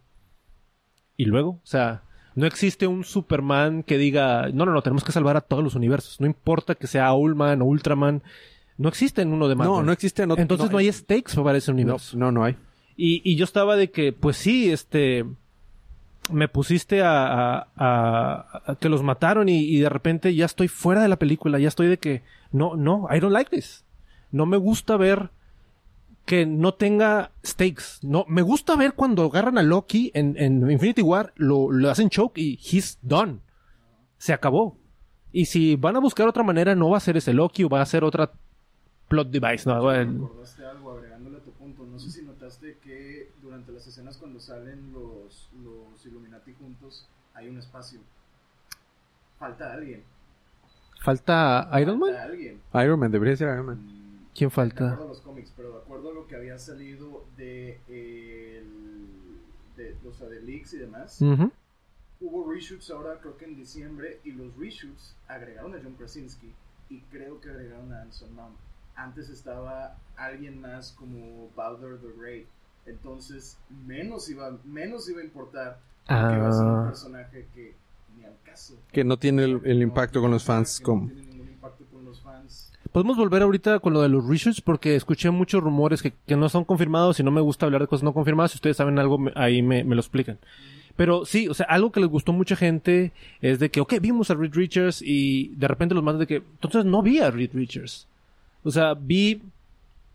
¿Y 1.17 1.27
luego? 1.27 1.51
O 1.51 1.61
sea, 1.67 2.03
no 2.35 2.47
existe 2.47 2.87
un 2.87 3.05
Superman 3.05 3.83
que 3.83 3.99
diga, 3.99 4.49
no, 4.53 4.65
no, 4.65 4.73
no, 4.73 4.83
tenemos 4.83 5.05
que 5.05 5.13
salvar 5.13 5.37
a 5.37 5.43
todos 5.43 5.63
los 5.63 5.75
universos. 5.75 6.21
No 6.21 6.27
importa 6.27 6.75
que 6.75 6.87
sea 6.87 7.13
Ullman 7.15 7.63
o 7.63 7.67
Ultraman. 7.67 8.23
No 8.79 8.89
existe 8.89 9.23
en 9.23 9.33
uno 9.33 9.49
de 9.49 9.55
Marvel. 9.55 9.75
No, 9.77 9.83
no 9.83 9.93
existe. 9.93 10.27
No, 10.27 10.37
Entonces 10.37 10.71
no, 10.71 10.79
hay 10.79 10.91
stakes 10.93 11.35
para 11.43 11.59
ese 11.59 11.71
no, 11.73 11.77
universo. 11.77 12.17
no, 12.17 12.33
no 12.33 12.45
hay. 12.45 12.57
Y, 12.97 13.21
y 13.25 13.37
yo 13.37 13.45
estaba 13.45 13.77
de 13.77 13.91
que, 13.91 14.13
pues 14.13 14.37
sí, 14.37 14.71
este. 14.73 15.25
Me 16.31 16.47
pusiste 16.49 17.03
a, 17.03 17.27
a- 17.59 17.69
a- 17.77 18.63
a 18.67 18.77
que 18.77 18.89
los 18.89 19.03
mataron 19.03 19.49
y, 19.49 19.59
y 19.65 19.81
de 19.81 19.89
repente 19.89 20.33
ya 20.35 20.45
estoy 20.47 20.69
fuera 20.69 21.03
de 21.03 21.09
la 21.09 21.19
película. 21.19 21.59
Ya 21.59 21.69
estoy 21.69 21.89
de 21.89 21.99
que. 21.99 22.23
No, 22.53 22.77
no, 22.77 23.09
I 23.15 23.19
don't 23.21 23.33
like 23.33 23.51
this. 23.55 23.85
No 24.31 24.47
me 24.47 24.57
gusta 24.57 24.97
ver 24.97 25.31
que 26.25 26.47
no 26.47 26.75
tenga 26.75 27.33
stakes. 27.45 27.99
No, 28.03 28.25
me 28.29 28.43
gusta 28.43 28.77
ver 28.77 28.93
cuando 28.95 29.25
agarran 29.25 29.59
a 29.59 29.63
Loki 29.65 30.13
en, 30.15 30.37
en 30.39 30.71
Infinity 30.71 31.03
War, 31.03 31.33
lo, 31.37 31.71
lo 31.73 31.91
hacen 31.91 32.09
choke 32.09 32.39
y 32.39 32.59
he's 32.63 32.99
done. 33.03 33.41
Se 34.19 34.33
acabó. 34.33 34.79
Y 35.33 35.47
si 35.47 35.75
van 35.77 35.97
a 35.97 36.01
buscar 36.01 36.29
otra 36.29 36.45
manera, 36.45 36.75
no 36.77 36.91
va 36.91 36.99
a 36.99 37.01
ser 37.01 37.17
ese 37.17 37.33
Loki 37.33 37.65
o 37.65 37.69
va 37.69 37.81
a 37.83 37.87
ser 37.87 38.05
otra 38.05 38.31
plot 39.13 39.29
device. 39.31 39.69
No, 39.69 39.81
bueno. 39.83 40.27
acordaste 40.27 40.65
algo 40.67 40.93
agregándole 40.93 41.37
a 41.39 41.41
tu 41.41 41.51
punto. 41.53 41.85
No 41.85 41.99
sé 41.99 42.11
si 42.11 42.23
notaste 42.23 42.79
que 42.83 43.31
durante 43.43 43.71
las 43.73 43.87
escenas 43.87 44.17
cuando 44.17 44.41
salen 44.41 44.93
los, 44.93 45.51
los 45.63 46.05
Illuminati 46.07 46.55
juntos 46.55 47.07
hay 47.35 47.49
un 47.49 47.59
espacio. 47.59 48.01
Falta 49.39 49.73
alguien. 49.73 50.03
¿Falta 51.01 51.69
Iron 51.81 51.99
Man? 51.99 52.11
Falta 52.11 52.25
alguien. 52.25 52.61
Iron 52.75 53.01
Man, 53.01 53.11
debería 53.11 53.37
ser 53.37 53.49
Iron 53.49 53.67
Man. 53.67 53.77
Mm, 53.79 54.27
¿Quién 54.35 54.49
De 54.51 54.55
falta? 54.55 54.85
acuerdo 54.87 55.05
a 55.05 55.09
los 55.09 55.21
cómics, 55.21 55.53
pero 55.57 55.73
de 55.73 55.79
acuerdo 55.79 56.11
a 56.11 56.15
lo 56.15 56.27
que 56.27 56.37
había 56.37 56.59
salido 56.59 57.25
de, 57.37 57.81
el, 57.89 58.67
de, 59.77 59.97
o 60.09 60.13
sea, 60.15 60.29
de 60.29 60.41
leaks 60.41 60.75
y 60.75 60.79
demás, 60.79 61.21
Ujú. 61.21 61.51
hubo 62.21 62.51
reshoots 62.53 62.91
ahora 62.91 63.19
creo 63.21 63.37
que 63.37 63.45
en 63.47 63.57
diciembre 63.57 64.21
y 64.25 64.33
los 64.33 64.57
reshoots 64.57 65.17
agregaron 65.29 65.75
a 65.75 65.81
John 65.83 65.95
Krasinski 65.95 66.53
y 66.89 67.01
creo 67.11 67.41
que 67.41 67.51
agregaron 67.51 67.93
a 67.93 68.03
Anson 68.03 68.35
Mount. 68.35 68.57
Antes 68.95 69.29
estaba 69.29 69.97
alguien 70.17 70.61
más 70.61 70.93
como 70.93 71.49
Bowser 71.57 71.99
the 72.01 72.09
Great, 72.21 72.47
entonces 72.87 73.57
menos 73.87 74.29
iba, 74.29 74.59
menos 74.65 75.09
iba 75.09 75.21
a 75.21 75.25
importar 75.25 75.79
porque 76.07 76.37
iba 76.37 76.49
a 76.49 76.53
ser 76.53 76.67
un 76.67 76.77
Ah, 76.81 76.85
personaje 76.89 77.47
que 77.55 77.75
ni 78.19 78.25
al 78.25 78.35
caso. 78.45 78.75
Que 78.93 79.05
no 79.05 79.17
tiene 79.19 79.45
el, 79.45 79.61
el 79.65 79.79
No, 79.79 79.85
impacto 79.85 80.21
con 80.21 80.31
los 80.31 80.45
fans 80.45 80.79
que 80.79 80.85
como... 80.85 81.05
No 81.07 81.09
tiene 81.13 81.27
ningún 81.31 81.49
impacto 81.49 81.85
con 81.93 82.05
los 82.05 82.21
fans. 82.21 82.73
Podemos 82.93 83.17
volver 83.17 83.41
ahorita 83.43 83.79
con 83.79 83.95
lo 83.95 84.03
de 84.03 84.09
los 84.11 84.27
reshoots 84.29 84.61
porque 84.61 84.95
escuché 84.97 85.31
muchos 85.31 85.63
rumores 85.63 86.03
que, 86.03 86.13
que 86.27 86.37
no 86.37 86.49
son 86.51 86.65
confirmados 86.65 87.19
y 87.19 87.23
no 87.23 87.31
me 87.31 87.41
gusta 87.41 87.65
hablar 87.65 87.81
de 87.81 87.87
cosas 87.87 88.03
no 88.03 88.13
confirmadas. 88.13 88.51
Si 88.51 88.57
ustedes 88.57 88.77
saben 88.77 88.99
algo, 88.99 89.17
me- 89.17 89.33
ahí 89.37 89.63
me, 89.63 89.83
me 89.85 89.95
lo 89.95 90.01
explican. 90.03 90.39
Pero 90.95 91.25
sí, 91.25 91.49
o 91.49 91.55
sea, 91.55 91.65
algo 91.71 91.91
que 91.91 92.01
les 92.01 92.11
gustó 92.11 92.33
a 92.33 92.35
mucha 92.35 92.55
gente 92.55 93.13
es 93.41 93.59
de 93.59 93.71
que, 93.71 93.81
ok, 93.81 93.95
vimos 94.03 94.31
a 94.31 94.35
Reed 94.35 94.53
Richards 94.53 95.01
y 95.01 95.49
de 95.57 95.67
repente 95.69 95.95
los 95.95 96.05
mandan 96.05 96.21
de 96.21 96.27
que, 96.27 96.37
entonces 96.37 96.85
no 96.85 97.01
vi 97.01 97.21
a 97.21 97.31
Reed 97.31 97.51
Richards. 97.55 98.07
O 98.65 98.71
sea, 98.71 98.95
vi 98.95 99.43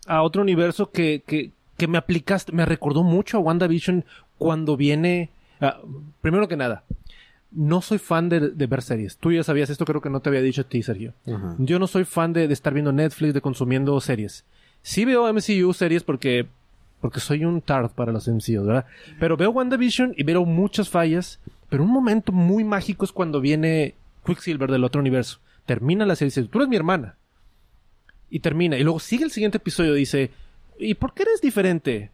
a 0.08 0.22
otro 0.22 0.42
universo 0.42 0.92
que, 0.92 1.24
que, 1.26 1.52
que 1.78 1.88
me 1.88 1.98
aplicaste, 1.98 2.52
me 2.52 2.66
recordó 2.66 3.04
mucho 3.04 3.38
a 3.38 3.42
WandaVision 3.42 4.06
cuando 4.38 4.78
viene, 4.78 5.30
ah, 5.60 5.80
primero 6.22 6.48
que 6.48 6.56
nada, 6.56 6.84
no 7.52 7.82
soy 7.82 7.98
fan 7.98 8.30
de, 8.30 8.50
de 8.52 8.68
ver 8.68 8.82
series. 8.82 9.18
Tú 9.18 9.32
ya 9.32 9.44
sabías 9.44 9.70
esto, 9.70 9.86
creo 9.86 10.02
que 10.02 10.10
no 10.10 10.20
te 10.20 10.30
había 10.30 10.42
dicho 10.42 10.62
a 10.62 10.66
ti, 10.66 10.84
Sergio. 10.84 11.14
Yo 11.58 11.80
no 11.80 11.88
soy 11.88 12.06
fan 12.06 12.34
de, 12.34 12.48
de 12.48 12.54
estar 12.54 12.74
viendo 12.74 12.92
Netflix, 12.92 13.34
de 13.34 13.42
consumiendo 13.42 14.00
series. 14.00 14.46
Sí 14.82 15.06
veo 15.06 15.32
MCU 15.34 15.74
series 15.74 16.04
porque, 16.04 16.48
porque 17.02 17.20
soy 17.20 17.46
un 17.46 17.62
tard 17.62 17.90
para 17.92 18.12
los 18.12 18.28
MCU, 18.28 18.66
¿verdad? 18.66 18.86
Pero 19.20 19.38
veo 19.38 19.50
WandaVision 19.52 20.14
y 20.16 20.24
veo 20.24 20.46
muchas 20.46 20.90
fallas. 20.90 21.40
Pero 21.70 21.84
un 21.84 21.92
momento 21.92 22.32
muy 22.32 22.64
mágico 22.64 23.04
es 23.04 23.12
cuando 23.12 23.42
viene 23.42 23.96
Quicksilver 24.26 24.72
del 24.72 24.84
otro 24.84 25.02
universo. 25.02 25.40
Termina 25.66 26.06
la 26.06 26.16
serie 26.16 26.30
y 26.30 26.32
dice, 26.36 26.50
tú 26.50 26.60
eres 26.60 26.70
mi 26.70 26.76
hermana. 26.78 27.16
Y 28.30 28.40
termina. 28.40 28.78
Y 28.78 28.84
luego 28.84 29.00
sigue 29.00 29.24
el 29.24 29.32
siguiente 29.32 29.58
episodio 29.58 29.94
dice, 29.94 30.32
¿y 30.80 30.94
por 30.96 31.14
qué 31.14 31.24
eres 31.24 31.42
diferente? 31.42 32.12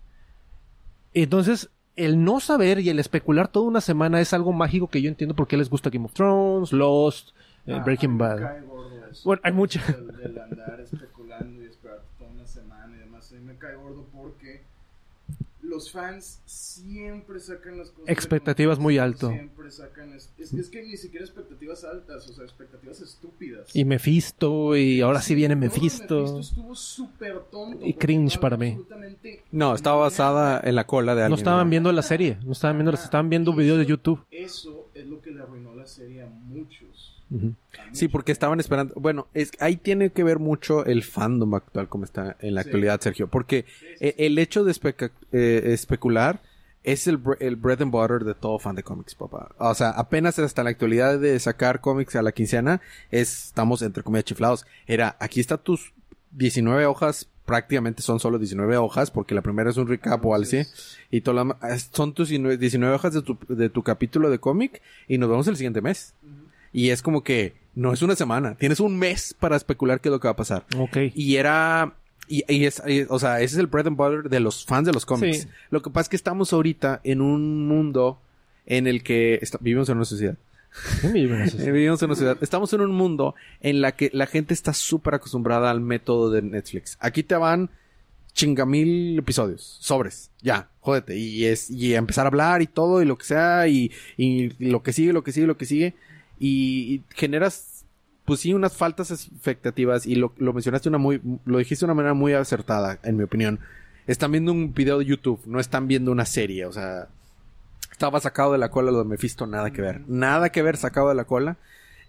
Entonces, 1.13 1.69
el 1.95 2.23
no 2.23 2.39
saber 2.39 2.79
y 2.79 2.89
el 2.89 2.99
especular 2.99 3.47
toda 3.47 3.67
una 3.67 3.81
semana 3.81 4.19
es 4.21 4.33
algo 4.33 4.51
mágico 4.53 4.87
que 4.89 5.01
yo 5.01 5.09
entiendo 5.09 5.35
por 5.35 5.47
qué 5.47 5.57
les 5.57 5.69
gusta 5.69 5.89
Game 5.89 6.05
of 6.05 6.13
Thrones, 6.13 6.71
Lost, 6.71 7.29
eh, 7.67 7.73
Ah, 7.73 7.83
Breaking 7.83 8.17
Bad. 8.17 8.39
cae 8.39 8.61
gordo 8.61 9.05
eso. 9.11 9.21
Bueno, 9.25 9.41
hay 9.43 9.51
mucha- 9.53 9.83
Del, 9.85 10.07
del 10.17 10.37
andar 10.39 10.79
especulando 10.81 11.61
y 11.63 11.65
esperar 11.67 12.01
toda 12.17 12.31
una 12.31 12.45
semana 12.47 12.95
y 12.95 12.99
demás. 12.99 13.31
A 13.31 13.35
mí 13.35 13.41
me 13.41 13.55
cae 13.57 13.75
gordo 13.75 14.07
porque 14.11 14.63
los 15.63 15.91
fans 15.91 16.41
siempre 16.45 17.39
sacan 17.39 17.77
las 17.77 17.89
cosas. 17.89 18.09
Expectativas 18.09 18.79
muy 18.79 18.97
alto. 18.97 19.29
Siempre 19.29 19.71
sacan. 19.71 20.13
Es, 20.13 20.31
es, 20.37 20.53
es 20.53 20.69
que 20.69 20.83
ni 20.83 20.97
siquiera 20.97 21.25
expectativas 21.25 21.83
altas, 21.83 22.29
o 22.29 22.33
sea, 22.33 22.43
expectativas 22.43 22.99
estúpidas. 23.01 23.75
Y 23.75 23.85
Mephisto, 23.85 24.75
y 24.75 25.01
ahora 25.01 25.21
sí 25.21 25.35
viene 25.35 25.55
Mephisto. 25.55 26.23
Mephisto 26.23 26.39
estuvo 26.39 26.75
súper 26.75 27.39
tonto. 27.51 27.85
Y 27.85 27.93
cringe 27.93 28.35
no 28.35 28.41
para 28.41 28.57
mí. 28.57 28.77
No, 29.51 29.73
estaba 29.73 29.97
basada 29.97 30.61
en 30.63 30.75
la 30.75 30.85
cola 30.85 31.15
de 31.15 31.23
alguien. 31.23 31.31
No 31.31 31.37
estaban 31.37 31.69
viendo 31.69 31.91
la 31.91 32.01
serie, 32.01 32.37
no 32.43 32.51
estaban 32.51 32.77
viendo, 32.77 32.91
estaban 32.91 33.29
viendo 33.29 33.53
videos 33.53 33.79
de 33.79 33.85
YouTube. 33.85 34.25
Eso 34.31 34.89
es 34.93 35.07
lo 35.07 35.21
que 35.21 35.31
le 35.31 35.41
arruinó 35.41 35.73
la 35.73 35.87
serie 35.87 36.23
a 36.23 36.27
muchos. 36.27 37.12
Sí, 37.91 38.07
porque 38.07 38.31
estaban 38.31 38.59
esperando. 38.59 38.93
Bueno, 38.95 39.27
es 39.33 39.51
ahí 39.59 39.75
tiene 39.77 40.11
que 40.11 40.23
ver 40.23 40.39
mucho 40.39 40.85
el 40.85 41.03
fandom 41.03 41.53
actual, 41.55 41.89
como 41.89 42.05
está 42.05 42.35
en 42.39 42.55
la 42.55 42.63
Sí. 42.63 42.69
actualidad, 42.69 43.01
Sergio. 43.01 43.27
Porque 43.27 43.65
Sí, 43.67 43.85
sí, 43.99 44.05
eh, 44.05 44.15
el 44.19 44.37
hecho 44.39 44.63
de 44.63 44.71
eh, 45.31 45.61
especular 45.73 46.41
es 46.83 47.07
el, 47.07 47.21
bre- 47.23 47.37
el 47.39 47.55
bread 47.55 47.81
and 47.81 47.91
butter 47.91 48.23
de 48.25 48.33
todo 48.35 48.59
fan 48.59 48.75
de 48.75 48.83
cómics, 48.83 49.15
papá. 49.15 49.49
O 49.57 49.73
sea, 49.73 49.89
apenas 49.91 50.37
hasta 50.39 50.63
la 50.63 50.69
actualidad 50.71 51.17
de 51.19 51.39
sacar 51.39 51.79
cómics 51.81 52.15
a 52.15 52.21
la 52.21 52.31
quincena, 52.33 52.81
es, 53.09 53.45
estamos 53.47 53.81
entre 53.81 54.03
comillas 54.03 54.25
chiflados. 54.25 54.65
Era, 54.85 55.15
aquí 55.19 55.39
está 55.39 55.57
tus 55.57 55.93
19 56.31 56.85
hojas, 56.85 57.29
prácticamente 57.45 58.01
son 58.01 58.19
solo 58.19 58.37
19 58.39 58.75
hojas, 58.77 59.11
porque 59.11 59.35
la 59.35 59.41
primera 59.41 59.69
es 59.69 59.77
un 59.77 59.87
recap 59.87 60.25
o 60.25 60.33
algo 60.35 60.43
así. 60.43 60.63
Y 61.11 61.21
demás- 61.21 61.57
son 61.93 62.13
tus 62.13 62.29
19 62.29 62.57
19 62.57 62.93
hojas 62.95 63.13
de 63.13 63.21
tu, 63.21 63.37
de 63.49 63.69
tu 63.69 63.81
capítulo 63.83 64.29
de 64.29 64.39
cómic 64.39 64.81
y 65.07 65.17
nos 65.17 65.29
vemos 65.29 65.47
el 65.47 65.55
siguiente 65.55 65.81
mes. 65.81 66.13
Y 66.73 66.89
es 66.89 67.01
como 67.01 67.23
que 67.23 67.53
no 67.75 67.93
es 67.93 68.01
una 68.01 68.15
semana, 68.15 68.55
tienes 68.55 68.79
un 68.79 68.97
mes 68.97 69.33
para 69.39 69.55
especular 69.55 70.01
qué 70.01 70.09
es 70.09 70.11
lo 70.11 70.19
que 70.19 70.27
va 70.27 70.33
a 70.33 70.35
pasar. 70.35 70.65
Ok. 70.77 70.97
Y 71.15 71.35
era. 71.37 71.95
Y, 72.27 72.43
y 72.51 72.65
es, 72.65 72.81
y- 72.87 73.05
o 73.09 73.19
sea, 73.19 73.37
ese 73.41 73.55
es 73.55 73.59
el 73.59 73.67
bread 73.67 73.87
and 73.87 73.97
butter 73.97 74.29
de 74.29 74.39
los 74.39 74.65
fans 74.65 74.85
de 74.87 74.93
los 74.93 75.05
cómics. 75.05 75.41
Sí. 75.43 75.47
Lo 75.69 75.81
que 75.81 75.89
pasa 75.89 76.03
es 76.03 76.09
que 76.09 76.15
estamos 76.15 76.51
ahorita 76.53 76.99
en 77.03 77.21
un 77.21 77.67
mundo 77.67 78.19
en 78.65 78.87
el 78.87 79.03
que 79.03 79.41
vivimos 79.61 79.87
en 79.89 79.97
una 79.97 80.05
sociedad. 80.05 80.37
Vivimos 81.13 82.01
en 82.01 82.09
una 82.09 82.15
sociedad. 82.15 82.37
Estamos 82.41 82.73
en 82.73 82.81
un 82.81 82.91
mundo 82.91 83.35
en 83.61 83.81
la 83.81 83.91
que 83.91 84.09
la 84.13 84.25
gente 84.25 84.55
está 84.55 84.73
súper 84.73 85.13
acostumbrada 85.13 85.69
al 85.69 85.81
método 85.81 86.31
de 86.31 86.41
Netflix. 86.41 86.97
Aquí 86.99 87.21
te 87.21 87.35
van 87.35 87.69
chingamil 88.33 89.19
episodios, 89.19 89.77
sobres, 89.81 90.31
ya, 90.41 90.69
jódete. 90.79 91.15
Y 91.17 91.45
es, 91.45 91.69
y 91.69 91.93
empezar 91.93 92.25
a 92.25 92.29
hablar 92.29 92.61
y 92.61 92.67
todo, 92.67 93.01
y 93.01 93.05
lo 93.05 93.17
que 93.17 93.25
sea, 93.25 93.67
y, 93.67 93.91
y 94.17 94.49
lo 94.67 94.81
que 94.81 94.93
sigue, 94.93 95.13
lo 95.13 95.23
que 95.23 95.31
sigue, 95.31 95.45
lo 95.47 95.57
que 95.57 95.65
sigue. 95.65 95.93
Y, 96.45 97.03
generas, 97.15 97.85
pues 98.25 98.41
sí, 98.41 98.53
unas 98.53 98.75
faltas 98.75 99.11
expectativas. 99.11 100.05
Y 100.05 100.15
lo, 100.15 100.33
lo 100.37 100.51
mencionaste 100.51 100.89
una 100.89 100.97
muy, 100.97 101.21
lo 101.45 101.57
dijiste 101.57 101.85
de 101.85 101.91
una 101.91 101.93
manera 101.93 102.13
muy 102.13 102.33
acertada, 102.33 102.99
en 103.03 103.15
mi 103.15 103.23
opinión. 103.23 103.59
Están 104.07 104.33
viendo 104.33 104.51
un 104.51 104.73
video 104.73 104.99
de 104.99 105.05
YouTube, 105.05 105.39
no 105.45 105.61
están 105.61 105.87
viendo 105.87 106.11
una 106.11 106.25
serie, 106.25 106.65
o 106.65 106.73
sea, 106.73 107.07
estaba 107.89 108.19
sacado 108.19 108.51
de 108.51 108.57
la 108.57 108.69
cola 108.69 108.91
lo 108.91 108.97
de 108.97 109.05
Mephisto, 109.05 109.47
nada 109.47 109.71
que 109.71 109.81
ver. 109.81 110.01
Nada 110.09 110.49
que 110.49 110.61
ver 110.61 110.75
sacado 110.75 111.07
de 111.07 111.15
la 111.15 111.23
cola. 111.23 111.55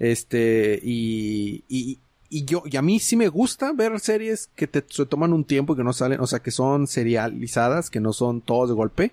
Este, 0.00 0.80
y, 0.82 1.62
y, 1.68 2.00
y 2.28 2.44
yo, 2.44 2.64
y 2.66 2.76
a 2.76 2.82
mí 2.82 2.98
sí 2.98 3.14
me 3.14 3.28
gusta 3.28 3.72
ver 3.72 4.00
series 4.00 4.50
que 4.56 4.66
te, 4.66 4.84
se 4.88 5.06
toman 5.06 5.32
un 5.32 5.44
tiempo 5.44 5.74
y 5.74 5.76
que 5.76 5.84
no 5.84 5.92
salen, 5.92 6.18
o 6.18 6.26
sea, 6.26 6.40
que 6.40 6.50
son 6.50 6.88
serializadas, 6.88 7.88
que 7.88 8.00
no 8.00 8.12
son 8.12 8.40
todos 8.40 8.68
de 8.68 8.74
golpe. 8.74 9.12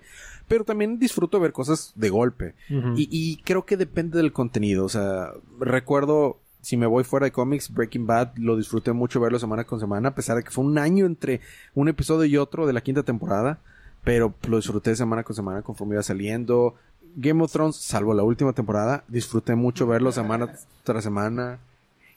Pero 0.52 0.64
también 0.66 0.98
disfruto 0.98 1.40
ver 1.40 1.52
cosas 1.52 1.94
de 1.94 2.10
golpe. 2.10 2.54
Y, 2.68 3.08
y 3.10 3.38
creo 3.38 3.64
que 3.64 3.78
depende 3.78 4.18
del 4.18 4.34
contenido. 4.34 4.84
O 4.84 4.88
sea, 4.90 5.32
recuerdo 5.58 6.36
si 6.60 6.76
me 6.76 6.84
voy 6.84 7.04
fuera 7.04 7.24
de 7.24 7.32
cómics, 7.32 7.72
Breaking 7.72 8.06
Bad 8.06 8.36
lo 8.36 8.58
disfruté 8.58 8.92
mucho 8.92 9.18
verlo 9.18 9.38
semana 9.38 9.64
con 9.64 9.80
semana, 9.80 10.10
a 10.10 10.14
pesar 10.14 10.36
de 10.36 10.44
que 10.44 10.50
fue 10.50 10.62
un 10.62 10.76
año 10.76 11.06
entre 11.06 11.40
un 11.74 11.88
episodio 11.88 12.26
y 12.26 12.36
otro 12.36 12.66
de 12.66 12.74
la 12.74 12.82
quinta 12.82 13.02
temporada, 13.02 13.60
pero 14.04 14.34
lo 14.46 14.58
disfruté 14.58 14.94
semana 14.94 15.22
con 15.22 15.34
semana 15.34 15.62
conforme 15.62 15.94
iba 15.94 16.02
saliendo. 16.02 16.74
Game 17.16 17.42
of 17.42 17.50
Thrones, 17.50 17.76
salvo 17.76 18.12
la 18.12 18.22
última 18.22 18.52
temporada, 18.52 19.04
disfruté 19.08 19.54
mucho 19.54 19.86
verlo 19.86 20.12
semana 20.12 20.52
tras 20.84 21.02
semana. 21.02 21.60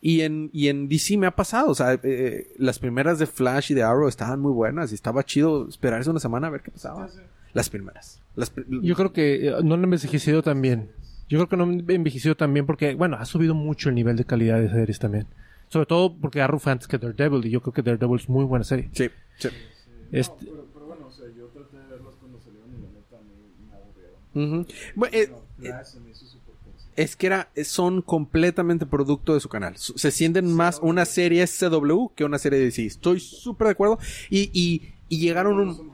Y 0.01 0.23
en, 0.23 0.49
y 0.51 0.67
en 0.67 0.89
DC 0.89 1.17
me 1.17 1.27
ha 1.27 1.31
pasado, 1.31 1.71
o 1.71 1.75
sea, 1.75 1.97
eh, 2.03 2.53
las 2.57 2.79
primeras 2.79 3.17
de 3.17 3.27
Flash 3.27 3.71
y 3.71 3.75
de 3.75 3.83
Arrow 3.83 4.09
estaban 4.09 4.41
muy 4.41 4.51
buenas 4.51 4.91
y 4.91 4.95
estaba 4.95 5.23
chido 5.23 5.69
esperarse 5.69 6.09
una 6.09 6.19
semana 6.19 6.47
a 6.47 6.49
ver 6.49 6.61
qué 6.61 6.69
pasaba. 6.69 7.09
Las 7.55 7.69
primeras. 7.71 8.21
Las 8.35 8.51
pri- 8.51 8.65
Yo 8.83 8.95
creo 8.95 9.11
que 9.11 9.47
eh, 9.47 9.53
no 9.63 9.73
han 9.73 9.83
envejecido 9.83 10.43
tan 10.43 10.61
bien. 10.61 10.91
Yo 11.27 11.39
creo 11.39 11.49
que 11.49 11.57
no 11.57 11.63
han 11.63 11.83
envejecido 11.89 12.35
tan 12.35 12.53
bien 12.53 12.67
porque, 12.67 12.93
bueno, 12.93 13.17
ha 13.19 13.25
subido 13.25 13.55
mucho 13.55 13.89
el 13.89 13.95
nivel 13.95 14.15
de 14.17 14.25
calidad 14.25 14.59
de 14.59 14.69
series 14.69 14.99
también. 14.99 15.25
Sobre 15.69 15.87
todo 15.87 16.15
porque 16.15 16.41
Arrow 16.41 16.59
fue 16.59 16.71
antes 16.73 16.87
que 16.87 16.99
Daredevil 16.99 17.43
y 17.45 17.49
yo 17.49 17.61
creo 17.61 17.73
que 17.73 17.81
Daredevil 17.81 18.19
es 18.19 18.29
muy 18.29 18.45
buena 18.45 18.63
serie. 18.63 18.89
Sí, 18.93 19.09
sí. 19.39 19.49
Este- 20.11 20.45
pero, 20.45 20.67
pero 20.71 20.85
bueno, 20.85 21.07
o 21.07 21.11
sea, 21.11 21.25
yo 21.35 21.47
traté 21.47 21.77
de 21.77 21.87
verlos 21.87 22.13
cuando 22.19 22.39
salieron 22.39 22.69
y 22.69 22.81
la 22.83 22.89
neta 22.91 23.17
a 23.17 23.21
mí 23.21 23.33
me 23.67 23.75
aburrieron. 23.75 24.67
Bueno, 24.95 25.15
eh, 25.17 25.27
No, 25.31 25.41
me 26.05 26.13
súper 26.13 26.53
cursi. 26.63 26.87
es 26.95 27.15
que 27.15 27.25
era, 27.27 27.49
son 27.63 28.01
completamente 28.03 28.85
producto 28.85 29.33
de 29.33 29.39
su 29.39 29.49
canal. 29.49 29.77
Se 29.77 30.11
sienten 30.11 30.53
más 30.53 30.79
una 30.83 31.05
serie 31.05 31.45
CW 31.47 32.09
que 32.15 32.23
una 32.25 32.37
serie 32.37 32.59
de 32.59 32.65
DC. 32.65 32.85
Estoy 32.85 33.19
súper 33.19 33.65
de 33.67 33.71
acuerdo. 33.71 33.97
Y, 34.29 34.51
y, 34.53 34.93
y 35.09 35.19
llegaron 35.19 35.57
No 35.57 35.63
un... 35.71 35.91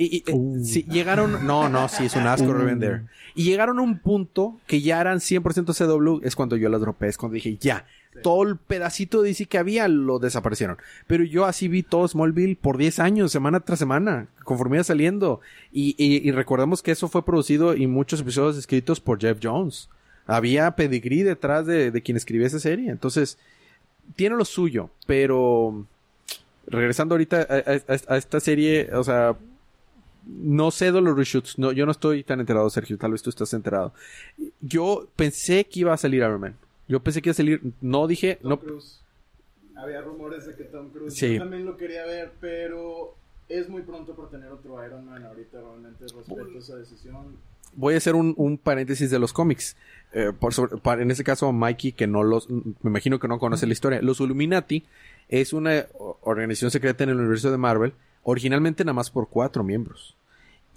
Y, 0.00 0.18
y, 0.18 0.30
eh, 0.30 0.32
Uh. 0.32 0.64
sí, 0.64 0.84
llegaron, 0.88 1.44
no, 1.46 1.68
no, 1.68 1.88
sí, 1.88 2.04
es 2.06 2.14
un 2.16 2.26
asco 2.26 2.52
Revender. 2.54 3.02
Y 3.34 3.42
llegaron 3.44 3.78
a 3.80 3.82
un 3.82 3.98
punto 3.98 4.56
que 4.66 4.80
ya 4.80 5.00
eran 5.00 5.18
100% 5.18 5.74
CW, 5.74 6.24
es 6.24 6.34
cuando 6.36 6.56
yo 6.56 6.68
las 6.68 6.80
dropé, 6.80 7.08
es 7.08 7.18
cuando 7.18 7.34
dije, 7.34 7.56
ya, 7.60 7.84
todo 8.22 8.44
el 8.44 8.56
pedacito 8.56 9.22
de 9.22 9.28
DC 9.30 9.46
que 9.46 9.58
había 9.58 9.86
lo 9.88 10.18
desaparecieron. 10.20 10.78
Pero 11.08 11.24
yo 11.24 11.44
así 11.46 11.66
vi 11.68 11.82
todo 11.82 12.06
Smallville 12.06 12.56
por 12.56 12.78
10 12.78 13.00
años, 13.00 13.32
semana 13.32 13.60
tras 13.60 13.78
semana, 13.80 14.28
conforme 14.44 14.76
iba 14.76 14.84
saliendo. 14.84 15.40
Y, 15.72 15.94
y, 15.98 16.26
y 16.26 16.30
recordemos 16.32 16.80
que 16.82 16.92
eso 16.92 17.08
fue 17.08 17.24
producido 17.24 17.74
y 17.74 17.86
muchos 17.88 18.20
episodios 18.20 18.56
escritos 18.56 19.00
por 19.00 19.20
Jeff 19.20 19.38
Jones. 19.42 19.88
Había 20.26 20.70
pedigrí 20.76 21.22
detrás 21.24 21.66
de, 21.66 21.90
de 21.90 22.02
quien 22.02 22.16
escribió 22.16 22.46
esa 22.46 22.60
serie. 22.60 22.90
Entonces, 22.90 23.36
tiene 24.16 24.36
lo 24.36 24.44
suyo, 24.44 24.90
pero 25.06 25.84
regresando 26.66 27.14
ahorita 27.14 27.46
a, 27.48 27.92
a- 27.92 28.14
a 28.14 28.16
esta 28.16 28.40
serie, 28.40 28.90
o 28.94 29.02
sea, 29.04 29.36
no 30.28 30.70
sé 30.70 30.92
de 30.92 31.00
los 31.00 31.16
reshoots. 31.16 31.58
No, 31.58 31.72
yo 31.72 31.86
no 31.86 31.92
estoy 31.92 32.22
tan 32.22 32.40
enterado, 32.40 32.68
Sergio. 32.70 32.98
Tal 32.98 33.12
vez 33.12 33.22
tú 33.22 33.30
estás 33.30 33.52
enterado. 33.54 33.92
Yo 34.60 35.08
pensé 35.16 35.64
que 35.64 35.80
iba 35.80 35.92
a 35.92 35.96
salir 35.96 36.18
Iron 36.20 36.40
Man. 36.40 36.56
Yo 36.86 37.00
pensé 37.00 37.20
que 37.22 37.30
iba 37.30 37.32
a 37.32 37.36
salir. 37.36 37.60
No 37.80 38.06
dije. 38.06 38.36
Tom 38.42 38.50
No, 38.50 38.60
Cruise. 38.60 39.00
Había 39.76 40.00
rumores 40.02 40.46
de 40.46 40.54
que 40.56 40.64
Tom 40.64 40.90
Cruise. 40.90 41.14
Sí. 41.14 41.34
Yo 41.34 41.40
también 41.40 41.64
lo 41.64 41.76
quería 41.76 42.04
ver, 42.04 42.32
pero 42.40 43.14
es 43.48 43.68
muy 43.68 43.82
pronto 43.82 44.14
para 44.14 44.28
tener 44.28 44.50
otro 44.50 44.84
Iron 44.84 45.06
Man. 45.06 45.24
Ahorita 45.24 45.60
realmente 45.60 46.04
respeto 46.04 46.58
esa 46.58 46.76
decisión. 46.76 47.36
voy 47.74 47.94
a 47.94 47.98
hacer 47.98 48.14
un, 48.14 48.34
un 48.36 48.58
paréntesis 48.58 49.10
de 49.10 49.18
los 49.18 49.32
cómics. 49.32 49.76
Eh, 50.12 50.32
por 50.38 50.52
sobre- 50.54 50.78
para- 50.78 51.02
en 51.02 51.10
este 51.10 51.22
caso, 51.24 51.52
Mikey, 51.52 51.92
que 51.92 52.06
no 52.06 52.22
los. 52.24 52.50
Me 52.50 52.62
imagino 52.84 53.18
que 53.18 53.28
no 53.28 53.38
conoce 53.38 53.66
la 53.66 53.72
historia. 53.72 54.02
Los 54.02 54.20
Illuminati 54.20 54.84
es 55.28 55.52
una 55.52 55.86
organización 56.22 56.70
secreta 56.70 57.04
en 57.04 57.10
el 57.10 57.18
universo 57.18 57.50
de 57.50 57.58
Marvel. 57.58 57.92
Originalmente 58.24 58.84
nada 58.84 58.94
más 58.94 59.10
por 59.10 59.28
cuatro 59.28 59.62
miembros. 59.64 60.16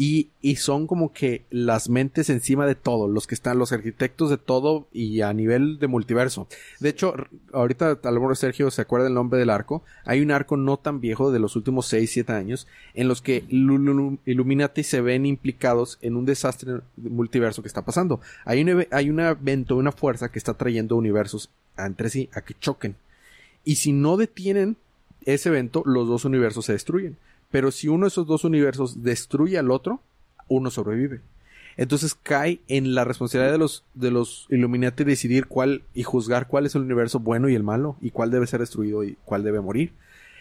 Y, 0.03 0.29
y 0.41 0.55
son 0.55 0.87
como 0.87 1.13
que 1.13 1.43
las 1.51 1.87
mentes 1.87 2.31
encima 2.31 2.65
de 2.65 2.73
todo, 2.73 3.07
los 3.07 3.27
que 3.27 3.35
están, 3.35 3.59
los 3.59 3.71
arquitectos 3.71 4.31
de 4.31 4.39
todo 4.39 4.87
y 4.91 5.21
a 5.21 5.31
nivel 5.31 5.77
de 5.77 5.85
multiverso. 5.85 6.47
De 6.79 6.89
hecho, 6.89 7.13
ahorita 7.53 7.99
a 8.01 8.09
lo 8.09 8.33
Sergio 8.33 8.71
se 8.71 8.81
acuerda 8.81 9.09
el 9.09 9.13
nombre 9.13 9.37
del 9.37 9.51
arco. 9.51 9.83
Hay 10.03 10.21
un 10.21 10.31
arco 10.31 10.57
no 10.57 10.77
tan 10.77 11.01
viejo 11.01 11.31
de 11.31 11.37
los 11.37 11.55
últimos 11.55 11.85
6, 11.85 12.09
7 12.13 12.33
años 12.33 12.67
en 12.95 13.07
los 13.07 13.21
que 13.21 13.45
Illuminati 13.47 14.81
se 14.81 15.01
ven 15.01 15.27
implicados 15.27 15.99
en 16.01 16.15
un 16.15 16.25
desastre 16.25 16.79
multiverso 16.97 17.61
que 17.61 17.67
está 17.67 17.85
pasando. 17.85 18.21
Hay 18.43 18.63
un, 18.63 18.87
hay 18.89 19.11
un 19.11 19.19
evento, 19.19 19.75
una 19.75 19.91
fuerza 19.91 20.31
que 20.31 20.39
está 20.39 20.55
trayendo 20.55 20.95
universos 20.95 21.51
entre 21.77 22.09
sí 22.09 22.27
a 22.33 22.41
que 22.41 22.55
choquen. 22.59 22.95
Y 23.63 23.75
si 23.75 23.91
no 23.91 24.17
detienen 24.17 24.77
ese 25.25 25.49
evento, 25.49 25.83
los 25.85 26.07
dos 26.07 26.25
universos 26.25 26.65
se 26.65 26.73
destruyen. 26.73 27.17
Pero 27.51 27.71
si 27.71 27.87
uno 27.87 28.05
de 28.05 28.09
esos 28.09 28.25
dos 28.25 28.43
universos 28.43 29.03
destruye 29.03 29.57
al 29.57 29.71
otro, 29.71 30.01
uno 30.47 30.71
sobrevive. 30.71 31.21
Entonces 31.77 32.15
cae 32.15 32.59
en 32.67 32.95
la 32.95 33.05
responsabilidad 33.05 33.51
de 33.51 33.57
los, 33.57 33.85
de 33.93 34.11
los 34.11 34.45
Illuminati 34.49 35.03
decidir 35.03 35.47
cuál 35.47 35.83
y 35.93 36.03
juzgar 36.03 36.47
cuál 36.47 36.65
es 36.65 36.75
el 36.75 36.81
universo 36.81 37.19
bueno 37.19 37.49
y 37.49 37.55
el 37.55 37.63
malo, 37.63 37.97
y 38.01 38.11
cuál 38.11 38.31
debe 38.31 38.47
ser 38.47 38.59
destruido 38.59 39.03
y 39.03 39.17
cuál 39.25 39.43
debe 39.43 39.61
morir. 39.61 39.93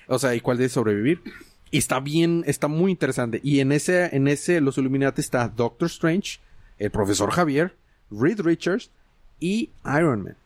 O 0.09 0.19
sea, 0.19 0.35
y 0.35 0.41
cuál 0.41 0.59
debe 0.59 0.69
sobrevivir. 0.69 1.23
Y 1.71 1.79
está 1.79 2.01
bien, 2.01 2.43
está 2.47 2.67
muy 2.67 2.91
interesante. 2.91 3.41
Y 3.45 3.61
en 3.61 3.71
ese, 3.71 4.15
en 4.15 4.27
ese, 4.27 4.61
los 4.61 4.77
Illuminati 4.77 5.21
está 5.21 5.49
Doctor 5.49 5.87
Strange, 5.87 6.41
el 6.79 6.91
profesor 6.91 7.31
Javier, 7.31 7.77
Reed 8.11 8.41
Richards 8.41 8.91
y 9.39 9.71
Iron 9.85 10.25
Man. 10.25 10.37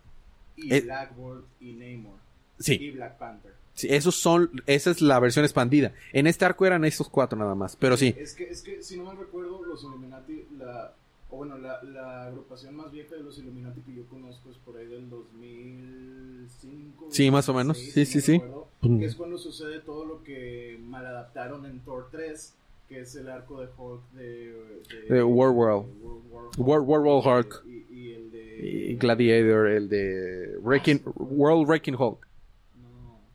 Y 0.57 0.75
Eh, 0.75 0.81
Blackboard 0.83 1.45
y 1.61 1.73
Namor. 1.73 2.19
Sí. 2.59 2.75
Y 2.75 2.91
Black 2.91 3.17
Panther. 3.19 3.54
Sí, 3.75 3.89
esos 3.91 4.15
son, 4.15 4.51
esa 4.67 4.91
es 4.93 5.01
la 5.03 5.19
versión 5.19 5.45
expandida. 5.45 5.93
En 6.13 6.27
este 6.27 6.45
arco 6.45 6.65
eran 6.65 6.85
estos 6.85 7.09
cuatro 7.09 7.37
nada 7.39 7.55
más, 7.55 7.77
pero 7.77 7.97
sí. 7.97 8.15
Es 8.19 8.35
que, 8.35 8.45
es 8.49 8.63
que 8.63 8.83
si 8.83 8.97
no 8.97 9.05
mal 9.05 9.17
recuerdo, 9.17 9.65
los 9.65 9.83
Illuminati, 9.83 10.45
la, 10.59 10.93
o 11.31 11.37
bueno, 11.39 11.59
la, 11.59 11.83
la 11.83 12.27
agrupación 12.27 12.77
más 12.77 12.93
vieja 12.93 13.17
de 13.17 13.23
los 13.25 13.37
Illuminati 13.39 13.81
que 13.81 13.95
yo 13.95 14.05
conozco 14.07 14.51
es 14.51 14.57
por 14.59 14.77
ahí 14.77 14.87
del 14.87 15.11
2005. 15.11 17.07
Sí, 17.11 17.31
más 17.31 17.49
o 17.49 17.55
menos. 17.55 17.77
2006, 17.77 17.95
Sí, 17.95 18.05
si 18.07 18.21
sí, 18.21 18.27
sí. 18.27 18.33
recuerdo, 18.39 18.65
Mm. 18.83 18.99
Que 18.99 19.07
es 19.07 19.15
cuando 19.15 19.39
sucede 19.39 19.81
todo 19.81 20.05
lo 20.05 20.23
que 20.25 20.79
maladaptaron 20.85 21.65
en 21.65 21.81
Thor 21.81 22.09
3, 22.13 22.53
que 22.87 23.01
es 23.01 23.15
el 23.17 23.31
arco 23.31 23.63
de 23.63 23.69
Hulk 23.79 24.03
de... 24.13 24.83
De 25.09 25.23
World 25.23 25.57
War. 25.57 25.71
de 25.87 26.05
World 26.05 26.23
War 26.31 26.45
World- 26.59 26.87
World 26.87 27.07
War 27.27 27.39
Hulk. 27.39 27.63
Y, 27.67 27.95
y 27.95 28.13
el 28.13 28.31
de... 28.31 28.59
Y 28.91 28.97
Gladiator, 28.97 29.69
el 29.69 29.89
de 29.89 30.59
Wrecking, 30.61 31.01
World 31.17 31.67
Wrecking 31.67 31.95
Hulk, 31.99 32.19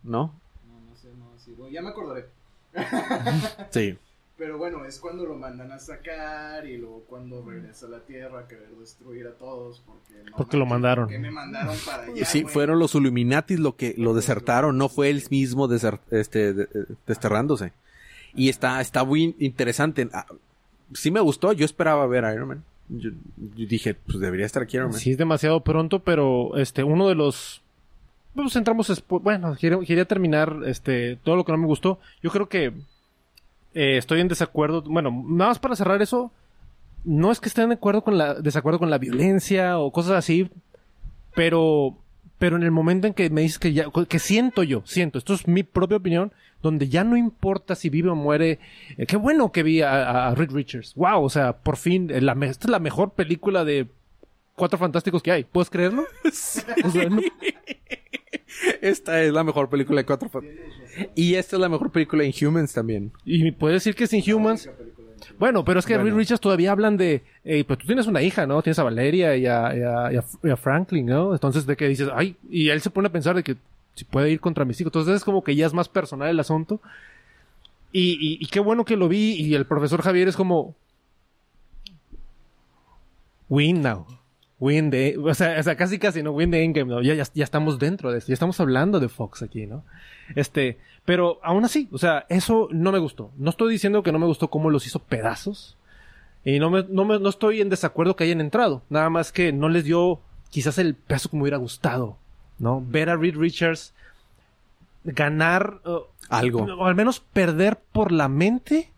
No, 0.04 0.12
¿no? 0.68 0.80
no, 0.89 0.95
sé, 0.95 1.08
no, 1.18 1.26
sí, 1.43 1.54
bueno, 1.58 1.72
ya 1.74 1.82
me 1.82 1.89
acordaré. 1.89 2.26
Sí. 3.72 3.97
Pero 4.38 4.58
bueno, 4.58 4.86
es 4.86 5.00
cuando 5.00 5.26
lo 5.26 5.36
mandan 5.36 5.70
a 5.74 5.80
sacar 5.80 6.66
y 6.66 6.78
luego 6.78 7.04
cuando 7.10 7.43
regresa 7.43 7.88
a 7.88 7.89
la 7.89 8.00
Tierra 8.00 8.39
a 8.39 8.47
querer 8.47 8.70
destruir 8.80 9.28
a 9.28 9.32
todos 9.34 9.82
porque 9.86 10.24
no 10.32 10.38
Porque 10.38 10.56
lo 10.56 10.66
mandaron. 10.66 11.06
¿por 11.08 11.12
qué 11.14 11.20
me 11.20 11.30
mandaron 11.30 11.76
para 11.86 12.04
allá? 12.04 12.24
Sí, 12.26 12.43
güey? 12.43 12.54
fueron 12.54 12.80
los 12.80 12.95
Illuminati 12.95 13.58
lo 13.58 13.76
que 13.76 13.95
lo 13.97 14.14
desertaron, 14.14 14.78
no 14.78 14.88
fue 14.88 15.10
él 15.10 15.22
mismo 15.30 15.68
deser- 15.68 16.00
este, 16.12 16.54
de- 16.54 16.64
eh, 16.64 16.86
desterrándose. 17.06 17.74
Y 18.34 18.47
está, 18.47 18.80
está 18.80 19.04
muy 19.04 19.36
interesante. 19.39 20.08
Ah, 20.14 20.26
Sí 20.93 21.12
me 21.12 21.20
gustó, 21.20 21.52
yo 21.52 21.66
esperaba 21.66 22.08
ver 22.08 22.24
a 22.24 22.34
Iron 22.34 22.47
Man. 22.47 22.64
Yo, 22.88 23.10
yo 23.38 23.68
dije, 23.68 23.93
pues 23.93 24.20
debería 24.20 24.45
estar 24.45 24.64
aquí 24.64 24.78
Iron 24.78 24.91
Man. 24.91 25.00
Sí, 25.00 25.12
es 25.12 25.18
demasiado 25.18 25.62
pronto, 25.66 26.00
pero 26.00 26.56
este, 26.56 26.84
uno 26.84 27.10
de 27.10 27.16
los. 27.16 27.62
Pues 28.44 28.56
entramos. 28.56 29.04
Bueno, 29.10 29.56
quería, 29.60 30.06
terminar 30.06 30.60
este, 30.66 31.18
todo 31.18 31.36
lo 31.36 31.44
que 31.44 31.52
no 31.52 31.58
me 31.58 31.66
gustó. 31.68 32.00
Yo 32.24 32.30
creo 32.32 32.48
que 32.48 32.68
eh, 33.74 33.98
estoy 33.98 34.22
en 34.22 34.30
desacuerdo. 34.30 34.82
Bueno, 34.84 35.12
nada 35.28 35.50
más 35.50 35.60
para 35.60 35.76
cerrar 35.76 36.02
eso. 36.02 36.32
No 37.04 37.32
es 37.32 37.42
que 37.42 37.50
esté 37.50 37.64
en 37.64 37.74
acuerdo 37.74 38.02
con 38.02 38.18
la, 38.18 38.36
desacuerdo 38.36 38.80
con 38.80 38.90
la 38.90 38.98
violencia 38.98 39.78
o 39.80 39.92
cosas 39.92 40.14
así, 40.14 40.50
pero, 41.36 41.98
pero 42.38 42.56
en 42.56 42.64
el 42.64 42.72
momento 42.72 43.08
en 43.08 43.14
que 43.14 43.30
me 43.30 43.42
dices 43.42 43.60
que 43.60 43.74
ya, 43.74 43.86
que 44.08 44.20
siento 44.20 44.64
yo, 44.64 44.84
siento, 44.86 45.18
esto 45.18 45.34
es 45.34 45.48
mi 45.48 45.64
propia 45.64 45.96
opinión, 45.98 46.34
donde 46.62 46.90
ya 46.90 47.06
no 47.06 47.16
importa 47.16 47.76
si 47.76 47.90
vive 47.90 48.10
o 48.10 48.16
muere. 48.16 48.60
eh, 48.98 49.06
qué 49.06 49.16
bueno 49.18 49.52
que 49.54 49.64
vi 49.64 49.82
a, 49.82 50.28
a- 50.30 50.36
Reed 50.36 50.52
Richards. 50.52 50.94
Wow, 50.96 51.24
o 51.24 51.30
sea, 51.30 51.54
por 51.58 51.78
fin, 51.78 52.10
eh, 52.10 52.20
la, 52.22 52.34
esta 52.46 52.68
es 52.68 52.70
la 52.72 52.80
mejor 52.80 53.12
película 53.12 53.64
de 53.64 53.88
Cuatro 54.60 54.78
Fantásticos 54.78 55.24
que 55.24 55.32
hay. 55.32 55.43
¿Puedes 55.45 55.70
creerlo? 55.70 56.03
O 56.86 56.89
sea, 56.91 57.10
no- 57.10 57.22
Esta 58.82 59.22
es 59.24 59.32
la 59.34 59.43
mejor 59.43 59.70
película 59.70 60.01
de 60.01 60.05
cuatro 60.05 60.30
fa- 60.30 60.39
Y 61.16 61.36
esta 61.36 61.55
es 61.55 61.60
la 61.62 61.70
mejor 61.70 61.91
película 61.91 62.24
en 62.24 62.34
Humans 62.45 62.73
también. 62.73 63.11
y 63.26 63.52
puedes 63.52 63.77
decir 63.84 63.95
que 63.95 64.03
es 64.03 64.14
Inhumans. 64.14 64.65
De- 64.65 64.72
Bueno, 65.38 65.64
pero 65.64 65.80
es 65.80 65.86
que 65.86 65.94
Bueno. 65.95 66.10
Reed 66.10 66.18
Richards 66.18 66.41
todavía 66.41 66.72
hablan 66.72 66.98
de, 66.98 67.23
pues 67.68 67.80
tú 67.80 67.86
tienes 67.88 68.07
una 68.07 68.22
hija, 68.22 68.45
¿no? 68.48 68.61
Tienes 68.61 68.80
a 68.80 68.84
Valeria 68.84 69.36
y 69.38 69.45
a, 69.45 69.76
y 69.76 69.81
a- 69.81 70.11
y 70.14 70.15
a- 70.18 70.23
y 70.44 70.49
a 70.49 70.57
Franklin, 70.57 71.06
¿no? 71.06 71.34
Entonces, 71.34 71.65
de 71.65 71.76
que 71.77 71.88
dices, 71.88 72.10
ay, 72.14 72.36
y 72.49 72.69
él 72.69 72.81
se 72.81 72.90
pone 72.90 73.07
a 73.07 73.11
pensar 73.11 73.36
de 73.36 73.44
que 73.44 73.56
si 73.95 74.03
puede 74.06 74.30
ir 74.31 74.40
contra 74.40 74.65
mis 74.65 74.80
hijos. 74.81 74.90
Entonces 74.91 75.15
es 75.15 75.23
como 75.23 75.44
que 75.44 75.56
ya 75.56 75.65
es 75.65 75.73
más 75.73 75.88
personal 75.90 76.30
el 76.30 76.40
asunto. 76.40 76.81
Y 77.91 78.45
qué 78.48 78.60
bueno 78.60 78.86
que 78.86 78.95
lo 78.98 79.07
vi 79.10 79.34
y 79.34 79.56
el 79.56 79.65
profesor 79.65 80.02
Javier 80.02 80.27
es 80.27 80.36
como, 80.36 80.76
win 83.49 83.81
now. 83.81 84.06
Win 84.60 84.91
the, 84.91 85.18
o 85.18 85.34
sea, 85.34 85.60
o 85.60 85.64
sea, 85.64 85.76
casi 85.76 85.99
casi, 85.99 86.22
¿no? 86.22 86.31
Win 86.31 86.52
the 86.52 86.64
endgame, 86.64 86.90
¿no? 86.90 87.02
Ya, 87.02 87.14
ya, 87.14 87.23
ya 87.34 87.44
estamos 87.44 87.80
dentro 87.80 88.11
de 88.11 88.18
esto, 88.18 88.30
ya 88.30 88.34
estamos 88.34 88.60
hablando 88.60 88.99
de 88.99 89.07
Fox 89.07 89.41
aquí, 89.41 89.65
¿no? 89.65 89.84
Este, 90.36 90.77
pero 91.06 91.40
aún 91.44 91.64
así, 91.64 91.88
o 91.91 91.98
sea, 91.98 92.26
eso 92.30 92.68
no 92.72 92.91
me 92.91 92.99
gustó. 92.99 93.31
No 93.38 93.49
estoy 93.49 93.72
diciendo 93.72 94.03
que 94.03 94.11
no 94.11 94.19
me 94.19 94.26
gustó 94.26 94.49
cómo 94.49 94.69
los 94.69 94.86
hizo 94.86 94.99
pedazos. 94.99 95.77
Y 96.44 96.60
no 96.60 96.69
me, 96.69 96.86
no 96.90 97.06
me, 97.06 97.19
no 97.19 97.30
estoy 97.30 97.61
en 97.61 97.69
desacuerdo 97.69 98.15
que 98.15 98.23
hayan 98.23 98.41
entrado. 98.41 98.81
Nada 98.90 99.10
más 99.10 99.31
que 99.31 99.52
no 99.52 99.69
les 99.69 99.84
dio 99.84 100.19
quizás 100.49 100.77
el 100.77 100.95
peso 100.95 101.30
que 101.30 101.36
me 101.36 101.44
hubiera 101.44 101.57
gustado 101.57 102.18
¿no? 102.60 102.84
Ver 102.86 103.10
a 103.10 103.15
Reed 103.15 103.36
Richards 103.38 103.94
ganar 105.03 105.81
uh, 105.86 106.02
Algo. 106.30 106.64
o 106.64 106.86
al 106.86 106.95
menos 106.95 107.22
perder 107.22 107.80
por 107.91 108.11
la 108.11 108.27
mente, 108.27 108.91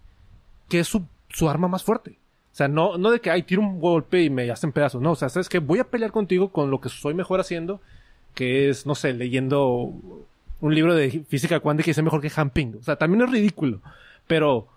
que 0.68 0.80
es 0.80 0.88
su, 0.88 1.06
su 1.30 1.50
arma 1.50 1.68
más 1.68 1.84
fuerte. 1.84 2.18
O 2.52 2.56
sea, 2.56 2.68
no, 2.68 2.98
no 2.98 3.12
de 3.12 3.22
que, 3.22 3.32
ay, 3.32 3.44
tiro 3.44 3.62
un 3.62 3.80
golpe 3.80 4.22
y 4.24 4.30
me 4.30 4.50
hacen 4.52 4.72
pedazos. 4.72 5.02
No, 5.02 5.12
o 5.12 5.16
sea, 5.16 5.30
sabes 5.30 5.48
que 5.48 5.60
voy 5.60 5.80
a 5.80 5.86
pelear 5.90 6.12
contigo 6.12 6.52
con 6.52 6.70
lo 6.70 6.82
que 6.82 6.90
soy 6.90 7.14
mejor 7.14 7.40
haciendo, 7.40 7.80
que 8.36 8.70
es, 8.70 8.86
no 8.86 8.94
sé, 8.96 9.14
leyendo 9.14 9.94
un 10.60 10.76
libro 10.76 10.94
de 10.94 11.24
física 11.28 11.60
cuántica 11.62 11.90
y 11.92 11.94
sé 11.94 12.02
mejor 12.02 12.22
que 12.22 12.32
Hamping. 12.36 12.76
O 12.80 12.84
sea, 12.84 12.98
también 12.98 13.22
es 13.24 13.32
ridículo. 13.32 13.80
Pero, 14.28 14.68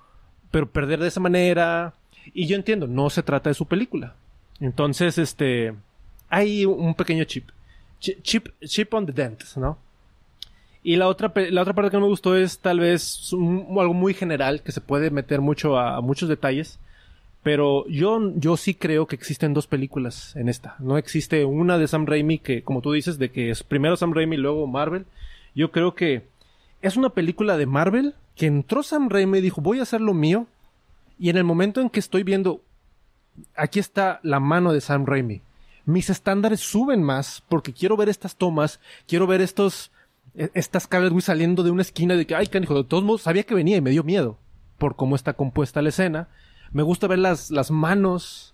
pero 0.50 0.70
perder 0.70 1.00
de 1.00 1.08
esa 1.08 1.20
manera. 1.20 1.94
Y 2.32 2.46
yo 2.46 2.56
entiendo, 2.56 2.86
no 2.86 3.10
se 3.10 3.22
trata 3.24 3.50
de 3.50 3.54
su 3.54 3.66
película. 3.66 4.14
Entonces, 4.60 5.18
este, 5.18 5.74
hay 6.28 6.64
un 6.64 6.94
pequeño 6.94 7.24
chip. 7.24 7.48
Chi- 8.00 8.16
Chip, 8.22 8.48
chip 8.64 8.94
on 8.94 9.04
the 9.06 9.12
dent, 9.12 9.42
¿no? 9.56 9.78
Y 10.82 10.96
la 10.96 11.08
otra, 11.08 11.32
la 11.50 11.62
otra 11.62 11.72
parte 11.74 11.90
que 11.90 11.96
no 11.96 12.02
me 12.02 12.08
gustó 12.08 12.36
es 12.36 12.58
tal 12.58 12.78
vez 12.80 13.30
algo 13.32 13.94
muy 13.94 14.14
general 14.14 14.62
que 14.62 14.70
se 14.70 14.80
puede 14.82 15.10
meter 15.10 15.40
mucho 15.40 15.78
a 15.78 16.00
muchos 16.02 16.28
detalles. 16.28 16.78
Pero 17.44 17.86
yo, 17.88 18.32
yo 18.36 18.56
sí 18.56 18.74
creo 18.74 19.06
que 19.06 19.14
existen 19.14 19.52
dos 19.52 19.66
películas 19.66 20.34
en 20.34 20.48
esta. 20.48 20.76
No 20.78 20.96
existe 20.96 21.44
una 21.44 21.76
de 21.76 21.86
Sam 21.86 22.06
Raimi 22.06 22.38
que, 22.38 22.62
como 22.62 22.80
tú 22.80 22.90
dices, 22.92 23.18
de 23.18 23.30
que 23.30 23.50
es 23.50 23.62
primero 23.62 23.96
Sam 23.96 24.14
Raimi 24.14 24.36
y 24.36 24.38
luego 24.40 24.66
Marvel. 24.66 25.04
Yo 25.54 25.70
creo 25.70 25.94
que 25.94 26.22
es 26.80 26.96
una 26.96 27.10
película 27.10 27.58
de 27.58 27.66
Marvel 27.66 28.14
que 28.34 28.46
entró 28.46 28.82
Sam 28.82 29.10
Raimi 29.10 29.38
y 29.38 29.42
dijo, 29.42 29.60
voy 29.60 29.78
a 29.78 29.82
hacer 29.82 30.00
lo 30.00 30.14
mío. 30.14 30.46
Y 31.18 31.28
en 31.28 31.36
el 31.36 31.44
momento 31.44 31.82
en 31.82 31.90
que 31.90 32.00
estoy 32.00 32.22
viendo, 32.22 32.62
aquí 33.54 33.78
está 33.78 34.20
la 34.22 34.40
mano 34.40 34.72
de 34.72 34.80
Sam 34.80 35.04
Raimi. 35.04 35.42
Mis 35.84 36.08
estándares 36.08 36.60
suben 36.60 37.02
más 37.02 37.42
porque 37.50 37.74
quiero 37.74 37.94
ver 37.98 38.08
estas 38.08 38.36
tomas, 38.36 38.80
quiero 39.06 39.26
ver 39.26 39.42
estos, 39.42 39.90
e- 40.34 40.50
estas 40.54 40.86
cables 40.86 41.24
saliendo 41.24 41.62
de 41.62 41.70
una 41.70 41.82
esquina 41.82 42.16
de 42.16 42.26
que, 42.26 42.34
ay, 42.34 42.46
canijo, 42.46 42.74
de 42.74 42.84
todos 42.88 43.04
modos 43.04 43.20
sabía 43.20 43.42
que 43.42 43.54
venía 43.54 43.76
y 43.76 43.82
me 43.82 43.90
dio 43.90 44.02
miedo 44.02 44.38
por 44.78 44.96
cómo 44.96 45.14
está 45.14 45.34
compuesta 45.34 45.82
la 45.82 45.90
escena. 45.90 46.28
Me 46.74 46.82
gusta 46.82 47.06
ver 47.06 47.18
las, 47.20 47.50
las 47.50 47.70
manos 47.70 48.52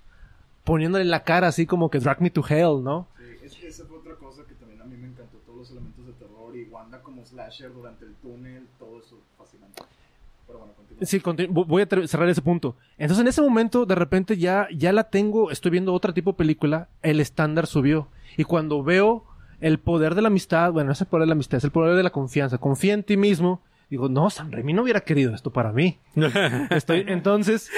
poniéndole 0.65 1.05
la 1.07 1.25
cara 1.25 1.49
así 1.49 1.67
como 1.67 1.91
que 1.91 1.99
drag 1.99 2.21
me 2.21 2.31
to 2.31 2.45
hell, 2.49 2.85
¿no? 2.85 3.09
Sí, 3.19 3.25
es- 3.47 3.65
esa 3.65 3.85
fue 3.87 3.99
otra 3.99 4.15
cosa 4.15 4.43
que 4.47 4.55
también 4.55 4.81
a 4.81 4.85
mí 4.85 4.97
me 4.97 5.09
encantó, 5.09 5.39
todos 5.39 5.59
los 5.59 5.71
elementos 5.73 6.07
de 6.07 6.13
terror 6.13 6.55
y 6.57 6.65
Wanda 6.71 7.01
como 7.03 7.25
slasher 7.25 7.73
durante 7.73 8.05
el 8.05 8.15
túnel, 8.17 8.67
todo 8.79 9.01
eso 9.01 9.19
fascinante. 9.39 9.83
Pero 10.47 10.59
bueno, 10.61 10.75
continúa. 10.75 11.07
Sí, 11.07 11.21
continu- 11.21 11.67
voy 11.67 11.83
a 11.83 12.07
cerrar 12.07 12.29
ese 12.29 12.43
punto. 12.43 12.77
Entonces, 12.99 13.23
en 13.23 13.29
ese 13.29 13.41
momento, 13.43 13.87
de 13.87 13.95
repente, 13.95 14.37
ya, 14.37 14.69
ya 14.77 14.93
la 14.93 15.05
tengo, 15.05 15.51
estoy 15.51 15.71
viendo 15.71 15.95
otro 15.95 16.13
tipo 16.13 16.33
de 16.33 16.37
película, 16.39 16.89
el 17.03 17.21
estándar 17.21 17.67
subió. 17.67 18.09
Y 18.37 18.45
cuando 18.45 18.83
veo 18.85 19.25
el 19.61 19.79
poder 19.79 20.15
de 20.15 20.23
la 20.23 20.29
amistad, 20.29 20.73
bueno, 20.73 20.89
no 20.89 20.93
es 20.93 21.01
el 21.01 21.07
poder 21.07 21.23
de 21.23 21.29
la 21.29 21.33
amistad, 21.33 21.57
es 21.59 21.65
el 21.65 21.71
poder 21.71 21.97
de 21.97 22.03
la 22.03 22.11
confianza. 22.11 22.59
Confía 22.59 22.93
en 22.95 23.03
ti 23.03 23.17
mismo. 23.17 23.61
Digo, 23.91 24.09
no, 24.09 24.31
Sam 24.31 24.53
Raimi 24.53 24.73
no 24.73 24.83
hubiera 24.83 25.01
querido 25.01 25.35
esto 25.35 25.53
para 25.53 25.73
mí. 25.73 25.99
Estoy, 26.71 27.05
entonces, 27.09 27.69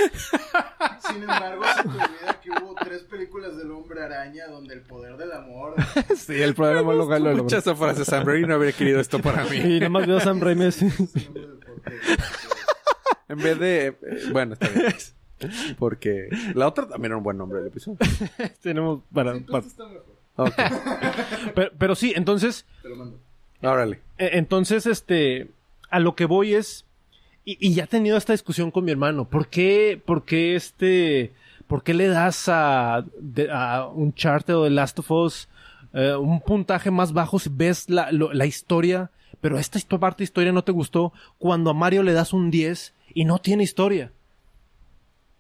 Sin 1.01 1.23
embargo, 1.23 1.63
se 1.75 1.83
te 1.83 1.89
olvida 1.89 2.41
que 2.43 2.51
hubo 2.51 2.75
tres 2.75 3.03
películas 3.05 3.57
del 3.57 3.71
Hombre 3.71 4.03
Araña 4.05 4.47
donde 4.49 4.75
el 4.75 4.83
poder 4.83 5.17
del 5.17 5.33
amor... 5.33 5.75
sí, 6.15 6.35
el 6.41 6.55
problema 6.55 6.93
lo 6.93 7.19
lo 7.19 7.31
Escucha 7.31 7.59
esa 7.59 7.75
frase, 7.75 8.05
Sam 8.05 8.27
Raimi 8.27 8.47
no 8.47 8.55
habría 8.55 8.73
querido 8.73 9.01
esto 9.01 9.21
para 9.21 9.45
mí. 9.45 9.57
Y 9.57 9.79
nada 9.81 9.89
más 9.89 10.07
veo 10.07 10.19
a 10.19 10.21
Sam 10.21 10.39
Raimi 10.41 10.67
así. 10.67 10.87
En 13.29 13.39
vez 13.39 13.59
de... 13.59 13.97
Bueno, 14.33 14.53
está 14.53 14.69
bien. 14.69 14.95
Porque 15.79 16.29
la 16.55 16.69
otra 16.69 16.87
también 16.87 17.13
era 17.13 17.17
un 17.17 17.25
buen 17.25 17.39
nombre 17.39 17.59
del 17.61 17.69
episodio. 17.69 17.99
Tenemos 18.63 19.01
para, 19.13 19.35
Sí, 19.35 19.45
pues 19.49 19.51
para- 19.51 19.67
está 19.67 19.87
mejor. 19.89 20.13
Ok. 20.37 21.53
pero, 21.55 21.71
pero 21.79 21.95
sí, 21.95 22.13
entonces, 22.15 22.67
Te 22.83 22.89
lo 22.91 22.97
mando. 22.97 23.19
Órale. 23.63 24.01
Eh, 24.19 24.31
Entonces, 24.35 24.87
este, 24.87 25.51
a 25.93 26.01
lo 26.01 26.17
que 26.17 26.25
voy 26.25 26.55
es, 26.55 26.87
y, 27.45 27.75
ya 27.75 27.85
he 27.85 27.87
tenido 27.87 28.17
esta 28.17 28.33
discusión 28.33 28.71
con 28.71 28.85
mi 28.85 28.91
hermano, 28.91 29.29
¿por 29.29 29.49
qué, 29.49 30.01
por 30.05 30.25
qué 30.25 30.57
este, 30.57 31.33
por 31.67 31.83
qué 31.83 31.93
le 31.93 32.09
das 32.09 32.49
a, 32.49 33.05
un 33.95 34.15
charter 34.15 34.57
o 34.57 34.65
de 34.65 34.71
Last 34.71 34.99
of 34.99 35.11
Us 35.11 35.49
eh, 35.93 36.15
un 36.15 36.41
puntaje 36.41 36.91
más 36.91 37.13
bajo 37.13 37.39
si 37.39 37.51
ves 37.53 37.91
la, 37.91 38.11
la 38.11 38.47
historia, 38.47 39.11
pero 39.43 39.59
esta 39.59 39.79
parte 39.99 40.19
de 40.19 40.25
historia 40.25 40.51
no 40.51 40.65
te 40.65 40.73
gustó, 40.73 41.13
cuando 41.37 41.69
a 41.69 41.75
Mario 41.75 42.03
le 42.03 42.15
das 42.15 42.33
un 42.33 42.51
10 42.51 42.95
y 43.13 43.27
no 43.27 43.39
tiene 43.39 43.63
historia? 43.63 44.13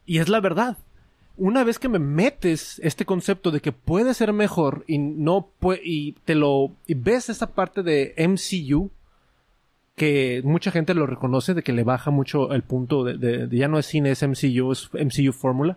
Y 0.04 0.18
es 0.18 0.28
la 0.28 0.40
verdad. 0.40 0.76
Una 1.38 1.64
vez 1.64 1.78
que 1.78 1.88
me 1.88 1.98
metes 1.98 2.78
este 2.84 3.06
concepto 3.06 3.50
de 3.50 3.60
que 3.60 3.72
puede 3.72 4.12
ser 4.12 4.34
mejor 4.34 4.84
y 4.86 4.98
no 4.98 5.48
y 5.82 6.12
te 6.26 6.34
lo 6.34 6.72
y 6.86 6.92
ves 6.92 7.30
esa 7.30 7.54
parte 7.54 7.82
de 7.82 8.14
MCU 8.18 8.90
que 9.96 10.40
mucha 10.44 10.70
gente 10.70 10.94
lo 10.94 11.06
reconoce 11.06 11.54
de 11.54 11.62
que 11.62 11.72
le 11.72 11.84
baja 11.84 12.10
mucho 12.10 12.52
el 12.52 12.62
punto 12.62 13.04
de, 13.04 13.48
ya 13.50 13.68
no 13.68 13.78
es 13.78 13.86
cine 13.86 14.10
es 14.10 14.22
MCU 14.22 14.72
es 14.72 14.88
MCU 14.92 15.32
fórmula. 15.32 15.76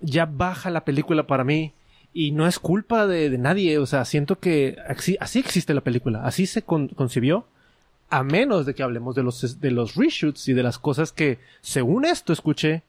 Ya 0.00 0.26
baja 0.26 0.70
la 0.70 0.84
película 0.84 1.26
para 1.26 1.42
mí 1.44 1.72
y 2.14 2.30
no 2.30 2.46
es 2.46 2.58
culpa 2.58 3.06
de, 3.06 3.36
nadie. 3.38 3.78
O 3.78 3.86
sea 3.86 4.04
siento 4.04 4.38
que 4.38 4.76
así, 4.88 5.16
existe 5.38 5.74
la 5.74 5.80
película. 5.80 6.24
Así 6.24 6.46
se 6.46 6.62
con- 6.62 6.88
concibió 6.88 7.44
a 8.10 8.22
menos 8.22 8.64
de 8.66 8.74
que 8.74 8.82
hablemos 8.82 9.14
de 9.14 9.22
los 9.24 9.60
de 9.60 9.70
los 9.72 9.94
reshoots 9.96 10.48
y 10.48 10.52
de 10.54 10.62
las 10.62 10.78
cosas 10.78 11.12
que 11.12 11.38
según 11.60 12.04
esto 12.06 12.32
escuché 12.32 12.82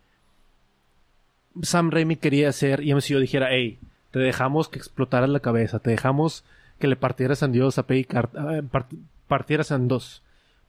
Sam 1.61 1.89
Raimi 1.91 2.15
quería 2.15 2.49
hacer 2.49 2.81
y 2.84 2.93
MCU 2.93 3.19
dijera, 3.19 3.47
hey, 3.51 3.80
te 4.11 4.19
dejamos 4.19 4.69
que 4.69 4.77
explotaras 4.80 5.30
la 5.30 5.39
cabeza, 5.41 5.80
te 5.80 5.89
dejamos 5.89 6.43
que 6.80 6.88
le 6.88 6.95
partieras 6.95 7.41
en 7.43 7.51
Dios 7.51 7.77
a 7.77 7.84
Peggy 7.84 8.06
Car- 8.06 8.30
part- 8.31 8.95
partieras 9.30 9.72
en 9.72 9.88
dos. 9.88 10.22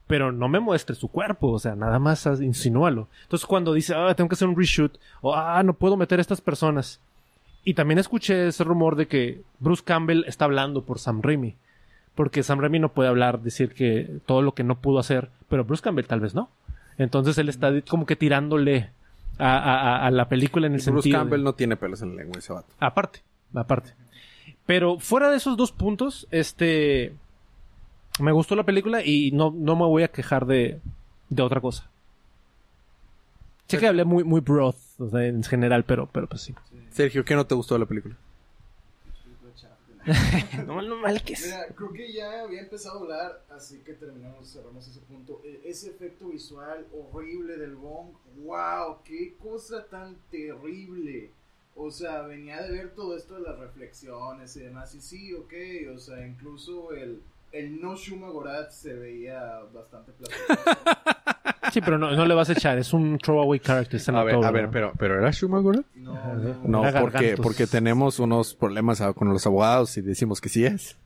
Pero 0.06 0.30
no 0.32 0.48
me 0.48 0.60
muestres 0.60 0.98
su 0.98 1.08
cuerpo, 1.08 1.48
o 1.48 1.58
sea, 1.58 1.74
nada 1.74 1.98
más 1.98 2.26
insinúalo. 2.40 3.08
Entonces 3.22 3.46
cuando 3.46 3.72
dice, 3.74 3.94
ah, 3.96 4.14
tengo 4.14 4.28
que 4.28 4.34
hacer 4.34 4.46
un 4.48 4.56
reshoot, 4.56 4.98
o 5.20 5.34
ah, 5.34 5.60
no 5.64 5.72
puedo 5.74 5.96
meter 5.96 6.18
a 6.18 6.22
estas 6.22 6.40
personas. 6.40 7.00
Y 7.64 7.74
también 7.74 7.98
escuché 7.98 8.48
ese 8.48 8.64
rumor 8.64 8.96
de 8.96 9.06
que 9.06 9.42
Bruce 9.58 9.82
Campbell 9.84 10.24
está 10.26 10.46
hablando 10.46 10.82
por 10.82 10.98
Sam 10.98 11.20
Raimi. 11.22 11.54
Porque 12.14 12.42
Sam 12.42 12.58
Raimi 12.60 12.78
no 12.80 12.88
puede 12.88 13.08
hablar, 13.08 13.40
decir 13.40 13.72
que 13.72 14.18
todo 14.26 14.42
lo 14.42 14.52
que 14.54 14.64
no 14.64 14.80
pudo 14.80 14.98
hacer, 14.98 15.30
pero 15.48 15.64
Bruce 15.64 15.82
Campbell 15.82 16.06
tal 16.06 16.20
vez 16.20 16.34
no. 16.34 16.50
Entonces 16.98 17.38
él 17.38 17.48
está 17.48 17.70
como 17.82 18.04
que 18.04 18.16
tirándole 18.16 18.90
a, 19.38 19.56
a- 19.56 19.80
a- 19.98 20.06
a 20.06 20.10
la 20.10 20.28
película 20.28 20.66
en 20.66 20.72
el 20.74 20.80
Bruce 20.80 20.90
sentido. 21.02 21.18
de- 21.18 21.22
Campbell 21.22 21.42
no 21.44 21.52
tiene 21.54 21.76
pelos 21.76 22.02
en 22.02 22.16
la 22.16 22.22
lengua 22.22 22.38
ese 22.38 22.52
vato. 22.52 22.68
Aparte, 22.80 23.20
aparte. 23.54 23.92
Pero 24.66 24.98
fuera 24.98 25.30
de 25.30 25.36
esos 25.36 25.56
dos 25.56 25.70
puntos, 25.72 26.26
este. 26.32 27.14
Me 28.20 28.32
gustó 28.32 28.54
la 28.56 28.64
película 28.64 29.04
y 29.04 29.30
no, 29.32 29.52
no 29.56 29.76
me 29.76 29.84
voy 29.86 30.02
a 30.02 30.08
quejar 30.08 30.46
de, 30.46 30.80
de 31.28 31.42
otra 31.42 31.60
cosa. 31.60 31.88
Sé 33.68 33.78
que 33.78 33.86
hablé 33.86 34.04
muy, 34.04 34.24
muy 34.24 34.40
broad, 34.40 34.74
o 34.98 35.08
sea, 35.08 35.24
en 35.26 35.44
general, 35.44 35.84
pero, 35.84 36.08
pero 36.12 36.26
pues 36.26 36.42
sí. 36.42 36.54
Sergio, 36.90 37.24
¿qué 37.24 37.34
no 37.36 37.46
te 37.46 37.54
gustó 37.54 37.74
de 37.74 37.80
la 37.80 37.86
película? 37.86 38.16
no, 40.66 40.80
no 40.82 40.96
mal 40.96 41.22
que 41.22 41.34
es. 41.34 41.44
Mira, 41.44 41.66
creo 41.74 41.92
que 41.92 42.12
ya 42.12 42.40
había 42.42 42.60
empezado 42.62 42.98
a 42.98 43.02
hablar, 43.02 43.44
así 43.54 43.78
que 43.80 43.92
terminamos, 43.92 44.50
cerramos 44.50 44.88
ese 44.88 45.00
punto. 45.00 45.40
E- 45.44 45.60
Ese 45.64 45.90
efecto 45.90 46.28
visual 46.28 46.86
horrible 46.92 47.56
del 47.58 47.76
Bong, 47.76 48.08
wow, 48.42 48.96
qué 49.04 49.34
cosa 49.40 49.84
tan 49.86 50.16
terrible. 50.30 51.30
O 51.76 51.90
sea, 51.90 52.22
venía 52.22 52.62
de 52.62 52.72
ver 52.72 52.94
todo 52.94 53.16
esto 53.16 53.34
de 53.34 53.42
las 53.42 53.58
reflexiones 53.58 54.56
y 54.56 54.60
demás, 54.60 54.94
y 54.94 55.00
sí, 55.00 55.32
ok, 55.34 55.52
o 55.94 55.98
sea, 55.98 56.26
incluso 56.26 56.92
el, 56.92 57.22
el 57.52 57.80
no 57.80 57.96
Shuma 57.96 58.28
Gorat 58.30 58.70
se 58.70 58.94
veía 58.94 59.60
bastante 59.72 60.12
plasticoso. 60.12 60.60
Sí, 61.72 61.80
pero 61.80 61.98
no, 61.98 62.10
no 62.12 62.24
le 62.24 62.34
vas 62.34 62.48
a 62.50 62.52
echar, 62.52 62.78
es 62.78 62.92
un 62.92 63.18
throwaway 63.18 63.60
character. 63.60 64.00
A 64.14 64.24
ver, 64.24 64.34
a 64.34 64.38
ver, 64.50 64.52
¿verdad? 64.52 64.70
pero, 64.72 64.92
pero 64.98 65.18
¿era 65.18 65.32
Schumacher? 65.32 65.84
No, 65.94 66.34
no, 66.64 66.82
No, 66.82 67.00
porque, 67.00 67.36
porque 67.36 67.66
tenemos 67.66 68.18
unos 68.18 68.54
problemas 68.54 69.00
con 69.14 69.28
los 69.28 69.46
abogados 69.46 69.96
y 69.96 70.00
decimos 70.00 70.40
que 70.40 70.48
sí 70.48 70.64
es. 70.64 70.96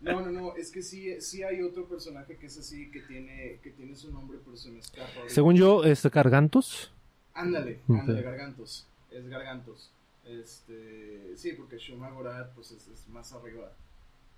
no, 0.00 0.20
no, 0.22 0.30
no, 0.30 0.56
es 0.56 0.70
que 0.70 0.82
sí, 0.82 1.20
sí 1.20 1.42
hay 1.42 1.60
otro 1.62 1.86
personaje 1.86 2.36
que 2.36 2.46
es 2.46 2.58
así, 2.58 2.90
que 2.90 3.00
tiene, 3.00 3.58
que 3.62 3.70
tiene 3.70 3.94
su 3.94 4.10
nombre, 4.10 4.38
pero 4.42 4.56
se 4.56 4.70
me 4.70 4.78
escapa. 4.78 5.08
ahorita. 5.16 5.34
Según 5.34 5.56
yo, 5.56 5.84
este 5.84 6.08
Gargantos. 6.08 6.90
Ándale, 7.34 7.80
ándale, 7.88 8.22
Gargantos. 8.22 8.86
Es 9.10 9.28
Gargantos. 9.28 9.90
Este, 10.24 11.32
sí, 11.36 11.52
porque 11.52 11.76
Shumagorat 11.78 12.54
pues 12.54 12.70
es, 12.70 12.86
es 12.88 13.08
más 13.08 13.32
arriba. 13.32 13.72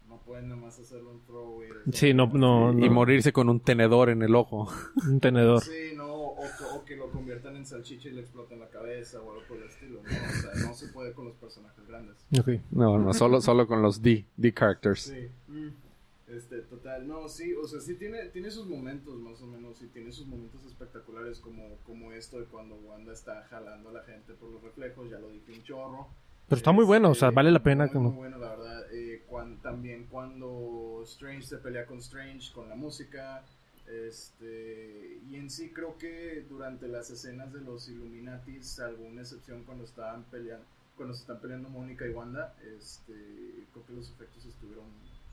No 0.08 0.18
pueden 0.18 0.48
nada 0.48 0.60
más 0.60 0.78
hacerle 0.78 1.08
un 1.10 1.20
throw. 1.26 1.54
güey, 1.54 1.68
Sí, 1.92 2.12
no, 2.14 2.24
arriba. 2.24 2.38
no, 2.38 2.72
Y 2.72 2.88
no. 2.88 2.90
morirse 2.92 3.32
con 3.32 3.48
un 3.48 3.60
tenedor 3.60 4.10
en 4.10 4.22
el 4.22 4.34
ojo. 4.34 4.68
Un 5.08 5.18
tenedor. 5.20 5.60
Sí, 5.62 5.92
no, 5.96 6.12
o, 6.14 6.36
que- 6.36 6.64
o 6.76 6.84
que 6.84 6.96
lo 6.96 7.10
conviertan 7.10 7.56
en 7.56 7.64
salchicha 7.66 8.08
y 8.08 8.12
le 8.12 8.20
exploten 8.20 8.60
la 8.60 8.68
cabeza 8.68 9.20
o 9.20 9.32
algo 9.32 9.42
por 9.48 9.56
el 9.58 9.64
estilo. 9.64 10.00
No, 10.02 10.08
o 10.10 10.52
sea, 10.52 10.68
no 10.68 10.74
se 10.74 10.88
puede 10.88 11.12
con 11.12 11.24
los 11.26 11.34
personajes 11.36 11.86
grandes. 11.86 12.16
Ok. 12.38 12.48
No, 12.70 12.98
no, 12.98 13.12
solo, 13.14 13.40
solo 13.40 13.66
con 13.66 13.82
los 13.82 14.02
D, 14.02 14.24
D 14.36 14.52
characters. 14.52 15.00
Sí. 15.02 15.28
Este, 16.26 16.62
total, 16.62 17.06
no, 17.06 17.28
sí, 17.28 17.52
o 17.54 17.66
sea, 17.68 17.80
sí 17.80 17.94
tiene, 17.94 18.24
tiene 18.30 18.50
sus 18.50 18.66
momentos 18.66 19.14
más 19.20 19.40
o 19.42 19.46
menos, 19.46 19.80
y 19.82 19.86
tiene 19.88 20.10
sus 20.10 20.26
momentos 20.26 20.64
espectaculares 20.64 21.38
como, 21.38 21.76
como 21.84 22.12
esto 22.12 22.40
de 22.40 22.46
cuando 22.46 22.74
Wanda 22.76 23.12
está 23.12 23.44
jalando 23.50 23.90
a 23.90 23.92
la 23.92 24.02
gente 24.02 24.32
por 24.34 24.50
los 24.50 24.62
reflejos, 24.62 25.08
ya 25.10 25.18
lo 25.18 25.28
dije 25.28 25.52
un 25.52 25.62
chorro. 25.62 26.08
Pero 26.48 26.58
está 26.58 26.72
muy 26.72 26.84
bueno, 26.84 27.10
o 27.10 27.14
sea, 27.14 27.30
vale 27.30 27.50
la 27.50 27.62
pena. 27.62 27.84
Muy, 27.84 27.92
que 27.92 27.98
muy 27.98 28.10
no- 28.10 28.16
bueno, 28.16 28.38
la 28.38 28.50
verdad. 28.50 28.84
Eh, 28.92 29.22
cuan- 29.28 29.56
también 29.62 30.06
cuando 30.10 31.00
Strange 31.04 31.42
se 31.42 31.56
pelea 31.58 31.86
con 31.86 31.98
Strange, 31.98 32.52
con 32.52 32.68
la 32.68 32.74
música. 32.74 33.42
Este, 33.86 35.18
y 35.30 35.36
en 35.36 35.50
sí 35.50 35.70
creo 35.70 35.96
que 35.98 36.44
durante 36.48 36.88
las 36.88 37.10
escenas 37.10 37.52
de 37.52 37.60
los 37.60 37.88
Illuminati, 37.88 38.62
salvo 38.62 39.04
una 39.04 39.22
excepción 39.22 39.62
cuando 39.64 39.84
estaban 39.84 40.24
peleando, 40.30 40.64
cuando 40.96 41.14
se 41.14 41.20
están 41.22 41.38
peleando 41.40 41.68
Mónica 41.68 42.06
y 42.06 42.10
Wanda, 42.10 42.54
este, 42.78 43.12
creo 43.72 43.86
que 43.86 43.92
los 43.92 44.10
efectos 44.10 44.44
estuvieron 44.46 44.84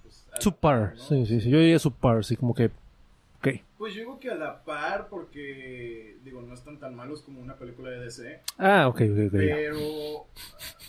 pues, 0.03 0.25
Subpar, 0.39 0.95
sí, 0.97 1.25
sí, 1.25 1.39
sí. 1.41 1.49
Yo 1.49 1.59
diría 1.59 1.79
subpar, 1.79 2.17
así 2.19 2.35
como 2.35 2.53
que. 2.53 2.71
Ok. 3.43 3.47
Pues 3.77 3.93
yo 3.95 4.01
digo 4.01 4.19
que 4.19 4.30
a 4.30 4.35
la 4.35 4.63
par 4.63 5.07
porque, 5.09 6.18
digo, 6.23 6.41
no 6.43 6.53
están 6.53 6.77
tan 6.80 6.95
malos 6.95 7.23
como 7.23 7.41
una 7.41 7.55
película 7.55 7.89
de 7.89 7.99
DC, 8.01 8.39
Ah, 8.59 8.88
ok, 8.88 9.01
ok, 9.01 9.01
ok. 9.01 9.39
ya. 9.41 9.55
pero 9.55 9.80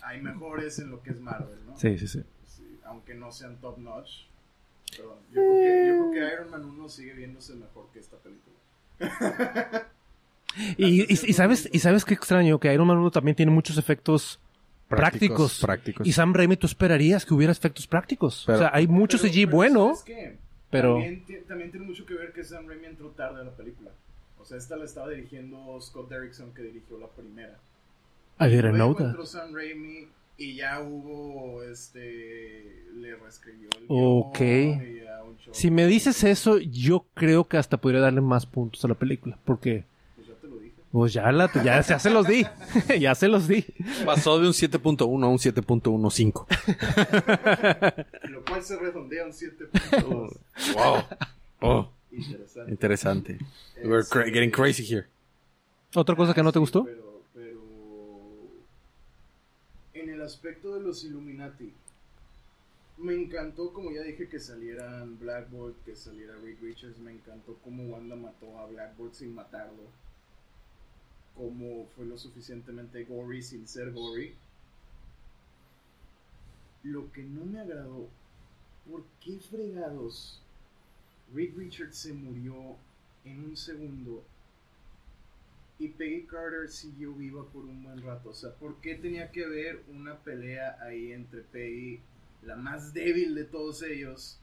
hay 0.03 0.21
mejores 0.21 0.79
en 0.79 0.91
lo 0.91 1.03
que 1.03 1.11
es 1.13 1.21
Marvel, 1.21 1.59
¿no? 1.67 1.77
Sí, 1.79 1.97
sí, 1.99 2.07
sí. 2.07 2.23
Sí, 2.47 2.79
aunque 2.85 3.15
no 3.15 3.33
sean 3.33 3.57
top 3.61 3.79
notch. 3.79 4.27
Pero 4.95 5.19
yo, 5.33 5.41
creo 5.41 5.55
que, 5.55 5.89
yo 5.89 6.11
creo 6.11 6.29
que 6.29 6.35
Iron 6.35 6.51
Man 6.51 6.65
1 6.67 6.89
sigue 6.91 7.15
viéndose 7.15 7.55
mejor 7.55 7.89
que 7.93 7.99
esta 8.01 8.17
película. 8.19 8.57
Y, 10.77 11.01
y, 11.05 11.07
y 11.11 11.17
sabes, 11.33 11.67
y 11.73 11.79
sabes 11.79 12.05
qué 12.05 12.13
extraño, 12.13 12.61
que 12.61 12.73
Iron 12.75 12.87
Man 12.87 12.99
1 12.99 13.11
también 13.11 13.35
tiene 13.35 13.51
muchos 13.51 13.79
efectos 13.79 14.39
prácticos. 14.87 15.59
Prácticos. 15.63 16.07
Y 16.07 16.13
Sam 16.13 16.35
Raimi, 16.35 16.59
tú 16.59 16.67
esperarías 16.67 17.25
que 17.25 17.33
hubiera 17.33 17.51
efectos 17.53 17.87
prácticos. 17.87 18.45
Pero- 18.47 18.59
o 18.59 18.61
sea, 18.61 18.71
hay 18.75 18.87
mucho 18.87 19.17
Pero- 19.17 19.33
CG 19.33 19.47
pero 19.47 19.57
bueno, 19.57 19.87
¿sabes 19.95 20.03
qué? 20.05 20.39
Pero... 20.73 20.95
También, 20.95 21.25
también 21.47 21.71
tiene 21.71 21.87
mucho 21.87 22.05
que 22.05 22.15
ver 22.15 22.33
que 22.33 22.43
Sam 22.43 22.67
Raimi 22.67 22.87
entró 22.87 23.11
tarde 23.11 23.41
a 23.43 23.45
la 23.45 23.55
película. 23.55 23.91
O 24.41 24.45
sea, 24.45 24.59
esta 24.59 24.77
la 24.77 24.85
estaba 24.87 25.11
dirigiendo 25.11 25.81
Scott 25.81 26.09
Derrickson, 26.11 26.53
que 26.53 26.63
dirigió 26.63 26.99
la 26.99 27.07
primera. 27.07 27.57
I 28.41 28.49
didn't 28.49 28.75
know 28.75 28.93
that. 28.95 29.07
entró 29.11 29.25
Sam 29.25 29.55
Raimi 29.55 30.09
y 30.37 30.57
ya 30.57 30.81
hubo, 30.81 31.63
este, 31.63 32.87
le 32.97 33.15
reescribió 33.15 33.69
el 33.79 33.85
Ok. 33.89 34.39
guion. 34.41 35.37
Si 35.53 35.71
me 35.71 35.87
dices 35.87 36.25
eso, 36.25 36.59
yo 36.59 37.07
creo 37.15 37.45
que 37.47 37.57
hasta 37.59 37.77
podría 37.77 38.01
darle 38.01 38.21
más 38.23 38.47
puntos 38.47 38.85
a 38.85 38.89
la 38.89 38.95
película. 38.95 39.39
Porque, 39.45 39.85
Pues 40.93 41.15
ya 41.15 41.33
la, 41.33 41.51
ya, 41.65 41.81
ya 41.81 41.99
se 41.99 42.11
los 42.11 42.27
di. 42.29 42.45
ya 43.01 43.15
se 43.15 43.27
los 43.29 43.49
di. 43.49 43.65
Pasó 44.05 44.39
de 44.39 44.47
un 44.47 44.53
7.1 44.53 45.03
a 45.03 45.07
un 45.29 45.39
7.15. 45.39 48.29
Lo 48.29 48.45
cual 48.45 48.63
se 48.63 48.79
redondea 48.79 49.23
a 49.23 49.27
un 49.27 49.33
7.2. 49.33 50.37
wow. 50.77 51.03
Oh, 51.63 51.89
Interesante. 52.11 52.71
interesante. 52.71 53.39
We're 53.83 54.05
cra- 54.05 54.27
getting 54.31 54.51
crazy 54.51 54.85
here. 54.85 55.07
¿Otra 55.95 56.15
cosa 56.15 56.35
que 56.35 56.43
no 56.43 56.53
te 56.53 56.59
Sí, 56.59 56.61
gustó? 56.61 56.85
Pero, 56.85 57.23
pero 57.33 57.61
en 59.95 60.11
el 60.11 60.21
aspecto 60.23 60.75
de 60.75 60.81
los 60.81 61.05
Illuminati, 61.05 61.73
me 62.99 63.15
encantó, 63.15 63.73
como 63.73 63.91
ya 63.93 64.03
dije, 64.03 64.29
que 64.29 64.39
salieran 64.41 65.19
Black 65.19 65.49
Bolt, 65.51 65.77
que 65.85 65.97
saliera 65.97 66.35
Reed 66.43 66.59
Richards. 66.61 66.99
Me 66.99 67.13
encantó 67.13 67.57
cómo 67.65 67.85
Wanda 67.85 68.15
mató 68.17 68.59
a 68.59 68.67
Black 68.67 68.95
Bolt 68.99 69.15
sin 69.15 69.35
matarlo. 69.35 69.85
Cómo 71.37 71.87
fue 71.97 72.07
lo 72.07 72.19
suficientemente 72.19 73.05
gory 73.05 73.43
sin 73.43 73.67
ser 73.67 73.93
gory. 73.93 74.35
Lo 76.83 77.11
que 77.13 77.23
no 77.23 77.45
me 77.45 77.61
agradó, 77.61 78.09
¿por 78.89 79.05
qué 79.21 79.39
fregados 79.39 80.43
Reed 81.35 81.57
Richards 81.57 81.97
se 81.97 82.13
murió 82.13 82.77
en 83.25 83.45
un 83.45 83.57
segundo 83.57 84.25
y 85.79 85.89
Peggy 85.89 86.27
Carter 86.27 86.69
siguió 86.69 87.13
viva 87.13 87.45
por 87.47 87.65
un 87.65 87.83
buen 87.83 88.03
rato. 88.03 88.31
O 88.31 88.35
sea, 88.35 88.55
¿por 88.55 88.77
qué 88.81 88.95
tenía 88.95 89.33
que 89.33 89.45
haber 89.45 89.83
una 89.89 90.17
pelea 90.19 90.79
ahí 90.81 91.13
entre 91.13 91.41
Peggy, 91.41 92.01
la 92.43 92.55
más 92.55 92.93
débil 92.95 93.35
de 93.35 93.45
todos 93.45 93.83
ellos, 93.83 94.39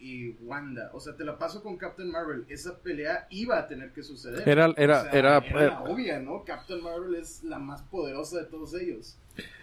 y 0.00 0.30
Wanda? 0.44 0.90
O 0.94 1.00
sea, 1.00 1.16
te 1.16 1.24
la 1.24 1.36
paso 1.38 1.62
con 1.62 1.76
Captain 1.76 2.10
Marvel. 2.10 2.44
Esa 2.48 2.76
pelea 2.78 3.26
iba 3.30 3.58
a 3.58 3.66
tener 3.66 3.92
que 3.92 4.02
suceder. 4.02 4.48
Era- 4.48 4.72
era- 4.76 5.00
O 5.00 5.02
sea, 5.04 5.10
era- 5.12 5.82
obvia, 5.84 6.20
¿no? 6.20 6.44
Captain 6.44 6.82
Marvel 6.82 7.14
es 7.16 7.42
la 7.44 7.58
más 7.58 7.82
poderosa 7.82 8.38
de 8.38 8.44
todos 8.44 8.74
ellos. 8.74 9.16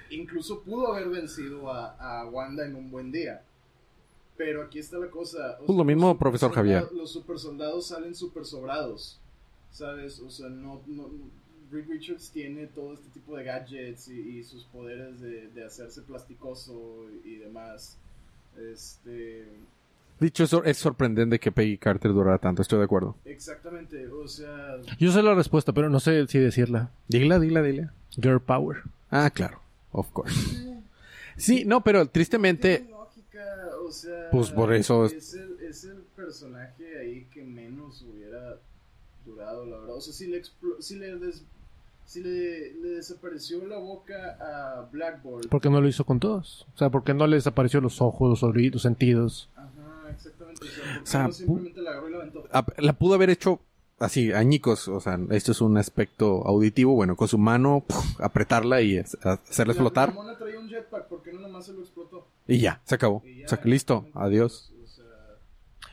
Incluso 0.10 0.62
pudo 0.62 0.94
haber 0.94 1.10
vencido 1.10 1.72
a, 1.72 1.96
a 2.22 2.26
Wanda 2.28 2.66
en 2.66 2.76
un 2.76 2.92
buen 2.92 3.12
día. 3.12 3.42
Pero 4.38 4.64
aquí 4.64 4.80
está 4.80 4.98
la 4.98 5.10
cosa. 5.10 5.58
o 5.62 5.66
Pues 5.66 5.78
lo 5.78 5.84
mismo, 5.86 6.10
los 6.10 6.18
profesor 6.18 6.52
Javier. 6.52 6.86
Los 6.92 7.12
super 7.12 7.40
soldados 7.40 7.88
salen 7.88 8.14
super 8.14 8.44
sobrados. 8.46 9.20
¿Sabes? 9.72 10.20
O 10.20 10.30
sea, 10.30 10.50
no. 10.50 10.82
no 10.88 11.10
Reed 11.72 11.88
Richards 11.90 12.30
tiene 12.30 12.68
todo 12.68 12.94
este 12.94 13.10
tipo 13.10 13.36
de 13.36 13.44
gadgets 13.44 14.08
y, 14.10 14.38
y 14.38 14.44
sus 14.44 14.66
poderes 14.66 15.20
de, 15.20 15.48
de 15.48 15.66
hacerse 15.66 16.02
plasticoso 16.04 17.06
y 17.24 17.38
demás. 17.38 17.98
Este. 18.58 19.48
Dicho 20.20 20.46
eso, 20.46 20.64
es 20.64 20.78
sorprendente 20.78 21.40
que 21.40 21.52
Peggy 21.52 21.78
Carter 21.78 22.12
durara 22.14 22.38
tanto. 22.38 22.62
Estoy 22.62 22.80
de 22.80 22.86
acuerdo. 22.86 23.16
Exactamente. 23.26 24.08
O 24.08 24.28
sea. 24.28 24.78
Yo 25.00 25.12
sé 25.12 25.22
la 25.22 25.34
respuesta, 25.36 25.74
pero 25.74 25.90
no 25.90 26.00
sé 26.00 26.26
si 26.28 26.40
decirla. 26.40 26.90
Dila, 27.10 27.38
dila, 27.40 27.62
dila. 27.62 27.94
Girl 28.12 28.40
Power. 28.40 28.78
Ah, 29.12 29.30
claro. 29.30 29.60
Of 29.92 30.10
course. 30.12 30.34
Sí, 31.38 31.66
no, 31.66 31.82
pero 31.82 32.08
tristemente... 32.08 32.86
Lógica, 32.90 33.40
o 33.86 33.92
sea, 33.92 34.30
Pues 34.32 34.52
por 34.52 34.74
eso- 34.74 35.06
es 35.06 35.34
el, 35.34 35.58
es 35.62 35.84
el 35.84 35.98
personaje 36.16 36.98
ahí 37.00 37.28
que 37.34 37.44
menos 37.44 38.02
hubiera 38.04 38.56
durado, 39.26 39.66
la 39.66 39.78
verdad. 39.78 39.96
O 39.96 40.02
sea, 40.02 40.14
si 40.14 40.28
le, 40.28 40.42
si 40.80 40.96
le, 40.96 41.16
des- 41.18 41.44
si 42.06 42.22
le, 42.22 42.74
le 42.76 42.90
desapareció 42.92 43.66
la 43.68 43.78
boca 43.78 44.38
a 44.40 44.88
Black 44.92 45.22
Bolt. 45.24 45.48
¿Por 45.50 45.60
qué 45.60 45.70
no 45.70 45.82
lo 45.82 45.88
hizo 45.90 46.06
con 46.06 46.20
todos? 46.22 46.66
O 46.74 46.78
sea, 46.78 46.90
¿por 46.90 47.04
qué 47.04 47.14
no 47.14 47.28
le 47.28 47.36
desapareció 47.36 47.82
los 47.82 48.02
ojos, 48.02 48.30
los 48.30 48.44
oídos, 48.44 48.76
los 48.76 48.82
sentidos? 48.84 49.50
Ajá. 49.56 49.70
O 50.62 50.66
sea, 50.66 50.68
¿por 50.68 50.68
qué 50.68 51.02
O 51.04 51.06
sea, 51.06 51.24
no 51.28 51.32
simplemente 51.34 51.82
la 51.82 51.92
agarró 51.92 52.10
y 52.10 52.12
la 52.12 52.18
aventó? 52.20 52.44
La 52.78 52.94
pudo 52.94 53.14
haber 53.16 53.30
hecho 53.30 53.60
así, 54.00 54.32
añicos. 54.34 54.88
O 54.88 55.00
sea, 55.00 55.20
esto 55.32 55.52
es 55.52 55.62
un 55.62 55.78
aspecto 55.78 56.46
auditivo. 56.48 56.94
Bueno, 56.96 57.16
con 57.16 57.28
su 57.28 57.38
mano, 57.38 57.84
puf, 57.88 58.20
apretarla 58.22 58.82
y 58.82 58.98
hacerla 58.98 59.40
La- 59.58 59.72
explotar. 59.72 60.10
La 60.10 60.16
mona 60.16 60.38
traía 60.38 60.60
un 60.60 60.68
jetpack, 60.70 61.08
¿por 61.08 61.22
qué 61.24 61.34
no 61.34 61.42
nomás 61.42 61.66
se 61.66 61.74
lo 61.74 61.82
explotó? 61.82 62.28
Y 62.48 62.60
ya, 62.60 62.82
se 62.86 62.96
acabó. 62.96 63.22
Y 63.26 63.40
ya, 63.40 63.46
O 63.46 63.50
sea, 63.50 63.60
que 63.60 63.70
listo. 63.70 64.06
Adiós. 64.14 64.72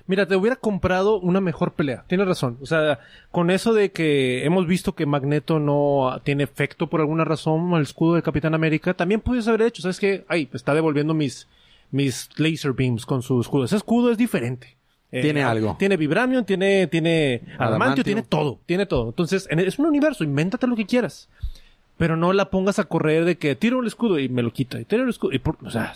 Mira, 0.09 0.27
te 0.27 0.35
hubiera 0.35 0.57
comprado 0.57 1.21
una 1.21 1.41
mejor 1.41 1.75
pelea. 1.75 2.05
Tienes 2.09 2.27
razón. 2.27 2.59
O 2.61 2.67
sea, 2.67 2.99
con 3.31 3.51
eso 3.51 3.73
de 3.73 3.93
que 3.93 4.45
hemos 4.45 4.67
visto 4.67 4.95
que 4.97 5.07
Magneto 5.07 5.61
no 5.61 6.21
tiene 6.25 6.43
efecto 6.43 6.89
por 6.89 7.01
alguna 7.01 7.25
razón 7.25 7.73
al 7.73 7.83
escudo 7.83 8.15
de 8.17 8.23
Capitán 8.23 8.53
América, 8.55 8.95
también 8.95 9.21
puedes 9.21 9.47
haber 9.47 9.63
hecho. 9.63 9.81
¿Sabes 9.81 10.01
qué? 10.01 10.25
Ay, 10.29 10.49
está 10.53 10.75
devolviendo 10.75 11.15
mis, 11.15 11.47
mis 11.93 12.29
laser 12.39 12.73
beams 12.73 13.07
con 13.07 13.23
su 13.23 13.41
escudo. 13.41 13.65
Ese 13.65 13.77
escudo 13.77 14.11
es 14.11 14.19
diferente. 14.19 14.77
Eh, 15.13 15.23
Tiene 15.23 15.45
algo. 15.45 15.77
Tiene 15.79 15.97
vibranium, 15.97 16.45
tiene, 16.45 16.87
tiene 16.89 17.43
adamantio, 17.59 18.03
tiene 18.03 18.23
todo. 18.23 18.59
Tiene 18.67 18.87
todo. 18.87 19.09
Entonces, 19.11 19.47
en- 19.51 19.61
es 19.61 19.79
un 19.79 19.87
universo. 19.87 20.25
Invéntate 20.25 20.67
lo 20.67 20.75
que 20.75 20.87
quieras. 20.87 21.29
Pero 21.99 22.17
no 22.17 22.33
la 22.33 22.49
pongas 22.51 22.79
a 22.79 22.85
correr 22.85 23.25
de 23.27 23.37
que 23.37 23.55
tiro 23.55 23.81
el 23.81 23.87
escudo 23.87 24.19
y 24.19 24.29
me 24.31 24.43
lo 24.43 24.53
quita. 24.53 24.81
Y 24.81 24.85
tiro 24.87 25.03
el 25.05 25.11
escudo. 25.11 25.33
Y 25.33 25.39
por- 25.39 25.59
o 25.63 25.71
sea, 25.71 25.95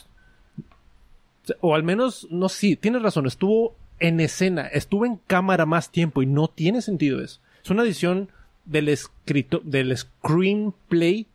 o 1.60 1.74
al 1.74 1.82
menos, 1.82 2.26
no, 2.30 2.48
sí, 2.48 2.76
tienes 2.76 3.02
razón, 3.02 3.26
estuvo 3.26 3.74
en 4.00 4.20
escena, 4.20 4.66
estuvo 4.66 5.06
en 5.06 5.16
cámara 5.26 5.64
más 5.64 5.90
tiempo 5.90 6.22
y 6.22 6.26
no 6.26 6.48
tiene 6.48 6.82
sentido 6.82 7.22
eso. 7.22 7.40
Es 7.64 7.70
una 7.70 7.82
edición 7.84 8.28
del 8.64 8.88
escrito, 8.88 9.60
del 9.64 9.96
screenplay, 9.96 11.26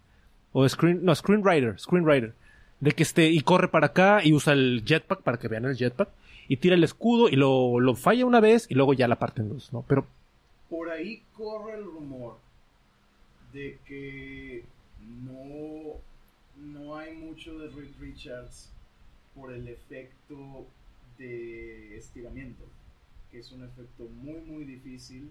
o 0.53 0.67
screen, 0.67 0.99
no, 1.03 1.15
screenwriter, 1.15 1.79
screenwriter, 1.79 2.33
de 2.81 2.91
que 2.91 3.03
esté 3.03 3.29
y 3.29 3.41
corre 3.41 3.69
para 3.69 3.87
acá 3.87 4.21
y 4.23 4.33
usa 4.33 4.53
el 4.53 4.83
jetpack 4.85 5.21
para 5.21 5.37
que 5.37 5.47
vean 5.47 5.65
el 5.65 5.77
jetpack 5.77 6.09
y 6.47 6.57
tira 6.57 6.75
el 6.75 6.83
escudo 6.83 7.29
y 7.29 7.35
lo, 7.37 7.79
lo 7.79 7.95
falla 7.95 8.25
una 8.25 8.41
vez 8.41 8.65
y 8.69 8.75
luego 8.75 8.93
ya 8.93 9.07
la 9.07 9.19
parte 9.19 9.41
en 9.41 9.49
dos, 9.49 9.71
¿no? 9.71 9.85
Pero 9.87 10.05
Por 10.69 10.89
ahí 10.89 11.23
corre 11.37 11.77
el 11.77 11.85
rumor 11.85 12.37
de 13.53 13.77
que 13.85 14.65
no, 15.23 15.95
no 16.57 16.95
hay 16.97 17.13
mucho 17.15 17.57
de 17.59 17.69
Reed 17.69 17.91
Richards 17.99 18.69
por 19.35 19.53
el 19.53 19.67
efecto 19.67 20.65
de 21.17 21.97
estiramiento, 21.97 22.63
que 23.31 23.39
es 23.39 23.51
un 23.51 23.63
efecto 23.63 24.05
muy 24.23 24.41
muy 24.41 24.63
difícil 24.65 25.29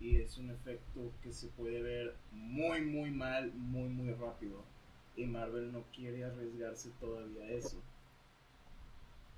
y 0.00 0.16
es 0.16 0.36
un 0.36 0.50
efecto 0.50 1.10
que 1.22 1.32
se 1.32 1.46
puede 1.48 1.80
ver 1.80 2.14
muy 2.32 2.82
muy 2.82 3.10
mal, 3.10 3.52
muy 3.54 3.88
muy 3.88 4.12
rápido. 4.12 4.62
Y 5.16 5.26
Marvel 5.26 5.72
no 5.72 5.84
quiere 5.94 6.24
arriesgarse 6.24 6.90
todavía 7.00 7.44
a 7.44 7.50
eso. 7.50 7.76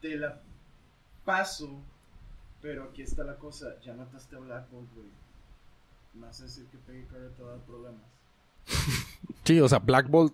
Te 0.01 0.17
la 0.17 0.41
paso, 1.25 1.81
pero 2.63 2.85
aquí 2.85 3.03
está 3.03 3.25
la 3.25 3.37
cosa, 3.37 3.81
ya 3.83 3.95
mataste 3.95 4.37
a 4.37 4.39
Black 4.39 4.71
Bolt, 4.71 4.89
güey. 4.95 5.09
A 6.23 6.27
decir 6.29 6.67
que 6.67 6.79
Peggy 6.79 7.05
Carter 7.07 7.33
te 7.33 7.43
va 7.43 7.49
a 7.51 7.57
dar 7.57 7.65
problemas. 7.65 8.03
Sí, 9.45 9.61
o 9.61 9.69
sea, 9.69 9.79
Black 9.79 10.09
Bolt. 10.09 10.33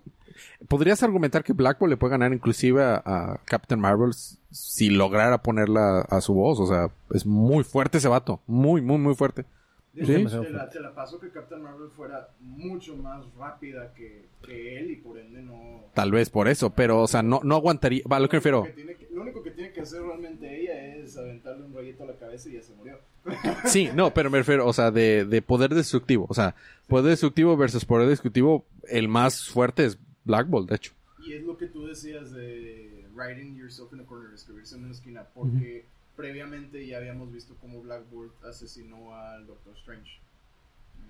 Podrías 0.69 1.03
argumentar 1.03 1.43
que 1.43 1.51
Black 1.51 1.79
Bolt 1.79 1.89
le 1.89 1.97
puede 1.97 2.11
ganar 2.11 2.31
inclusive 2.33 2.81
a, 2.81 3.01
a 3.05 3.41
Captain 3.43 3.79
Marvel 3.79 4.13
si 4.13 4.89
lograra 4.89 5.41
ponerla 5.41 6.01
a 6.01 6.21
su 6.21 6.33
voz. 6.33 6.59
O 6.61 6.67
sea, 6.67 6.89
es 7.13 7.25
muy 7.25 7.65
fuerte 7.65 7.97
ese 7.97 8.07
vato. 8.07 8.39
Muy, 8.47 8.81
muy, 8.81 8.97
muy 8.97 9.13
fuerte. 9.15 9.45
Sí. 9.93 10.05
te, 10.05 10.49
la, 10.51 10.69
te 10.69 10.79
la 10.79 10.95
paso 10.95 11.19
que 11.19 11.29
Captain 11.31 11.61
Marvel 11.61 11.89
fuera 11.89 12.29
mucho 12.39 12.95
más 12.95 13.25
rápida 13.35 13.93
que, 13.93 14.25
que 14.41 14.79
él 14.79 14.91
y 14.91 14.95
por 14.95 15.17
ende 15.19 15.41
no... 15.41 15.83
Tal 15.93 16.11
vez 16.11 16.29
por 16.29 16.47
eso, 16.47 16.69
pero, 16.69 17.01
o 17.01 17.07
sea, 17.07 17.21
no, 17.21 17.41
no 17.43 17.55
aguantaría. 17.55 18.01
Va, 18.09 18.19
lo 18.19 18.29
que 18.29 18.37
refiero. 18.37 18.59
Lo, 18.59 18.65
que 18.67 18.71
tiene 18.73 18.95
que- 18.95 19.07
lo 19.11 19.21
único 19.21 19.43
que 19.43 19.51
tiene 19.51 19.73
que 19.73 19.81
hacer 19.81 20.01
realmente 20.01 20.61
ella 20.61 20.95
es 20.95 21.17
aventarle 21.17 21.65
un 21.65 21.73
rayito 21.73 22.03
a 22.03 22.07
la 22.07 22.15
cabeza 22.15 22.47
y 22.49 22.53
ya 22.53 22.61
se 22.61 22.73
murió. 22.75 22.97
Sí, 23.65 23.89
no, 23.93 24.13
pero 24.13 24.29
me 24.29 24.37
refiero, 24.37 24.65
o 24.65 24.71
sea, 24.73 24.91
de, 24.91 25.25
de 25.25 25.41
poder 25.41 25.75
destructivo. 25.75 26.25
O 26.29 26.33
sea, 26.33 26.55
poder 26.87 27.09
destructivo 27.11 27.57
versus 27.57 27.83
poder 27.83 28.07
destructivo, 28.07 28.65
el 28.87 29.09
más 29.09 29.49
fuerte 29.49 29.85
es 29.85 29.99
Black 30.23 30.47
Bolt, 30.47 30.69
de 30.69 30.75
hecho. 30.77 30.93
Y 31.25 31.33
es 31.33 31.43
lo 31.43 31.57
que 31.57 31.67
tú 31.67 31.85
decías 31.85 32.31
de 32.31 33.05
writing 33.13 33.55
yourself 33.57 33.91
in 33.93 33.99
a 33.99 34.05
corner, 34.05 34.33
escribirse 34.33 34.75
en 34.75 34.83
una 34.85 34.93
esquina, 34.93 35.25
porque 35.35 35.85
previamente 36.15 36.85
ya 36.85 36.97
habíamos 36.97 37.31
visto 37.31 37.55
cómo 37.61 37.81
Black 37.81 38.09
Bolt 38.11 38.33
asesinó 38.43 39.15
al 39.15 39.45
Doctor 39.47 39.75
Strange. 39.77 40.19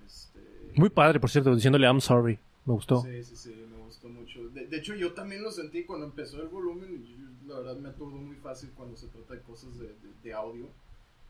Este, 0.06 0.40
Muy 0.74 0.90
padre, 0.90 1.20
por 1.20 1.30
cierto, 1.30 1.54
diciéndole 1.54 1.86
I'm 1.86 2.00
sorry. 2.00 2.38
Me 2.64 2.74
gustó. 2.74 3.02
Sí, 3.02 3.24
sí, 3.24 3.36
sí, 3.36 3.54
me 3.70 3.76
gustó 3.84 4.08
mucho. 4.08 4.48
De, 4.50 4.66
de 4.68 4.76
hecho, 4.76 4.94
yo 4.94 5.12
también 5.14 5.42
lo 5.42 5.50
sentí 5.50 5.84
cuando 5.84 6.06
empezó 6.06 6.40
el 6.40 6.48
volumen. 6.48 6.94
y 7.04 7.10
yo, 7.46 7.52
la 7.54 7.58
verdad, 7.60 7.76
me 7.76 7.88
aturdo 7.88 8.16
muy 8.16 8.36
fácil 8.36 8.70
cuando 8.76 8.96
se 8.96 9.08
trata 9.08 9.34
de 9.34 9.40
cosas 9.40 9.76
de, 9.78 9.86
de- 9.88 9.94
de 10.22 10.32
audio. 10.32 10.68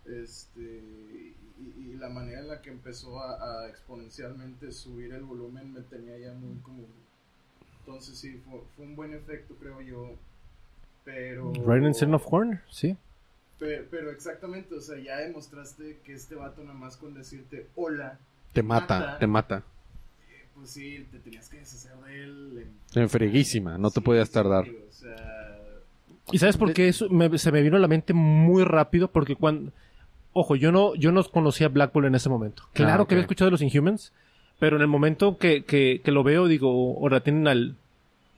Este, 0.05 0.61
y, 0.61 1.35
y 1.63 1.97
la 1.97 2.09
manera 2.11 2.41
en 2.41 2.49
la 2.49 2.61
que 2.61 2.71
empezó 2.71 3.21
a, 3.21 3.63
a 3.63 3.69
exponencialmente 3.69 4.73
subir 4.73 5.13
el 5.13 5.23
volumen 5.23 5.73
me 5.73 5.81
tenía 5.83 6.19
ya 6.19 6.33
muy 6.35 6.57
como. 6.63 6.85
Entonces, 7.81 8.19
sí, 8.19 8.41
fue, 8.45 8.61
fue 8.77 8.85
un 8.85 8.95
buen 8.97 9.15
efecto, 9.15 9.55
creo 9.59 9.81
yo. 9.81 10.15
Pero. 11.05 11.53
Right 11.67 11.83
in 12.03 12.15
of 12.15 12.27
Corner, 12.27 12.63
sí. 12.71 12.97
Pero, 13.63 13.85
pero 13.93 14.11
exactamente, 14.11 14.75
o 14.75 14.81
sea, 14.81 14.99
ya 14.99 15.19
demostraste 15.19 15.99
que 16.05 16.15
este 16.15 16.35
vato, 16.35 16.63
nada 16.65 16.75
más 16.75 16.97
con 16.97 17.15
decirte 17.15 17.69
hola, 17.77 18.19
Te 18.53 18.61
mata, 18.63 18.99
Mata. 18.99 19.19
te 19.19 19.27
mata. 19.29 19.57
eh, 20.29 20.47
pues 20.57 20.71
sí, 20.71 21.07
te 21.13 21.19
tenías 21.21 21.49
que 21.49 21.59
deshacer 21.59 21.93
de 22.05 22.25
él. 22.25 22.67
en- 22.95 23.03
En 23.03 23.09
freguísima, 23.09 23.79
no 23.79 23.93
te 23.93 24.01
podías 24.01 24.27
sí, 24.29 24.35
tardar. 24.35 24.65
O 24.69 24.93
sea, 24.93 25.59
¿Y 26.33 26.39
sabes 26.39 26.57
por 26.57 26.73
qué 26.73 26.89
eso 26.89 27.09
me- 27.09 27.39
se 27.39 27.53
me 27.53 27.63
vino 27.63 27.77
a 27.77 27.81
la 27.81 27.87
mente 27.89 28.13
muy 28.13 28.65
rápido? 28.65 29.07
Porque 29.09 29.37
cuando... 29.37 29.71
Ojo, 30.33 30.57
yo 30.57 30.73
no, 30.73 30.95
yo 30.97 31.13
no 31.13 31.23
conocía 31.25 31.67
a 31.69 31.71
Black 31.71 31.93
Bolt 31.93 32.07
en 32.09 32.15
ese 32.17 32.29
momento. 32.29 32.65
Claro 32.73 33.01
Ah, 33.01 33.03
ok. 33.03 33.09
que 33.09 33.15
había 33.15 33.23
escuchado 33.23 33.47
de 33.47 33.53
los 33.53 33.63
Inhumans, 33.63 34.13
pero 34.59 34.75
en 34.77 34.83
el 34.83 34.89
momento 34.89 35.39
que, 35.39 35.63
que, 35.65 36.01
que 36.03 36.11
lo 36.11 36.25
veo, 36.25 36.49
digo, 36.49 36.69
ahora 37.01 37.21
tienen 37.21 37.47
al... 37.47 37.77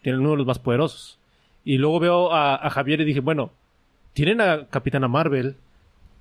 Tienen 0.02 0.20
uno 0.20 0.32
de 0.32 0.36
los 0.36 0.46
más 0.46 0.59
poderosos. 0.59 1.18
Y 1.64 1.78
luego 1.78 1.98
veo 2.01 2.32
a, 2.32 2.56
a 2.56 2.68
Javier 2.68 3.01
y 3.01 3.05
dije, 3.06 3.20
bueno, 3.20 3.51
tienen 4.15 4.41
a 4.41 4.66
Capitana 4.69 5.09
Marvel, 5.09 5.57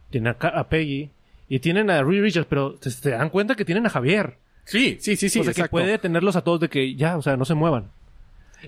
tienen 0.10 0.36
a, 0.40 0.68
Peggy, 0.68 1.10
y 1.48 1.60
tienen 1.60 1.90
a 1.90 2.04
Reed 2.04 2.22
Richards, 2.22 2.48
pero 2.50 2.78
se, 2.82 2.92
se 2.92 3.12
dan 3.12 3.30
cuenta 3.30 3.56
que 3.56 3.66
tienen 3.66 3.86
a 3.86 3.90
Javier. 3.90 4.38
Sí, 4.66 4.98
sí, 5.00 5.16
sí, 5.16 5.30
sí, 5.30 5.40
o 5.40 5.44
sea, 5.44 5.54
que 5.54 5.70
puede 5.70 5.98
tenerlos 5.98 6.36
a 6.36 6.44
todos 6.44 6.60
de 6.60 6.70
que 6.70 6.96
ya, 6.96 7.18
o 7.18 7.22
sea, 7.22 7.38
no 7.38 7.46
se 7.46 7.54
muevan. 7.54 7.92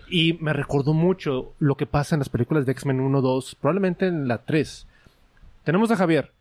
Y 0.10 0.34
me 0.42 0.54
recordó 0.54 0.94
mucho 0.94 1.54
lo 1.60 1.76
que 1.76 1.86
pasa 1.86 2.16
en 2.16 2.20
las 2.20 2.30
películas 2.30 2.66
de 2.66 2.74
X-Men 2.74 3.00
1, 3.00 3.22
2, 3.22 3.56
probablemente 3.56 4.08
en 4.08 4.28
la 4.28 4.40
3. 4.40 4.88
Tenemos 5.64 5.90
a 5.92 5.96
Javier. 5.96 6.32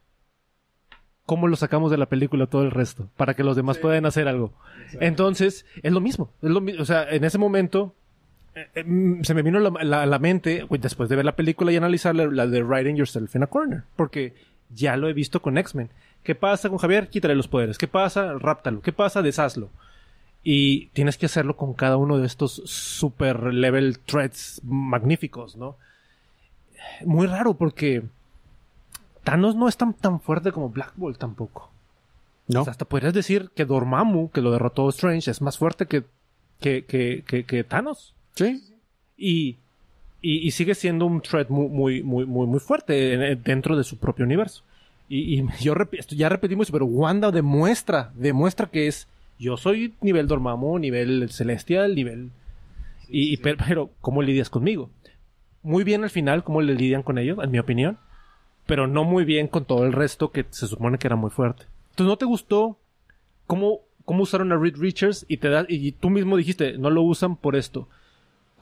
¿Cómo 1.25 1.49
lo 1.49 1.57
sacamos 1.57 1.91
de 1.91 1.97
la 1.97 2.07
película 2.07 2.47
todo 2.47 2.63
el 2.63 2.71
resto? 2.71 3.09
Para 3.17 3.35
que 3.35 3.45
los 3.45 3.57
demás 3.57 3.77
Sí. 3.77 3.83
puedan 3.83 4.05
hacer 4.07 4.29
algo. 4.29 4.53
exacto. 4.85 5.07
Entonces, 5.07 5.65
es 5.83 5.93
lo 5.93 6.01
mismo. 6.01 6.31
Es 6.43 6.51
lo 6.51 6.63
o 6.81 6.85
sea, 6.85 7.09
en 7.09 7.25
ese 7.25 7.39
momento 7.39 7.95
se 9.23 9.35
me 9.35 9.43
vino 9.43 9.59
la- 9.59 9.83
la- 9.85 10.03
a 10.03 10.07
la 10.07 10.19
mente, 10.19 10.67
después 10.71 11.09
de 11.09 11.17
ver 11.17 11.25
la 11.25 11.37
película 11.37 11.73
y 11.73 11.77
analizarla, 11.77 12.27
la 12.27 12.47
de 12.47 12.63
Writing 12.63 12.97
Yourself 12.97 13.35
in 13.35 13.43
a 13.43 13.47
Corner. 13.49 13.83
Porque 13.97 14.35
ya 14.71 14.97
lo 14.97 15.09
he 15.09 15.13
visto 15.13 15.41
con 15.43 15.59
X-Men. 15.59 15.91
¿Qué 16.23 16.35
pasa 16.35 16.69
con 16.69 16.79
Javier? 16.79 17.09
Quítale 17.09 17.35
los 17.35 17.49
poderes. 17.49 17.79
¿Qué 17.79 17.89
pasa? 17.89 18.33
Ráptalo. 18.39 18.81
¿Qué 18.81 18.93
pasa? 18.93 19.23
Deshazlo. 19.23 19.69
Y 20.43 20.87
tienes 20.89 21.17
que 21.19 21.27
hacerlo 21.27 21.57
con 21.57 21.75
cada 21.75 21.97
uno 21.97 22.19
de 22.19 22.27
estos 22.27 22.63
super 22.67 23.53
level 23.53 23.99
threats 24.01 24.61
magníficos, 24.65 25.57
¿no? 25.57 25.77
Muy 27.05 27.27
raro 27.27 27.55
porque 27.55 28.03
Thanos 29.23 29.57
no 29.57 29.69
es 29.69 29.77
tan, 29.77 29.95
tan 29.95 30.21
fuerte 30.21 30.53
como 30.53 30.69
Black 30.69 30.93
Bolt 30.97 31.19
tampoco. 31.19 31.71
¿No? 32.47 32.61
O 32.61 32.65
sea, 32.65 32.73
hasta 32.73 32.85
podrías 32.85 33.15
decir 33.15 33.51
que 33.57 33.65
Dormammu, 33.65 34.31
que 34.31 34.43
lo 34.43 34.51
derrotó 34.53 34.89
Strange, 34.91 35.31
es 35.31 35.41
más 35.41 35.57
fuerte 35.57 35.87
que, 35.87 36.05
que, 36.61 36.85
que, 36.85 37.25
que, 37.27 37.45
que 37.45 37.65
Thanos. 37.65 38.15
Sí. 38.35 38.63
Y, 39.17 39.57
y, 40.23 40.47
y 40.47 40.51
sigue 40.51 40.75
siendo 40.75 41.07
un 41.07 41.21
threat 41.21 41.49
muy, 41.51 41.69
muy, 41.69 42.03
muy, 42.03 42.27
muy, 42.27 42.47
muy 42.47 42.61
fuerte 42.61 43.15
en- 43.33 43.43
dentro 43.43 43.77
de 43.77 43.85
su 43.85 43.99
propio 43.99 44.25
universo. 44.25 44.63
Y, 45.09 45.39
y 45.41 45.47
yo 45.63 45.75
rep- 45.75 45.99
esto 45.99 46.15
ya 46.15 46.29
repetimos, 46.29 46.71
pero 46.71 46.87
Wanda 46.87 47.31
demuestra, 47.31 48.13
demuestra 48.17 48.67
que 48.67 48.87
es, 48.87 49.09
yo 49.39 49.57
soy 49.57 49.95
nivel 50.01 50.27
Dormammu, 50.29 50.79
nivel 50.79 51.29
celestial, 51.31 51.95
nivel... 51.95 52.31
Y, 53.09 53.33
y 53.33 53.37
sí. 53.37 53.43
pero, 53.43 53.59
pero, 53.67 53.91
¿cómo 54.01 54.23
lidias 54.23 54.51
conmigo? 54.51 54.91
Muy 55.63 55.85
bien 55.85 56.05
al 56.05 56.11
final, 56.11 56.43
cómo 56.45 56.61
le 56.63 56.75
lidian 56.75 57.03
con 57.03 57.19
ellos, 57.19 57.39
en 57.43 57.51
mi 57.51 57.59
opinión. 57.59 57.99
Pero 58.67 58.87
no 58.87 59.05
muy 59.05 59.25
bien 59.25 59.47
con 59.47 59.67
todo 59.67 59.85
el 59.85 59.93
resto 59.93 60.31
que 60.33 60.47
se 60.51 60.67
supone 60.67 60.97
que 60.99 61.07
era 61.07 61.17
muy 61.17 61.31
fuerte. 61.31 61.65
Entonces, 61.91 62.09
¿no 62.11 62.17
te 62.17 62.25
gustó 62.25 62.79
cómo, 63.47 63.81
cómo 64.07 64.23
usaron 64.23 64.53
a 64.53 64.57
Reed 64.57 64.77
Richards 64.79 65.27
y 65.29 65.37
te 65.37 65.49
da, 65.51 65.67
y 65.69 65.93
tú 65.93 66.09
mismo 66.09 66.37
dijiste, 66.39 66.79
no 66.79 66.89
lo 66.91 67.03
usan 67.03 67.37
por 67.37 67.57
esto? 67.57 67.89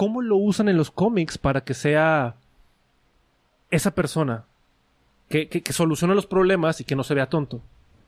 ¿Cómo 0.03 0.20
lo 0.20 0.37
usan 0.37 0.69
en 0.69 0.77
los 0.77 0.91
cómics 0.91 1.39
para 1.39 1.62
que 1.62 1.74
sea 1.74 2.35
esa 3.70 3.95
persona 3.95 4.47
que, 5.29 5.49
que, 5.49 5.62
que 5.62 5.73
soluciona 5.73 6.12
los 6.12 6.27
problemas 6.27 6.81
y 6.81 6.85
que 6.85 6.97
no 6.97 7.05
se 7.05 7.15
vea 7.15 7.29
tonto? 7.29 7.62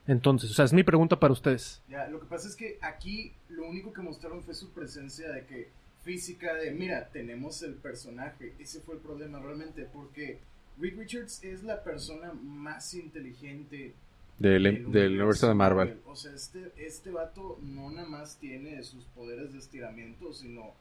Entonces, 0.05 0.51
o 0.51 0.53
sea, 0.53 0.65
es 0.65 0.73
mi 0.73 0.83
pregunta 0.83 1.17
para 1.21 1.31
ustedes. 1.31 1.81
Ya, 1.87 2.05
lo 2.09 2.19
que 2.19 2.25
pasa 2.25 2.49
es 2.49 2.57
que 2.57 2.77
aquí 2.81 3.31
lo 3.47 3.65
único 3.65 3.93
que 3.93 4.01
mostraron 4.01 4.43
fue 4.43 4.53
su 4.55 4.71
presencia 4.71 5.31
de 5.31 5.45
que 5.45 5.69
física 6.03 6.53
de, 6.55 6.71
mira, 6.71 7.07
tenemos 7.13 7.61
el 7.61 7.75
personaje. 7.75 8.51
Ese 8.59 8.81
fue 8.81 8.95
el 8.95 8.99
problema 8.99 9.39
realmente, 9.39 9.85
porque 9.85 10.39
Reed 10.77 10.99
Richards 10.99 11.45
es 11.45 11.63
la 11.63 11.81
persona 11.81 12.33
más 12.33 12.93
inteligente 12.93 13.93
Del, 14.37 14.91
del 14.91 15.13
universo 15.13 15.47
de 15.47 15.53
Marvel. 15.53 16.01
O 16.07 16.17
sea, 16.17 16.33
este, 16.33 16.73
este 16.75 17.09
vato 17.11 17.57
no 17.61 17.89
nada 17.89 18.09
más 18.09 18.35
tiene 18.37 18.83
sus 18.83 19.05
poderes 19.05 19.53
de 19.53 19.59
estiramiento, 19.59 20.33
sino 20.33 20.73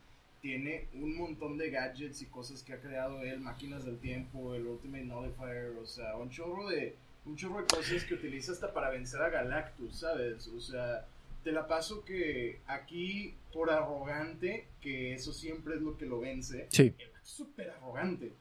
tiene 0.49 0.89
un 0.93 1.17
montón 1.17 1.57
de 1.57 1.71
gadgets 1.71 2.21
y 2.21 2.27
cosas 2.27 2.63
que 2.63 2.75
ha 2.75 2.79
creado 2.79 3.23
él, 3.23 3.41
máquinas 3.41 3.87
del 3.87 3.97
tiempo, 3.99 4.55
el 4.55 4.67
Ultimate 4.67 5.05
Nullifier, 5.05 5.75
o 5.81 5.87
sea, 5.87 6.17
un 6.19 6.29
chorro 6.29 6.69
de 6.69 6.95
un 7.25 7.35
chorro 7.35 7.61
de 7.63 7.67
cosas 7.67 8.05
que 8.05 8.13
utiliza 8.13 8.53
hasta 8.53 8.71
para 8.75 8.91
vencer 8.91 9.23
a 9.23 9.31
Galactus, 9.31 10.01
¿sabes? 10.01 10.47
O 10.49 10.61
sea, 10.61 11.07
te 11.43 11.51
la 11.51 11.67
paso 11.67 12.05
que 12.05 12.61
aquí 12.67 13.33
por 13.55 13.71
arrogante, 13.71 14.67
que 14.83 15.15
eso 15.15 15.33
siempre 15.33 15.77
es 15.77 15.81
lo 15.81 15.97
que 15.97 16.05
lo 16.05 16.21
vence, 16.21 16.67
Sí. 16.71 16.95
es 16.99 17.27
súper 17.27 17.71
arrogante. 17.71 18.35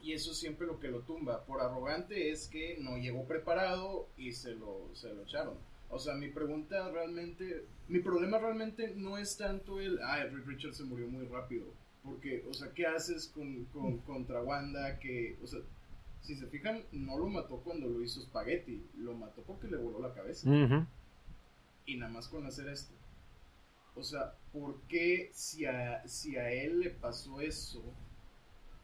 Y 0.00 0.12
eso 0.12 0.32
siempre 0.32 0.68
lo 0.68 0.78
que 0.78 0.86
lo 0.86 1.00
tumba. 1.00 1.44
Por 1.44 1.60
arrogante 1.60 2.30
es 2.30 2.46
que 2.46 2.76
no 2.78 2.98
llegó 2.98 3.24
preparado 3.24 4.06
y 4.16 4.30
se 4.30 4.54
lo, 4.54 4.88
se 4.94 5.12
lo 5.12 5.24
echaron. 5.24 5.54
O 5.90 5.98
sea, 5.98 6.14
mi 6.14 6.28
pregunta 6.28 6.88
realmente, 6.90 7.66
mi 7.88 7.98
problema 7.98 8.38
realmente 8.38 8.94
no 8.96 9.18
es 9.18 9.36
tanto 9.36 9.80
el, 9.80 9.98
ah, 10.02 10.22
Reed 10.24 10.44
Richards 10.46 10.76
se 10.76 10.84
murió 10.84 11.08
muy 11.08 11.26
rápido. 11.26 11.66
Porque, 12.04 12.44
o 12.48 12.54
sea, 12.54 12.72
¿qué 12.72 12.86
haces 12.86 13.28
con, 13.28 13.64
con- 13.66 13.98
contra 13.98 14.40
Wanda? 14.42 14.98
Que, 15.00 15.36
o 15.42 15.46
sea, 15.46 15.60
si 16.22 16.34
se 16.36 16.46
fijan, 16.46 16.82
no 16.92 17.18
lo 17.18 17.26
mató 17.26 17.56
cuando 17.58 17.88
lo 17.88 18.02
hizo 18.02 18.20
Spaghetti, 18.22 18.82
lo 18.98 19.14
mató 19.14 19.42
porque 19.42 19.66
le 19.68 19.76
voló 19.76 20.00
la 20.00 20.14
cabeza 20.14 20.48
y 21.86 21.96
nada 21.96 22.12
más 22.12 22.28
con 22.28 22.46
hacer 22.46 22.68
esto. 22.68 22.94
O 23.96 24.02
sea, 24.04 24.34
¿por 24.52 24.80
qué 24.82 25.30
si 25.34 25.66
a, 25.66 26.06
si 26.06 26.36
a 26.36 26.50
él 26.52 26.80
le 26.80 26.90
pasó 26.90 27.40
eso 27.40 27.82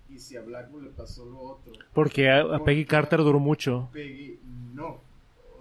y 0.08 0.18
si 0.18 0.36
a 0.36 0.42
Blackwood 0.42 0.82
le 0.82 0.90
pasó 0.90 1.24
lo 1.24 1.38
otro? 1.40 1.72
Porque 1.94 2.28
a, 2.28 2.40
a 2.40 2.64
Peggy 2.64 2.84
Carter 2.84 3.20
duró 3.20 3.38
mucho. 3.38 3.88
Peggy 3.92 4.40
no. 4.74 5.00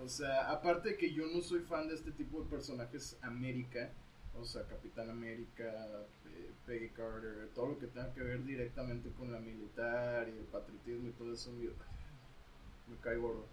O 0.06 0.08
sea, 0.08 0.52
aparte 0.52 0.90
de 0.90 0.98
que 0.98 1.12
yo 1.12 1.26
no 1.26 1.42
soy 1.42 1.62
fan 1.62 1.88
de 1.88 1.96
este 1.96 2.12
tipo 2.12 2.40
de 2.40 2.48
personajes 2.48 3.18
América, 3.24 3.90
o 4.40 4.46
sea, 4.46 4.62
Capitán 4.68 5.10
América, 5.10 5.66
eh, 6.28 6.52
Peggy 6.68 6.90
Carter, 6.90 7.50
todo 7.56 7.70
lo 7.70 7.80
que 7.80 7.88
tenga 7.88 8.14
que 8.14 8.22
ver 8.22 8.46
directamente 8.46 9.10
con 9.18 9.32
la 9.32 9.40
militar 9.40 10.28
y 10.30 10.38
el 10.38 10.46
patriotismo 10.46 11.10
y 11.10 11.12
todo 11.14 11.34
eso, 11.34 11.52
me, 11.54 11.66
me 11.66 13.02
cae 13.02 13.16
gordo. 13.16 13.48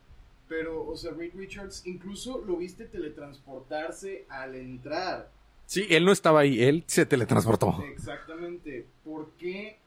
Pero, 0.46 0.86
o 0.86 0.94
sea, 0.94 1.12
Reed 1.12 1.32
Richards 1.34 1.86
incluso 1.86 2.42
lo 2.42 2.58
viste 2.58 2.84
teletransportarse 2.84 4.26
al 4.28 4.54
entrar. 4.54 5.30
Sí, 5.64 5.86
él 5.88 6.04
no 6.04 6.12
estaba 6.12 6.40
ahí, 6.40 6.62
él 6.62 6.84
se 6.86 7.06
teletransportó. 7.06 7.82
Exactamente. 7.84 8.84
¿Por 9.04 9.30
qué 9.38 9.78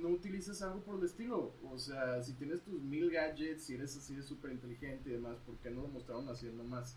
no 0.00 0.08
utilizas 0.08 0.62
algo 0.62 0.80
por 0.80 0.98
el 0.98 1.06
estilo? 1.06 1.52
O 1.70 1.78
sea, 1.78 2.22
si 2.22 2.32
tienes 2.34 2.60
tus 2.62 2.80
mil 2.80 3.10
gadgets, 3.10 3.64
si 3.64 3.74
eres 3.74 3.96
así 3.96 4.14
de 4.14 4.22
súper 4.22 4.52
inteligente 4.52 5.10
y 5.10 5.12
demás, 5.14 5.36
¿por 5.46 5.56
qué 5.56 5.70
no 5.70 5.82
lo 5.82 5.88
mostraron 5.88 6.28
haciendo 6.28 6.64
más? 6.64 6.96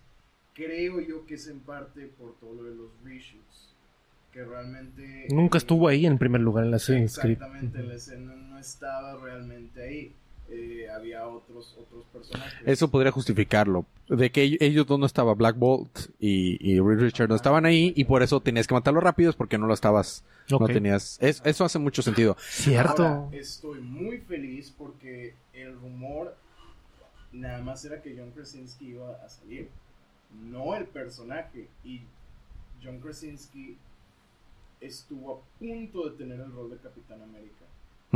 Creo 0.54 1.00
yo 1.02 1.26
que 1.26 1.36
es 1.36 1.48
en 1.48 1.60
parte 1.60 2.08
por 2.08 2.36
todo 2.40 2.56
lo 2.56 2.64
de 2.64 2.76
los 2.76 2.90
reshoots. 3.04 3.74
Que 4.32 4.44
realmente... 4.44 5.28
Nunca 5.30 5.58
estuvo 5.58 5.88
ahí 5.88 6.06
en 6.06 6.18
primer 6.18 6.42
lugar 6.42 6.66
en 6.66 6.72
la 6.72 6.80
script. 6.80 7.04
Exactamente, 7.04 7.84
la 7.84 7.94
escena 7.94 8.36
no 8.36 8.60
estaba 8.60 9.18
realmente 9.18 9.82
ahí. 9.82 10.14
Eh, 10.50 10.88
había 10.96 11.28
otros, 11.28 11.76
otros 11.80 12.06
personajes. 12.14 12.62
Eso 12.66 12.90
podría 12.90 13.12
justificarlo. 13.12 13.86
De 14.08 14.32
que 14.32 14.58
ellos- 14.60 14.86
dos 14.88 15.00
no 15.00 15.06
estaba 15.06 15.34
Black 15.34 15.58
Bolt 15.58 16.12
y, 16.20 16.58
y 16.62 16.80
Reed 16.80 17.00
Richards 17.00 17.30
no 17.30 17.36
estaban 17.36 17.66
ahí 17.66 17.94
y 17.96 18.04
por 18.06 18.22
eso 18.24 18.40
tenías 18.42 18.68
que 18.68 18.74
matarlos 18.76 19.04
rápidos 19.04 19.36
porque 19.36 19.58
no 19.58 19.66
lo 19.68 19.74
estabas, 19.74 20.24
no 20.50 20.60
tenías. 20.68 21.18
es- 21.22 21.42
eso 21.46 21.66
hace 21.66 21.80
mucho 21.80 22.02
sentido. 22.02 22.38
Cierto. 22.40 23.04
Ahora, 23.06 23.38
estoy 23.38 23.80
muy 23.82 24.20
feliz 24.20 24.74
porque 24.78 25.34
el 25.54 25.74
rumor 25.80 26.36
nada 27.34 27.62
más 27.64 27.84
era 27.86 28.02
que 28.02 28.16
John 28.18 28.32
Krasinski 28.32 28.90
iba 28.90 29.12
a 29.26 29.28
salir, 29.30 29.70
no 30.50 30.76
el 30.76 30.86
personaje. 30.86 31.68
Y 31.84 32.02
John 32.84 33.00
Krasinski 33.00 33.78
estuvo 34.80 35.34
a 35.34 35.60
punto 35.60 36.10
de 36.10 36.18
tener 36.18 36.40
el 36.40 36.52
rol 36.52 36.70
de 36.70 36.78
Capitán 36.78 37.22
América. 37.24 37.65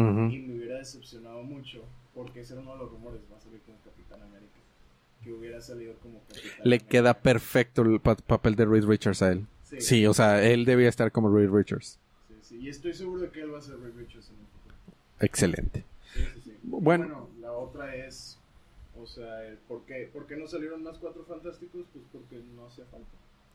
Ujú. 0.01 0.33
Y 0.33 0.39
me 0.39 0.55
hubiera 0.55 0.77
decepcionado 0.77 1.43
mucho 1.43 1.83
porque 2.15 2.41
ese 2.41 2.53
era 2.53 2.61
uno 2.61 2.73
de 2.73 2.77
los 2.79 2.91
rumores, 2.91 3.21
va 3.31 3.37
a 3.37 3.39
salir 3.39 3.59
como 3.61 3.77
Capitán 3.79 4.21
América. 4.23 4.51
Que 5.23 5.33
hubiera 5.33 5.59
salido 5.61 5.93
como 5.95 6.19
Capitán 6.21 6.43
Le 6.63 6.75
América. 6.75 6.87
queda 6.89 7.13
perfecto 7.13 7.81
el 7.81 7.99
pa- 7.99 8.15
papel 8.15 8.55
de 8.55 8.65
Reed 8.65 8.85
Richards 8.85 9.21
a 9.21 9.31
él. 9.31 9.45
Sí, 9.63 9.81
Sí, 9.81 10.05
o 10.07 10.13
sea, 10.13 10.43
él 10.43 10.65
debía 10.65 10.89
estar 10.89 11.11
como 11.11 11.29
Reed 11.35 11.49
Richards. 11.51 11.99
sí, 12.27 12.35
sí. 12.41 12.57
Y 12.59 12.69
estoy 12.69 12.93
seguro 12.93 13.21
de 13.21 13.29
que 13.29 13.41
él 13.41 13.53
va 13.53 13.59
a 13.59 13.61
ser 13.61 13.79
Ray 13.79 13.91
Richards 13.91 14.29
en 14.29 14.35
el 14.39 14.45
futuro. 14.47 14.75
Excelente. 15.19 15.83
Sí, 16.13 16.21
sí, 16.35 16.41
sí. 16.45 16.53
Bueno. 16.63 17.29
la 17.39 17.51
otra 17.51 17.95
es, 17.95 18.39
o 18.97 19.05
sea, 19.05 19.45
el 19.45 19.57
por 19.57 19.85
qué, 19.85 20.09
¿por 20.11 20.25
qué 20.25 20.35
no 20.37 20.47
salieron 20.47 20.81
más 20.83 20.97
cuatro 20.97 21.23
fantásticos? 21.25 21.85
Pues 21.93 22.05
porque 22.11 22.41
no 22.55 22.65
hacía 22.65 22.85
falta. 22.85 23.07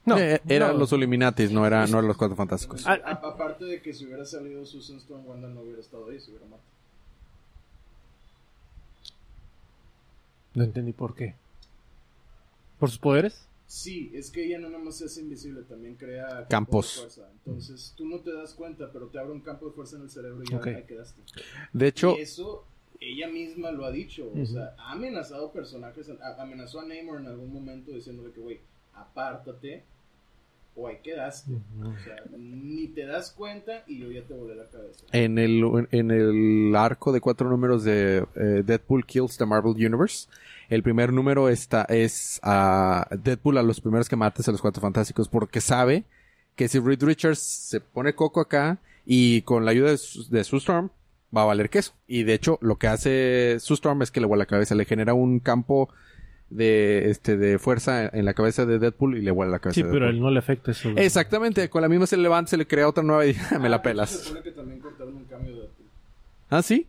No, 0.06 0.18
Eh, 0.18 0.40
eran 0.48 0.72
no. 0.74 0.78
los 0.81 0.93
Illuminatis, 0.93 1.51
no 1.51 1.66
era, 1.66 1.86
no 1.86 1.98
eran 1.98 2.09
los 2.09 2.16
Cuatro 2.16 2.36
Fantásticos. 2.36 2.86
Ah, 2.86 2.98
a- 3.05 3.12
aparte 3.28 3.64
de 3.64 3.81
que 3.81 3.93
si 3.94 4.05
hubiera 4.05 4.24
salido 4.26 4.64
Susan 4.66 4.97
Storm, 4.98 5.26
Wanda 5.26 5.48
no 5.48 5.62
hubiera 5.62 5.81
estado 5.81 6.10
ahí, 6.10 6.20
se 6.20 6.31
hubiera 6.31 6.44
matado. 6.47 6.62
No 10.55 10.62
entendí 10.64 10.93
por 10.93 11.14
qué. 11.14 11.35
¿Por 12.78 12.90
sus 12.90 12.98
poderes? 12.98 13.47
Sí, 13.66 14.12
es 14.14 14.31
que 14.31 14.44
ella 14.44 14.59
no 14.59 14.68
nomás 14.68 15.01
es 15.01 15.16
invisible, 15.18 15.62
también 15.62 15.94
crea 15.97 16.47
Campos. 16.48 16.94
de 16.94 17.01
fuerza. 17.01 17.28
Entonces 17.47 17.94
tú 17.97 18.06
no 18.06 18.20
te 18.20 18.32
das 18.32 18.52
cuenta, 18.55 18.90
pero 18.93 19.06
te 19.06 19.18
abre 19.18 19.32
un 19.32 19.40
campo 19.40 19.66
de 19.66 19.72
fuerza 19.72 19.97
en 19.97 20.02
el 20.02 20.10
cerebro 20.10 20.43
y 20.44 20.51
ya 20.51 20.60
ahí 20.62 20.85
quedaste. 20.85 21.20
De 21.72 21.89
hecho, 21.89 22.14
Y 22.18 22.20
eso 22.20 22.64
ella 23.01 23.26
misma 23.28 23.70
lo 23.72 23.85
ha 23.86 23.90
dicho. 23.90 24.31
O 24.40 24.47
sea, 24.47 24.74
ha 24.78 24.93
amenazado 24.93 25.51
personajes, 25.51 26.10
amenazó 26.39 26.81
a 26.81 26.85
Namor 26.86 27.20
en 27.20 27.26
algún 27.28 27.52
momento 27.52 27.90
diciéndole 27.90 28.32
que, 28.32 28.40
güey, 28.40 28.60
apártate 28.93 29.82
o 30.76 30.88
ahí 30.88 30.96
quedaste. 31.02 31.52
O 31.82 31.94
sea, 32.05 32.16
ni 32.36 32.88
te 32.88 33.06
das 33.06 33.30
cuenta 33.32 33.84
y 33.86 33.98
yo 33.98 34.10
ya 34.10 34.22
te 34.22 34.34
volé 34.34 34.55
la 34.56 34.66
cabeza. 34.68 35.05
en 35.12 35.38
el, 35.38 35.62
en 35.92 36.10
el 36.10 36.74
arco 36.76 37.12
de 37.12 37.20
cuatro 37.20 37.48
números 37.48 37.84
de 37.84 38.24
eh, 38.36 38.62
Deadpool 38.64 39.06
Kills 39.06 39.36
the 39.36 39.46
Marvel 39.46 39.72
Universe, 39.74 40.28
el 40.68 40.82
primer 40.82 41.12
número 41.12 41.48
está, 41.48 41.82
es 41.84 42.40
a 42.42 43.06
Deadpool 43.22 43.59
a 43.59 43.62
los 43.62 43.80
primeros 43.80 44.09
que 44.09 44.16
mates 44.16 44.48
a 44.48 44.52
los 44.52 44.60
Cuatro 44.62 44.80
Fantásticos 44.80 45.28
porque 45.28 45.60
sabe 45.60 46.05
que 46.56 46.68
si 46.68 46.78
Reed 46.80 47.02
Richards 47.02 47.38
se 47.38 47.80
pone 47.80 48.14
coco 48.14 48.40
acá 48.40 48.78
y 49.05 49.42
con 49.42 49.64
la 49.64 49.72
ayuda 49.72 49.90
de, 49.90 49.98
Su- 49.98 50.28
de 50.30 50.42
Sue 50.42 50.59
Storm 50.59 50.88
va 51.36 51.42
a 51.42 51.46
valer 51.46 51.68
queso. 51.68 51.92
Y 52.06 52.22
de 52.22 52.32
hecho 52.34 52.59
lo 52.62 52.76
que 52.78 52.86
hace 52.86 53.56
Sue 53.60 53.74
Storm 53.74 54.02
es 54.02 54.10
que 54.10 54.20
le 54.20 54.26
vuela 54.26 54.42
la 54.42 54.46
cabeza, 54.46 54.74
le 54.74 54.84
genera 54.86 55.12
un 55.14 55.38
campo 55.40 55.90
de 56.55 57.10
este 57.10 57.36
de 57.36 57.59
fuerza 57.59 58.06
en 58.06 58.24
la 58.24 58.32
cabeza 58.35 58.64
de 58.64 58.78
Deadpool 58.78 59.18
y 59.18 59.22
le 59.22 59.31
vuela 59.31 59.51
la 59.52 59.59
cabeza. 59.59 59.74
Sí, 59.74 59.82
de 59.82 59.90
pero 59.90 60.09
él 60.09 60.20
no 60.20 60.31
le 60.31 60.39
afecta 60.39 60.70
eso. 60.70 60.93
güey. 60.93 61.05
Exactamente, 61.05 61.68
con 61.68 61.82
la 61.82 61.89
misma 61.89 62.06
se 62.06 62.16
levanta, 62.16 62.51
se 62.51 62.56
le 62.56 62.66
crea 62.66 62.89
otra 62.89 63.02
nueva 63.02 63.26
y 63.26 63.35
me 63.60 63.68
la 63.68 63.76
Ah, 63.76 63.78
Se 63.81 63.82
pelas. 63.82 64.10
supone 64.10 64.43
que 64.43 64.51
también 64.52 64.81
cortaron 64.81 65.14
un 65.16 65.24
cambio 65.24 65.52
de 65.55 65.60
Deadpool. 65.62 65.86
¿Ah, 66.51 66.62
sí? 66.62 66.86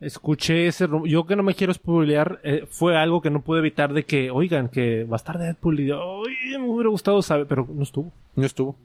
Escuché 0.00 0.66
ese 0.66 0.88
Yo 1.06 1.26
que 1.26 1.36
no 1.36 1.44
me 1.44 1.54
quiero 1.54 1.72
spoilear, 1.72 2.40
eh, 2.42 2.66
fue 2.68 2.96
algo 2.96 3.22
que 3.22 3.30
no 3.30 3.40
pude 3.42 3.60
evitar 3.60 3.92
de 3.92 4.04
que, 4.04 4.30
oigan, 4.32 4.68
que 4.68 5.04
va 5.04 5.14
a 5.14 5.16
estar 5.16 5.38
Deadpool. 5.38 5.78
Y 5.78 5.86
yo, 5.86 6.24
"Ay, 6.26 6.58
me 6.58 6.68
hubiera 6.68 6.90
gustado 6.90 7.22
saber, 7.22 7.46
pero 7.46 7.68
no 7.72 7.84
estuvo. 7.84 8.12
No 8.34 8.44
estuvo. 8.44 8.76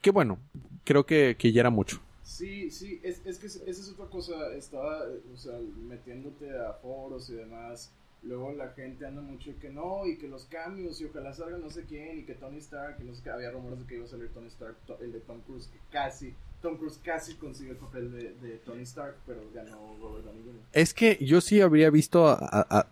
Qué 0.00 0.10
bueno. 0.12 0.38
Creo 0.84 1.04
que, 1.06 1.34
que 1.36 1.50
ya 1.50 1.60
era 1.62 1.70
mucho. 1.70 2.00
Sí, 2.22 2.70
sí, 2.70 3.00
es, 3.02 3.20
es 3.26 3.38
que 3.38 3.46
esa 3.46 3.60
es 3.68 3.90
otra 3.90 4.06
cosa, 4.06 4.32
estaba, 4.56 5.00
o 5.32 5.36
sea, 5.36 5.54
metiéndote 5.88 6.50
a 6.56 6.72
foros 6.74 7.28
y 7.30 7.34
demás, 7.34 7.90
luego 8.26 8.52
la 8.52 8.68
gente 8.70 9.06
anda 9.06 9.20
mucho 9.22 9.50
y 9.50 9.54
que 9.54 9.70
no, 9.70 10.06
y 10.06 10.16
que 10.16 10.28
los 10.28 10.44
cambios, 10.46 11.00
y 11.00 11.04
ojalá 11.04 11.32
salga 11.32 11.58
no 11.58 11.70
sé 11.70 11.84
quién, 11.84 12.18
y 12.20 12.22
que 12.24 12.34
Tony 12.34 12.58
Stark, 12.58 12.96
y 13.00 13.04
no 13.04 13.14
sé 13.14 13.22
qué, 13.22 13.30
había 13.30 13.50
rumores 13.50 13.78
de 13.80 13.86
que 13.86 13.96
iba 13.96 14.04
a 14.04 14.08
salir 14.08 14.28
Tony 14.32 14.46
Stark, 14.48 14.76
to- 14.86 14.98
el 15.00 15.12
de 15.12 15.20
Tom 15.20 15.40
Cruise, 15.46 15.68
que 15.68 15.78
casi, 15.92 16.34
Tom 16.62 16.76
Cruise 16.76 16.98
casi 17.04 17.34
consigue 17.34 17.70
el 17.72 17.76
papel 17.76 18.10
de, 18.12 18.34
de 18.46 18.56
Tony 18.64 18.82
Stark, 18.82 19.16
pero 19.26 19.40
ganó 19.54 19.96
Robert 20.00 20.24
Downey 20.24 20.42
Jr. 20.42 20.60
Es 20.72 20.94
que 20.94 21.18
yo 21.20 21.40
sí 21.40 21.60
habría 21.60 21.90
visto 21.90 22.26
a, 22.28 22.38
a- 22.40 22.86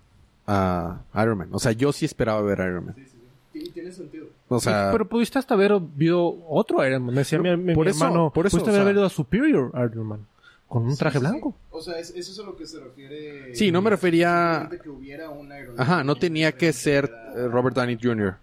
a- 0.47 1.05
a 1.15 1.23
Iron 1.23 1.39
Man. 1.39 1.49
O 1.53 1.59
sea, 1.59 1.73
yo 1.73 1.93
sí 1.93 2.05
esperaba 2.05 2.43
ver 2.43 2.61
a 2.61 2.67
Iron 2.67 2.87
Man. 2.87 2.95
Sí, 2.97 3.05
sí, 3.07 3.19
sí, 3.53 3.71
Tiene- 3.73 3.93
sentido. 3.93 4.27
O 4.49 4.61
sea, 4.61 4.91
pero 4.93 5.09
pudiste 5.09 5.39
hasta 5.39 5.55
haber 5.55 5.73
visto 5.81 6.45
otro 6.49 6.87
Iron 6.87 7.05
Man. 7.05 7.15
Me 7.15 7.21
decía 7.21 7.41
Pero 7.41 7.57
mi, 7.57 7.65
mi- 7.65 7.75
por 7.75 7.87
mi 7.87 7.91
eso- 7.93 8.05
hermano, 8.05 8.31
por 8.33 8.47
eso, 8.47 8.57
pudiste 8.59 8.71
o 8.71 8.75
haber 8.75 8.95
sea- 8.95 9.03
visto 9.03 9.07
a 9.07 9.09
Superior 9.17 9.71
Iron 9.75 10.07
Man. 10.07 10.27
Con 10.73 10.85
un 10.85 10.93
Sí, 10.93 10.99
traje 11.01 11.19
sí, 11.19 11.25
sí. 11.25 11.31
blanco. 11.31 11.55
O 11.71 11.83
sea, 11.83 11.99
es- 11.99 12.15
eso 12.17 12.33
es 12.33 12.39
a 12.39 12.43
lo 12.45 12.57
que 12.57 12.67
se 12.67 12.81
refiere. 12.81 13.55
Sí, 13.55 13.71
no 13.71 13.83
me 13.83 13.91
refería- 13.91 14.71
que 14.83 14.89
hubiera 14.89 15.29
un 15.29 15.47
Iron 15.49 15.77
Man. 15.77 15.81
ajá, 15.81 16.03
no 16.03 16.17
tenía 16.17 16.53
que 16.53 16.73
ser 16.73 17.05
Era- 17.05 17.33
eh, 17.45 17.49
Robert 17.49 17.77
Downey 17.77 17.99
Jr. 18.03 18.37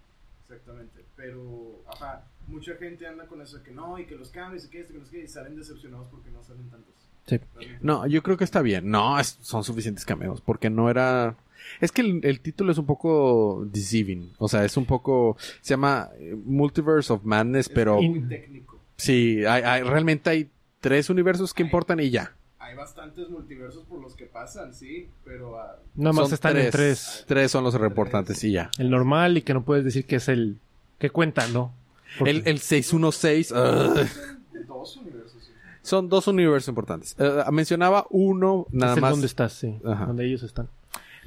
Exactamente, 0.47 1.05
pero, 1.15 1.81
ajá, 1.87 2.23
mucha 2.47 2.75
gente 2.75 3.07
anda 3.07 3.25
con 3.25 3.41
eso 3.41 3.57
de 3.57 3.63
que 3.63 3.71
no, 3.71 3.97
y 3.97 4.05
que 4.05 4.15
los 4.15 4.29
cambios, 4.29 4.65
y 4.65 4.69
que 4.69 4.81
esto, 4.81 4.93
que 4.93 4.99
no 4.99 5.05
sé 5.05 5.11
qué, 5.11 5.23
y 5.23 5.27
salen 5.27 5.55
decepcionados 5.55 6.07
porque 6.11 6.29
no 6.29 6.43
salen 6.43 6.69
tantos. 6.69 6.93
Sí. 7.25 7.39
Realmente. 7.55 7.79
No, 7.85 8.05
yo 8.07 8.21
creo 8.21 8.37
que 8.37 8.43
está 8.43 8.61
bien. 8.61 8.89
No, 8.91 9.19
es- 9.19 9.37
son 9.41 9.63
suficientes 9.63 10.05
cameos. 10.05 10.39
Porque 10.41 10.69
no 10.69 10.89
era... 10.89 11.35
Es 11.81 11.91
que 11.91 12.01
el, 12.01 12.21
el 12.23 12.39
título 12.41 12.71
es 12.71 12.77
un 12.77 12.85
poco 12.85 13.65
deceiving. 13.71 14.33
O 14.37 14.47
sea, 14.47 14.63
es 14.65 14.77
un 14.77 14.85
poco... 14.85 15.35
Se 15.61 15.71
llama 15.73 16.09
eh, 16.19 16.35
Multiverse 16.45 17.11
of 17.13 17.23
Madness, 17.23 17.67
Es 17.67 17.73
pero... 17.73 18.01
muy 18.01 18.21
técnico. 18.21 18.79
Sí, 18.97 19.45
hay, 19.45 19.61
hay- 19.63 19.83
realmente 19.83 20.29
hay 20.29 20.49
tres 20.79 21.09
universos 21.09 21.53
que 21.53 21.63
importan 21.63 21.99
y 21.99 22.09
ya. 22.09 22.33
Hay 22.59 22.75
bastantes 22.75 23.29
multiversos 23.29 23.85
por 23.85 24.01
los 24.01 24.15
que 24.15 24.25
pasan, 24.25 24.73
sí, 24.73 25.09
pero 25.23 25.59
ah, 25.59 25.79
Nada 25.95 26.13
más 26.13 26.25
Son 26.25 26.33
están 26.33 26.57
en 26.57 26.69
tres. 26.71 27.23
Tres 27.27 27.51
son 27.51 27.63
los 27.63 27.73
reportantes 27.73 28.43
y 28.43 28.51
ya. 28.51 28.69
El 28.77 28.89
normal 28.89 29.37
y 29.37 29.41
que 29.41 29.53
no 29.53 29.63
puedes 29.63 29.83
decir 29.85 30.05
que 30.05 30.17
es 30.17 30.27
el 30.27 30.59
que 30.99 31.09
cuenta, 31.09 31.47
¿no? 31.47 31.73
Porque- 32.17 32.31
El, 32.31 32.43
el 32.45 32.59
616... 32.59 33.51
ugh. 33.51 33.57
son 33.57 34.67
dos 34.67 34.97
universos. 34.97 35.43
sí. 35.43 35.51
Son 35.81 36.09
dos 36.09 36.27
universos 36.27 36.67
importantes. 36.69 37.15
Eh, 37.17 37.43
mencionaba 37.51 38.05
uno 38.09 38.67
nada 38.71 38.91
es 38.93 38.97
el 38.97 39.01
más. 39.01 39.11
donde 39.11 39.27
estás, 39.27 39.53
sí. 39.53 39.79
Ajá. 39.85 40.05
Donde 40.05 40.25
ellos 40.25 40.43
están. 40.43 40.67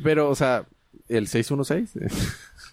Pero, 0.05 0.29
o 0.29 0.35
sea, 0.35 0.67
el 1.09 1.27
616. 1.29 1.95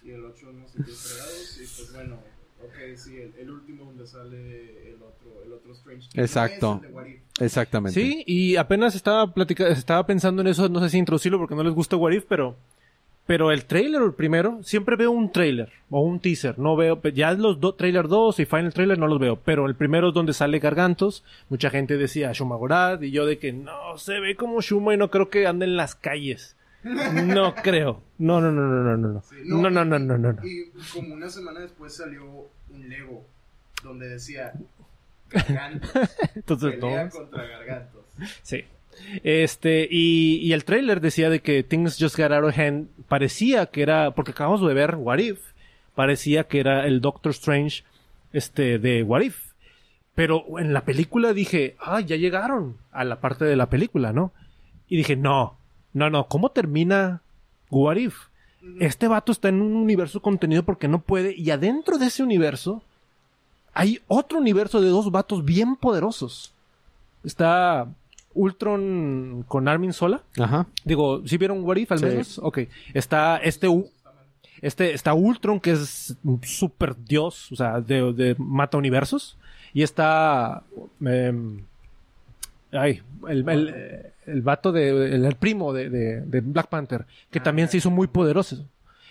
Y 0.04 0.10
el 0.10 0.24
8 0.24 0.52
no 0.52 0.68
sé 0.68 0.78
qué 0.78 0.92
fregados, 0.92 1.56
y 1.60 1.66
pues 1.76 1.92
bueno, 1.94 2.14
ok, 2.62 2.96
sí, 2.96 3.16
el, 3.16 3.34
el 3.38 3.50
último 3.50 3.84
donde 3.86 4.06
sale 4.06 4.88
el 4.90 5.02
otro, 5.02 5.42
el 5.44 5.52
otro 5.52 5.72
Strange. 5.98 6.20
Exacto. 6.20 6.80
Exactamente. 7.40 8.00
Sí, 8.00 8.22
y 8.26 8.56
apenas 8.56 8.94
estaba 8.94 9.32
platica 9.32 9.68
estaba 9.68 10.06
pensando 10.06 10.42
en 10.42 10.48
eso, 10.48 10.68
no 10.68 10.80
sé 10.80 10.90
si 10.90 10.98
introducirlo 10.98 11.38
porque 11.38 11.54
no 11.54 11.62
les 11.62 11.72
gusta 11.72 11.96
What 11.96 12.12
If, 12.12 12.24
pero 12.28 12.56
pero 13.26 13.52
el 13.52 13.64
trailer 13.64 14.02
el 14.02 14.12
primero, 14.12 14.58
siempre 14.64 14.96
veo 14.96 15.12
un 15.12 15.30
trailer 15.30 15.70
o 15.88 16.00
un 16.00 16.18
teaser, 16.18 16.58
no 16.58 16.74
veo 16.74 17.00
ya 17.14 17.32
los 17.32 17.60
dos 17.60 17.76
trailer 17.76 18.08
2 18.08 18.40
y 18.40 18.44
final 18.44 18.74
trailer 18.74 18.98
no 18.98 19.06
los 19.06 19.20
veo, 19.20 19.36
pero 19.36 19.66
el 19.66 19.76
primero 19.76 20.08
es 20.08 20.14
donde 20.14 20.32
sale 20.32 20.58
Gargantos, 20.58 21.22
mucha 21.48 21.70
gente 21.70 21.96
decía 21.96 22.32
Shuma 22.32 22.56
Gorath 22.56 23.04
y 23.04 23.12
yo 23.12 23.26
de 23.26 23.38
que 23.38 23.52
no 23.52 23.96
se 23.98 24.18
ve 24.18 24.34
como 24.34 24.60
Shuma 24.60 24.94
y 24.94 24.96
no 24.96 25.10
creo 25.10 25.30
que 25.30 25.46
ande 25.46 25.66
en 25.66 25.76
las 25.76 25.94
calles. 25.94 26.56
No 26.82 27.54
creo. 27.62 28.00
No, 28.18 28.40
no, 28.40 28.50
no, 28.50 28.62
no, 28.66 28.82
no, 28.82 28.96
no. 28.96 29.08
no. 29.12 29.22
Sí, 29.22 29.36
No, 29.44 29.70
no, 29.70 29.84
no, 29.84 29.98
no, 29.98 30.18
no, 30.18 30.32
no. 30.32 30.44
Y 30.44 30.70
como 30.92 31.14
una 31.14 31.30
semana 31.30 31.60
después 31.60 31.94
salió 31.94 32.24
un 32.68 32.88
Lego 32.88 33.24
donde 33.84 34.08
decía 34.08 34.54
Gargantos. 35.30 35.90
Entonces, 36.34 36.74
pelea 36.76 37.08
contra 37.08 37.46
Gargantos. 37.46 38.04
Sí. 38.42 38.64
Este, 39.22 39.88
y, 39.90 40.36
y 40.42 40.52
el 40.52 40.64
trailer 40.64 41.00
decía 41.00 41.30
de 41.30 41.40
que 41.40 41.62
Things 41.62 41.96
Just 41.98 42.16
Got 42.18 42.32
Out 42.32 42.44
of 42.44 42.58
Hand 42.58 42.88
parecía 43.08 43.66
que 43.66 43.82
era, 43.82 44.12
porque 44.12 44.32
acabamos 44.32 44.66
de 44.66 44.74
ver 44.74 44.96
What 44.96 45.18
If, 45.18 45.40
parecía 45.94 46.44
que 46.44 46.60
era 46.60 46.86
el 46.86 47.00
Doctor 47.00 47.30
Strange, 47.30 47.84
este, 48.32 48.78
de 48.78 49.02
What 49.02 49.22
If. 49.22 49.50
Pero 50.14 50.58
en 50.58 50.72
la 50.72 50.84
película 50.84 51.32
dije, 51.32 51.76
ah, 51.80 52.00
ya 52.00 52.16
llegaron 52.16 52.76
a 52.92 53.04
la 53.04 53.20
parte 53.20 53.44
de 53.44 53.56
la 53.56 53.70
película, 53.70 54.12
¿no? 54.12 54.32
Y 54.88 54.96
dije, 54.96 55.16
no, 55.16 55.56
no, 55.92 56.10
no, 56.10 56.26
¿cómo 56.26 56.50
termina 56.50 57.22
What 57.70 57.96
If? 57.96 58.16
Este 58.80 59.08
vato 59.08 59.32
está 59.32 59.48
en 59.48 59.62
un 59.62 59.74
universo 59.74 60.20
contenido 60.20 60.64
porque 60.64 60.88
no 60.88 61.00
puede, 61.00 61.34
y 61.34 61.50
adentro 61.50 61.96
de 61.96 62.06
ese 62.06 62.22
universo 62.22 62.82
hay 63.74 64.00
otro 64.08 64.38
universo 64.38 64.80
de 64.80 64.88
dos 64.88 65.10
vatos 65.10 65.44
bien 65.44 65.76
poderosos. 65.76 66.52
Está 67.24 67.86
Ultron 68.34 69.44
con 69.48 69.68
Armin 69.68 69.92
Sola. 69.92 70.22
Ajá. 70.38 70.66
Digo, 70.84 71.22
¿sí 71.26 71.36
vieron 71.36 71.62
What 71.64 71.76
If 71.76 71.92
al 71.92 71.98
Sí. 71.98 72.04
menos? 72.06 72.38
Ok. 72.38 72.60
Está 72.94 73.36
este, 73.38 73.68
este, 74.62 74.92
está 74.94 75.14
Ultron, 75.14 75.60
que 75.60 75.72
es 75.72 76.16
un 76.24 76.42
super 76.44 76.96
dios, 76.96 77.50
o 77.52 77.56
sea, 77.56 77.80
de, 77.80 78.12
de 78.12 78.34
mata 78.38 78.76
universos. 78.78 79.36
Y 79.72 79.82
está, 79.82 80.62
em, 81.04 81.62
Ay, 82.72 83.02
el, 83.28 83.48
el, 83.48 83.74
el 84.26 84.42
vato 84.42 84.70
de, 84.70 84.90
el, 85.14 85.24
el 85.24 85.34
primo 85.34 85.72
de, 85.72 85.90
de- 85.90 86.20
de 86.20 86.40
Black 86.40 86.68
Panther, 86.68 87.04
que 87.30 87.40
también 87.40 87.68
se 87.68 87.78
hizo 87.78 87.90
muy 87.90 88.06
poderoso. 88.06 88.64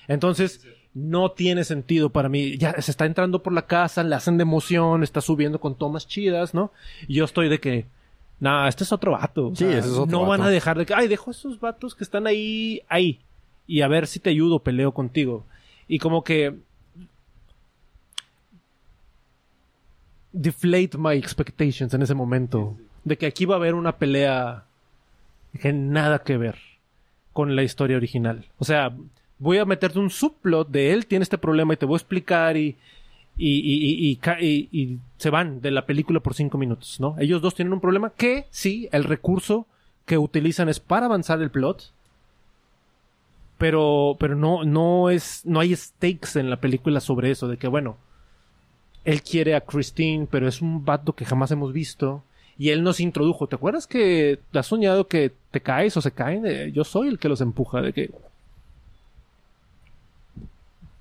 Entonces, 0.07 0.65
no 0.93 1.31
tiene 1.31 1.63
sentido 1.63 2.09
para 2.09 2.29
mí. 2.29 2.57
Ya 2.57 2.81
se 2.81 2.91
está 2.91 3.05
entrando 3.05 3.43
por 3.43 3.53
la 3.53 3.67
casa, 3.67 4.03
le 4.03 4.15
hacen 4.15 4.37
de 4.37 4.43
emoción, 4.43 5.03
está 5.03 5.21
subiendo 5.21 5.59
con 5.59 5.75
tomas 5.75 6.07
chidas, 6.07 6.53
¿no? 6.53 6.71
Y 7.07 7.15
yo 7.15 7.25
estoy 7.25 7.47
de 7.49 7.59
que, 7.59 7.85
nah, 8.39 8.67
este 8.67 8.83
es 8.83 8.91
otro 8.91 9.11
vato. 9.13 9.47
O 9.47 9.55
Sí, 9.55 9.65
sea, 9.65 9.77
ese 9.77 9.87
es 9.87 9.93
otro 9.93 10.05
no 10.07 10.25
van 10.25 10.41
a 10.41 10.49
dejar 10.49 10.77
de 10.77 10.85
que, 10.85 10.93
ay, 10.93 11.07
dejo 11.07 11.29
a 11.29 11.33
esos 11.33 11.59
vatos 11.59 11.95
que 11.95 12.03
están 12.03 12.27
ahí, 12.27 12.81
ahí. 12.89 13.19
Y 13.67 13.81
a 13.81 13.87
ver 13.87 14.07
si 14.07 14.19
te 14.19 14.29
ayudo, 14.31 14.59
peleo 14.59 14.93
contigo. 14.93 15.45
Y 15.87 15.99
como 15.99 16.23
que 16.23 16.55
deflate 20.31 20.97
my 20.97 21.15
expectations 21.15 21.93
en 21.93 22.01
ese 22.01 22.13
momento. 22.15 22.75
De 23.03 23.17
que 23.17 23.25
aquí 23.25 23.45
va 23.45 23.55
a 23.55 23.57
haber 23.57 23.75
una 23.75 23.97
pelea 23.97 24.65
que 25.61 25.73
nada 25.73 26.19
que 26.19 26.37
ver 26.37 26.57
con 27.33 27.55
la 27.55 27.63
historia 27.63 27.97
original. 27.97 28.45
O 28.57 28.65
sea, 28.65 28.95
voy 29.39 29.57
a 29.57 29.65
meterte 29.65 29.99
un 29.99 30.09
subplot 30.09 30.69
de 30.69 30.91
él 30.93 31.07
tiene 31.07 31.23
este 31.23 31.37
problema 31.37 31.73
y 31.73 31.77
te 31.77 31.85
voy 31.85 31.95
a 31.95 31.97
explicar 31.97 32.57
y 32.57 32.75
y, 33.41 34.17
y, 34.41 34.69
y- 34.71 34.99
se 35.17 35.29
van 35.29 35.61
de 35.61 35.71
la 35.71 35.85
película 35.85 36.19
por 36.19 36.33
cinco 36.33 36.57
minutos, 36.57 36.99
¿no? 36.99 37.15
Ellos 37.19 37.41
dos 37.41 37.55
tienen 37.55 37.71
un 37.73 37.79
problema 37.79 38.09
que 38.09 38.47
sí, 38.49 38.89
el 38.91 39.05
recurso 39.05 39.65
que 40.05 40.17
utilizan 40.17 40.67
es 40.67 40.81
para 40.81 41.05
avanzar 41.05 41.41
el 41.41 41.49
plot, 41.49 41.93
pero, 43.57 44.15
pero 44.19 44.35
no, 44.35 44.63
no 44.63 45.09
es, 45.09 45.41
no 45.45 45.59
hay 45.59 45.75
stakes 45.75 46.37
en 46.39 46.49
la 46.49 46.59
película 46.59 46.99
sobre 46.99 47.31
eso, 47.31 47.47
de 47.47 47.57
que 47.57 47.67
bueno, 47.67 47.97
él 49.03 49.21
quiere 49.21 49.55
a 49.55 49.61
Christine, 49.61 50.27
pero 50.29 50.47
es 50.47 50.61
un 50.61 50.85
vato 50.85 51.13
que 51.13 51.25
jamás 51.25 51.51
hemos 51.51 51.73
visto. 51.73 52.23
Y 52.57 52.71
él 52.71 52.83
nos 52.83 52.99
introdujo. 52.99 53.47
¿Te 53.47 53.55
acuerdas 53.55 53.87
que 53.87 54.39
has 54.53 54.67
soñado 54.67 55.07
que 55.07 55.31
te 55.51 55.61
caes 55.61 55.95
o 55.95 56.01
se 56.01 56.11
caen? 56.11 56.45
Eh, 56.45 56.73
Yo 56.73 56.83
soy 56.83 57.07
el 57.07 57.17
que 57.17 57.29
los 57.29 57.39
empuja. 57.39 57.81
De 57.81 57.93
que. 57.93 58.11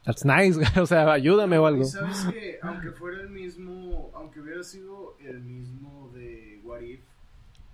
That's 0.05 0.25
nice. 0.25 0.57
o 0.81 0.87
sea, 0.87 1.12
ayúdame 1.12 1.59
o 1.59 1.66
algo. 1.66 1.83
Y 1.85 1.87
sabes 1.87 2.25
que, 2.33 2.61
aunque 2.62 2.91
fuera 2.91 3.20
el 3.20 3.29
mismo, 3.31 4.11
aunque 4.15 4.41
hubiera 4.41 4.62
sido 4.65 5.16
el 5.29 5.41
mismo 5.41 6.11
de 6.15 6.61
What 6.65 6.81
If, 6.81 7.01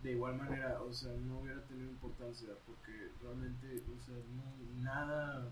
de 0.02 0.12
igual 0.12 0.34
manera, 0.36 0.80
o 0.82 0.92
sea, 0.92 1.10
no 1.26 1.38
hubiera 1.40 1.60
tenido 1.62 1.88
importancia, 1.90 2.48
porque 2.66 2.92
realmente, 3.22 3.82
o 3.96 4.04
sea, 4.04 4.14
no, 4.36 4.82
nada, 4.82 5.48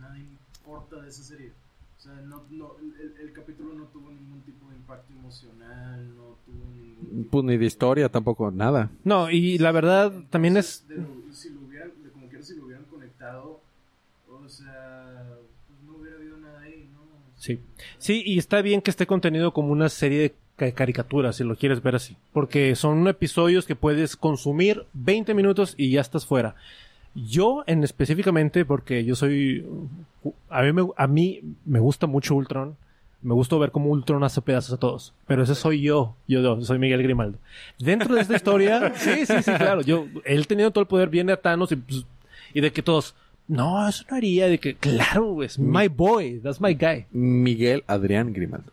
nada 0.00 0.18
importa 0.18 1.00
de 1.02 1.08
esa 1.08 1.22
serie. 1.22 1.52
O 1.98 2.02
sea, 2.02 2.12
no, 2.14 2.42
no, 2.50 2.76
el, 2.78 3.14
el 3.20 3.32
capítulo 3.32 3.74
no 3.74 3.84
tuvo 3.86 4.10
ningún 4.10 4.42
tipo 4.42 4.68
de 4.70 4.76
impacto 4.76 5.12
emocional, 5.12 6.08
no 6.16 6.36
tuvo 6.44 6.64
ningún 6.74 7.24
tipo 7.24 7.30
Pues 7.30 7.44
ni 7.44 7.56
de 7.56 7.66
historia 7.66 8.08
tampoco, 8.08 8.50
nada. 8.50 8.90
No, 9.04 9.30
y 9.30 9.58
la 9.58 9.72
verdad 9.72 10.12
también 10.30 10.56
es. 10.56 10.84
de 10.94 11.02
lo- 11.02 11.08
si 11.32 11.50
lo 11.50 11.60
hubieran, 11.60 11.90
de 12.02 12.10
como 12.10 12.26
quiera 12.28 12.42
si 12.44 12.54
lo 12.56 12.64
hubieran 12.64 12.84
conectado, 12.86 13.60
o 14.28 14.48
sea, 14.48 15.24
pues 15.68 15.80
no 15.86 15.96
hubiera 15.98 16.16
habido 16.16 16.36
nada 16.38 16.60
ahí, 16.62 16.88
¿no? 16.92 17.00
Sí. 17.44 17.60
Sí, 17.98 18.22
y 18.24 18.38
está 18.38 18.62
bien 18.62 18.80
que 18.80 18.90
esté 18.90 19.06
contenido 19.06 19.52
como 19.52 19.70
una 19.70 19.90
serie 19.90 20.18
de 20.20 20.34
ca- 20.56 20.72
caricaturas, 20.72 21.36
si 21.36 21.44
lo 21.44 21.56
quieres 21.56 21.82
ver 21.82 21.94
así. 21.94 22.16
Porque 22.32 22.74
son 22.74 23.06
episodios 23.06 23.66
que 23.66 23.76
puedes 23.76 24.16
consumir 24.16 24.86
20 24.94 25.34
minutos 25.34 25.74
y 25.76 25.90
ya 25.90 26.00
estás 26.00 26.24
fuera. 26.24 26.54
Yo, 27.14 27.62
en 27.66 27.84
específicamente, 27.84 28.64
porque 28.64 29.04
yo 29.04 29.14
soy. 29.14 29.64
A 30.48 30.62
mí, 30.62 30.72
me, 30.72 30.88
a 30.96 31.06
me 31.06 31.80
gusta 31.80 32.06
mucho 32.06 32.34
Ultron. 32.34 32.76
Me 33.20 33.34
gusta 33.34 33.56
ver 33.56 33.70
cómo 33.72 33.90
Ultron 33.90 34.24
hace 34.24 34.40
pedazos 34.40 34.72
a 34.74 34.78
todos. 34.78 35.12
Pero 35.26 35.42
ese 35.42 35.54
soy 35.54 35.82
yo. 35.82 36.16
Yo, 36.26 36.40
yo 36.40 36.60
soy 36.62 36.78
Miguel 36.78 37.02
Grimaldo. 37.02 37.38
Dentro 37.78 38.14
de 38.14 38.22
esta 38.22 38.36
historia. 38.36 38.94
sí, 38.96 39.26
sí, 39.26 39.34
sí, 39.42 39.52
claro. 39.52 39.82
Yo, 39.82 40.06
él 40.24 40.46
teniendo 40.46 40.70
todo 40.72 40.80
el 40.82 40.88
poder, 40.88 41.08
viene 41.10 41.32
a 41.32 41.40
Thanos 41.40 41.72
y, 41.72 41.76
pues, 41.76 42.06
y 42.54 42.60
de 42.62 42.72
que 42.72 42.82
todos. 42.82 43.14
No, 43.46 43.86
eso 43.88 44.04
no 44.10 44.16
haría. 44.16 44.46
De 44.48 44.58
que, 44.58 44.74
claro, 44.74 45.42
es 45.42 45.58
my 45.58 45.88
boy. 45.88 46.40
That's 46.40 46.60
my 46.60 46.74
guy. 46.74 47.06
Miguel 47.10 47.84
Adrián 47.86 48.32
Grimaldo. 48.32 48.72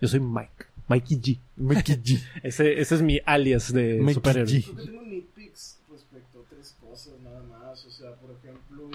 Yo 0.00 0.08
soy 0.08 0.20
Mike. 0.20 0.66
Mikey 0.88 1.20
G. 1.20 1.38
Mikey 1.56 1.96
G. 1.96 2.22
ese, 2.42 2.80
ese 2.80 2.94
es 2.94 3.02
mi 3.02 3.20
alias 3.24 3.72
de 3.72 3.98
Mikey 3.98 4.14
superhéroe. 4.14 4.52
G. 4.52 4.64
Yo 4.64 4.84
tengo 4.84 5.02
nitpicks 5.02 5.78
respecto 5.90 6.40
a 6.40 6.42
tres 6.48 6.76
cosas 6.80 7.14
nada 7.22 7.42
más. 7.42 7.84
O 7.84 7.90
sea, 7.90 8.14
por 8.14 8.30
ejemplo, 8.30 8.90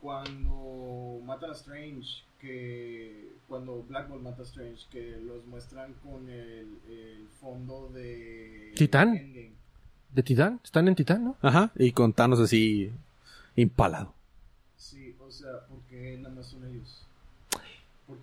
cuando 0.00 1.20
matan 1.24 1.50
a 1.50 1.54
Strange, 1.54 2.22
que 2.40 3.32
cuando 3.48 3.82
Black 3.88 4.08
Bolt 4.08 4.22
mata 4.22 4.42
a 4.42 4.44
Strange, 4.44 4.84
que 4.90 5.16
los 5.22 5.44
muestran 5.46 5.94
con 6.04 6.28
el, 6.28 6.78
el 6.88 7.26
fondo 7.40 7.90
de 7.94 8.72
Titán. 8.76 9.16
Endgame. 9.16 9.52
¿De 10.14 10.22
Titán? 10.22 10.60
¿Están 10.62 10.88
en 10.88 10.94
Titán, 10.94 11.24
no? 11.24 11.36
Ajá. 11.42 11.70
Y 11.76 11.92
con 11.92 12.12
Thanos 12.12 12.40
así 12.40 12.90
impalado. 13.56 14.14
Sí, 14.76 15.14
o 15.20 15.30
sea, 15.30 15.66
porque 15.68 16.16
nada 16.20 16.34
más 16.34 16.46
son 16.46 16.64
ellos. 16.64 17.02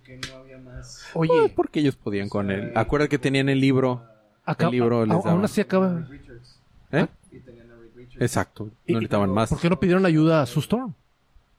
Porque 0.06 0.28
no 0.28 0.36
había 0.36 0.58
más. 0.58 1.04
Oye, 1.14 1.30
Pues 1.40 1.52
porque 1.52 1.80
ellos 1.80 1.96
podían 1.96 2.28
con 2.28 2.50
él. 2.50 2.72
Acuérdate 2.74 3.08
que 3.10 3.18
tenían 3.18 3.48
el 3.48 3.60
libro. 3.60 4.04
acá, 4.44 4.66
el 4.66 4.72
libro 4.72 5.00
a- 5.02 5.06
les 5.06 5.14
a- 5.16 5.18
daba. 5.18 5.30
aún 5.32 5.44
así 5.44 5.60
acaba. 5.60 5.92
Reed 5.94 6.08
Richards. 6.08 6.58
¿Eh? 6.92 7.06
Y 7.32 7.40
tenían 7.40 7.70
a 7.72 7.74
Reed 7.76 7.90
Richards. 7.96 8.22
Exacto. 8.22 8.64
No 8.64 8.70
necesitaban 8.86 9.30
más. 9.30 9.48
¿Por 9.50 9.60
qué 9.60 9.68
no 9.68 9.80
pidieron 9.80 10.06
ayuda 10.06 10.42
a 10.42 10.46
su 10.46 10.60
Storm? 10.60 10.94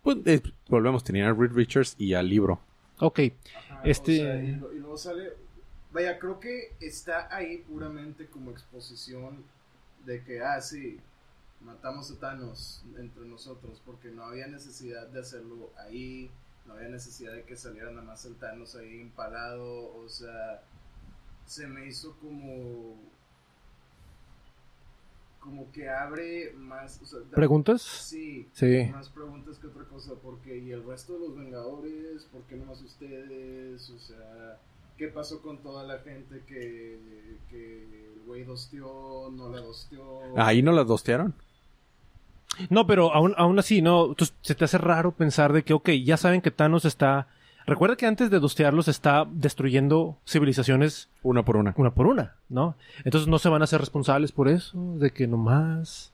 Pues, 0.03 0.18
eh, 0.26 0.41
volvemos, 0.69 1.03
tenían 1.03 1.28
a 1.28 1.34
Reed 1.34 1.52
Richards 1.52 1.95
y 1.98 2.14
al 2.14 2.30
libro. 2.30 2.61
Ok. 2.99 3.19
Ajá, 3.69 3.82
Este- 3.84 4.22
o 4.22 4.24
sea, 4.24 4.41
y, 4.44 4.56
lo- 4.56 4.74
y 4.74 4.80
luego 4.80 4.98
sale. 4.98 5.34
Vaya, 5.91 6.18
creo 6.19 6.40
que 6.40 6.74
está 6.80 7.28
ahí 7.36 7.57
puramente 7.68 8.28
como 8.28 8.52
exposición 8.52 9.44
de 10.06 10.24
que, 10.24 10.41
ah, 10.41 10.61
sí, 10.61 10.99
matamos 11.61 12.10
a 12.11 12.15
Thanos 12.19 12.84
entre 12.98 13.26
nosotros, 13.26 13.82
porque 13.86 14.10
no 14.10 14.24
había 14.24 14.48
necesidad 14.48 15.07
de 15.07 15.19
hacerlo 15.19 15.72
ahí, 15.86 16.30
no 16.68 16.73
había 16.73 16.89
necesidad 16.89 17.34
de 17.34 17.44
que 17.44 17.56
saliera 17.56 17.89
nada 17.91 18.03
más 18.03 18.27
Thanos 18.39 18.76
ahí 18.76 19.02
empalado, 19.02 19.95
o 19.95 20.07
sea, 20.10 20.61
se 21.45 21.65
me 21.68 21.88
hizo 21.88 22.15
como. 22.19 22.95
como 25.39 25.72
que 25.72 25.89
abre 25.89 26.52
más. 26.57 26.99
o 27.02 27.06
sea, 27.06 27.19
da- 27.19 27.35
¿Preguntas? 27.35 27.81
Sí, 27.81 28.48
Sí. 28.52 28.89
más 28.91 29.10
preguntas 29.10 29.57
que 29.60 29.68
otra 29.68 29.85
cosa, 29.85 30.14
porque 30.22 30.57
y 30.57 30.72
el 30.72 30.84
resto 30.85 31.14
de 31.14 31.19
los 31.19 31.35
Vengadores, 31.38 32.26
¿por 32.26 32.41
qué 32.44 32.56
nomás 32.57 32.81
ustedes? 32.81 33.89
O 33.89 33.98
sea, 33.99 34.60
¿qué 34.98 35.07
pasó 35.07 35.41
con 35.41 35.60
toda 35.60 35.84
la 35.85 35.99
gente 35.99 36.44
que, 36.45 37.38
que 37.49 37.84
el 38.14 38.22
güey 38.26 38.44
dosteó, 38.44 39.30
no 39.31 39.49
la 39.49 39.61
dosteó? 39.61 40.38
Ahí 40.38 40.61
no 40.61 40.73
las 40.73 40.85
dostearon. 40.88 41.34
No, 42.69 42.88
pero 42.88 43.14
aún, 43.14 43.34
aún 43.38 43.60
así, 43.60 43.82
¿no? 43.82 44.07
Entonces, 44.07 44.36
se 44.41 44.56
te 44.56 44.65
hace 44.65 44.78
raro 44.78 45.11
pensar 45.11 45.53
de 45.53 45.64
que, 45.64 45.74
ok, 45.74 45.90
ya 46.03 46.18
saben 46.18 46.41
que 46.41 46.52
Thanos 46.52 46.86
está... 46.86 47.28
Recuerda 47.65 47.98
que 47.98 48.06
antes 48.06 48.30
de 48.30 48.40
dostearlos 48.40 48.88
está 48.88 49.28
destruyendo 49.30 50.18
civilizaciones 50.26 51.10
Una 51.22 51.44
por 51.44 51.57
una. 51.57 51.74
una 51.76 51.94
por 51.94 52.07
una, 52.07 52.36
¿no? 52.48 52.76
Entonces 53.03 53.28
no 53.28 53.40
se 53.40 53.49
van 53.49 53.61
a 53.61 53.65
hacer 53.65 53.82
responsables 53.82 54.32
por 54.32 54.48
eso, 54.48 54.95
de 54.98 55.11
que 55.11 55.28
nomás... 55.28 56.14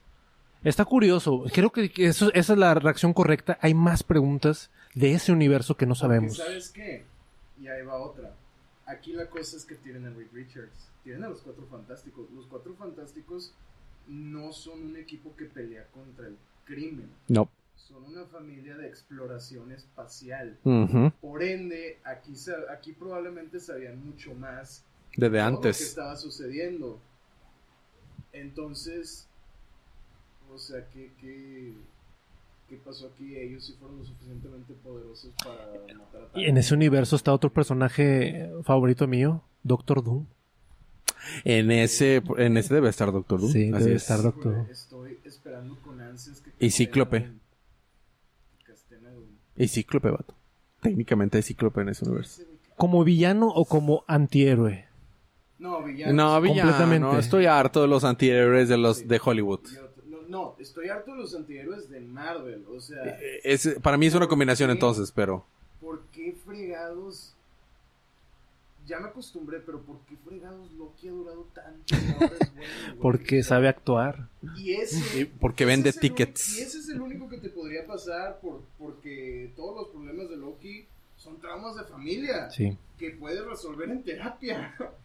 Está 0.64 0.84
curioso. 0.84 1.44
Creo 1.52 1.70
que 1.70 1.92
eso, 1.96 2.32
esa 2.32 2.54
es 2.54 2.58
la 2.58 2.74
reacción 2.74 3.12
correcta. 3.12 3.58
Hay 3.60 3.74
más 3.74 4.02
preguntas 4.02 4.70
de 4.94 5.12
ese 5.12 5.30
universo 5.30 5.76
que 5.76 5.84
no 5.84 5.90
Porque, 5.90 6.00
sabemos. 6.00 6.36
¿Sabes 6.38 6.70
qué? 6.70 7.04
Y 7.60 7.68
ahí 7.68 7.82
va 7.84 7.96
otra. 7.96 8.32
Aquí 8.86 9.12
la 9.12 9.26
cosa 9.26 9.56
es 9.56 9.64
que 9.64 9.74
tienen 9.76 10.06
a 10.06 10.10
Reed 10.10 10.28
Richards, 10.32 10.88
tienen 11.04 11.24
a 11.24 11.28
los 11.28 11.42
Cuatro 11.42 11.66
Fantásticos. 11.70 12.30
Los 12.34 12.46
Cuatro 12.46 12.74
Fantásticos 12.74 13.52
no 14.08 14.52
son 14.52 14.82
un 14.82 14.96
equipo 14.96 15.34
que 15.36 15.46
pelea 15.46 15.86
contra 15.92 16.26
el 16.26 16.36
crimen. 16.64 17.10
No. 17.28 17.48
Son 17.76 18.02
una 18.04 18.24
familia 18.24 18.76
de 18.76 18.86
exploración 18.88 19.70
espacial. 19.72 20.58
Por 21.20 21.42
ende, 21.42 21.98
aquí, 22.04 22.32
aquí 22.70 22.92
probablemente 22.92 23.60
sabían 23.60 24.04
mucho 24.04 24.34
más 24.34 24.84
Desde 25.16 25.38
todo 25.38 25.50
lo 25.50 25.60
que 25.60 25.68
antes. 25.68 25.80
estaba 25.80 26.16
sucediendo. 26.16 26.98
Entonces, 28.32 29.28
o 30.52 30.58
sea, 30.58 30.88
¿qué, 30.90 31.12
qué, 31.20 31.72
qué 32.68 32.76
pasó 32.76 33.08
aquí? 33.14 33.36
Ellos 33.36 33.64
sí 33.64 33.74
fueron 33.78 33.98
lo 33.98 34.04
suficientemente 34.04 34.74
poderosos 34.74 35.32
para 35.44 35.66
matar 35.96 36.30
a 36.34 36.38
Y 36.38 36.46
en 36.46 36.56
ese 36.56 36.74
universo 36.74 37.16
está 37.16 37.32
otro 37.32 37.52
personaje 37.52 38.50
favorito 38.64 39.06
mío, 39.06 39.42
Doctor 39.62 40.02
Doom. 40.02 40.26
En 41.44 41.70
ese, 41.70 42.22
en 42.38 42.56
ese 42.56 42.74
debe 42.74 42.88
estar 42.90 43.10
Doctor 43.12 43.40
Doom. 43.40 43.52
Sí, 43.52 43.70
Así 43.72 43.84
debe 43.84 43.96
es. 43.96 44.02
estar 44.02 44.22
Doctor 44.22 44.54
Doom. 44.54 44.66
Estoy 44.70 45.18
esperando 45.24 45.76
con 45.82 46.00
ansias 46.00 46.40
que... 46.40 46.50
Y 46.58 46.70
Cíclope. 46.70 47.30
Y 49.56 49.68
Cíclope, 49.68 50.10
vato. 50.10 50.34
Técnicamente 50.80 51.36
hay 51.38 51.42
Cíclope 51.42 51.80
en 51.80 51.90
ese 51.90 52.04
universo. 52.04 52.42
¿Como 52.76 53.04
villano 53.04 53.48
o 53.48 53.64
como 53.64 54.04
antihéroe? 54.08 54.86
No, 55.58 55.82
villano. 55.82 56.12
No, 56.12 56.40
villano. 56.40 56.70
Completamente. 56.72 57.18
Estoy 57.20 57.46
harto 57.46 57.82
de 57.82 57.88
los 57.88 58.04
antihéroes 58.04 58.68
de 58.68 58.76
los 58.76 58.98
Sí. 58.98 59.04
de 59.04 59.20
Hollywood. 59.24 59.60
No, 60.08 60.22
no, 60.28 60.56
estoy 60.58 60.88
harto 60.88 61.12
de 61.12 61.18
los 61.18 61.34
antihéroes 61.34 61.88
de 61.88 62.00
Marvel. 62.00 62.64
O 62.68 62.80
sea, 62.80 63.02
Eh, 63.04 63.40
es- 63.44 63.76
para 63.82 63.96
mí 63.96 64.06
es 64.06 64.14
una 64.14 64.26
combinación 64.26 64.70
entonces, 64.70 65.12
pero... 65.12 65.46
¿por 65.80 66.02
qué 66.12 66.34
fregados 66.44 67.34
ya 68.86 68.98
me 69.00 69.08
acostumbré, 69.08 69.60
pero 69.60 69.80
¿por 69.82 69.98
qué 70.06 70.16
fregados 70.16 70.70
Loki 70.72 71.08
ha 71.08 71.12
durado 71.12 71.48
tanto? 71.54 71.94
y 71.94 72.12
ahora 72.12 72.26
es 72.38 72.52
bueno, 72.54 72.72
güey? 72.88 72.98
Porque 73.00 73.42
sabe 73.42 73.68
actuar. 73.68 74.28
Y 74.56 74.72
ese, 74.74 75.20
Y 75.20 75.24
porque 75.24 75.64
ese 75.64 75.68
vende 75.72 75.88
es 75.90 75.96
el 75.96 76.00
único- 76.02 76.14
tickets. 76.16 76.58
y 76.58 76.62
ese 76.62 76.78
es 76.78 76.88
el 76.90 77.00
único 77.00 77.28
que 77.28 77.38
te 77.38 77.48
podría 77.48 77.86
pasar 77.86 78.40
por, 78.40 78.62
porque 78.78 79.52
todos 79.56 79.76
los 79.76 79.88
problemas 79.88 80.28
de 80.28 80.36
Loki 80.36 80.86
son 81.16 81.38
traumas 81.40 81.76
de 81.76 81.84
familia 81.84 82.50
Sí. 82.50 82.76
que 82.98 83.10
puedes 83.12 83.44
resolver 83.44 83.88
en 83.90 84.02
terapia. 84.02 84.74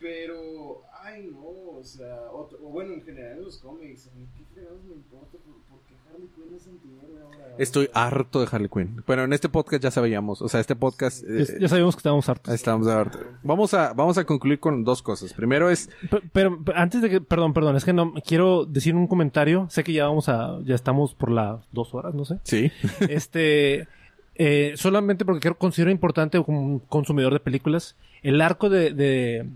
Pero, 0.00 0.82
ay 1.02 1.28
no, 1.32 1.78
o 1.78 1.82
sea, 1.84 2.16
otro- 2.32 2.58
o 2.62 2.68
bueno, 2.70 2.94
en 2.94 3.02
general 3.02 3.38
en 3.38 3.44
los 3.44 3.58
cómics, 3.58 4.08
a 4.08 4.16
mí 4.18 4.26
qué 4.36 4.44
fregados 4.54 4.78
me 4.84 4.94
importa 4.94 5.32
por, 5.44 5.54
por 5.68 5.80
qué 5.88 5.94
Harley 6.08 6.28
Quinn 6.36 6.54
es 6.56 6.66
antihéroe 6.68 7.20
ahora. 7.22 7.54
Estoy 7.58 7.90
harto 7.92 8.40
de 8.40 8.48
Harley 8.50 8.68
Quinn. 8.68 9.02
Bueno, 9.06 9.24
en 9.24 9.32
este 9.32 9.48
podcast 9.48 9.82
ya 9.82 9.90
sabíamos. 9.90 10.40
O 10.42 10.48
sea, 10.48 10.60
este 10.60 10.76
podcast... 10.76 11.24
eh, 11.28 11.44
Ya, 11.54 11.58
ya 11.62 11.68
sabíamos 11.68 11.96
que 11.96 12.00
estábamos 12.00 12.28
hartos. 12.28 12.54
estamos 12.54 12.86
de 12.86 12.92
harto. 12.92 13.18
Vamos 13.42 13.74
a, 13.74 13.92
vamos 13.92 14.16
a 14.18 14.24
concluir 14.24 14.60
con 14.60 14.84
dos 14.84 15.02
cosas. 15.02 15.32
Primero 15.32 15.68
es... 15.68 15.90
Pe- 16.10 16.22
Pero, 16.32 16.62
pero 16.64 16.78
antes 16.78 17.02
de 17.02 17.10
que, 17.10 17.20
perdón, 17.20 17.52
perdón, 17.52 17.74
es 17.74 17.84
que 17.84 17.92
no 17.92 18.14
quiero 18.24 18.64
decir 18.64 18.94
un 18.94 19.08
comentario. 19.08 19.66
Sé 19.70 19.82
que 19.82 19.92
ya 19.92 20.06
vamos 20.06 20.28
a, 20.28 20.60
ya 20.64 20.76
estamos 20.76 21.14
por 21.14 21.32
las 21.32 21.60
dos 21.72 21.92
horas, 21.94 22.14
no 22.14 22.24
sé. 22.24 22.38
Sí. 22.44 22.70
este, 23.08 23.88
eh, 24.36 24.74
solamente 24.76 25.24
porque 25.24 25.40
creo, 25.40 25.58
considero 25.58 25.90
importante 25.90 26.40
como 26.44 26.62
un 26.62 26.78
consumidor 26.78 27.32
de 27.32 27.40
películas 27.40 27.96
el 28.22 28.40
arco 28.40 28.68
de, 28.68 28.92
de, 28.92 29.46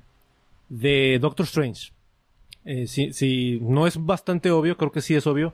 de 0.73 1.19
Doctor 1.21 1.45
Strange. 1.45 1.93
Eh, 2.65 2.87
si, 2.87 3.13
si 3.13 3.59
no 3.61 3.87
es 3.87 4.03
bastante 4.03 4.51
obvio, 4.51 4.77
creo 4.77 4.91
que 4.91 5.03
sí 5.03 5.15
es 5.15 5.27
obvio. 5.27 5.53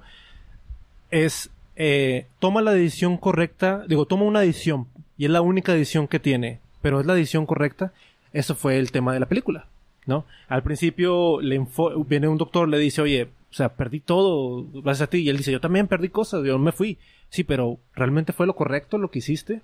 Es, 1.10 1.50
eh, 1.74 2.26
toma 2.38 2.62
la 2.62 2.72
decisión 2.72 3.16
correcta, 3.16 3.84
digo, 3.88 4.06
toma 4.06 4.24
una 4.24 4.40
decisión 4.40 4.86
y 5.16 5.24
es 5.24 5.30
la 5.30 5.40
única 5.40 5.72
decisión 5.72 6.06
que 6.06 6.20
tiene, 6.20 6.60
pero 6.82 7.00
es 7.00 7.06
la 7.06 7.14
decisión 7.14 7.46
correcta. 7.46 7.92
Eso 8.32 8.54
fue 8.54 8.78
el 8.78 8.92
tema 8.92 9.12
de 9.12 9.20
la 9.20 9.26
película, 9.26 9.66
¿no? 10.06 10.24
Al 10.48 10.62
principio 10.62 11.40
le 11.40 11.66
viene 12.06 12.28
un 12.28 12.38
doctor, 12.38 12.68
le 12.68 12.78
dice, 12.78 13.02
oye, 13.02 13.24
o 13.50 13.54
sea, 13.54 13.70
perdí 13.70 13.98
todo 14.00 14.66
gracias 14.72 15.08
a 15.08 15.10
ti. 15.10 15.18
Y 15.18 15.30
él 15.30 15.38
dice, 15.38 15.50
yo 15.50 15.60
también 15.60 15.88
perdí 15.88 16.10
cosas, 16.10 16.44
yo 16.44 16.58
me 16.58 16.70
fui. 16.70 16.98
Sí, 17.30 17.42
pero 17.42 17.78
¿realmente 17.94 18.32
fue 18.32 18.46
lo 18.46 18.54
correcto 18.54 18.98
lo 18.98 19.10
que 19.10 19.18
hiciste? 19.18 19.62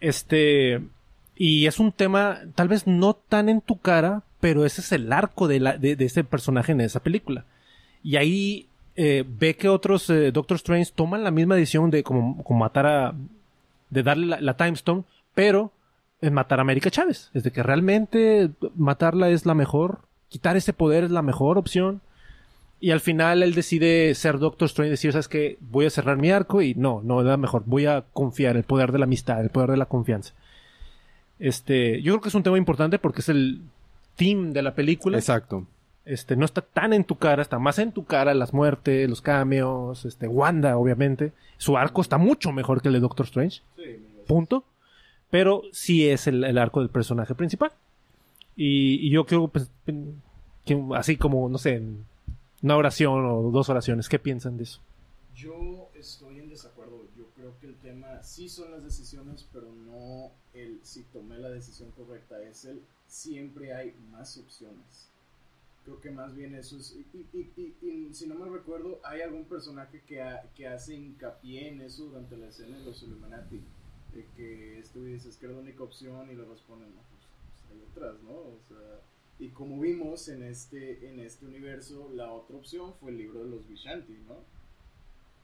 Este, 0.00 0.80
y 1.36 1.66
es 1.66 1.78
un 1.78 1.92
tema 1.92 2.40
tal 2.54 2.68
vez 2.68 2.86
no 2.86 3.14
tan 3.14 3.48
en 3.48 3.60
tu 3.60 3.78
cara, 3.78 4.22
pero 4.40 4.64
ese 4.64 4.80
es 4.80 4.92
el 4.92 5.12
arco 5.12 5.48
de, 5.48 5.60
la, 5.60 5.76
de, 5.76 5.96
de 5.96 6.04
ese 6.04 6.24
personaje 6.24 6.72
en 6.72 6.80
esa 6.80 7.00
película. 7.00 7.44
Y 8.02 8.16
ahí 8.16 8.68
eh, 8.96 9.24
ve 9.26 9.56
que 9.56 9.68
otros 9.68 10.08
eh, 10.10 10.30
Doctor 10.30 10.56
Strange 10.56 10.92
toman 10.94 11.24
la 11.24 11.30
misma 11.30 11.56
decisión 11.56 11.90
de 11.90 12.02
como, 12.02 12.42
como 12.44 12.60
matar 12.60 12.86
a... 12.86 13.14
de 13.90 14.02
darle 14.02 14.26
la, 14.26 14.40
la 14.40 14.56
Time 14.56 14.72
Stone, 14.72 15.04
pero 15.34 15.72
en 16.20 16.34
matar 16.34 16.58
a 16.58 16.62
América 16.62 16.90
Chávez. 16.90 17.30
Es 17.34 17.42
de 17.42 17.50
que 17.50 17.62
realmente 17.62 18.50
matarla 18.76 19.30
es 19.30 19.46
la 19.46 19.54
mejor, 19.54 20.00
quitar 20.28 20.56
ese 20.56 20.72
poder 20.72 21.04
es 21.04 21.10
la 21.10 21.22
mejor 21.22 21.58
opción. 21.58 22.00
Y 22.80 22.90
al 22.90 23.00
final 23.00 23.42
él 23.42 23.54
decide 23.54 24.14
ser 24.14 24.38
Doctor 24.38 24.66
Strange 24.66 24.88
y 24.88 24.90
decir, 24.90 25.12
¿sabes 25.12 25.28
qué? 25.28 25.56
Voy 25.60 25.86
a 25.86 25.90
cerrar 25.90 26.18
mi 26.18 26.30
arco 26.30 26.60
y 26.60 26.74
no, 26.74 27.00
no 27.02 27.20
es 27.20 27.38
mejor. 27.38 27.62
Voy 27.64 27.86
a 27.86 28.04
confiar, 28.12 28.56
el 28.56 28.64
poder 28.64 28.92
de 28.92 28.98
la 28.98 29.04
amistad, 29.04 29.40
el 29.40 29.48
poder 29.48 29.70
de 29.70 29.78
la 29.78 29.86
confianza. 29.86 30.34
Este, 31.38 32.00
yo 32.02 32.12
creo 32.12 32.20
que 32.20 32.28
es 32.28 32.34
un 32.34 32.42
tema 32.42 32.58
importante 32.58 32.98
porque 32.98 33.20
es 33.20 33.28
el 33.28 33.62
team 34.16 34.52
de 34.52 34.62
la 34.62 34.74
película. 34.74 35.18
Exacto. 35.18 35.66
Este, 36.04 36.36
no 36.36 36.44
está 36.44 36.60
tan 36.60 36.92
en 36.92 37.04
tu 37.04 37.16
cara, 37.16 37.40
está 37.40 37.58
más 37.58 37.78
en 37.78 37.92
tu 37.92 38.04
cara 38.04 38.34
las 38.34 38.52
muertes, 38.52 39.08
los 39.08 39.22
cameos, 39.22 40.04
este, 40.04 40.28
Wanda, 40.28 40.76
obviamente. 40.76 41.32
Su 41.56 41.76
arco 41.78 42.02
está 42.02 42.18
mucho 42.18 42.52
mejor 42.52 42.82
que 42.82 42.88
el 42.88 42.94
de 42.94 43.00
Doctor 43.00 43.26
Strange 43.26 43.62
sí, 43.76 44.04
punto. 44.26 44.64
Pero 45.30 45.62
sí 45.72 46.08
es 46.08 46.26
el, 46.26 46.44
el 46.44 46.58
arco 46.58 46.80
del 46.80 46.90
personaje 46.90 47.34
principal. 47.34 47.72
Y, 48.54 49.06
y 49.06 49.10
yo 49.10 49.24
creo 49.24 49.48
pues, 49.48 49.70
que 50.64 50.84
así 50.94 51.16
como, 51.16 51.48
no 51.48 51.58
sé, 51.58 51.76
en 51.76 52.04
una 52.62 52.76
oración 52.76 53.24
o 53.26 53.50
dos 53.50 53.68
oraciones, 53.68 54.08
¿qué 54.08 54.18
piensan 54.18 54.56
de 54.56 54.64
eso? 54.64 54.80
Yo 55.34 55.90
estoy 55.94 56.38
en 56.38 56.48
desacuerdo. 56.48 57.02
Yo 57.16 57.24
creo 57.34 57.58
que 57.60 57.66
el 57.66 57.74
tema 57.76 58.22
sí 58.34 58.48
son 58.48 58.72
las 58.72 58.82
decisiones, 58.82 59.46
pero 59.52 59.72
no 59.72 60.32
el 60.54 60.80
si 60.82 61.02
tomé 61.04 61.38
la 61.38 61.50
decisión 61.50 61.90
correcta. 61.92 62.42
Es 62.42 62.64
el 62.64 62.82
siempre 63.06 63.74
hay 63.74 63.94
más 64.10 64.36
opciones. 64.38 65.08
Creo 65.84 66.00
que 66.00 66.10
más 66.10 66.34
bien 66.34 66.54
eso 66.54 66.76
es. 66.78 66.96
Y, 67.12 67.26
y- 67.32 67.74
y- 67.82 68.14
si 68.14 68.26
no 68.26 68.34
me 68.36 68.48
recuerdo, 68.48 69.00
hay 69.04 69.20
algún 69.20 69.44
personaje 69.44 70.02
que, 70.06 70.22
ha- 70.22 70.42
que 70.56 70.66
hace 70.66 70.94
hincapié 70.94 71.68
en 71.68 71.80
eso 71.82 72.06
durante 72.06 72.36
la 72.36 72.48
escena 72.48 72.78
de 72.78 72.84
los 72.84 73.02
Illuminati. 73.02 73.60
De 74.14 74.24
que 74.36 74.78
este 74.78 74.98
güey 74.98 75.12
dice, 75.14 75.28
es 75.28 75.36
que 75.36 75.46
era 75.46 75.54
la 75.54 75.60
única 75.60 75.82
opción 75.82 76.30
y 76.30 76.34
le 76.34 76.44
responden, 76.44 76.88
no, 76.94 77.02
pues, 77.10 77.22
pues 77.52 77.72
hay 77.72 77.84
otras, 77.90 78.22
¿no? 78.22 78.30
O 78.32 78.58
sea, 78.68 79.00
y 79.38 79.48
como 79.48 79.80
vimos 79.80 80.28
en 80.28 80.42
este, 80.44 81.08
en 81.10 81.18
este 81.20 81.44
universo, 81.46 82.10
la 82.14 82.32
otra 82.32 82.56
opción 82.56 82.94
fue 83.00 83.10
el 83.10 83.18
libro 83.18 83.44
de 83.44 83.50
los 83.50 83.68
Vishanti, 83.68 84.14
¿no? 84.28 84.36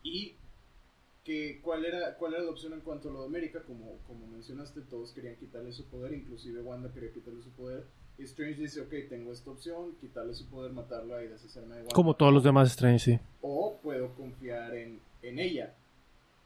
Y 0.03 0.35
que 1.31 1.61
cuál 1.63 1.85
era 1.85 2.17
cuál 2.17 2.35
era 2.35 2.43
la 2.43 2.51
opción 2.51 2.73
en 2.73 2.81
cuanto 2.81 3.09
a 3.09 3.13
lo 3.13 3.21
de 3.21 3.27
América, 3.27 3.63
como, 3.65 3.99
como 4.09 4.27
mencionaste, 4.27 4.81
todos 4.81 5.13
querían 5.13 5.37
quitarle 5.37 5.73
su 5.73 5.85
poder, 5.85 6.13
inclusive 6.13 6.61
Wanda 6.61 6.93
quería 6.93 7.13
quitarle 7.13 7.41
su 7.41 7.51
poder. 7.51 7.85
Y 8.19 8.25
Strange 8.25 8.61
dice, 8.61 8.81
ok, 8.81 8.93
tengo 9.09 9.33
esta 9.33 9.51
opción, 9.51 9.95
quitarle 10.01 10.35
su 10.35 10.49
poder, 10.51 10.73
matarla 10.73 11.23
y 11.23 11.29
deshacerme 11.29 11.77
de 11.77 11.83
Wanda. 11.83 11.95
Como 11.95 12.17
todos 12.17 12.35
los 12.35 12.43
demás 12.43 12.71
Strange, 12.71 12.99
sí. 12.99 13.21
O 13.43 13.79
puedo 13.81 14.13
confiar 14.17 14.75
en, 14.75 14.99
en 15.23 15.39
ella. 15.39 15.77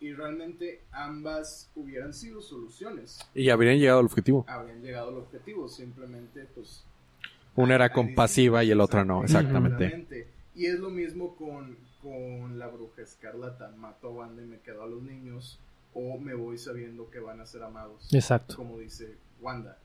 Y 0.00 0.12
realmente 0.12 0.82
ambas 0.92 1.70
hubieran 1.74 2.12
sido 2.12 2.42
soluciones. 2.42 3.20
Y 3.34 3.48
habrían 3.48 3.78
llegado 3.78 4.00
al 4.00 4.04
objetivo. 4.04 4.44
Habrían 4.46 4.82
llegado 4.82 5.08
al 5.08 5.16
objetivo, 5.16 5.66
simplemente 5.66 6.46
pues 6.54 6.84
Una 7.56 7.76
era 7.76 7.90
compasiva 7.90 8.62
y 8.62 8.70
el 8.70 8.82
otro 8.82 9.02
no, 9.02 9.24
exactamente. 9.24 9.86
Exactamente. 9.86 10.28
Y 10.54 10.66
es 10.66 10.78
lo 10.78 10.90
mismo 10.90 11.34
con, 11.36 11.78
con 12.04 12.58
la 12.58 12.68
bruja 12.68 13.02
escarlata. 13.02 13.72
Mato 13.76 14.08
a 14.08 14.10
Wanda 14.12 14.42
y 14.42 14.46
me 14.46 14.58
quedo 14.60 14.84
a 14.84 14.86
los 14.86 15.02
niños. 15.02 15.58
O 15.94 16.18
me 16.18 16.34
voy 16.34 16.58
sabiendo 16.58 17.10
que 17.10 17.18
van 17.18 17.40
a 17.40 17.46
ser 17.46 17.62
amados. 17.64 18.12
Exacto. 18.14 18.54
Como 18.56 18.78
dice 18.78 19.16
Wanda. 19.40 19.78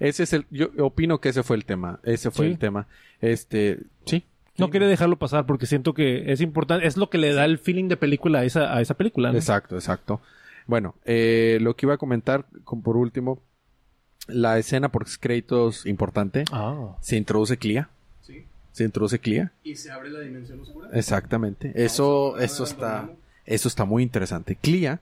Ese 0.00 0.22
es 0.22 0.32
el, 0.32 0.46
yo 0.50 0.68
opino 0.78 1.20
que 1.20 1.28
ese 1.28 1.42
fue 1.42 1.56
el 1.56 1.64
tema. 1.64 2.00
Ese 2.02 2.30
fue 2.30 2.46
Sí. 2.46 2.52
el 2.52 2.58
tema. 2.58 2.86
Este, 3.20 3.78
sí. 4.06 4.24
No 4.56 4.66
Sí. 4.66 4.72
quería 4.72 4.88
dejarlo 4.88 5.16
pasar 5.18 5.46
porque 5.46 5.66
siento 5.66 5.94
que 5.94 6.32
es 6.32 6.40
importante, 6.40 6.86
es 6.86 6.96
lo 6.96 7.10
que 7.10 7.18
le 7.18 7.32
da 7.34 7.44
el 7.44 7.58
feeling 7.58 7.88
de 7.88 7.96
película 7.96 8.40
a 8.40 8.44
esa, 8.44 8.74
a 8.74 8.80
esa 8.80 8.94
película, 8.94 9.30
¿no? 9.30 9.36
Exacto, 9.38 9.74
exacto. 9.76 10.20
Bueno, 10.66 10.94
eh, 11.04 11.58
lo 11.60 11.76
que 11.76 11.86
iba 11.86 11.94
a 11.94 11.98
comentar, 11.98 12.46
con- 12.64 12.82
por 12.82 12.96
último, 12.96 13.40
la 14.26 14.58
escena 14.58 14.90
por 14.90 15.06
créditos 15.20 15.86
importante, 15.86 16.44
Ah. 16.52 16.96
se 17.00 17.16
introduce 17.16 17.56
Clea. 17.56 17.90
Se 18.78 18.84
introduce 18.84 19.18
Clea. 19.18 19.50
Y 19.64 19.74
se 19.74 19.90
abre 19.90 20.08
la 20.08 20.20
dimensión 20.20 20.60
oscura. 20.60 20.88
Exactamente. 20.92 21.72
Eso, 21.74 22.38
eso 22.38 22.62
está, 22.62 23.10
eso 23.44 23.66
está 23.68 23.84
muy 23.84 24.04
interesante. 24.04 24.54
Clea, 24.54 25.00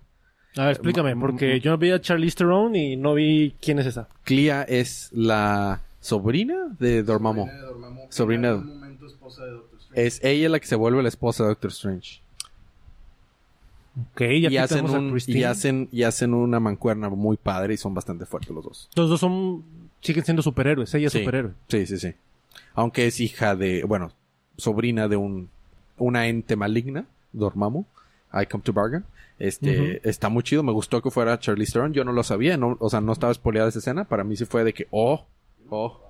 A 0.56 0.62
ver, 0.62 0.70
explícame, 0.70 1.14
Mm, 1.14 1.20
porque 1.20 1.56
mm, 1.56 1.58
yo 1.60 1.76
vi 1.76 1.90
a 1.90 2.00
Charlize 2.00 2.36
Theron 2.36 2.74
y 2.74 2.96
no 2.96 3.12
vi 3.12 3.54
quién 3.60 3.78
es 3.78 3.84
esa. 3.86 4.08
Clea 4.24 4.62
es 4.62 5.10
la 5.12 5.82
sobrina 6.00 6.74
de 6.78 7.02
Dormammu. 7.02 7.42
Sobrina 7.44 7.60
de 7.60 7.66
Dormammu. 7.66 8.00
Sobrina 8.08 8.48
En 8.48 8.54
de- 8.54 8.60
algún 8.60 8.74
momento 8.80 9.06
esposa 9.06 9.44
de 9.44 9.50
Doctor 9.50 9.78
Strange. 9.80 10.06
Es 10.06 10.24
ella 10.24 10.48
la 10.48 10.58
que 10.60 10.66
se 10.66 10.76
vuelve 10.76 11.02
la 11.02 11.08
esposa 11.10 11.42
de 11.42 11.48
Doctor 11.50 11.70
Strange. 11.70 12.20
Ok, 14.12 14.20
ya 14.40 14.50
Y 14.50 14.56
hacen, 14.58 14.84
un, 14.88 15.10
Christine. 15.10 15.38
y, 15.38 15.44
hacen, 15.44 15.88
y 15.92 16.02
hacen 16.02 16.32
una 16.34 16.60
mancuerna 16.60 17.08
muy 17.10 17.36
padre 17.36 17.74
y 17.74 17.76
son 17.76 17.92
bastante 17.94 18.26
fuertes 18.26 18.50
los 18.54 18.64
dos. 18.64 18.90
Los 18.94 19.08
dos 19.10 19.20
son, 19.20 19.62
siguen 20.00 20.24
siendo 20.24 20.42
superhéroes, 20.42 20.94
ella 20.94 21.06
es 21.08 21.12
Sí. 21.12 21.18
superhéroe. 21.20 21.52
Sí, 21.68 21.86
sí, 21.86 21.98
sí. 21.98 22.14
Aunque 22.74 23.06
es 23.06 23.20
hija 23.20 23.56
de, 23.56 23.84
bueno, 23.84 24.12
sobrina 24.56 25.08
de 25.08 25.16
un, 25.16 25.50
una 25.98 26.26
ente 26.28 26.56
maligna, 26.56 27.06
Dormammu. 27.32 27.84
I 28.32 28.46
come 28.46 28.62
to 28.62 28.72
bargain. 28.72 29.04
Este, 29.38 30.06
está 30.08 30.28
muy 30.28 30.42
chido. 30.42 30.62
Me 30.62 30.72
gustó 30.72 31.02
que 31.02 31.10
fuera 31.10 31.38
Charlize 31.38 31.72
Theron. 31.72 31.92
Yo 31.92 32.04
no 32.04 32.12
lo 32.12 32.22
sabía, 32.22 32.56
no, 32.56 32.76
o 32.80 32.90
sea, 32.90 33.00
no 33.00 33.12
estaba 33.12 33.32
spoileada 33.32 33.68
esa 33.68 33.78
escena. 33.78 34.04
Para 34.04 34.24
mí 34.24 34.36
sí 34.36 34.44
fue 34.44 34.64
de 34.64 34.72
que, 34.72 34.86
oh, 34.90 35.26
oh. 35.70 36.02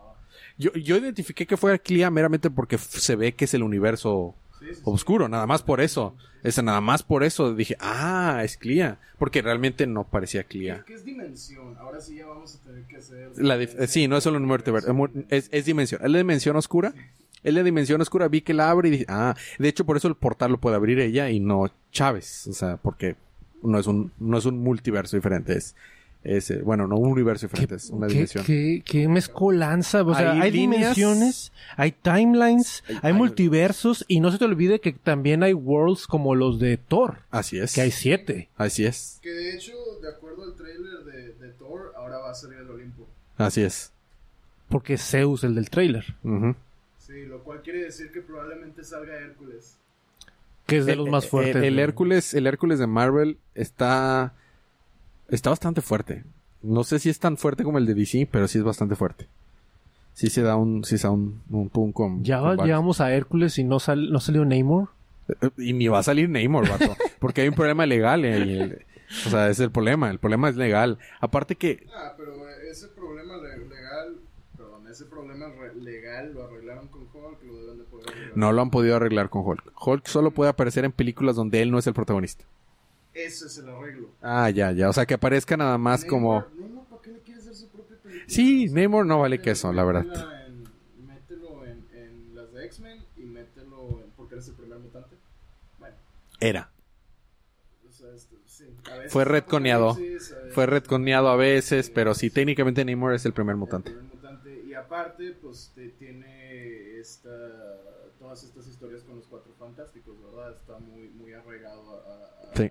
Yo, 0.58 0.72
yo 0.72 0.96
identifiqué 0.96 1.46
que 1.46 1.56
fue 1.56 1.78
Clea 1.78 2.10
meramente 2.10 2.50
porque 2.50 2.78
se 2.78 3.16
ve 3.16 3.34
que 3.34 3.44
es 3.44 3.54
el 3.54 3.62
universo 3.62 4.34
Sí, 4.58 4.66
sí, 4.68 4.74
sí. 4.76 4.80
oscuro, 4.84 5.28
nada 5.28 5.46
más 5.46 5.62
por 5.62 5.80
eso. 5.80 6.14
Ese 6.42 6.62
nada 6.62 6.80
más 6.80 7.02
por 7.02 7.24
eso 7.24 7.54
dije, 7.54 7.76
ah, 7.80 8.42
es 8.44 8.56
Clea. 8.56 9.00
Porque 9.18 9.42
realmente 9.42 9.86
no 9.86 10.04
parecía 10.04 10.44
Clea. 10.44 10.84
¿Qué 10.86 10.94
es 10.94 11.04
dimensión? 11.04 11.76
Ahora 11.78 12.00
sí 12.00 12.16
ya 12.16 12.26
vamos 12.26 12.54
a 12.54 12.62
tener 12.64 12.84
que 12.84 12.96
hacer... 12.98 13.32
La 13.36 13.56
eh, 13.56 13.86
sí, 13.88 14.06
no 14.06 14.16
es 14.16 14.22
solo 14.24 14.36
un 14.36 14.44
muerte 14.44 14.70
verde, 14.70 14.88
es 14.90 14.94
mu- 14.94 15.08
es, 15.28 15.48
es 15.50 15.64
dimensión. 15.64 16.00
Es 16.04 16.10
la 16.10 16.18
dimensión 16.18 16.54
oscura. 16.56 16.94
Es 17.42 17.52
la 17.54 17.62
dimensión 17.64 18.00
oscura. 18.00 18.28
Vi 18.28 18.42
que 18.42 18.54
la 18.54 18.70
abre 18.70 18.88
y 18.88 18.92
dije, 18.92 19.06
ah, 19.08 19.34
de 19.58 19.68
hecho 19.68 19.84
por 19.86 19.96
eso 19.96 20.06
el 20.08 20.14
portal 20.14 20.52
lo 20.52 20.58
puede 20.60 20.76
abrir 20.76 21.00
ella 21.00 21.30
y 21.30 21.40
no 21.40 21.70
Chávez. 21.90 22.46
O 22.46 22.52
sea, 22.52 22.76
porque 22.76 23.16
no 23.62 23.78
es 23.78 23.86
un, 23.88 24.12
no 24.20 24.38
es 24.38 24.44
un 24.44 24.58
multiverso 24.58 25.16
diferente, 25.16 25.56
es, 25.56 25.74
ese, 26.26 26.62
bueno, 26.62 26.86
no 26.86 26.96
un 26.96 27.10
universo 27.10 27.46
diferente, 27.46 27.76
es 27.76 27.90
una 27.90 28.06
¿Qué, 28.06 28.12
dimensión. 28.14 28.44
qué, 28.44 28.82
qué 28.84 29.08
mezcolanza? 29.08 30.02
O 30.02 30.14
sea, 30.14 30.32
Hay 30.32 30.40
hay, 30.40 30.50
líneas- 30.50 30.94
dimensiones, 30.96 31.52
hay 31.76 31.92
timelines, 31.92 32.82
Hay- 32.88 32.94
hay, 32.96 33.00
hay- 33.02 33.12
multiversos 33.12 34.04
y 34.08 34.20
no 34.20 34.30
se 34.32 34.38
te 34.38 34.44
olvide 34.44 34.80
que 34.80 34.92
también 34.92 35.42
hay 35.42 35.52
worlds 35.54 36.06
como 36.06 36.34
los 36.34 36.58
de 36.58 36.76
Thor, 36.76 37.18
Así 37.30 37.58
es. 37.58 37.74
que 37.74 37.80
hay 37.82 37.90
siete. 37.90 38.48
Así 38.56 38.84
es. 38.84 39.18
Que 39.22 39.30
de 39.30 39.54
hecho, 39.54 39.72
de 40.02 40.08
acuerdo 40.10 40.44
al 40.44 40.54
trailer 40.54 41.04
de, 41.04 41.32
de 41.46 41.52
Thor, 41.54 41.92
ahora 41.96 42.18
va 42.18 42.30
a 42.30 42.34
salir 42.34 42.58
el 42.58 42.70
Olimpo. 42.70 43.06
Así 43.38 43.62
es. 43.62 43.92
Porque 44.68 44.94
es 44.94 45.02
Zeus 45.08 45.44
el 45.44 45.54
del 45.54 45.70
trailer, 45.70 46.04
Ujú. 46.24 46.54
Sí, 46.98 47.24
lo 47.26 47.44
cual 47.44 47.62
quiere 47.62 47.84
decir 47.84 48.10
que 48.10 48.20
probablemente 48.20 48.82
salga 48.82 49.14
Hércules. 49.16 49.76
que 50.66 50.78
es 50.78 50.86
de 50.86 50.94
Eh, 50.94 50.96
los 50.96 51.08
más 51.08 51.24
eh, 51.24 51.28
fuertes. 51.28 51.54
El, 51.56 51.64
el 51.64 51.76
de- 51.76 51.82
Hércules, 51.82 52.34
el 52.34 52.48
Hércules 52.48 52.80
de 52.80 52.88
Marvel 52.88 53.38
está 53.54 54.32
está 55.28 55.50
bastante 55.50 55.80
fuerte. 55.80 56.24
No 56.62 56.84
sé 56.84 56.98
si 56.98 57.08
es 57.10 57.18
tan 57.18 57.36
fuerte 57.36 57.64
como 57.64 57.78
el 57.78 57.86
de 57.86 57.94
DC, 57.94 58.28
pero 58.30 58.48
sí 58.48 58.58
es 58.58 58.64
bastante 58.64 58.96
fuerte. 58.96 59.26
Sí 60.14 60.30
se 60.30 60.42
da 60.42 60.56
un, 60.56 60.82
sí 60.84 60.96
se 60.98 61.06
da 61.06 61.10
un, 61.12 61.42
un 61.50 61.68
pum 61.68 61.92
con. 61.92 62.24
Ya 62.24 62.40
con 62.40 62.56
llegamos 62.64 63.00
a 63.00 63.12
Hércules 63.12 63.58
y 63.58 63.64
no, 63.64 63.78
sal- 63.80 64.10
no 64.10 64.18
salió 64.20 64.44
Namor. 64.44 64.88
Eh, 65.28 65.50
Y 65.58 65.72
ni 65.74 65.88
va 65.88 65.98
a 65.98 66.02
salir 66.02 66.28
Namor, 66.30 66.68
vato. 66.68 66.96
porque 67.18 67.42
hay 67.42 67.48
un 67.48 67.54
problema 67.54 67.84
legal. 67.86 68.24
eh, 68.24 68.38
y- 68.40 68.96
o 69.26 69.30
sea, 69.30 69.44
ese 69.44 69.52
es 69.52 69.60
el 69.60 69.70
problema. 69.70 70.10
El 70.10 70.18
problema 70.18 70.48
es 70.48 70.56
legal. 70.56 70.98
Aparte 71.20 71.54
que 71.56 71.86
Ah, 71.94 72.14
pero 72.16 72.32
ese 72.70 72.88
problema 72.88 73.36
le- 73.36 73.58
legal, 73.68 74.16
perdón, 74.56 74.88
ese 74.90 75.04
problema 75.04 75.46
legal 75.80 76.32
lo 76.34 76.44
arreglaron 76.44 76.88
con 76.88 77.02
Hulk, 77.02 77.42
lo 77.44 77.56
deben 77.60 77.78
de 77.78 77.84
poder 77.84 78.08
arreglar. 78.08 78.32
no 78.36 78.52
lo 78.52 78.62
han 78.62 78.70
podido 78.70 78.96
arreglar 78.96 79.28
con 79.30 79.42
Hulk. 79.46 79.72
Hulk 79.80 80.06
solo 80.08 80.30
puede 80.32 80.50
aparecer 80.50 80.84
en 80.84 80.92
películas 80.92 81.36
donde 81.36 81.60
él 81.62 81.70
no 81.70 81.78
es 81.78 81.86
el 81.86 81.94
protagonista. 81.94 82.44
Ese 83.16 83.46
es 83.46 83.58
el 83.58 83.68
arreglo. 83.70 84.10
Ah, 84.20 84.50
ya, 84.50 84.72
ya. 84.72 84.88
O 84.88 84.92
sea, 84.92 85.06
que 85.06 85.14
aparezca 85.14 85.56
nada 85.56 85.78
más 85.78 86.04
como... 86.04 86.42
Namor- 86.42 86.54
Namor, 86.60 86.84
¿para 86.86 87.02
qué 87.02 87.10
le 87.12 87.20
quiere 87.20 87.40
hacer 87.40 87.54
su 87.54 87.68
propia 87.68 87.96
película? 87.98 88.24
Sí, 88.28 88.68
Namor 88.70 89.06
no 89.06 89.20
vale 89.20 89.40
queso, 89.40 89.72
la 89.72 89.84
verdad. 89.84 90.06
en- 90.46 91.06
mételo 91.06 91.64
en, 91.64 91.86
en 91.94 92.34
las 92.34 92.52
de 92.52 92.66
X-Men 92.66 93.02
y 93.16 93.22
mételo 93.22 94.02
en... 94.04 94.10
porque 94.16 94.34
eres 94.34 94.48
el 94.48 94.54
primer 94.54 94.78
mutante. 94.78 95.16
Bueno, 95.78 95.94
Era. 96.40 96.70
o 97.88 97.90
sea, 97.90 98.12
esto, 98.14 98.36
sí. 98.46 98.64
A 98.90 98.96
veces 98.96 99.12
Fue 99.12 99.24
veces- 99.24 100.34
Fue 100.52 100.66
retconeado 100.66 101.28
a 101.28 101.36
veces, 101.36 101.90
pero 101.90 102.14
sí, 102.14 102.28
técnicamente 102.30 102.84
Namor 102.84 103.14
es 103.14 103.24
el 103.24 103.32
primer 103.32 103.56
mutante. 103.56 103.90
El 103.90 103.96
primer 103.96 104.14
mutante. 104.14 104.62
Y 104.66 104.74
aparte, 104.74 105.32
pues 105.40 105.72
te- 105.74 105.88
tiene 105.90 106.98
esta, 106.98 107.30
todas 108.18 108.42
estas 108.44 108.66
historias 108.66 109.02
con 109.04 109.16
los 109.16 109.26
cuatro 109.26 109.52
fantásticos, 109.58 110.14
¿verdad? 110.22 110.52
Está 110.52 110.78
muy, 110.78 111.08
muy 111.08 111.32
arraigado 111.32 111.82
a, 111.94 111.94
a- 111.96 112.52
a- 112.52 112.56
Sí. 112.56 112.70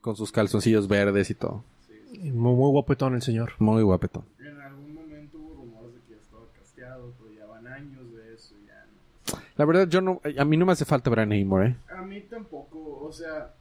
Con 0.00 0.16
sus 0.16 0.32
calzoncillos 0.32 0.88
verdes 0.88 1.30
y 1.30 1.34
todo. 1.34 1.64
Sí, 1.86 1.94
sí, 2.10 2.20
Y 2.28 2.30
Muy, 2.30 2.54
muy 2.54 2.70
guapetón 2.70 3.14
el 3.14 3.22
señor. 3.22 3.52
Muy 3.58 3.82
guapetón. 3.82 4.24
En 4.38 4.60
algún 4.60 4.94
momento 4.94 5.38
hubo 5.38 5.54
rumores 5.54 5.94
de 5.94 6.00
que 6.02 6.14
ya 6.14 6.20
estaba 6.20 6.42
casteado, 6.58 7.12
pero 7.18 7.32
ya 7.38 7.46
van 7.46 7.66
años 7.66 8.12
de 8.14 8.34
eso. 8.34 8.54
y 8.62 8.66
Ya 8.66 8.86
no. 9.34 9.42
La 9.56 9.64
verdad, 9.64 9.88
yo 9.88 10.00
no... 10.00 10.20
A 10.38 10.44
mí 10.44 10.56
no 10.56 10.66
me 10.66 10.72
hace 10.72 10.84
falta 10.84 11.10
ver 11.10 11.20
a 11.20 11.26
Namor, 11.26 11.66
¿eh? 11.66 11.76
A 11.96 12.02
mí 12.02 12.20
tampoco, 12.22 13.00
o 13.02 13.12
sea, 13.12 13.52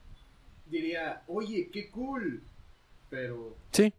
diría, 0.69 1.21
oye, 1.27 1.69
qué 1.71 1.89
cool. 1.89 2.41
Pero, 3.09 3.55
Sí, 3.71 3.91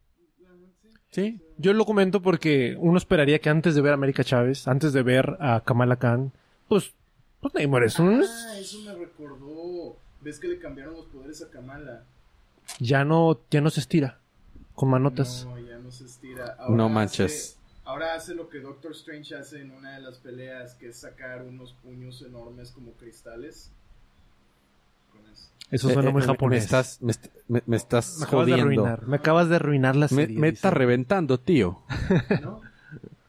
sí. 1.10 1.40
Yo 1.58 1.72
lo 1.74 1.84
comento 1.84 2.22
porque 2.22 2.76
uno 2.78 2.96
esperaría 2.96 3.38
que 3.40 3.50
antes 3.50 3.74
de 3.74 3.82
ver 3.82 3.90
a 3.90 3.94
América 3.94 4.24
Chávez, 4.24 4.66
antes 4.66 4.92
de 4.92 5.02
ver 5.02 5.36
a 5.40 5.60
Kamala 5.60 5.96
Khan, 5.96 6.32
pues, 6.68 6.94
pues 7.40 7.52
Namor 7.54 7.84
es 7.84 7.98
un... 7.98 8.22
Ah, 8.22 8.58
eso 8.58 8.78
me 8.82 8.94
recordó. 8.94 9.96
¿Ves 10.22 10.38
que 10.38 10.48
le 10.48 10.58
cambiaron 10.58 10.94
los 10.94 11.06
poderes 11.06 11.42
a 11.42 11.50
Kamala? 11.50 12.04
Ya 12.78 13.04
no, 13.04 13.40
ya 13.50 13.60
no 13.60 13.70
se 13.70 13.80
estira 13.80 14.18
con 14.74 14.88
manotas. 14.90 15.44
No, 15.46 15.58
ya 15.58 15.78
no 15.78 15.90
se 15.90 16.04
estira. 16.04 16.56
No 16.68 16.84
hace- 16.86 16.94
manches. 16.94 17.58
ahora 17.84 18.14
hace 18.14 18.34
lo 18.34 18.48
que 18.48 18.60
Doctor 18.60 18.92
Strange 18.92 19.34
hace 19.34 19.60
en 19.60 19.70
una 19.72 19.94
de 19.96 20.00
las 20.00 20.18
peleas, 20.18 20.74
que 20.74 20.88
es 20.88 20.96
sacar 20.96 21.42
unos 21.42 21.74
puños 21.82 22.22
enormes 22.22 22.70
como 22.70 22.92
cristales. 22.92 23.70
Con 25.12 25.20
eso. 25.30 25.48
Eso 25.70 25.90
suena 25.90 26.08
Eh, 26.08 26.12
muy 26.12 26.22
eh, 26.22 26.26
japonés. 26.26 26.60
Me 26.60 26.64
estás, 26.64 27.02
me, 27.02 27.12
me- 27.48 27.62
me 27.66 27.76
estás 27.76 28.18
Me 28.18 28.24
acabas 28.26 28.46
de 28.46 28.52
jodiendo. 28.52 28.82
arruinar. 28.86 29.06
Me 29.08 29.16
acabas 29.16 29.48
de 29.48 29.56
arruinar 29.56 29.96
la 29.96 30.06
Me, 30.10 30.22
serie. 30.22 30.38
me 30.38 30.48
está 30.48 30.70
reventando, 30.70 31.38
tío. 31.38 31.82
¿No? 32.42 32.60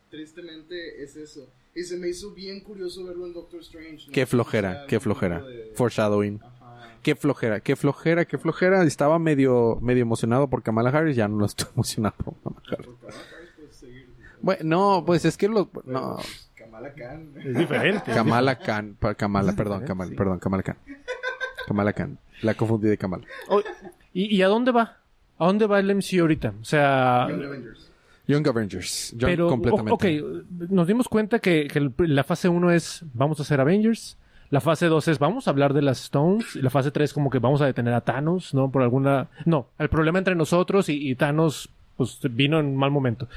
Tristemente 0.10 1.04
es 1.04 1.16
eso. 1.16 1.48
Y 1.74 1.84
se 1.84 1.98
me 1.98 2.10
hizo 2.10 2.32
bien 2.32 2.60
curioso 2.62 3.06
verlo 3.06 3.26
en 3.26 3.34
Doctor 3.34 3.62
Strange. 3.62 4.08
¿no? 4.08 4.14
Qué 4.14 4.24
O 4.24 4.26
sea, 4.26 4.28
flojera, 4.28 4.86
qué 4.88 5.00
flojera. 5.00 5.42
de- 5.42 5.72
Foreshadowing. 5.76 6.40
Ajá. 6.44 6.61
Qué 7.02 7.16
flojera, 7.16 7.60
qué 7.60 7.76
flojera, 7.76 8.26
qué 8.26 8.38
flojera. 8.38 8.84
Estaba 8.84 9.18
medio, 9.20 9.80
medio 9.82 10.02
emocionado 10.04 10.50
por 10.50 10.64
Kamala 10.64 10.90
Harris, 10.90 11.16
ya 11.16 11.28
no 11.28 11.46
estoy 11.46 11.68
emocionado 11.76 12.16
por 12.24 12.36
Kamala 12.42 12.64
Harris. 12.72 12.88
Por 12.88 12.98
Kamala 12.98 13.20
Harris 13.36 13.50
puedes 13.56 13.76
seguir. 13.76 14.10
Bueno, 14.42 14.62
no, 14.64 15.04
pues 15.06 15.26
es 15.26 15.38
que 15.38 15.48
los... 15.48 15.68
No, 15.86 16.16
pues, 16.18 16.52
Kamala 16.56 16.94
Khan. 16.94 17.34
Es 17.44 17.58
diferente. 17.58 18.12
Kamala 18.14 18.60
Khan, 18.60 18.98
Kamala, 19.18 19.54
perdón, 19.54 19.86
Kamala, 19.86 20.10
sí. 20.10 20.16
perdón, 20.16 20.40
Kamala 20.40 20.64
Khan. 20.64 20.78
Kamala 21.68 21.94
Khan. 21.94 22.18
La 22.42 22.54
confundí 22.54 22.88
de 22.88 22.98
Kamala. 22.98 23.26
Oh, 23.50 23.62
¿y, 24.14 24.36
y 24.36 24.42
a 24.42 24.48
dónde 24.48 24.72
va? 24.72 24.98
¿A 25.38 25.46
dónde 25.46 25.66
va 25.66 25.80
el 25.80 25.96
MC 25.96 26.20
ahorita? 26.20 26.54
O 26.62 26.64
sea, 26.64 27.28
Young 27.30 27.44
Avengers. 27.44 27.92
Young 28.28 28.48
Avengers. 28.48 29.12
Young 29.18 29.30
pero, 29.32 29.48
completamente. 29.48 30.22
ok, 30.22 30.70
nos 30.70 30.88
dimos 30.88 31.08
cuenta 31.08 31.40
que, 31.40 31.68
que 31.68 31.92
la 32.06 32.24
fase 32.24 32.48
1 32.48 32.72
es 32.72 33.04
vamos 33.14 33.40
a 33.40 33.44
hacer 33.44 33.60
Avengers. 33.60 34.18
La 34.52 34.62
fase 34.62 34.88
2 34.88 35.08
es 35.08 35.18
vamos 35.20 35.48
a 35.48 35.52
hablar 35.52 35.74
de 35.74 35.82
las 35.82 36.02
Stones. 36.04 36.56
Y 36.56 36.62
la 36.62 36.70
fase 36.70 36.92
3 36.92 37.14
como 37.14 37.30
que 37.30 37.40
vamos 37.40 37.62
a 37.62 37.66
detener 37.66 37.94
a 37.94 38.02
Thanos, 38.02 38.54
¿no? 38.54 38.70
Por 38.70 38.84
alguna... 38.84 39.28
No, 39.46 39.68
el 39.80 39.90
problema 39.90 40.20
entre 40.20 40.36
nosotros 40.36 40.88
y, 40.90 41.10
y 41.10 41.16
Thanos 41.16 41.70
pues 41.98 42.20
vino 42.32 42.60
en 42.60 42.76
mal 42.76 42.92
momento. 42.92 43.28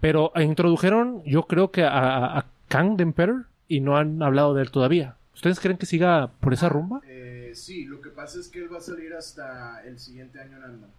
Pero 0.00 0.32
introdujeron 0.36 1.22
yo 1.24 1.42
creo 1.44 1.70
que 1.70 1.82
a, 1.84 1.88
a, 1.98 2.38
a 2.38 2.46
Kang 2.68 2.96
the 2.96 3.02
Emperor 3.02 3.44
y 3.68 3.80
no 3.80 3.96
han 3.96 4.22
hablado 4.22 4.54
de 4.54 4.62
él 4.62 4.70
todavía. 4.70 5.16
¿Ustedes 5.34 5.58
creen 5.58 5.76
que 5.78 5.86
siga 5.86 6.30
por 6.40 6.52
esa 6.52 6.68
rumba? 6.68 7.00
Eh, 7.08 7.50
sí, 7.54 7.84
lo 7.86 8.00
que 8.00 8.10
pasa 8.10 8.38
es 8.38 8.46
que 8.48 8.60
él 8.60 8.72
va 8.72 8.78
a 8.78 8.80
salir 8.80 9.12
hasta 9.14 9.82
el 9.84 9.98
siguiente 9.98 10.38
año 10.40 10.56
en 10.58 10.62
Ant-Man. 10.64 10.90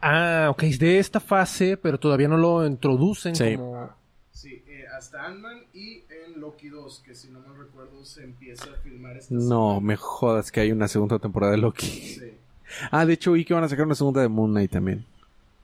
Ah, 0.00 0.48
ok, 0.50 0.62
es 0.64 0.78
de 0.78 0.98
esta 0.98 1.18
fase, 1.18 1.76
pero 1.76 1.98
todavía 1.98 2.28
no 2.28 2.36
lo 2.36 2.66
introducen 2.66 3.34
Sí. 3.34 3.56
como... 3.56 3.90
Sí, 4.34 4.62
eh, 4.66 4.84
hasta 4.88 5.24
Ant-Man 5.26 5.64
y 5.72 6.04
en 6.10 6.40
Loki 6.40 6.68
2, 6.68 7.02
que 7.06 7.14
si 7.14 7.28
no 7.28 7.40
me 7.40 7.56
recuerdo 7.56 8.04
se 8.04 8.24
empieza 8.24 8.64
a 8.72 8.76
filmar 8.82 9.16
esta 9.16 9.32
No, 9.34 9.80
me 9.80 9.96
jodas 9.96 10.50
que 10.50 10.60
hay 10.60 10.72
una 10.72 10.88
segunda 10.88 11.18
temporada 11.20 11.52
de 11.52 11.58
Loki. 11.58 11.86
semana. 11.86 12.04
Sí. 12.28 12.88
Ah, 12.90 13.06
de 13.06 13.12
hecho, 13.12 13.32
vi 13.32 13.44
que 13.44 13.54
van 13.54 13.62
a 13.64 13.68
sacar 13.68 13.86
una 13.86 13.94
segunda 13.94 14.20
de 14.22 14.28
Moon 14.28 14.50
Knight 14.50 14.72
también. 14.72 15.06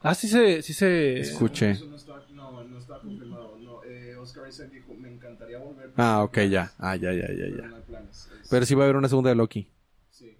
Ah, 0.02 0.14
sí 0.14 0.28
se... 0.28 0.62
Sí 0.62 0.72
se... 0.72 1.18
Escuché. 1.20 1.72
Eso 1.72 1.86
no 1.86 1.96
está, 1.96 2.14
no, 2.30 2.62
no 2.64 2.78
está 2.78 2.98
confirmado. 3.00 3.58
No, 3.58 3.80
eh, 3.84 4.14
Oscar 4.22 4.48
Isaac 4.48 4.70
dijo, 4.70 4.94
me 4.94 5.12
encantaría 5.12 5.58
volver. 5.58 5.90
Ah, 5.96 6.22
ok, 6.22 6.38
ya. 6.48 6.72
Ah, 6.78 6.94
ya, 6.96 7.12
ya, 7.12 7.22
ya, 7.22 7.34
Pero 7.34 7.56
ya. 7.56 7.68
no 7.68 7.74
hay 7.74 7.82
planes. 7.82 8.28
Es- 8.40 8.48
Pero 8.48 8.64
sí 8.66 8.74
va 8.76 8.82
a 8.82 8.84
haber 8.84 8.96
una 8.96 9.08
segunda 9.08 9.30
de 9.30 9.36
Loki. 9.36 9.68
Sí, 10.12 10.36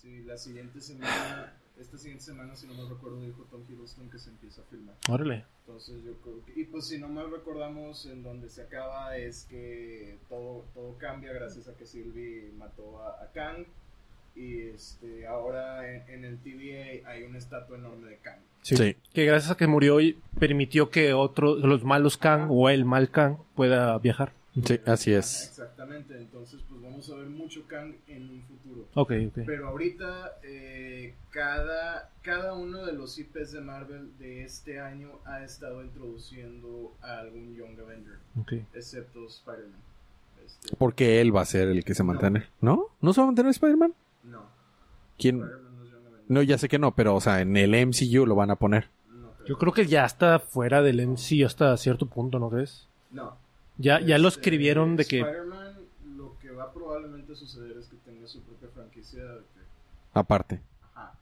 sí, 0.00 0.22
la 0.22 0.38
siguiente 0.38 0.80
semana, 0.80 1.52
esta 1.78 1.98
siguiente 1.98 2.24
semana, 2.24 2.56
si 2.56 2.66
no 2.66 2.74
me 2.74 2.88
recuerdo, 2.88 3.22
dijo 3.22 3.44
Tom 3.50 3.62
Hiddleston 3.68 4.08
que 4.10 4.18
se 4.18 4.30
empieza 4.30 4.62
a 4.62 4.64
filmar. 4.64 4.96
Órale. 5.10 5.44
Entonces 5.76 6.04
yo 6.04 6.14
creo 6.22 6.42
que... 6.46 6.58
Y 6.58 6.64
pues 6.64 6.86
si 6.86 6.98
no 6.98 7.08
mal 7.08 7.30
recordamos, 7.30 8.06
en 8.06 8.22
donde 8.22 8.48
se 8.48 8.62
acaba 8.62 9.14
es 9.18 9.46
que 9.50 10.16
todo, 10.28 10.64
todo 10.72 10.96
cambia 10.96 11.34
gracias 11.34 11.68
a 11.68 11.76
que 11.76 11.84
Sylvie 11.84 12.50
mató 12.56 13.02
a, 13.02 13.22
a 13.22 13.30
Kang. 13.34 13.66
Y 14.34 14.62
este, 14.62 15.26
ahora 15.26 15.90
en, 15.92 16.08
en 16.08 16.24
el 16.24 16.38
TVA 16.38 17.08
hay 17.10 17.24
una 17.24 17.36
estatua 17.36 17.76
enorme 17.76 18.08
de 18.08 18.16
Kang. 18.18 18.40
Sí. 18.62 18.76
Sí. 18.76 18.96
Que 19.12 19.26
gracias 19.26 19.50
a 19.50 19.56
que 19.56 19.66
murió 19.66 20.00
y 20.00 20.18
permitió 20.38 20.88
que 20.88 21.12
otros, 21.12 21.58
los 21.58 21.84
malos 21.84 22.16
Kang 22.16 22.48
o 22.50 22.70
el 22.70 22.86
mal 22.86 23.10
Kang 23.10 23.36
pueda 23.54 23.98
viajar. 23.98 24.32
Sí, 24.64 24.80
así 24.86 25.12
es. 25.12 25.48
Exactamente, 25.48 26.16
entonces 26.16 26.60
pues 26.68 26.80
vamos 26.80 27.10
a 27.10 27.16
ver 27.16 27.26
mucho 27.26 27.66
Kang 27.68 27.94
en 28.08 28.30
un 28.30 28.42
futuro. 28.42 28.86
Ok, 28.94 29.12
ok. 29.28 29.42
Pero 29.44 29.68
ahorita 29.68 30.38
eh, 30.42 31.14
cada, 31.30 32.10
cada 32.22 32.54
uno 32.54 32.86
de 32.86 32.92
los 32.94 33.18
IPs 33.18 33.52
de 33.52 33.60
Marvel 33.60 34.16
de 34.18 34.44
este 34.44 34.80
año 34.80 35.10
ha 35.26 35.42
estado 35.44 35.82
introduciendo 35.82 36.94
a 37.02 37.18
algún 37.18 37.54
Young 37.54 37.78
Avenger, 37.78 38.18
ok. 38.40 38.52
excepto 38.74 39.26
Spider-Man. 39.26 39.80
Este, 40.44 40.76
Porque 40.76 41.20
él 41.20 41.34
va 41.36 41.42
a 41.42 41.46
ser 41.46 41.68
el 41.68 41.84
que 41.84 41.94
se 41.94 42.02
mantiene. 42.02 42.46
¿No? 42.60 42.86
¿No 43.02 43.12
se 43.12 43.20
va 43.20 43.24
a 43.24 43.26
mantener 43.26 43.50
Spider-Man? 43.50 43.92
no, 44.24 44.42
¿Quién? 45.18 45.36
Spider-Man 45.42 45.76
no 45.76 45.84
es 45.84 45.90
Young 45.90 46.06
Avenger. 46.06 46.24
No, 46.28 46.42
ya 46.42 46.56
sé 46.56 46.68
que 46.68 46.78
no, 46.78 46.94
pero, 46.94 47.14
o 47.14 47.20
sea, 47.20 47.42
en 47.42 47.56
el 47.58 47.72
MCU 47.86 48.24
lo 48.24 48.34
van 48.34 48.50
a 48.50 48.56
poner. 48.56 48.88
No, 49.10 49.32
creo. 49.32 49.46
Yo 49.48 49.58
creo 49.58 49.72
que 49.74 49.86
ya 49.86 50.06
está 50.06 50.38
fuera 50.38 50.80
del 50.80 51.06
MC 51.06 51.44
hasta 51.44 51.76
cierto 51.76 52.06
punto, 52.06 52.38
¿no 52.38 52.48
crees? 52.48 52.86
No. 53.10 53.36
Ya, 53.78 54.00
ya 54.00 54.18
lo 54.18 54.28
escribieron 54.28 54.96
de 54.96 55.04
que... 55.04 55.20
Spider-Man, 55.20 55.76
lo 56.16 56.38
que 56.38 56.50
va 56.50 56.72
probablemente 56.72 57.32
a 57.32 57.36
suceder 57.36 57.76
es 57.76 57.88
que 57.88 57.96
tenga 57.96 58.26
su 58.26 58.40
propia 58.42 58.68
franquicia. 58.70 59.22
de 59.22 59.40
que- 59.40 59.60
Aparte. 60.14 60.60
Ajá. 60.94 61.18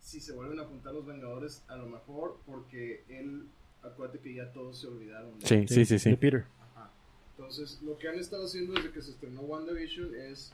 Si 0.00 0.20
se 0.20 0.32
vuelven 0.32 0.58
a 0.60 0.64
juntar 0.64 0.92
los 0.94 1.06
Vengadores, 1.06 1.62
a 1.68 1.76
lo 1.76 1.86
mejor 1.86 2.38
porque 2.44 3.04
él, 3.08 3.46
acuérdate 3.82 4.18
que 4.20 4.34
ya 4.34 4.52
todos 4.52 4.80
se 4.80 4.88
olvidaron. 4.88 5.38
de 5.38 5.46
él. 5.56 5.68
Sí, 5.68 5.74
sí, 5.74 5.84
sí, 5.84 5.94
de 5.94 5.98
sí. 6.00 6.16
Peter. 6.16 6.44
Ajá. 6.74 6.90
Entonces, 7.36 7.80
lo 7.82 7.96
que 7.98 8.08
han 8.08 8.18
estado 8.18 8.46
haciendo 8.46 8.74
desde 8.74 8.90
que 8.90 9.02
se 9.02 9.12
estrenó 9.12 9.42
WandaVision 9.42 10.14
es 10.16 10.52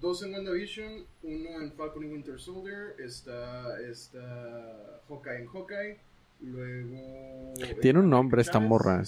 dos 0.00 0.22
en 0.22 0.32
WandaVision, 0.32 1.04
uno 1.22 1.60
en 1.60 1.72
Falcon 1.74 2.04
y 2.04 2.06
Winter 2.06 2.40
Soldier, 2.40 2.96
está, 2.98 3.78
está 3.82 5.00
Hawkeye 5.08 5.42
en 5.42 5.46
Hawkeye, 5.46 5.98
luego... 6.40 7.54
Tiene 7.80 8.00
un 8.00 8.10
nombre 8.10 8.40
esta 8.42 8.58
morra. 8.58 9.02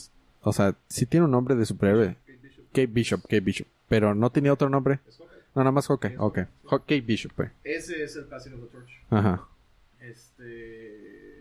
O 0.44 0.52
sea, 0.52 0.74
sí 0.88 1.06
tiene 1.06 1.24
un 1.26 1.32
nombre 1.32 1.54
de 1.56 1.64
superhéroe. 1.64 2.16
Kate 2.26 2.36
Bishop. 2.42 2.64
Kate 2.72 2.86
Bishop, 2.86 3.20
Kate 3.22 3.40
Bishop. 3.40 3.66
Pero 3.88 4.14
no 4.14 4.30
tenía 4.30 4.52
otro 4.52 4.68
nombre. 4.68 5.00
Es 5.08 5.16
Hawkeye. 5.18 5.38
No, 5.54 5.62
nada 5.62 5.72
más 5.72 5.86
Hawkeye. 5.88 6.16
Ok. 6.18 6.38
Haw- 6.64 6.80
Kate 6.80 7.00
Bishop, 7.00 7.32
pues. 7.34 7.50
Ese 7.64 8.02
es 8.04 8.14
el 8.16 8.24
Passing 8.26 8.54
of 8.54 8.60
the 8.60 8.66
Torch. 8.68 8.90
Ajá. 9.10 9.46
Este... 10.00 11.34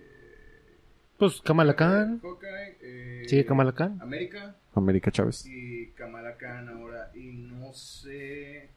Pues 1.18 1.42
Kamala 1.42 1.76
Khan. 1.76 2.20
Hawkeye, 2.22 2.78
eh, 2.82 3.24
Sigue 3.28 3.46
Kamala 3.46 3.74
Khan. 3.74 4.00
América 4.02 4.56
América 4.76 5.12
Chávez. 5.12 5.46
y 5.46 5.88
Kamala 5.96 6.36
Khan 6.38 6.70
ahora. 6.70 7.12
Y 7.16 7.34
no 7.34 7.74
sé... 7.74 8.70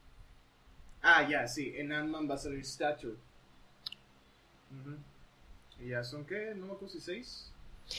Ah, 1.02 1.28
ya, 1.28 1.46
sí. 1.46 1.72
En 1.76 1.92
Ant-Man 1.92 2.28
va 2.28 2.34
a 2.34 2.38
salir 2.38 2.64
Stature. 2.64 3.14
Ujú. 4.72 4.96
¿Y 5.84 5.88
ya 5.90 6.02
son 6.04 6.24
qué? 6.24 6.52
¿No 6.56 6.66
me 6.66 6.72
acuerdo 6.72 6.88
si 6.88 7.00
seis? 7.00 7.52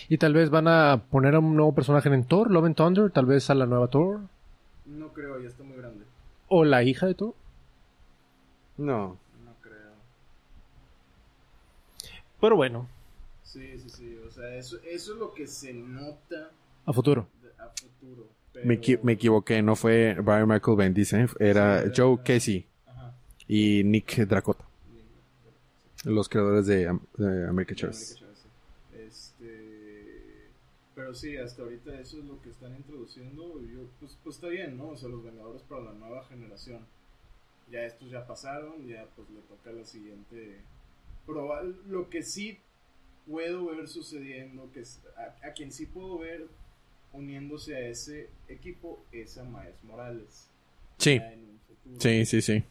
Y 0.09 0.18
tal 0.18 0.34
vez 0.34 0.49
van 0.49 0.68
a 0.68 1.03
poner 1.09 1.35
a 1.35 1.39
un 1.39 1.55
nuevo 1.55 1.73
personaje 1.73 2.09
en 2.09 2.26
Thor, 2.26 2.51
Love 2.51 2.65
and 2.65 2.76
Thunder, 2.76 3.11
tal 3.11 3.26
vez 3.26 3.49
a 3.49 3.55
la 3.55 3.65
nueva 3.65 3.88
Thor. 3.88 4.19
No 4.85 5.14
creo, 5.14 5.39
ya 5.41 5.47
está 5.47 5.64
muy 5.64 5.77
grande. 5.77 6.03
O 6.49 6.64
la 6.65 6.84
hija 6.84 7.05
de 7.07 7.14
Thor. 7.15 7.34
No. 8.77 9.18
No 9.45 9.51
creo. 9.61 9.91
Pero 12.39 12.55
bueno, 12.55 12.88
Sí, 13.43 13.80
sí, 13.80 13.89
sí. 13.89 14.18
O 14.27 14.30
sea, 14.30 14.53
eso, 14.55 14.77
eso 14.88 15.14
es 15.14 15.18
lo 15.19 15.34
que 15.34 15.47
se 15.47 15.73
nota 15.73 16.51
a 16.85 16.93
futuro. 16.93 17.27
de- 17.41 17.49
a 17.64 17.69
futuro. 17.69 18.27
Me, 18.65 18.80
equi- 18.80 18.99
me 19.01 19.14
equivoqué. 19.14 19.61
No 19.61 19.76
fue 19.76 20.15
Brian 20.22 20.47
Michael 20.47 20.76
Bendis, 20.77 21.14
¿eh? 21.14 21.27
Era 21.39 21.84
Sí, 21.84 21.91
Joe 21.95 22.14
era- 22.15 22.23
Casey 22.23 22.65
Ajá. 22.85 23.14
y 23.47 23.84
Nick 23.85 24.18
Dracota. 24.27 24.65
Los 26.03 26.27
creadores 26.30 26.68
de, 26.68 26.88
Am- 26.88 26.99
de 27.18 27.47
América 27.47 27.73
De 27.73 27.91
pero 30.98 31.14
sí, 31.14 31.38
hasta 31.38 31.61
ahorita 31.61 31.99
eso 31.99 32.18
es 32.18 32.26
lo 32.26 32.41
que 32.41 32.49
están 32.49 32.76
introduciendo. 32.76 33.61
y 33.61 33.72
Yo, 33.72 33.88
pues, 33.99 34.18
pues 34.24 34.36
está 34.38 34.48
bien, 34.48 34.78
¿no? 34.78 34.90
O 34.90 34.98
sea, 34.98 35.07
los 35.10 35.24
Vengadores 35.24 35.61
para 35.61 35.84
la 35.84 35.94
nueva 35.94 36.24
generación. 36.26 36.88
Ya 37.69 37.84
estos 37.86 38.10
ya 38.10 38.26
pasaron, 38.26 38.88
ya 38.88 39.07
pues 39.15 39.30
le 39.30 39.41
toca 39.41 39.72
la 39.72 39.86
siguiente. 39.86 40.64
Pero 41.28 41.64
lo 41.86 42.10
que 42.10 42.24
sí 42.24 42.57
puedo 43.28 43.68
ver 43.68 43.88
sucediendo, 43.88 44.72
que 44.72 44.80
es- 44.80 45.03
a, 45.15 45.48
a 45.48 45.53
quien 45.53 45.72
sí 45.72 45.86
puedo 45.86 46.18
ver 46.18 46.48
uniéndose 47.14 47.76
a 47.76 47.88
ese 47.88 48.32
equipo 48.48 49.06
es 49.11 49.38
a 49.38 49.44
Miles 49.44 49.84
Morales. 49.84 50.49
Sí, 50.98 51.22
sí, 51.99 52.26
sí, 52.26 52.41
sí. 52.41 52.64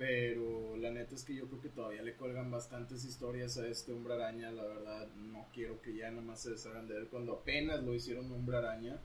Pero 0.00 0.78
la 0.78 0.90
neta 0.90 1.14
es 1.14 1.24
que 1.24 1.34
yo 1.34 1.46
creo 1.46 1.60
que 1.60 1.68
todavía 1.68 2.00
le 2.00 2.14
cuelgan 2.14 2.50
bastantes 2.50 3.04
historias 3.04 3.58
a 3.58 3.68
este 3.68 3.92
hombre 3.92 4.14
araña. 4.14 4.50
La 4.50 4.64
verdad, 4.64 5.06
no 5.14 5.44
quiero 5.52 5.82
que 5.82 5.94
ya 5.94 6.10
nada 6.10 6.22
más 6.22 6.40
se 6.40 6.52
deshagan 6.52 6.88
de 6.88 6.96
él 6.96 7.08
cuando 7.08 7.34
apenas 7.34 7.82
lo 7.82 7.94
hicieron 7.94 8.32
hombre 8.32 8.56
araña. 8.56 8.98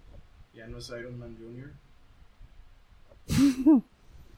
Ya 0.53 0.67
no 0.67 0.77
es 0.77 0.87
Iron 0.97 1.19
Man 1.19 1.35
Jr. 1.37 1.73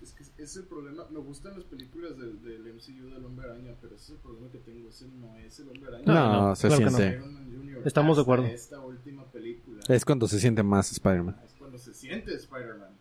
es 0.02 0.14
que 0.14 0.24
ese 0.24 0.44
es 0.44 0.58
el 0.58 0.64
problema. 0.64 1.06
Me 1.12 1.20
gustan 1.20 1.54
las 1.54 1.64
películas 1.64 2.18
del, 2.18 2.42
del 2.42 2.74
MCU 2.74 3.08
del 3.14 3.24
hombre 3.24 3.46
araña, 3.46 3.76
pero 3.80 3.94
ese 3.94 4.06
es 4.06 4.10
el 4.14 4.18
problema 4.18 4.50
que 4.52 4.58
tengo. 4.58 4.90
Ese 4.90 5.08
no 5.10 5.38
es 5.38 5.60
el 5.60 5.70
hombre 5.70 5.90
araña. 5.90 6.06
No, 6.08 6.14
No, 6.16 6.48
no, 6.48 6.56
se 6.56 6.70
claro 6.70 6.90
siente. 6.90 7.18
Iron 7.18 7.34
Man 7.36 7.56
Jr. 7.56 7.82
Estamos 7.86 8.18
de 8.18 8.24
acuerdo. 8.24 8.46
Esta 8.48 8.80
última 8.80 9.26
película. 9.26 9.84
Es 9.88 10.04
cuando 10.04 10.28
se 10.28 10.40
siente 10.40 10.64
más 10.64 10.92
Spider-Man. 10.92 11.40
Es 11.46 11.54
cuando 11.54 11.78
se 11.78 11.94
siente 11.94 12.34
Spider-Man. 12.34 12.98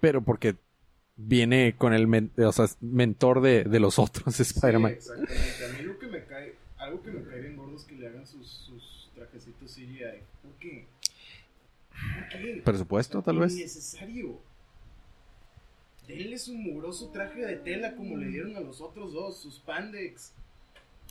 Pero 0.00 0.22
porque 0.22 0.56
viene 1.18 1.74
con 1.76 1.92
el 1.92 2.06
men- 2.06 2.30
o 2.38 2.52
sea, 2.52 2.66
mentor 2.80 3.40
de, 3.42 3.64
de 3.64 3.80
los 3.80 3.98
otros 3.98 4.38
Spider-Man. 4.40 4.92
Sí, 4.92 4.98
exactamente. 4.98 5.64
A 5.64 5.68
mí 5.78 5.82
lo 5.84 5.98
que 5.98 6.06
me 6.06 6.24
cae, 6.24 6.54
algo 6.78 7.02
que 7.02 7.10
me 7.10 7.22
cae 7.28 7.40
bien 7.40 7.56
gordo 7.56 7.76
es 7.76 7.82
que 7.82 7.96
le 7.96 8.06
hagan 8.08 8.26
sus, 8.26 8.46
sus 8.48 9.10
trajecitos 9.14 9.72
CGI. 9.74 10.22
¿Por 10.42 10.52
qué? 10.60 10.86
¿Por 11.90 12.28
qué? 12.40 12.62
Presupuesto, 12.64 13.20
tal 13.22 13.38
vez. 13.40 13.52
Innecesario. 13.54 14.38
Denle 16.06 16.38
su 16.38 16.54
mugroso 16.54 17.10
traje 17.10 17.44
de 17.44 17.56
tela 17.56 17.94
como 17.94 18.16
le 18.16 18.28
dieron 18.28 18.56
a 18.56 18.60
los 18.60 18.80
otros 18.80 19.12
dos, 19.12 19.38
sus 19.42 19.58
pandex. 19.58 20.32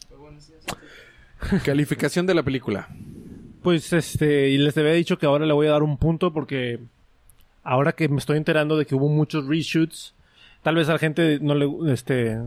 Pero 0.09 0.21
bueno, 0.21 0.39
sí, 0.41 0.53
así. 0.57 1.57
Calificación 1.65 2.25
de 2.25 2.33
la 2.33 2.41
película. 2.41 2.87
Pues 3.61 3.91
este, 3.93 4.49
y 4.49 4.57
les 4.57 4.75
había 4.77 4.93
dicho 4.93 5.19
que 5.19 5.25
ahora 5.25 5.45
le 5.45 5.53
voy 5.53 5.67
a 5.67 5.71
dar 5.71 5.83
un 5.83 5.97
punto 5.97 6.33
porque 6.33 6.79
ahora 7.67 7.91
que 7.91 8.07
me 8.07 8.17
estoy 8.17 8.37
enterando 8.37 8.77
de 8.77 8.85
que 8.85 8.95
hubo 8.95 9.09
muchos 9.09 9.45
reshoots, 9.45 10.15
tal 10.63 10.75
vez 10.75 10.87
a 10.87 10.93
la 10.93 10.99
gente 10.99 11.39
no 11.41 11.53
le, 11.53 11.93
este, 11.93 12.39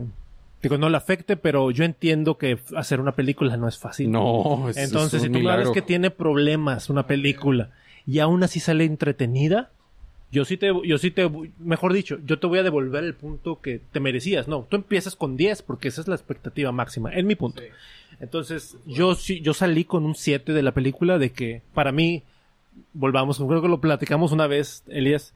digo, 0.63 0.79
no 0.79 0.89
le 0.89 0.97
afecte, 0.97 1.37
pero 1.37 1.69
yo 1.69 1.83
entiendo 1.83 2.39
que 2.39 2.57
hacer 2.75 2.99
una 2.99 3.11
película 3.11 3.55
no 3.55 3.67
es 3.67 3.77
fácil. 3.77 4.11
No, 4.11 4.67
es, 4.67 4.77
Entonces, 4.77 5.21
es 5.21 5.27
si 5.27 5.31
tú 5.31 5.43
sabes 5.43 5.69
que 5.69 5.83
tiene 5.83 6.09
problemas 6.09 6.89
una 6.89 7.05
película 7.05 7.69
y 8.07 8.17
aún 8.17 8.43
así 8.43 8.59
sale 8.59 8.83
entretenida, 8.83 9.69
yo 10.31 10.43
sí 10.43 10.57
te, 10.57 10.71
yo 10.85 10.97
sí 10.97 11.11
te, 11.11 11.29
mejor 11.59 11.93
dicho, 11.93 12.17
yo 12.25 12.39
te 12.39 12.47
voy 12.47 12.57
a 12.57 12.63
devolver 12.63 13.03
el 13.03 13.13
punto 13.13 13.61
que 13.61 13.79
te 13.91 13.99
merecías. 13.99 14.47
No, 14.47 14.65
tú 14.67 14.75
empiezas 14.75 15.15
con 15.15 15.37
10 15.37 15.61
porque 15.61 15.89
esa 15.89 16.01
es 16.01 16.07
la 16.07 16.15
expectativa 16.15 16.71
máxima, 16.71 17.13
en 17.13 17.27
mi 17.27 17.35
punto. 17.35 17.61
Sí. 17.61 17.67
Entonces, 18.19 18.75
yo 18.87 19.13
sí, 19.13 19.41
yo 19.41 19.53
salí 19.53 19.85
con 19.85 20.03
un 20.03 20.15
7 20.15 20.51
de 20.51 20.63
la 20.63 20.71
película 20.71 21.19
de 21.19 21.31
que, 21.31 21.61
para 21.75 21.91
mí, 21.91 22.23
volvamos, 22.93 23.37
creo 23.37 23.61
que 23.61 23.67
lo 23.67 23.81
platicamos 23.81 24.31
una 24.31 24.47
vez, 24.47 24.83
Elías, 24.87 25.33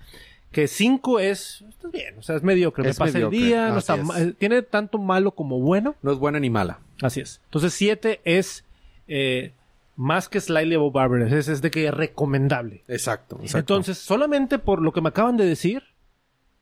que 0.51 0.67
5 0.67 1.19
es, 1.19 1.63
está 1.67 1.87
bien, 1.89 2.17
o 2.17 2.21
sea, 2.21 2.35
es 2.35 2.43
mediocre, 2.43 2.87
Es 2.89 2.95
me 2.95 3.05
pasa 3.05 3.13
mediocre, 3.17 3.37
el 3.37 3.43
día, 3.43 3.69
no 3.69 3.79
está 3.79 3.95
es. 3.95 4.09
eh, 4.17 4.33
tiene 4.37 4.61
tanto 4.61 4.97
malo 4.97 5.31
como 5.31 5.59
bueno, 5.59 5.95
No 6.01 6.11
es 6.11 6.17
buena 6.17 6.39
ni 6.39 6.49
mala. 6.49 6.79
así 7.01 7.19
es. 7.21 7.41
Entonces, 7.45 7.73
7 7.73 8.21
es 8.23 8.63
eh, 9.07 9.51
más 9.97 10.29
que 10.29 10.39
Slightly 10.39 10.75
Above 10.75 10.95
Average, 10.97 11.37
es, 11.37 11.47
es 11.49 11.61
de 11.61 11.71
que 11.71 11.87
es 11.87 11.93
recomendable. 11.93 12.83
Exacto, 12.87 13.35
exacto. 13.41 13.57
Entonces, 13.59 13.97
solamente 13.97 14.59
por 14.59 14.81
lo 14.81 14.91
que 14.93 15.01
me 15.01 15.09
acaban 15.09 15.35
de 15.37 15.45
decir, 15.45 15.83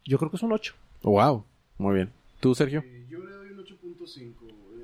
yo 0.05 0.17
creo 0.17 0.29
que 0.31 0.37
es 0.37 0.43
un 0.43 0.51
8. 0.53 0.73
Wow, 1.03 1.45
muy 1.77 1.95
bien. 1.95 2.11
¿Tú, 2.39 2.55
Sergio? 2.55 2.81
Eh, 2.85 3.05
yo 3.09 3.19
le 3.23 3.31
doy 3.31 3.51
un 3.51 3.59
8.5. 3.59 4.33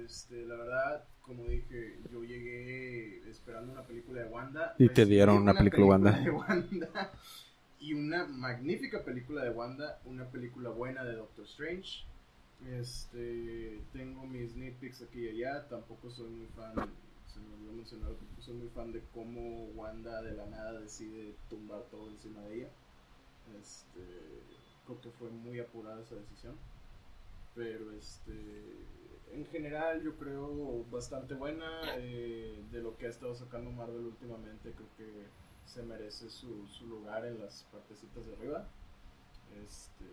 Este, 0.06 0.46
la 0.46 0.56
verdad, 0.56 1.04
como 1.22 1.44
dije, 1.46 2.00
yo 2.12 2.24
llegué 2.24 3.28
esperando 3.30 3.72
una 3.74 3.84
película 3.84 4.22
de 4.22 4.28
Wanda. 4.30 4.62
Y 4.80 4.90
te 4.90 5.02
recibí 5.02 5.16
dieron 5.16 5.38
una 5.38 5.54
película 5.54 5.86
Wanda. 5.86 6.12
de 6.20 6.32
Wanda. 6.32 7.12
Y 7.82 7.94
una 7.94 8.26
magnífica 8.26 9.06
película 9.06 9.42
de 9.42 9.52
Wanda, 9.52 10.02
una 10.04 10.26
película 10.26 10.70
buena 10.70 11.04
de 11.06 11.16
Doctor 11.16 11.46
Strange. 11.46 12.04
Este, 12.68 13.80
tengo 13.94 14.28
mis 14.28 14.54
nitpicks 14.56 15.02
aquí 15.02 15.20
y 15.22 15.30
allá, 15.30 15.66
tampoco 15.70 16.10
soy 16.12 16.30
muy 16.30 16.48
fan, 16.48 16.74
se 17.28 17.40
me 17.40 17.54
olvidó 17.56 17.72
mencionar, 17.72 18.10
tampoco 18.10 18.42
soy 18.42 18.56
muy 18.56 18.68
fan 18.68 18.92
de 18.92 19.02
cómo 19.14 19.68
Wanda 19.76 20.22
de 20.22 20.34
la 20.34 20.46
nada 20.48 20.82
decide 20.82 21.36
tumbar 21.50 21.84
todo 21.90 22.10
encima 22.10 22.42
de 22.42 22.56
ella. 22.58 22.70
Este, 23.62 24.04
creo 24.86 25.00
que 25.00 25.12
fue 25.12 25.30
muy 25.30 25.60
apurada 25.60 26.02
esa 26.02 26.16
decisión. 26.16 26.56
Pero 27.56 27.92
este, 27.94 28.34
en 29.34 29.46
general 29.48 30.02
yo 30.04 30.16
creo 30.16 30.86
bastante 30.92 31.34
buena 31.34 31.66
eh, 31.98 32.62
de 32.72 32.82
lo 32.82 32.98
que 32.98 33.08
ha 33.08 33.10
estado 33.10 33.36
sacando 33.36 33.72
Marvel 33.72 34.06
últimamente. 34.06 34.72
Creo 34.72 34.90
que 34.98 35.26
se 35.66 35.84
merece 35.84 36.30
su, 36.30 36.68
su 36.68 36.88
lugar 36.88 37.26
en 37.26 37.40
las 37.40 37.66
partecitas 37.72 38.26
de 38.26 38.34
arriba. 38.34 38.68
Este, 39.64 40.06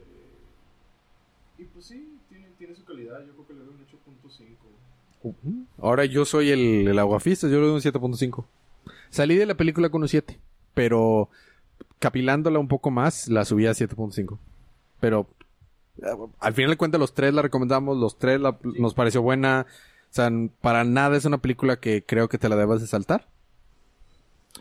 y 1.59 1.65
pues 1.65 1.87
sí, 1.87 2.19
tiene, 2.29 2.51
tiene 2.59 2.75
su 2.75 2.85
calidad. 2.85 3.25
Yo 3.27 3.33
creo 3.33 3.47
que 3.47 3.55
le 3.55 3.61
doy 3.61 3.75
un 3.75 3.87
8.5. 3.87 4.57
Ahora 5.79 6.05
yo 6.05 6.25
soy 6.25 6.51
el, 6.51 6.87
el 6.87 6.97
yo 6.97 7.61
le 7.61 7.67
doy 7.67 7.71
un 7.71 7.81
7.5. 7.81 8.45
Salí 9.11 9.37
de 9.37 9.47
la 9.47 9.57
película 9.57 9.89
con 9.89 10.03
un 10.03 10.09
7, 10.09 10.39
pero 10.75 11.31
capilándola 11.99 12.59
un 12.59 12.69
poco 12.69 12.91
más, 12.91 13.29
la 13.29 13.45
subí 13.45 13.67
a 13.67 13.73
7.5. 13.73 14.39
Pero 15.01 15.27
al 16.41 16.55
final 16.55 16.71
de 16.71 16.77
cuentas 16.77 17.01
los 17.01 17.15
tres 17.15 17.33
la 17.35 17.43
recomendamos, 17.43 17.97
los 17.97 18.19
tres 18.19 18.41
la- 18.41 18.57
nos 18.63 18.95
pareció 18.95 19.23
buena. 19.23 19.67
O 20.11 20.15
sea, 20.17 20.31
para 20.61 20.85
nada 20.85 21.17
es 21.17 21.25
una 21.25 21.39
película 21.39 21.77
que 21.77 22.03
creo 22.05 22.29
que 22.29 22.39
te 22.39 22.49
la 22.49 22.57
debas 22.57 22.81
de 22.81 22.87
saltar. 22.87 23.27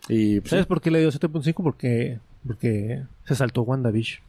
Y 0.10 0.40
pues, 0.42 0.50
¿Sabes 0.52 0.66
por 0.66 0.82
qué 0.82 0.92
le 0.92 1.00
dio 1.00 1.10
7.5? 1.12 1.64
Porque, 1.64 2.20
porque 2.46 3.04
se 3.26 3.36
saltó 3.36 3.62
WandaVision. 3.62 4.22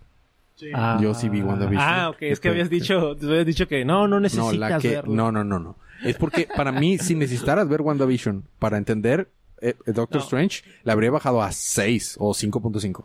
Sí. 0.57 0.71
Ah. 0.75 0.99
Yo 1.03 1.13
sí 1.15 1.29
vi 1.29 1.43
WandaVision. 1.43 1.83
Ah, 1.87 2.11
ok. 2.11 2.17
Es 2.21 2.41
que 2.41 2.49
habías 2.49 2.71
dicho, 2.71 3.17
te 3.17 3.27
habías 3.27 3.47
dicho 3.47 3.67
que 3.69 3.85
no, 3.85 4.03
no 4.03 4.17
no, 4.17 4.21
necesitas 4.21 4.55
la 4.57 4.79
que, 4.79 4.89
verlo. 4.91 5.15
no, 5.15 5.33
no, 5.33 5.45
no, 5.45 5.59
no. 5.59 5.77
Es 6.05 6.17
porque 6.17 6.49
para 6.55 6.73
mí, 6.73 6.99
si 6.99 7.15
necesitaras 7.15 7.69
ver 7.69 7.81
WandaVision 7.83 8.45
para 8.59 8.77
entender 8.79 9.29
eh, 9.61 9.75
eh, 9.87 9.93
Doctor 9.93 10.19
No. 10.21 10.25
Strange, 10.25 10.63
le 10.85 10.93
habría 10.93 11.11
bajado 11.11 11.43
a 11.43 11.51
6 11.53 12.17
o 12.21 12.33
5.5. 12.33 13.05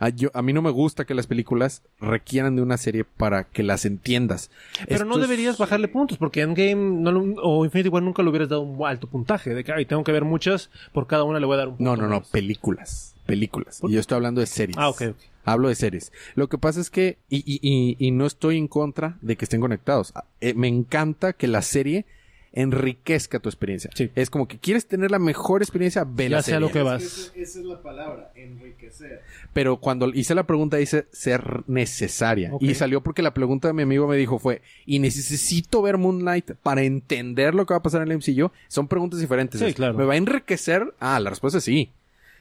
A, 0.00 0.08
yo, 0.08 0.30
a 0.34 0.42
mí 0.42 0.52
no 0.52 0.62
me 0.62 0.70
gusta 0.70 1.04
que 1.04 1.14
las 1.14 1.26
películas 1.28 1.82
requieran 2.00 2.56
de 2.56 2.62
una 2.62 2.76
serie 2.78 3.04
para 3.04 3.44
que 3.44 3.62
las 3.62 3.84
entiendas. 3.84 4.50
Pero 4.88 5.04
no 5.04 5.14
es- 5.16 5.20
deberías 5.20 5.58
bajarle 5.58 5.86
puntos, 5.88 6.18
porque 6.18 6.40
Endgame 6.40 6.74
no 7.00 7.12
lo- 7.12 7.34
o 7.42 7.64
Infinity 7.64 7.90
War 7.90 8.02
nunca 8.02 8.22
le 8.22 8.30
hubieras 8.30 8.48
dado 8.48 8.62
un 8.62 8.84
alto 8.86 9.06
puntaje. 9.06 9.54
De 9.54 9.62
que, 9.62 9.72
ay, 9.72 9.84
tengo 9.84 10.02
que 10.02 10.10
ver 10.12 10.24
muchas, 10.24 10.70
por 10.92 11.06
cada 11.06 11.22
una 11.24 11.38
le 11.38 11.46
voy 11.46 11.54
a 11.54 11.58
dar 11.58 11.68
un 11.68 11.76
punto. 11.76 11.90
No, 11.96 11.96
no, 12.02 12.08
no, 12.08 12.20
más". 12.20 12.28
películas. 12.28 13.14
Películas. 13.26 13.80
Y 13.84 13.92
yo 13.92 14.00
estoy 14.00 14.16
hablando 14.16 14.40
de 14.40 14.46
series. 14.46 14.76
Ah, 14.76 14.88
ok, 14.88 15.02
ok. 15.10 15.16
Hablo 15.44 15.68
de 15.68 15.74
series. 15.74 16.12
Lo 16.34 16.48
que 16.48 16.58
pasa 16.58 16.80
es 16.80 16.90
que, 16.90 17.18
y, 17.28 17.38
y, 17.38 17.60
y, 17.62 17.96
y 17.98 18.10
no 18.10 18.26
estoy 18.26 18.56
en 18.58 18.68
contra 18.68 19.18
de 19.20 19.36
que 19.36 19.44
estén 19.44 19.60
conectados. 19.60 20.12
Eh, 20.40 20.54
me 20.54 20.68
encanta 20.68 21.32
que 21.32 21.46
la 21.46 21.62
serie 21.62 22.06
enriquezca 22.52 23.38
tu 23.38 23.48
experiencia. 23.48 23.90
Sí. 23.94 24.10
Es 24.14 24.28
como 24.30 24.48
que 24.48 24.58
quieres 24.58 24.86
tener 24.86 25.10
la 25.10 25.18
mejor 25.18 25.62
experiencia, 25.62 26.04
ve 26.04 26.24
Ya 26.28 26.36
la 26.36 26.42
sea 26.42 26.54
serie. 26.56 26.66
lo 26.68 26.72
que 26.72 26.82
vas. 26.82 27.02
Esa, 27.02 27.32
esa 27.36 27.58
es 27.60 27.64
la 27.64 27.80
palabra, 27.82 28.32
enriquecer. 28.34 29.22
Pero 29.52 29.78
cuando 29.78 30.08
hice 30.08 30.34
la 30.34 30.44
pregunta 30.44 30.76
dice 30.76 31.06
ser 31.12 31.62
necesaria. 31.68 32.50
Y 32.60 32.74
salió 32.74 33.02
porque 33.02 33.22
la 33.22 33.34
pregunta 33.34 33.68
de 33.68 33.74
mi 33.74 33.82
amigo 33.82 34.06
me 34.08 34.16
dijo 34.16 34.38
fue, 34.38 34.62
¿y 34.86 34.98
necesito 34.98 35.82
ver 35.82 35.98
Moonlight 35.98 36.52
para 36.62 36.82
entender 36.82 37.54
lo 37.54 37.66
que 37.66 37.74
va 37.74 37.78
a 37.78 37.82
pasar 37.82 38.02
en 38.02 38.10
el 38.10 38.18
MCU? 38.18 38.50
Son 38.68 38.88
preguntas 38.88 39.20
diferentes. 39.20 39.60
Sí, 39.60 39.66
Es, 39.66 39.74
claro. 39.74 39.94
¿Me 39.94 40.04
va 40.04 40.14
a 40.14 40.16
enriquecer? 40.16 40.92
Ah, 41.00 41.20
la 41.20 41.30
respuesta 41.30 41.58
es 41.58 41.64
sí. 41.64 41.90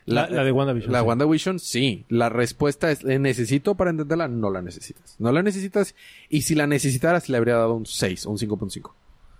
La- 0.05 0.27
la 0.27 0.43
de 0.43 0.51
WandaVision, 0.51 0.91
La 0.91 1.01
sí. 1.01 1.05
WandaVision, 1.05 1.59
sí. 1.59 2.05
La 2.09 2.29
respuesta 2.29 2.89
es, 2.89 3.03
¿la 3.03 3.19
necesito 3.19 3.75
para 3.75 3.91
entenderla? 3.91 4.27
No 4.27 4.49
la 4.49 4.63
necesitas. 4.63 5.15
No 5.19 5.31
la 5.31 5.43
necesitas. 5.43 5.93
Y 6.29 6.41
si 6.41 6.55
la 6.55 6.65
necesitaras, 6.65 7.29
le 7.29 7.37
habría 7.37 7.55
dado 7.55 7.75
un 7.75 7.85
6 7.85 8.25
o 8.25 8.31
un 8.31 8.37
5.5. 8.39 8.91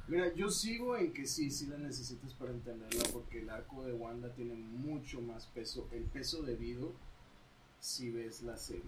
Mira, 0.10 0.34
yo 0.36 0.50
sigo 0.50 0.98
en 0.98 1.14
que 1.14 1.26
sí, 1.28 1.52
sí 1.52 1.68
la 1.68 1.78
necesitas 1.78 2.34
para 2.34 2.52
entenderla 2.52 3.04
porque 3.14 3.42
el 3.42 3.50
arco 3.50 3.84
de 3.86 3.94
Wanda 3.94 4.30
tiene 4.36 4.56
mucho 4.56 5.22
más 5.22 5.46
peso, 5.48 5.88
el 5.92 6.04
peso 6.04 6.42
debido 6.42 6.92
si 7.80 8.10
ves 8.10 8.42
la 8.42 8.58
serie. 8.58 8.84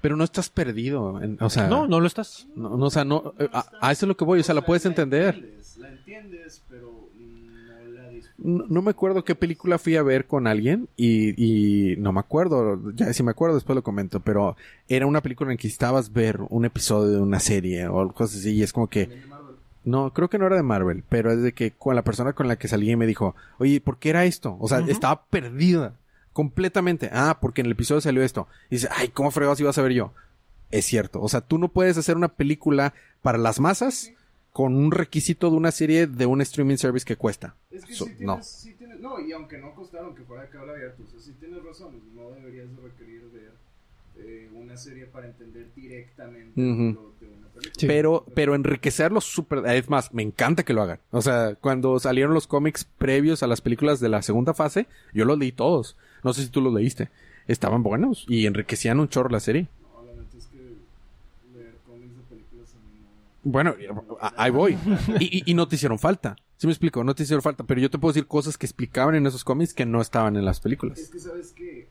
Pero 0.00 0.16
no 0.16 0.24
estás 0.24 0.48
perdido. 0.50 1.20
en- 1.22 1.38
o 1.40 1.48
sea, 1.50 1.68
No, 1.68 1.86
no 1.86 2.00
lo 2.00 2.06
estás. 2.06 2.48
no, 2.54 2.76
no, 2.76 2.86
o 2.86 2.90
sea, 2.90 3.04
no, 3.04 3.34
eh, 3.38 3.48
a, 3.52 3.66
a 3.80 3.92
eso 3.92 4.04
es 4.06 4.08
lo 4.08 4.16
que 4.16 4.24
voy. 4.24 4.40
O 4.40 4.42
sea, 4.42 4.54
la 4.54 4.60
puedes 4.64 4.84
entender. 4.86 5.36
entiendes, 5.36 5.76
la 5.78 5.88
entiendes, 5.88 6.62
pero 6.68 7.08
no 7.18 7.84
la 7.94 8.08
disfrutas. 8.10 8.34
No, 8.38 8.64
no 8.68 8.82
me 8.82 8.90
acuerdo 8.90 9.24
qué 9.24 9.34
película 9.34 9.78
fui 9.78 9.96
a 9.96 10.02
ver 10.02 10.26
con 10.26 10.46
alguien 10.46 10.88
y, 10.96 11.92
y 11.92 11.96
no 11.96 12.12
me 12.12 12.20
acuerdo, 12.20 12.92
ya 12.94 13.12
si 13.12 13.22
me 13.22 13.30
acuerdo 13.30 13.54
después 13.54 13.74
lo 13.76 13.82
comento, 13.82 14.20
pero 14.20 14.56
era 14.88 15.06
una 15.06 15.22
película 15.22 15.50
en 15.50 15.56
que 15.58 15.66
necesitabas 15.68 16.12
ver 16.12 16.40
un 16.48 16.64
episodio 16.64 17.12
de 17.12 17.20
una 17.20 17.40
serie 17.40 17.86
o 17.88 18.12
cosas 18.12 18.40
así 18.40 18.50
y 18.50 18.62
es 18.62 18.72
como 18.72 18.88
que. 18.88 19.08
No, 19.88 20.12
creo 20.12 20.28
que 20.28 20.38
no 20.38 20.46
era 20.46 20.56
de 20.56 20.62
Marvel, 20.62 21.02
pero 21.08 21.32
es 21.32 21.42
de 21.42 21.52
que 21.52 21.70
con 21.72 21.94
la 21.96 22.02
persona 22.02 22.32
con 22.34 22.48
la 22.48 22.56
que 22.56 22.68
salí 22.68 22.94
me 22.96 23.06
dijo, 23.06 23.34
oye, 23.58 23.80
¿por 23.80 23.98
qué 23.98 24.10
era 24.10 24.24
esto? 24.24 24.56
O 24.60 24.68
sea, 24.68 24.80
estaba 24.80 25.24
perdida 25.26 25.94
completamente. 26.32 27.10
Ah, 27.12 27.38
porque 27.40 27.60
en 27.62 27.66
el 27.66 27.72
episodio 27.72 28.00
salió 28.00 28.22
esto. 28.22 28.46
Y 28.70 28.76
dice, 28.76 28.88
ay, 28.94 29.08
¿cómo 29.08 29.30
fregados 29.30 29.60
iba 29.60 29.70
a 29.70 29.74
saber 29.74 29.92
yo? 29.92 30.12
Es 30.70 30.84
cierto, 30.84 31.20
o 31.22 31.28
sea, 31.28 31.40
tú 31.40 31.58
no 31.58 31.68
puedes 31.68 31.96
hacer 31.96 32.16
una 32.16 32.28
película 32.28 32.92
para 33.22 33.38
las 33.38 33.58
masas 33.58 34.12
con 34.52 34.74
un 34.76 34.90
requisito 34.92 35.50
de 35.50 35.56
una 35.56 35.70
serie 35.70 36.06
de 36.06 36.26
un 36.26 36.40
streaming 36.42 36.76
service 36.76 37.06
que 37.06 37.16
cuesta. 37.16 37.54
Es 37.70 37.84
que 37.84 37.94
So- 37.94 38.04
tienes, 38.04 38.20
no. 38.22 38.42
sí 38.42 38.74
tienes, 38.74 39.00
no, 39.00 39.18
y 39.20 39.32
aunque 39.32 39.56
no 39.58 39.74
costaron 39.74 40.14
que 40.14 40.22
fuera 40.24 40.42
de 40.42 40.48
cable 40.50 40.72
abierto, 40.72 41.04
o 41.06 41.10
sea, 41.10 41.20
sí 41.20 41.32
tienes 41.40 41.62
razón, 41.64 42.00
no 42.14 42.30
deberías 42.30 42.68
de 42.76 42.82
requerir 42.82 43.22
ver 43.32 43.52
eh, 44.20 44.48
una 44.54 44.76
serie 44.76 45.06
para 45.06 45.26
entender 45.26 45.68
directamente 45.74 46.60
lo 46.60 46.66
de 47.20 47.26
una 47.26 47.48
película. 47.48 47.72
Sí. 47.76 47.86
Pero, 47.86 48.24
pero 48.34 48.54
enriquecerlo 48.54 49.20
súper... 49.20 49.66
Es 49.66 49.88
más, 49.88 50.12
me 50.14 50.22
encanta 50.22 50.64
que 50.64 50.72
lo 50.72 50.82
hagan. 50.82 51.00
O 51.10 51.22
sea, 51.22 51.54
cuando 51.56 51.98
salieron 51.98 52.34
los 52.34 52.46
cómics 52.46 52.84
previos 52.98 53.42
a 53.42 53.46
las 53.46 53.60
películas 53.60 54.00
de 54.00 54.08
la 54.08 54.22
segunda 54.22 54.54
fase, 54.54 54.86
yo 55.12 55.24
los 55.24 55.38
leí 55.38 55.52
todos. 55.52 55.96
No 56.24 56.32
sé 56.32 56.42
si 56.42 56.48
tú 56.48 56.60
los 56.60 56.72
leíste. 56.74 57.10
Estaban 57.46 57.82
buenos 57.82 58.26
y 58.28 58.46
enriquecían 58.46 59.00
un 59.00 59.08
chorro 59.08 59.30
la 59.30 59.40
serie. 59.40 59.68
No, 59.94 60.04
la 60.04 60.12
neta 60.12 60.36
es 60.36 60.46
que 60.46 60.58
leer 61.56 61.74
cómics 61.86 62.16
de 62.16 62.22
películas 62.24 62.74
a 62.74 62.78
mí 62.86 63.00
no... 63.00 63.08
Bueno, 63.50 63.74
ahí 64.36 64.50
voy. 64.50 64.76
Y, 65.18 65.38
y- 65.38 65.42
y 65.46 65.54
no 65.54 65.66
te 65.66 65.76
hicieron 65.76 65.98
falta. 65.98 66.36
¿Sí 66.58 66.66
me 66.66 66.72
explico? 66.72 67.02
No 67.04 67.14
te 67.14 67.22
hicieron 67.22 67.40
falta. 67.42 67.64
Pero 67.64 67.80
yo 67.80 67.88
te 67.88 67.98
puedo 67.98 68.12
decir 68.12 68.26
cosas 68.26 68.58
que 68.58 68.66
explicaban 68.66 69.14
en 69.14 69.26
esos 69.26 69.44
cómics 69.44 69.72
que 69.74 69.86
no 69.86 70.00
estaban 70.00 70.36
en 70.36 70.44
las 70.44 70.56
Es 70.58 70.62
películas. 70.62 71.08
que 71.08 71.18
sabes 71.20 71.52
que. 71.52 71.87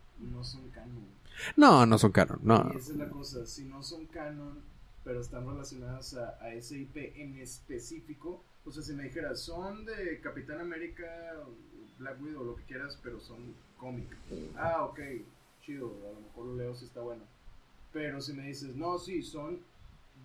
No, 1.56 1.86
no 1.86 1.98
son 1.98 2.12
canon. 2.12 2.40
No. 2.44 2.70
Y 2.74 2.78
esa 2.78 2.92
es 2.92 2.98
la 2.98 3.10
cosa, 3.10 3.46
si 3.46 3.66
no 3.66 3.82
son 3.84 4.06
canon, 4.08 4.60
pero 5.04 5.22
están 5.22 5.48
relacionadas 5.48 6.16
a, 6.16 6.38
a 6.42 6.54
ese 6.54 6.80
IP 6.80 6.98
en 7.16 7.38
específico, 7.40 8.44
o 8.66 8.72
sea, 8.72 8.84
si 8.84 8.94
me 8.94 9.04
dijeras, 9.04 9.40
son 9.40 9.86
de 9.86 10.20
Capitán 10.22 10.60
América, 10.60 11.06
Black 12.00 12.22
Widow, 12.22 12.44
lo 12.44 12.56
que 12.58 12.64
quieras, 12.64 13.00
pero 13.02 13.20
son 13.20 13.38
cómic. 13.78 14.08
Ah, 14.58 14.84
ok, 14.84 15.00
chido, 15.66 15.94
a 16.10 16.14
lo 16.14 16.22
mejor 16.22 16.46
lo 16.48 16.56
leo 16.58 16.76
si 16.76 16.86
está 16.86 17.00
bueno. 17.02 17.24
Pero 17.94 18.20
si 18.22 18.34
me 18.34 18.46
dices, 18.48 18.76
no, 18.76 18.98
sí, 19.00 19.24
son 19.24 19.60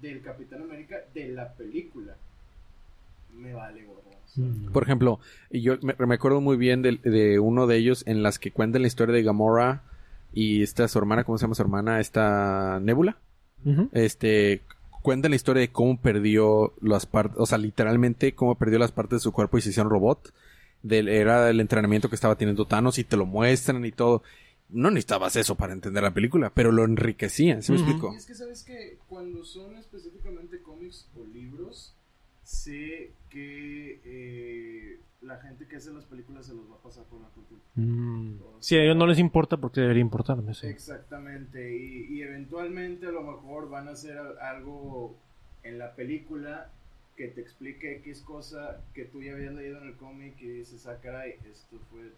del 0.01 0.23
Capitán 0.23 0.63
América 0.63 0.97
de 1.15 1.29
la 1.29 1.53
película, 1.55 2.17
me 3.35 3.55
vale 3.55 3.85
gorro. 3.85 4.01
o 4.01 4.29
sea, 4.29 4.45
Mm. 4.45 4.73
Por 4.73 4.83
ejemplo, 4.83 5.21
yo 5.51 5.77
me, 5.83 5.95
me 6.07 6.15
acuerdo 6.15 6.41
muy 6.41 6.57
bien 6.57 6.81
de, 6.81 6.97
de 6.97 7.39
uno 7.39 7.67
de 7.67 7.77
ellos 7.77 8.03
en 8.07 8.23
las 8.23 8.39
que 8.39 8.51
cuentan 8.51 8.81
la 8.81 8.89
historia 8.89 9.15
de 9.15 9.23
Gamora 9.23 9.83
y 10.33 10.63
esta 10.63 10.89
su 10.89 10.99
hermana, 10.99 11.25
¿cómo 11.25 11.39
se 11.39 11.43
llama 11.43 11.55
su 11.55 11.63
hermana? 11.63 12.01
Esta 12.01 12.81
Nebula. 12.81 13.19
Este 13.93 14.63
cuentan 15.03 15.31
la 15.33 15.37
historia 15.37 15.61
de 15.61 15.71
cómo 15.73 16.01
perdió 16.01 16.75
las 16.81 17.07
partes, 17.07 17.37
o 17.39 17.47
sea, 17.47 17.59
literalmente 17.59 18.35
cómo 18.35 18.55
perdió 18.57 18.79
las 18.79 18.93
partes 18.93 19.19
de 19.19 19.23
su 19.23 19.33
cuerpo 19.33 19.59
y 19.59 19.61
se 19.61 19.71
hicieron 19.71 19.91
robot. 19.91 20.33
Del, 20.83 21.09
era 21.09 21.49
el 21.49 21.61
entrenamiento 21.61 22.09
que 22.09 22.17
estaba 22.17 22.37
teniendo 22.37 22.67
Thanos 22.67 22.99
y 22.99 23.05
te 23.05 23.17
lo 23.17 23.25
muestran 23.27 23.85
y 23.85 23.93
todo. 23.93 24.23
No 24.69 24.91
necesitabas 24.91 25.37
eso 25.37 25.55
para 25.55 25.75
entender 25.75 26.03
la 26.03 26.15
película, 26.15 26.51
pero 26.55 26.73
lo 26.73 26.85
enriquecían, 26.85 27.63
¿sí 27.63 27.73
me 27.73 27.79
Ujú. 27.79 27.91
explico? 27.91 28.13
Y 28.13 28.17
es 28.17 28.27
que 28.27 28.35
sabes 28.35 28.65
que 28.65 28.99
cuando 29.09 29.45
son 29.45 29.77
específicamente 29.77 30.61
cómics 30.63 31.09
o 31.17 31.25
libros, 31.25 31.95
sé 32.43 33.13
que 33.31 34.01
eh, 34.05 35.01
la 35.21 35.39
gente 35.39 35.67
que 35.67 35.77
hace 35.77 35.93
las 35.93 36.05
películas 36.05 36.47
se 36.47 36.55
los 36.55 36.71
va 36.71 36.75
a 36.75 36.83
pasar 36.83 37.05
por 37.05 37.21
la 37.21 37.29
cultura. 37.29 37.61
Mm. 37.75 38.39
Sí, 38.61 38.77
a 38.77 38.83
ellos 38.83 38.97
no 38.97 39.07
les 39.07 39.19
importa 39.19 39.57
porque 39.57 39.81
debería 39.81 40.03
importarme. 40.03 40.55
sí. 40.55 40.67
Exactamente, 40.67 41.77
y, 41.77 42.15
y 42.15 42.23
eventualmente 42.23 43.07
a 43.07 43.13
lo 43.13 43.23
mejor 43.23 43.69
van 43.71 43.89
a 43.89 43.93
hacer 43.93 44.19
algo 44.41 45.17
en 45.63 45.79
la 45.79 45.95
película 45.95 46.71
que 47.17 47.29
te 47.29 47.41
explique 47.41 47.97
X 47.97 48.23
cosa 48.23 48.81
que 48.95 49.05
tú 49.05 49.23
ya 49.23 49.33
habías 49.33 49.55
leído 49.55 49.79
en 49.79 49.89
el 49.89 49.97
cómic 49.97 50.35
y 50.41 50.49
dices, 50.49 50.87
ah, 50.87 50.99
caray, 51.03 51.35
esto 51.51 51.79
fue, 51.91 52.13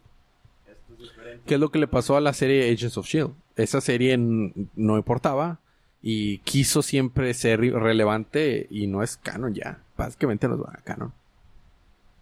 esto 0.70 0.92
es 0.94 0.98
diferente. 0.98 1.42
¿Qué 1.46 1.54
es 1.54 1.60
lo 1.60 1.70
que 1.70 1.78
le 1.78 1.88
pasó 1.88 2.16
a 2.16 2.20
la 2.20 2.32
serie 2.32 2.72
Agents 2.72 2.96
of 2.96 3.06
Shield? 3.06 3.34
Esa 3.56 3.80
serie 3.80 4.16
no 4.16 4.96
importaba 4.96 5.60
y 6.06 6.36
quiso 6.40 6.82
siempre 6.82 7.32
ser 7.32 7.60
relevante 7.60 8.66
y 8.68 8.86
no 8.86 9.02
es 9.02 9.16
canon 9.16 9.54
ya. 9.54 9.78
Básicamente 9.96 10.46
no 10.46 10.54
es 10.56 10.82
canon. 10.82 11.14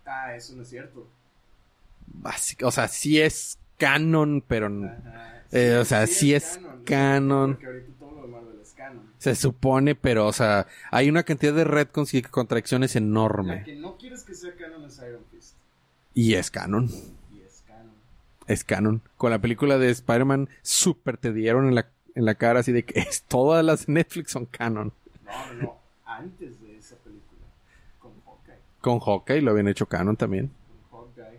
Ah, 0.07 0.37
eso 0.37 0.55
no 0.55 0.63
es 0.63 0.69
cierto. 0.69 1.09
Básico, 2.07 2.69
o 2.69 2.71
sea, 2.71 2.87
sí 2.87 3.21
es 3.21 3.59
canon, 3.79 4.45
pero 4.47 4.67
Ajá. 4.67 5.43
Eh, 5.51 5.79
o 5.81 5.85
sea, 5.85 6.07
sí 6.07 6.33
es 6.33 6.61
canon. 6.85 7.55
Porque 7.55 7.67
ahorita 7.67 7.93
todo 7.99 8.13
lo 8.13 8.23
de 8.23 8.29
Marvel 8.29 8.59
es 8.63 8.73
canon. 8.73 9.03
se 9.19 9.35
supone, 9.35 9.97
pero 9.97 10.29
o 10.29 10.33
sea, 10.33 10.69
hay 10.93 11.09
una 11.11 11.25
cantidad 11.25 11.53
de 11.53 11.65
retcons 11.65 12.15
y 12.15 12.23
contracciones 12.23 12.95
La 12.95 12.99
enorme. 13.01 13.65
que 13.65 13.75
no 13.75 13.97
quieres 13.97 14.23
que 14.23 14.37
sea 14.37 14.55
canon 14.55 14.85
es 14.85 14.97
Iron 14.99 15.25
Fist. 15.33 15.57
Y 16.15 16.35
es 16.35 16.53
canon. 16.53 16.89
Y 17.33 17.41
es 17.41 17.65
canon. 17.67 17.91
Es 18.47 18.63
canon. 18.63 19.03
Con 19.17 19.31
la 19.33 19.41
película 19.41 19.77
de 19.79 19.91
Spider-Man, 19.91 20.49
súper 20.63 21.17
te 21.17 21.33
dieron 21.33 21.67
en 21.67 21.75
la, 21.75 21.89
en 22.15 22.25
la 22.25 22.35
cara 22.35 22.61
así 22.61 22.73
de 22.73 22.85
que 22.85 23.01
es, 23.01 23.23
todas 23.25 23.65
las 23.65 23.89
Netflix 23.89 24.33
son 24.33 24.47
canon. 24.47 24.93
No, 25.25 25.55
no, 25.55 25.63
no. 25.63 25.77
Antes 26.05 26.61
de 26.61 26.77
esa 26.77 26.97
película. 26.97 27.41
Con 28.01 28.13
Hawkeye. 28.25 28.59
Con 28.81 28.99
Hawkeye 29.01 29.41
lo 29.43 29.51
habían 29.53 29.69
hecho 29.69 29.87
canon 29.87 30.17
también. 30.17 30.51
Con 30.91 31.01
Hawkeye. 31.07 31.39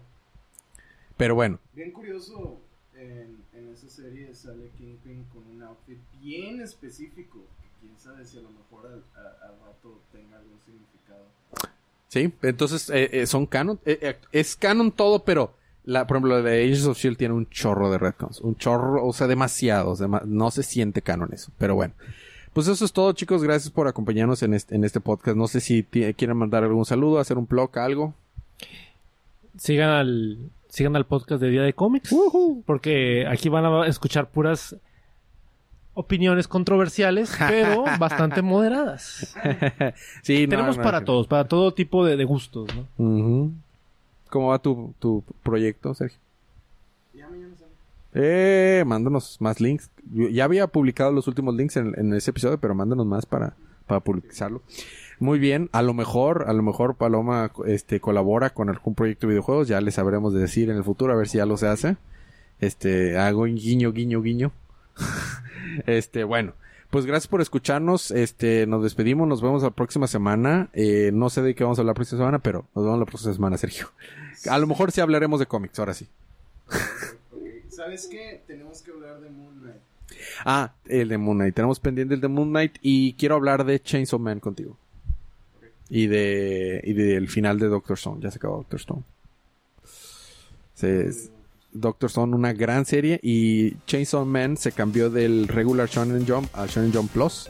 Pero 1.18 1.36
bueno, 1.36 1.60
Bien 1.74 1.92
curioso, 1.92 2.60
en, 2.96 3.44
en 3.54 3.70
esa 3.74 3.88
serie 3.90 4.34
sale 4.34 4.70
Kingpin 4.78 5.26
con 5.26 5.46
un 5.48 5.62
outfit 5.64 5.98
bien 6.22 6.62
específico. 6.62 7.40
Que 7.62 7.68
quién 7.88 7.98
sabe 8.00 8.26
si 8.26 8.38
a 8.38 8.42
lo 8.42 8.50
mejor 8.50 8.88
al, 8.88 9.04
a- 9.16 9.46
al 9.48 9.60
rato 9.60 10.02
tenga 10.12 10.38
algún 10.38 10.60
significado. 10.66 11.26
sí, 12.08 12.34
entonces 12.42 12.90
eh, 12.90 13.10
eh, 13.22 13.28
son 13.28 13.46
canon. 13.46 13.80
Eh, 13.86 14.00
eh, 14.02 14.18
es 14.32 14.56
canon 14.56 14.92
todo, 14.92 15.24
pero 15.24 15.56
la, 15.86 16.08
por 16.08 16.18
ejemplo, 16.18 16.36
la 16.36 16.42
de 16.42 16.64
Agents 16.64 16.86
of 16.86 16.98
Shield 16.98 17.18
tiene 17.18 17.34
un 17.34 17.50
chorro 17.50 17.92
de 17.92 17.98
retcons. 17.98 18.40
Un 18.42 18.56
chorro, 18.56 19.06
o 19.06 19.14
sea, 19.14 19.28
demasiados. 19.28 20.00
dema- 20.00 20.24
no 20.26 20.50
se 20.52 20.64
siente 20.64 21.02
canon 21.02 21.30
eso, 21.34 21.52
pero 21.58 21.76
bueno. 21.76 21.94
Pues 22.54 22.68
eso 22.68 22.86
es 22.86 22.94
todo, 22.94 23.12
chicos. 23.14 23.44
Gracias 23.44 23.72
por 23.72 23.88
acompañarnos 23.88 24.44
en 24.44 24.54
este, 24.54 24.76
en 24.76 24.84
este 24.84 25.00
podcast. 25.00 25.36
No 25.36 25.48
sé 25.48 25.60
si 25.60 25.84
quieren 25.84 26.38
mandar 26.38 26.64
algún 26.64 26.86
saludo, 26.86 27.20
hacer 27.20 27.38
un 27.38 27.48
blog, 27.48 27.78
algo. 27.80 28.14
Sigan 29.58 29.90
al, 29.90 30.38
sigan 30.70 30.96
al 30.96 31.06
podcast 31.06 31.42
de 31.42 31.50
Día 31.50 31.64
de 31.64 31.74
Cómics. 31.74 32.16
Porque 32.66 33.26
aquí 33.28 33.50
van 33.50 33.66
a 33.66 33.88
escuchar 33.88 34.30
puras 34.30 34.76
opiniones 35.96 36.48
controversiales, 36.48 37.36
pero 37.48 37.86
bastante 38.00 38.42
moderadas. 38.44 39.36
sí, 40.22 40.48
Tenemos 40.48 40.78
no, 40.78 40.84
para 40.84 41.00
no. 41.02 41.06
todos, 41.06 41.28
para 41.28 41.48
todo 41.48 41.74
tipo 41.74 42.06
de, 42.06 42.18
de 42.18 42.24
gustos, 42.26 42.68
¿no? 42.98 43.52
¿Cómo 44.34 44.48
va 44.48 44.58
tu, 44.58 44.96
tu 44.98 45.24
proyecto, 45.44 45.94
Sergio? 45.94 46.18
Ya 47.14 47.30
mañana 47.30 47.56
sale. 47.56 47.70
Eh, 48.16 48.84
mándanos 48.84 49.40
más 49.40 49.62
links. 49.62 49.92
Yo 50.12 50.28
ya 50.28 50.46
había 50.46 50.66
publicado 50.66 51.12
los 51.12 51.28
últimos 51.28 51.54
links 51.54 51.78
en, 51.78 51.94
en 52.00 52.12
ese 52.16 52.32
episodio, 52.32 52.58
pero 52.58 52.74
mándanos 52.74 53.06
más 53.06 53.28
para, 53.28 53.54
para 53.86 54.00
publicarlo. 54.00 54.64
Muy 55.20 55.38
bien, 55.38 55.70
a 55.72 55.84
lo 55.84 55.94
mejor, 55.94 56.46
a 56.48 56.54
lo 56.54 56.64
mejor 56.64 56.96
Paloma 56.96 57.52
este 57.68 58.00
colabora 58.00 58.50
con 58.50 58.72
algún 58.72 58.96
proyecto 58.96 59.28
de 59.28 59.34
videojuegos, 59.34 59.68
ya 59.68 59.80
les 59.82 59.94
sabremos 59.94 60.34
de 60.34 60.40
decir 60.40 60.72
en 60.72 60.78
el 60.78 60.84
futuro 60.84 61.14
a 61.14 61.16
ver 61.16 61.28
si 61.28 61.38
ya 61.38 61.46
lo 61.46 61.56
se 61.56 61.68
hace. 61.68 61.98
Este, 62.60 63.20
hago 63.20 63.44
un 63.44 63.54
guiño, 63.54 63.92
guiño, 63.92 64.24
guiño. 64.24 64.52
este, 65.86 66.24
bueno, 66.24 66.54
pues 66.90 67.06
gracias 67.06 67.28
por 67.28 67.42
escucharnos. 67.42 68.10
Este, 68.10 68.66
nos 68.66 68.82
despedimos, 68.82 69.28
nos 69.28 69.44
vemos 69.44 69.62
la 69.62 69.70
próxima 69.70 70.08
semana. 70.08 70.70
Eh, 70.74 71.12
no 71.14 71.30
sé 71.30 71.44
de 71.44 71.54
qué 71.54 71.64
vamos 71.64 71.78
a 71.78 71.82
hablar 71.84 71.92
la 71.94 71.98
próxima 71.98 72.18
semana, 72.18 72.40
pero 72.40 72.66
nos 72.74 72.84
vemos 72.84 73.00
la 73.00 73.06
próxima 73.06 73.34
semana, 73.36 73.58
Sergio. 73.60 73.90
A 74.50 74.58
lo 74.60 74.68
mejor 74.68 74.92
sí 74.92 75.02
hablaremos 75.02 75.40
de 75.40 75.46
cómics, 75.46 75.78
ahora 75.80 75.94
sí. 75.94 76.08
¿Sabes 77.70 78.08
qué? 78.08 78.44
Tenemos 78.48 78.82
que 78.82 78.92
hablar 78.92 79.20
de 79.20 79.30
Moon 79.30 79.60
Knight. 79.62 79.82
Ah, 80.46 80.74
el 80.86 81.10
de 81.10 81.18
Moon 81.18 81.38
Knight. 81.38 81.56
Tenemos 81.56 81.80
pendiente 81.80 82.14
el 82.14 82.22
de 82.22 82.28
Moon 82.28 82.50
Knight 82.50 82.76
y 82.82 83.14
quiero 83.14 83.36
hablar 83.36 83.66
de 83.66 83.82
Chainsaw 83.82 84.20
Man 84.20 84.40
contigo. 84.40 84.78
Y 85.90 86.08
de 86.08 86.82
y 86.84 86.94
del 86.94 87.28
final 87.30 87.60
de 87.60 87.68
Doctor 87.68 87.98
Stone. 87.98 88.22
Ya 88.22 88.32
se 88.32 88.38
acabó 88.38 88.58
Doctor 88.58 88.80
Stone. 88.80 89.04
Se- 90.76 91.08
es- 91.08 91.30
Doctor 91.72 92.08
Stone, 92.08 92.36
una 92.36 92.54
gran 92.54 92.86
serie. 92.86 93.20
Y 93.24 93.76
Chainsaw 93.88 94.26
Man 94.26 94.58
se 94.58 94.72
cambió 94.72 95.10
del 95.10 95.48
regular 95.48 95.90
Shonen 95.90 96.28
Jump 96.28 96.48
al 96.56 96.70
Shonen 96.70 96.94
Jump 96.94 97.12
Plus. 97.12 97.50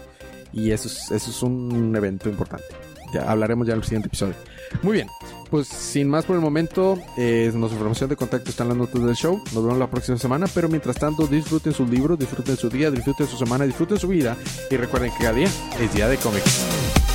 Y 0.53 0.71
eso 0.71 0.87
es, 0.87 1.11
eso 1.11 1.31
es 1.31 1.43
un 1.43 1.93
evento 1.95 2.29
importante. 2.29 2.65
Ya 3.13 3.29
hablaremos 3.29 3.67
ya 3.67 3.73
en 3.73 3.79
el 3.79 3.83
siguiente 3.83 4.07
episodio. 4.07 4.35
Muy 4.81 4.93
bien. 4.93 5.07
Pues 5.49 5.67
sin 5.67 6.09
más 6.09 6.25
por 6.25 6.35
el 6.35 6.41
momento, 6.41 6.97
eh, 7.15 7.51
nuestra 7.53 7.75
información 7.77 8.09
de 8.09 8.15
contacto 8.15 8.49
está 8.49 8.63
en 8.63 8.69
las 8.69 8.77
notas 8.77 9.03
del 9.03 9.15
show. 9.15 9.41
Nos 9.53 9.63
vemos 9.63 9.77
la 9.77 9.89
próxima 9.89 10.17
semana. 10.17 10.47
Pero 10.53 10.67
mientras 10.67 10.97
tanto, 10.97 11.27
disfruten 11.27 11.73
sus 11.73 11.89
libros, 11.89 12.17
disfruten 12.17 12.57
su 12.57 12.69
día, 12.69 12.89
disfruten 12.89 13.27
su 13.27 13.37
semana, 13.37 13.65
disfruten 13.65 13.99
su 13.99 14.07
vida. 14.07 14.35
Y 14.71 14.77
recuerden 14.77 15.11
que 15.11 15.19
cada 15.19 15.33
día 15.33 15.49
es 15.79 15.93
día 15.93 16.07
de 16.07 16.17
cómics. 16.17 17.12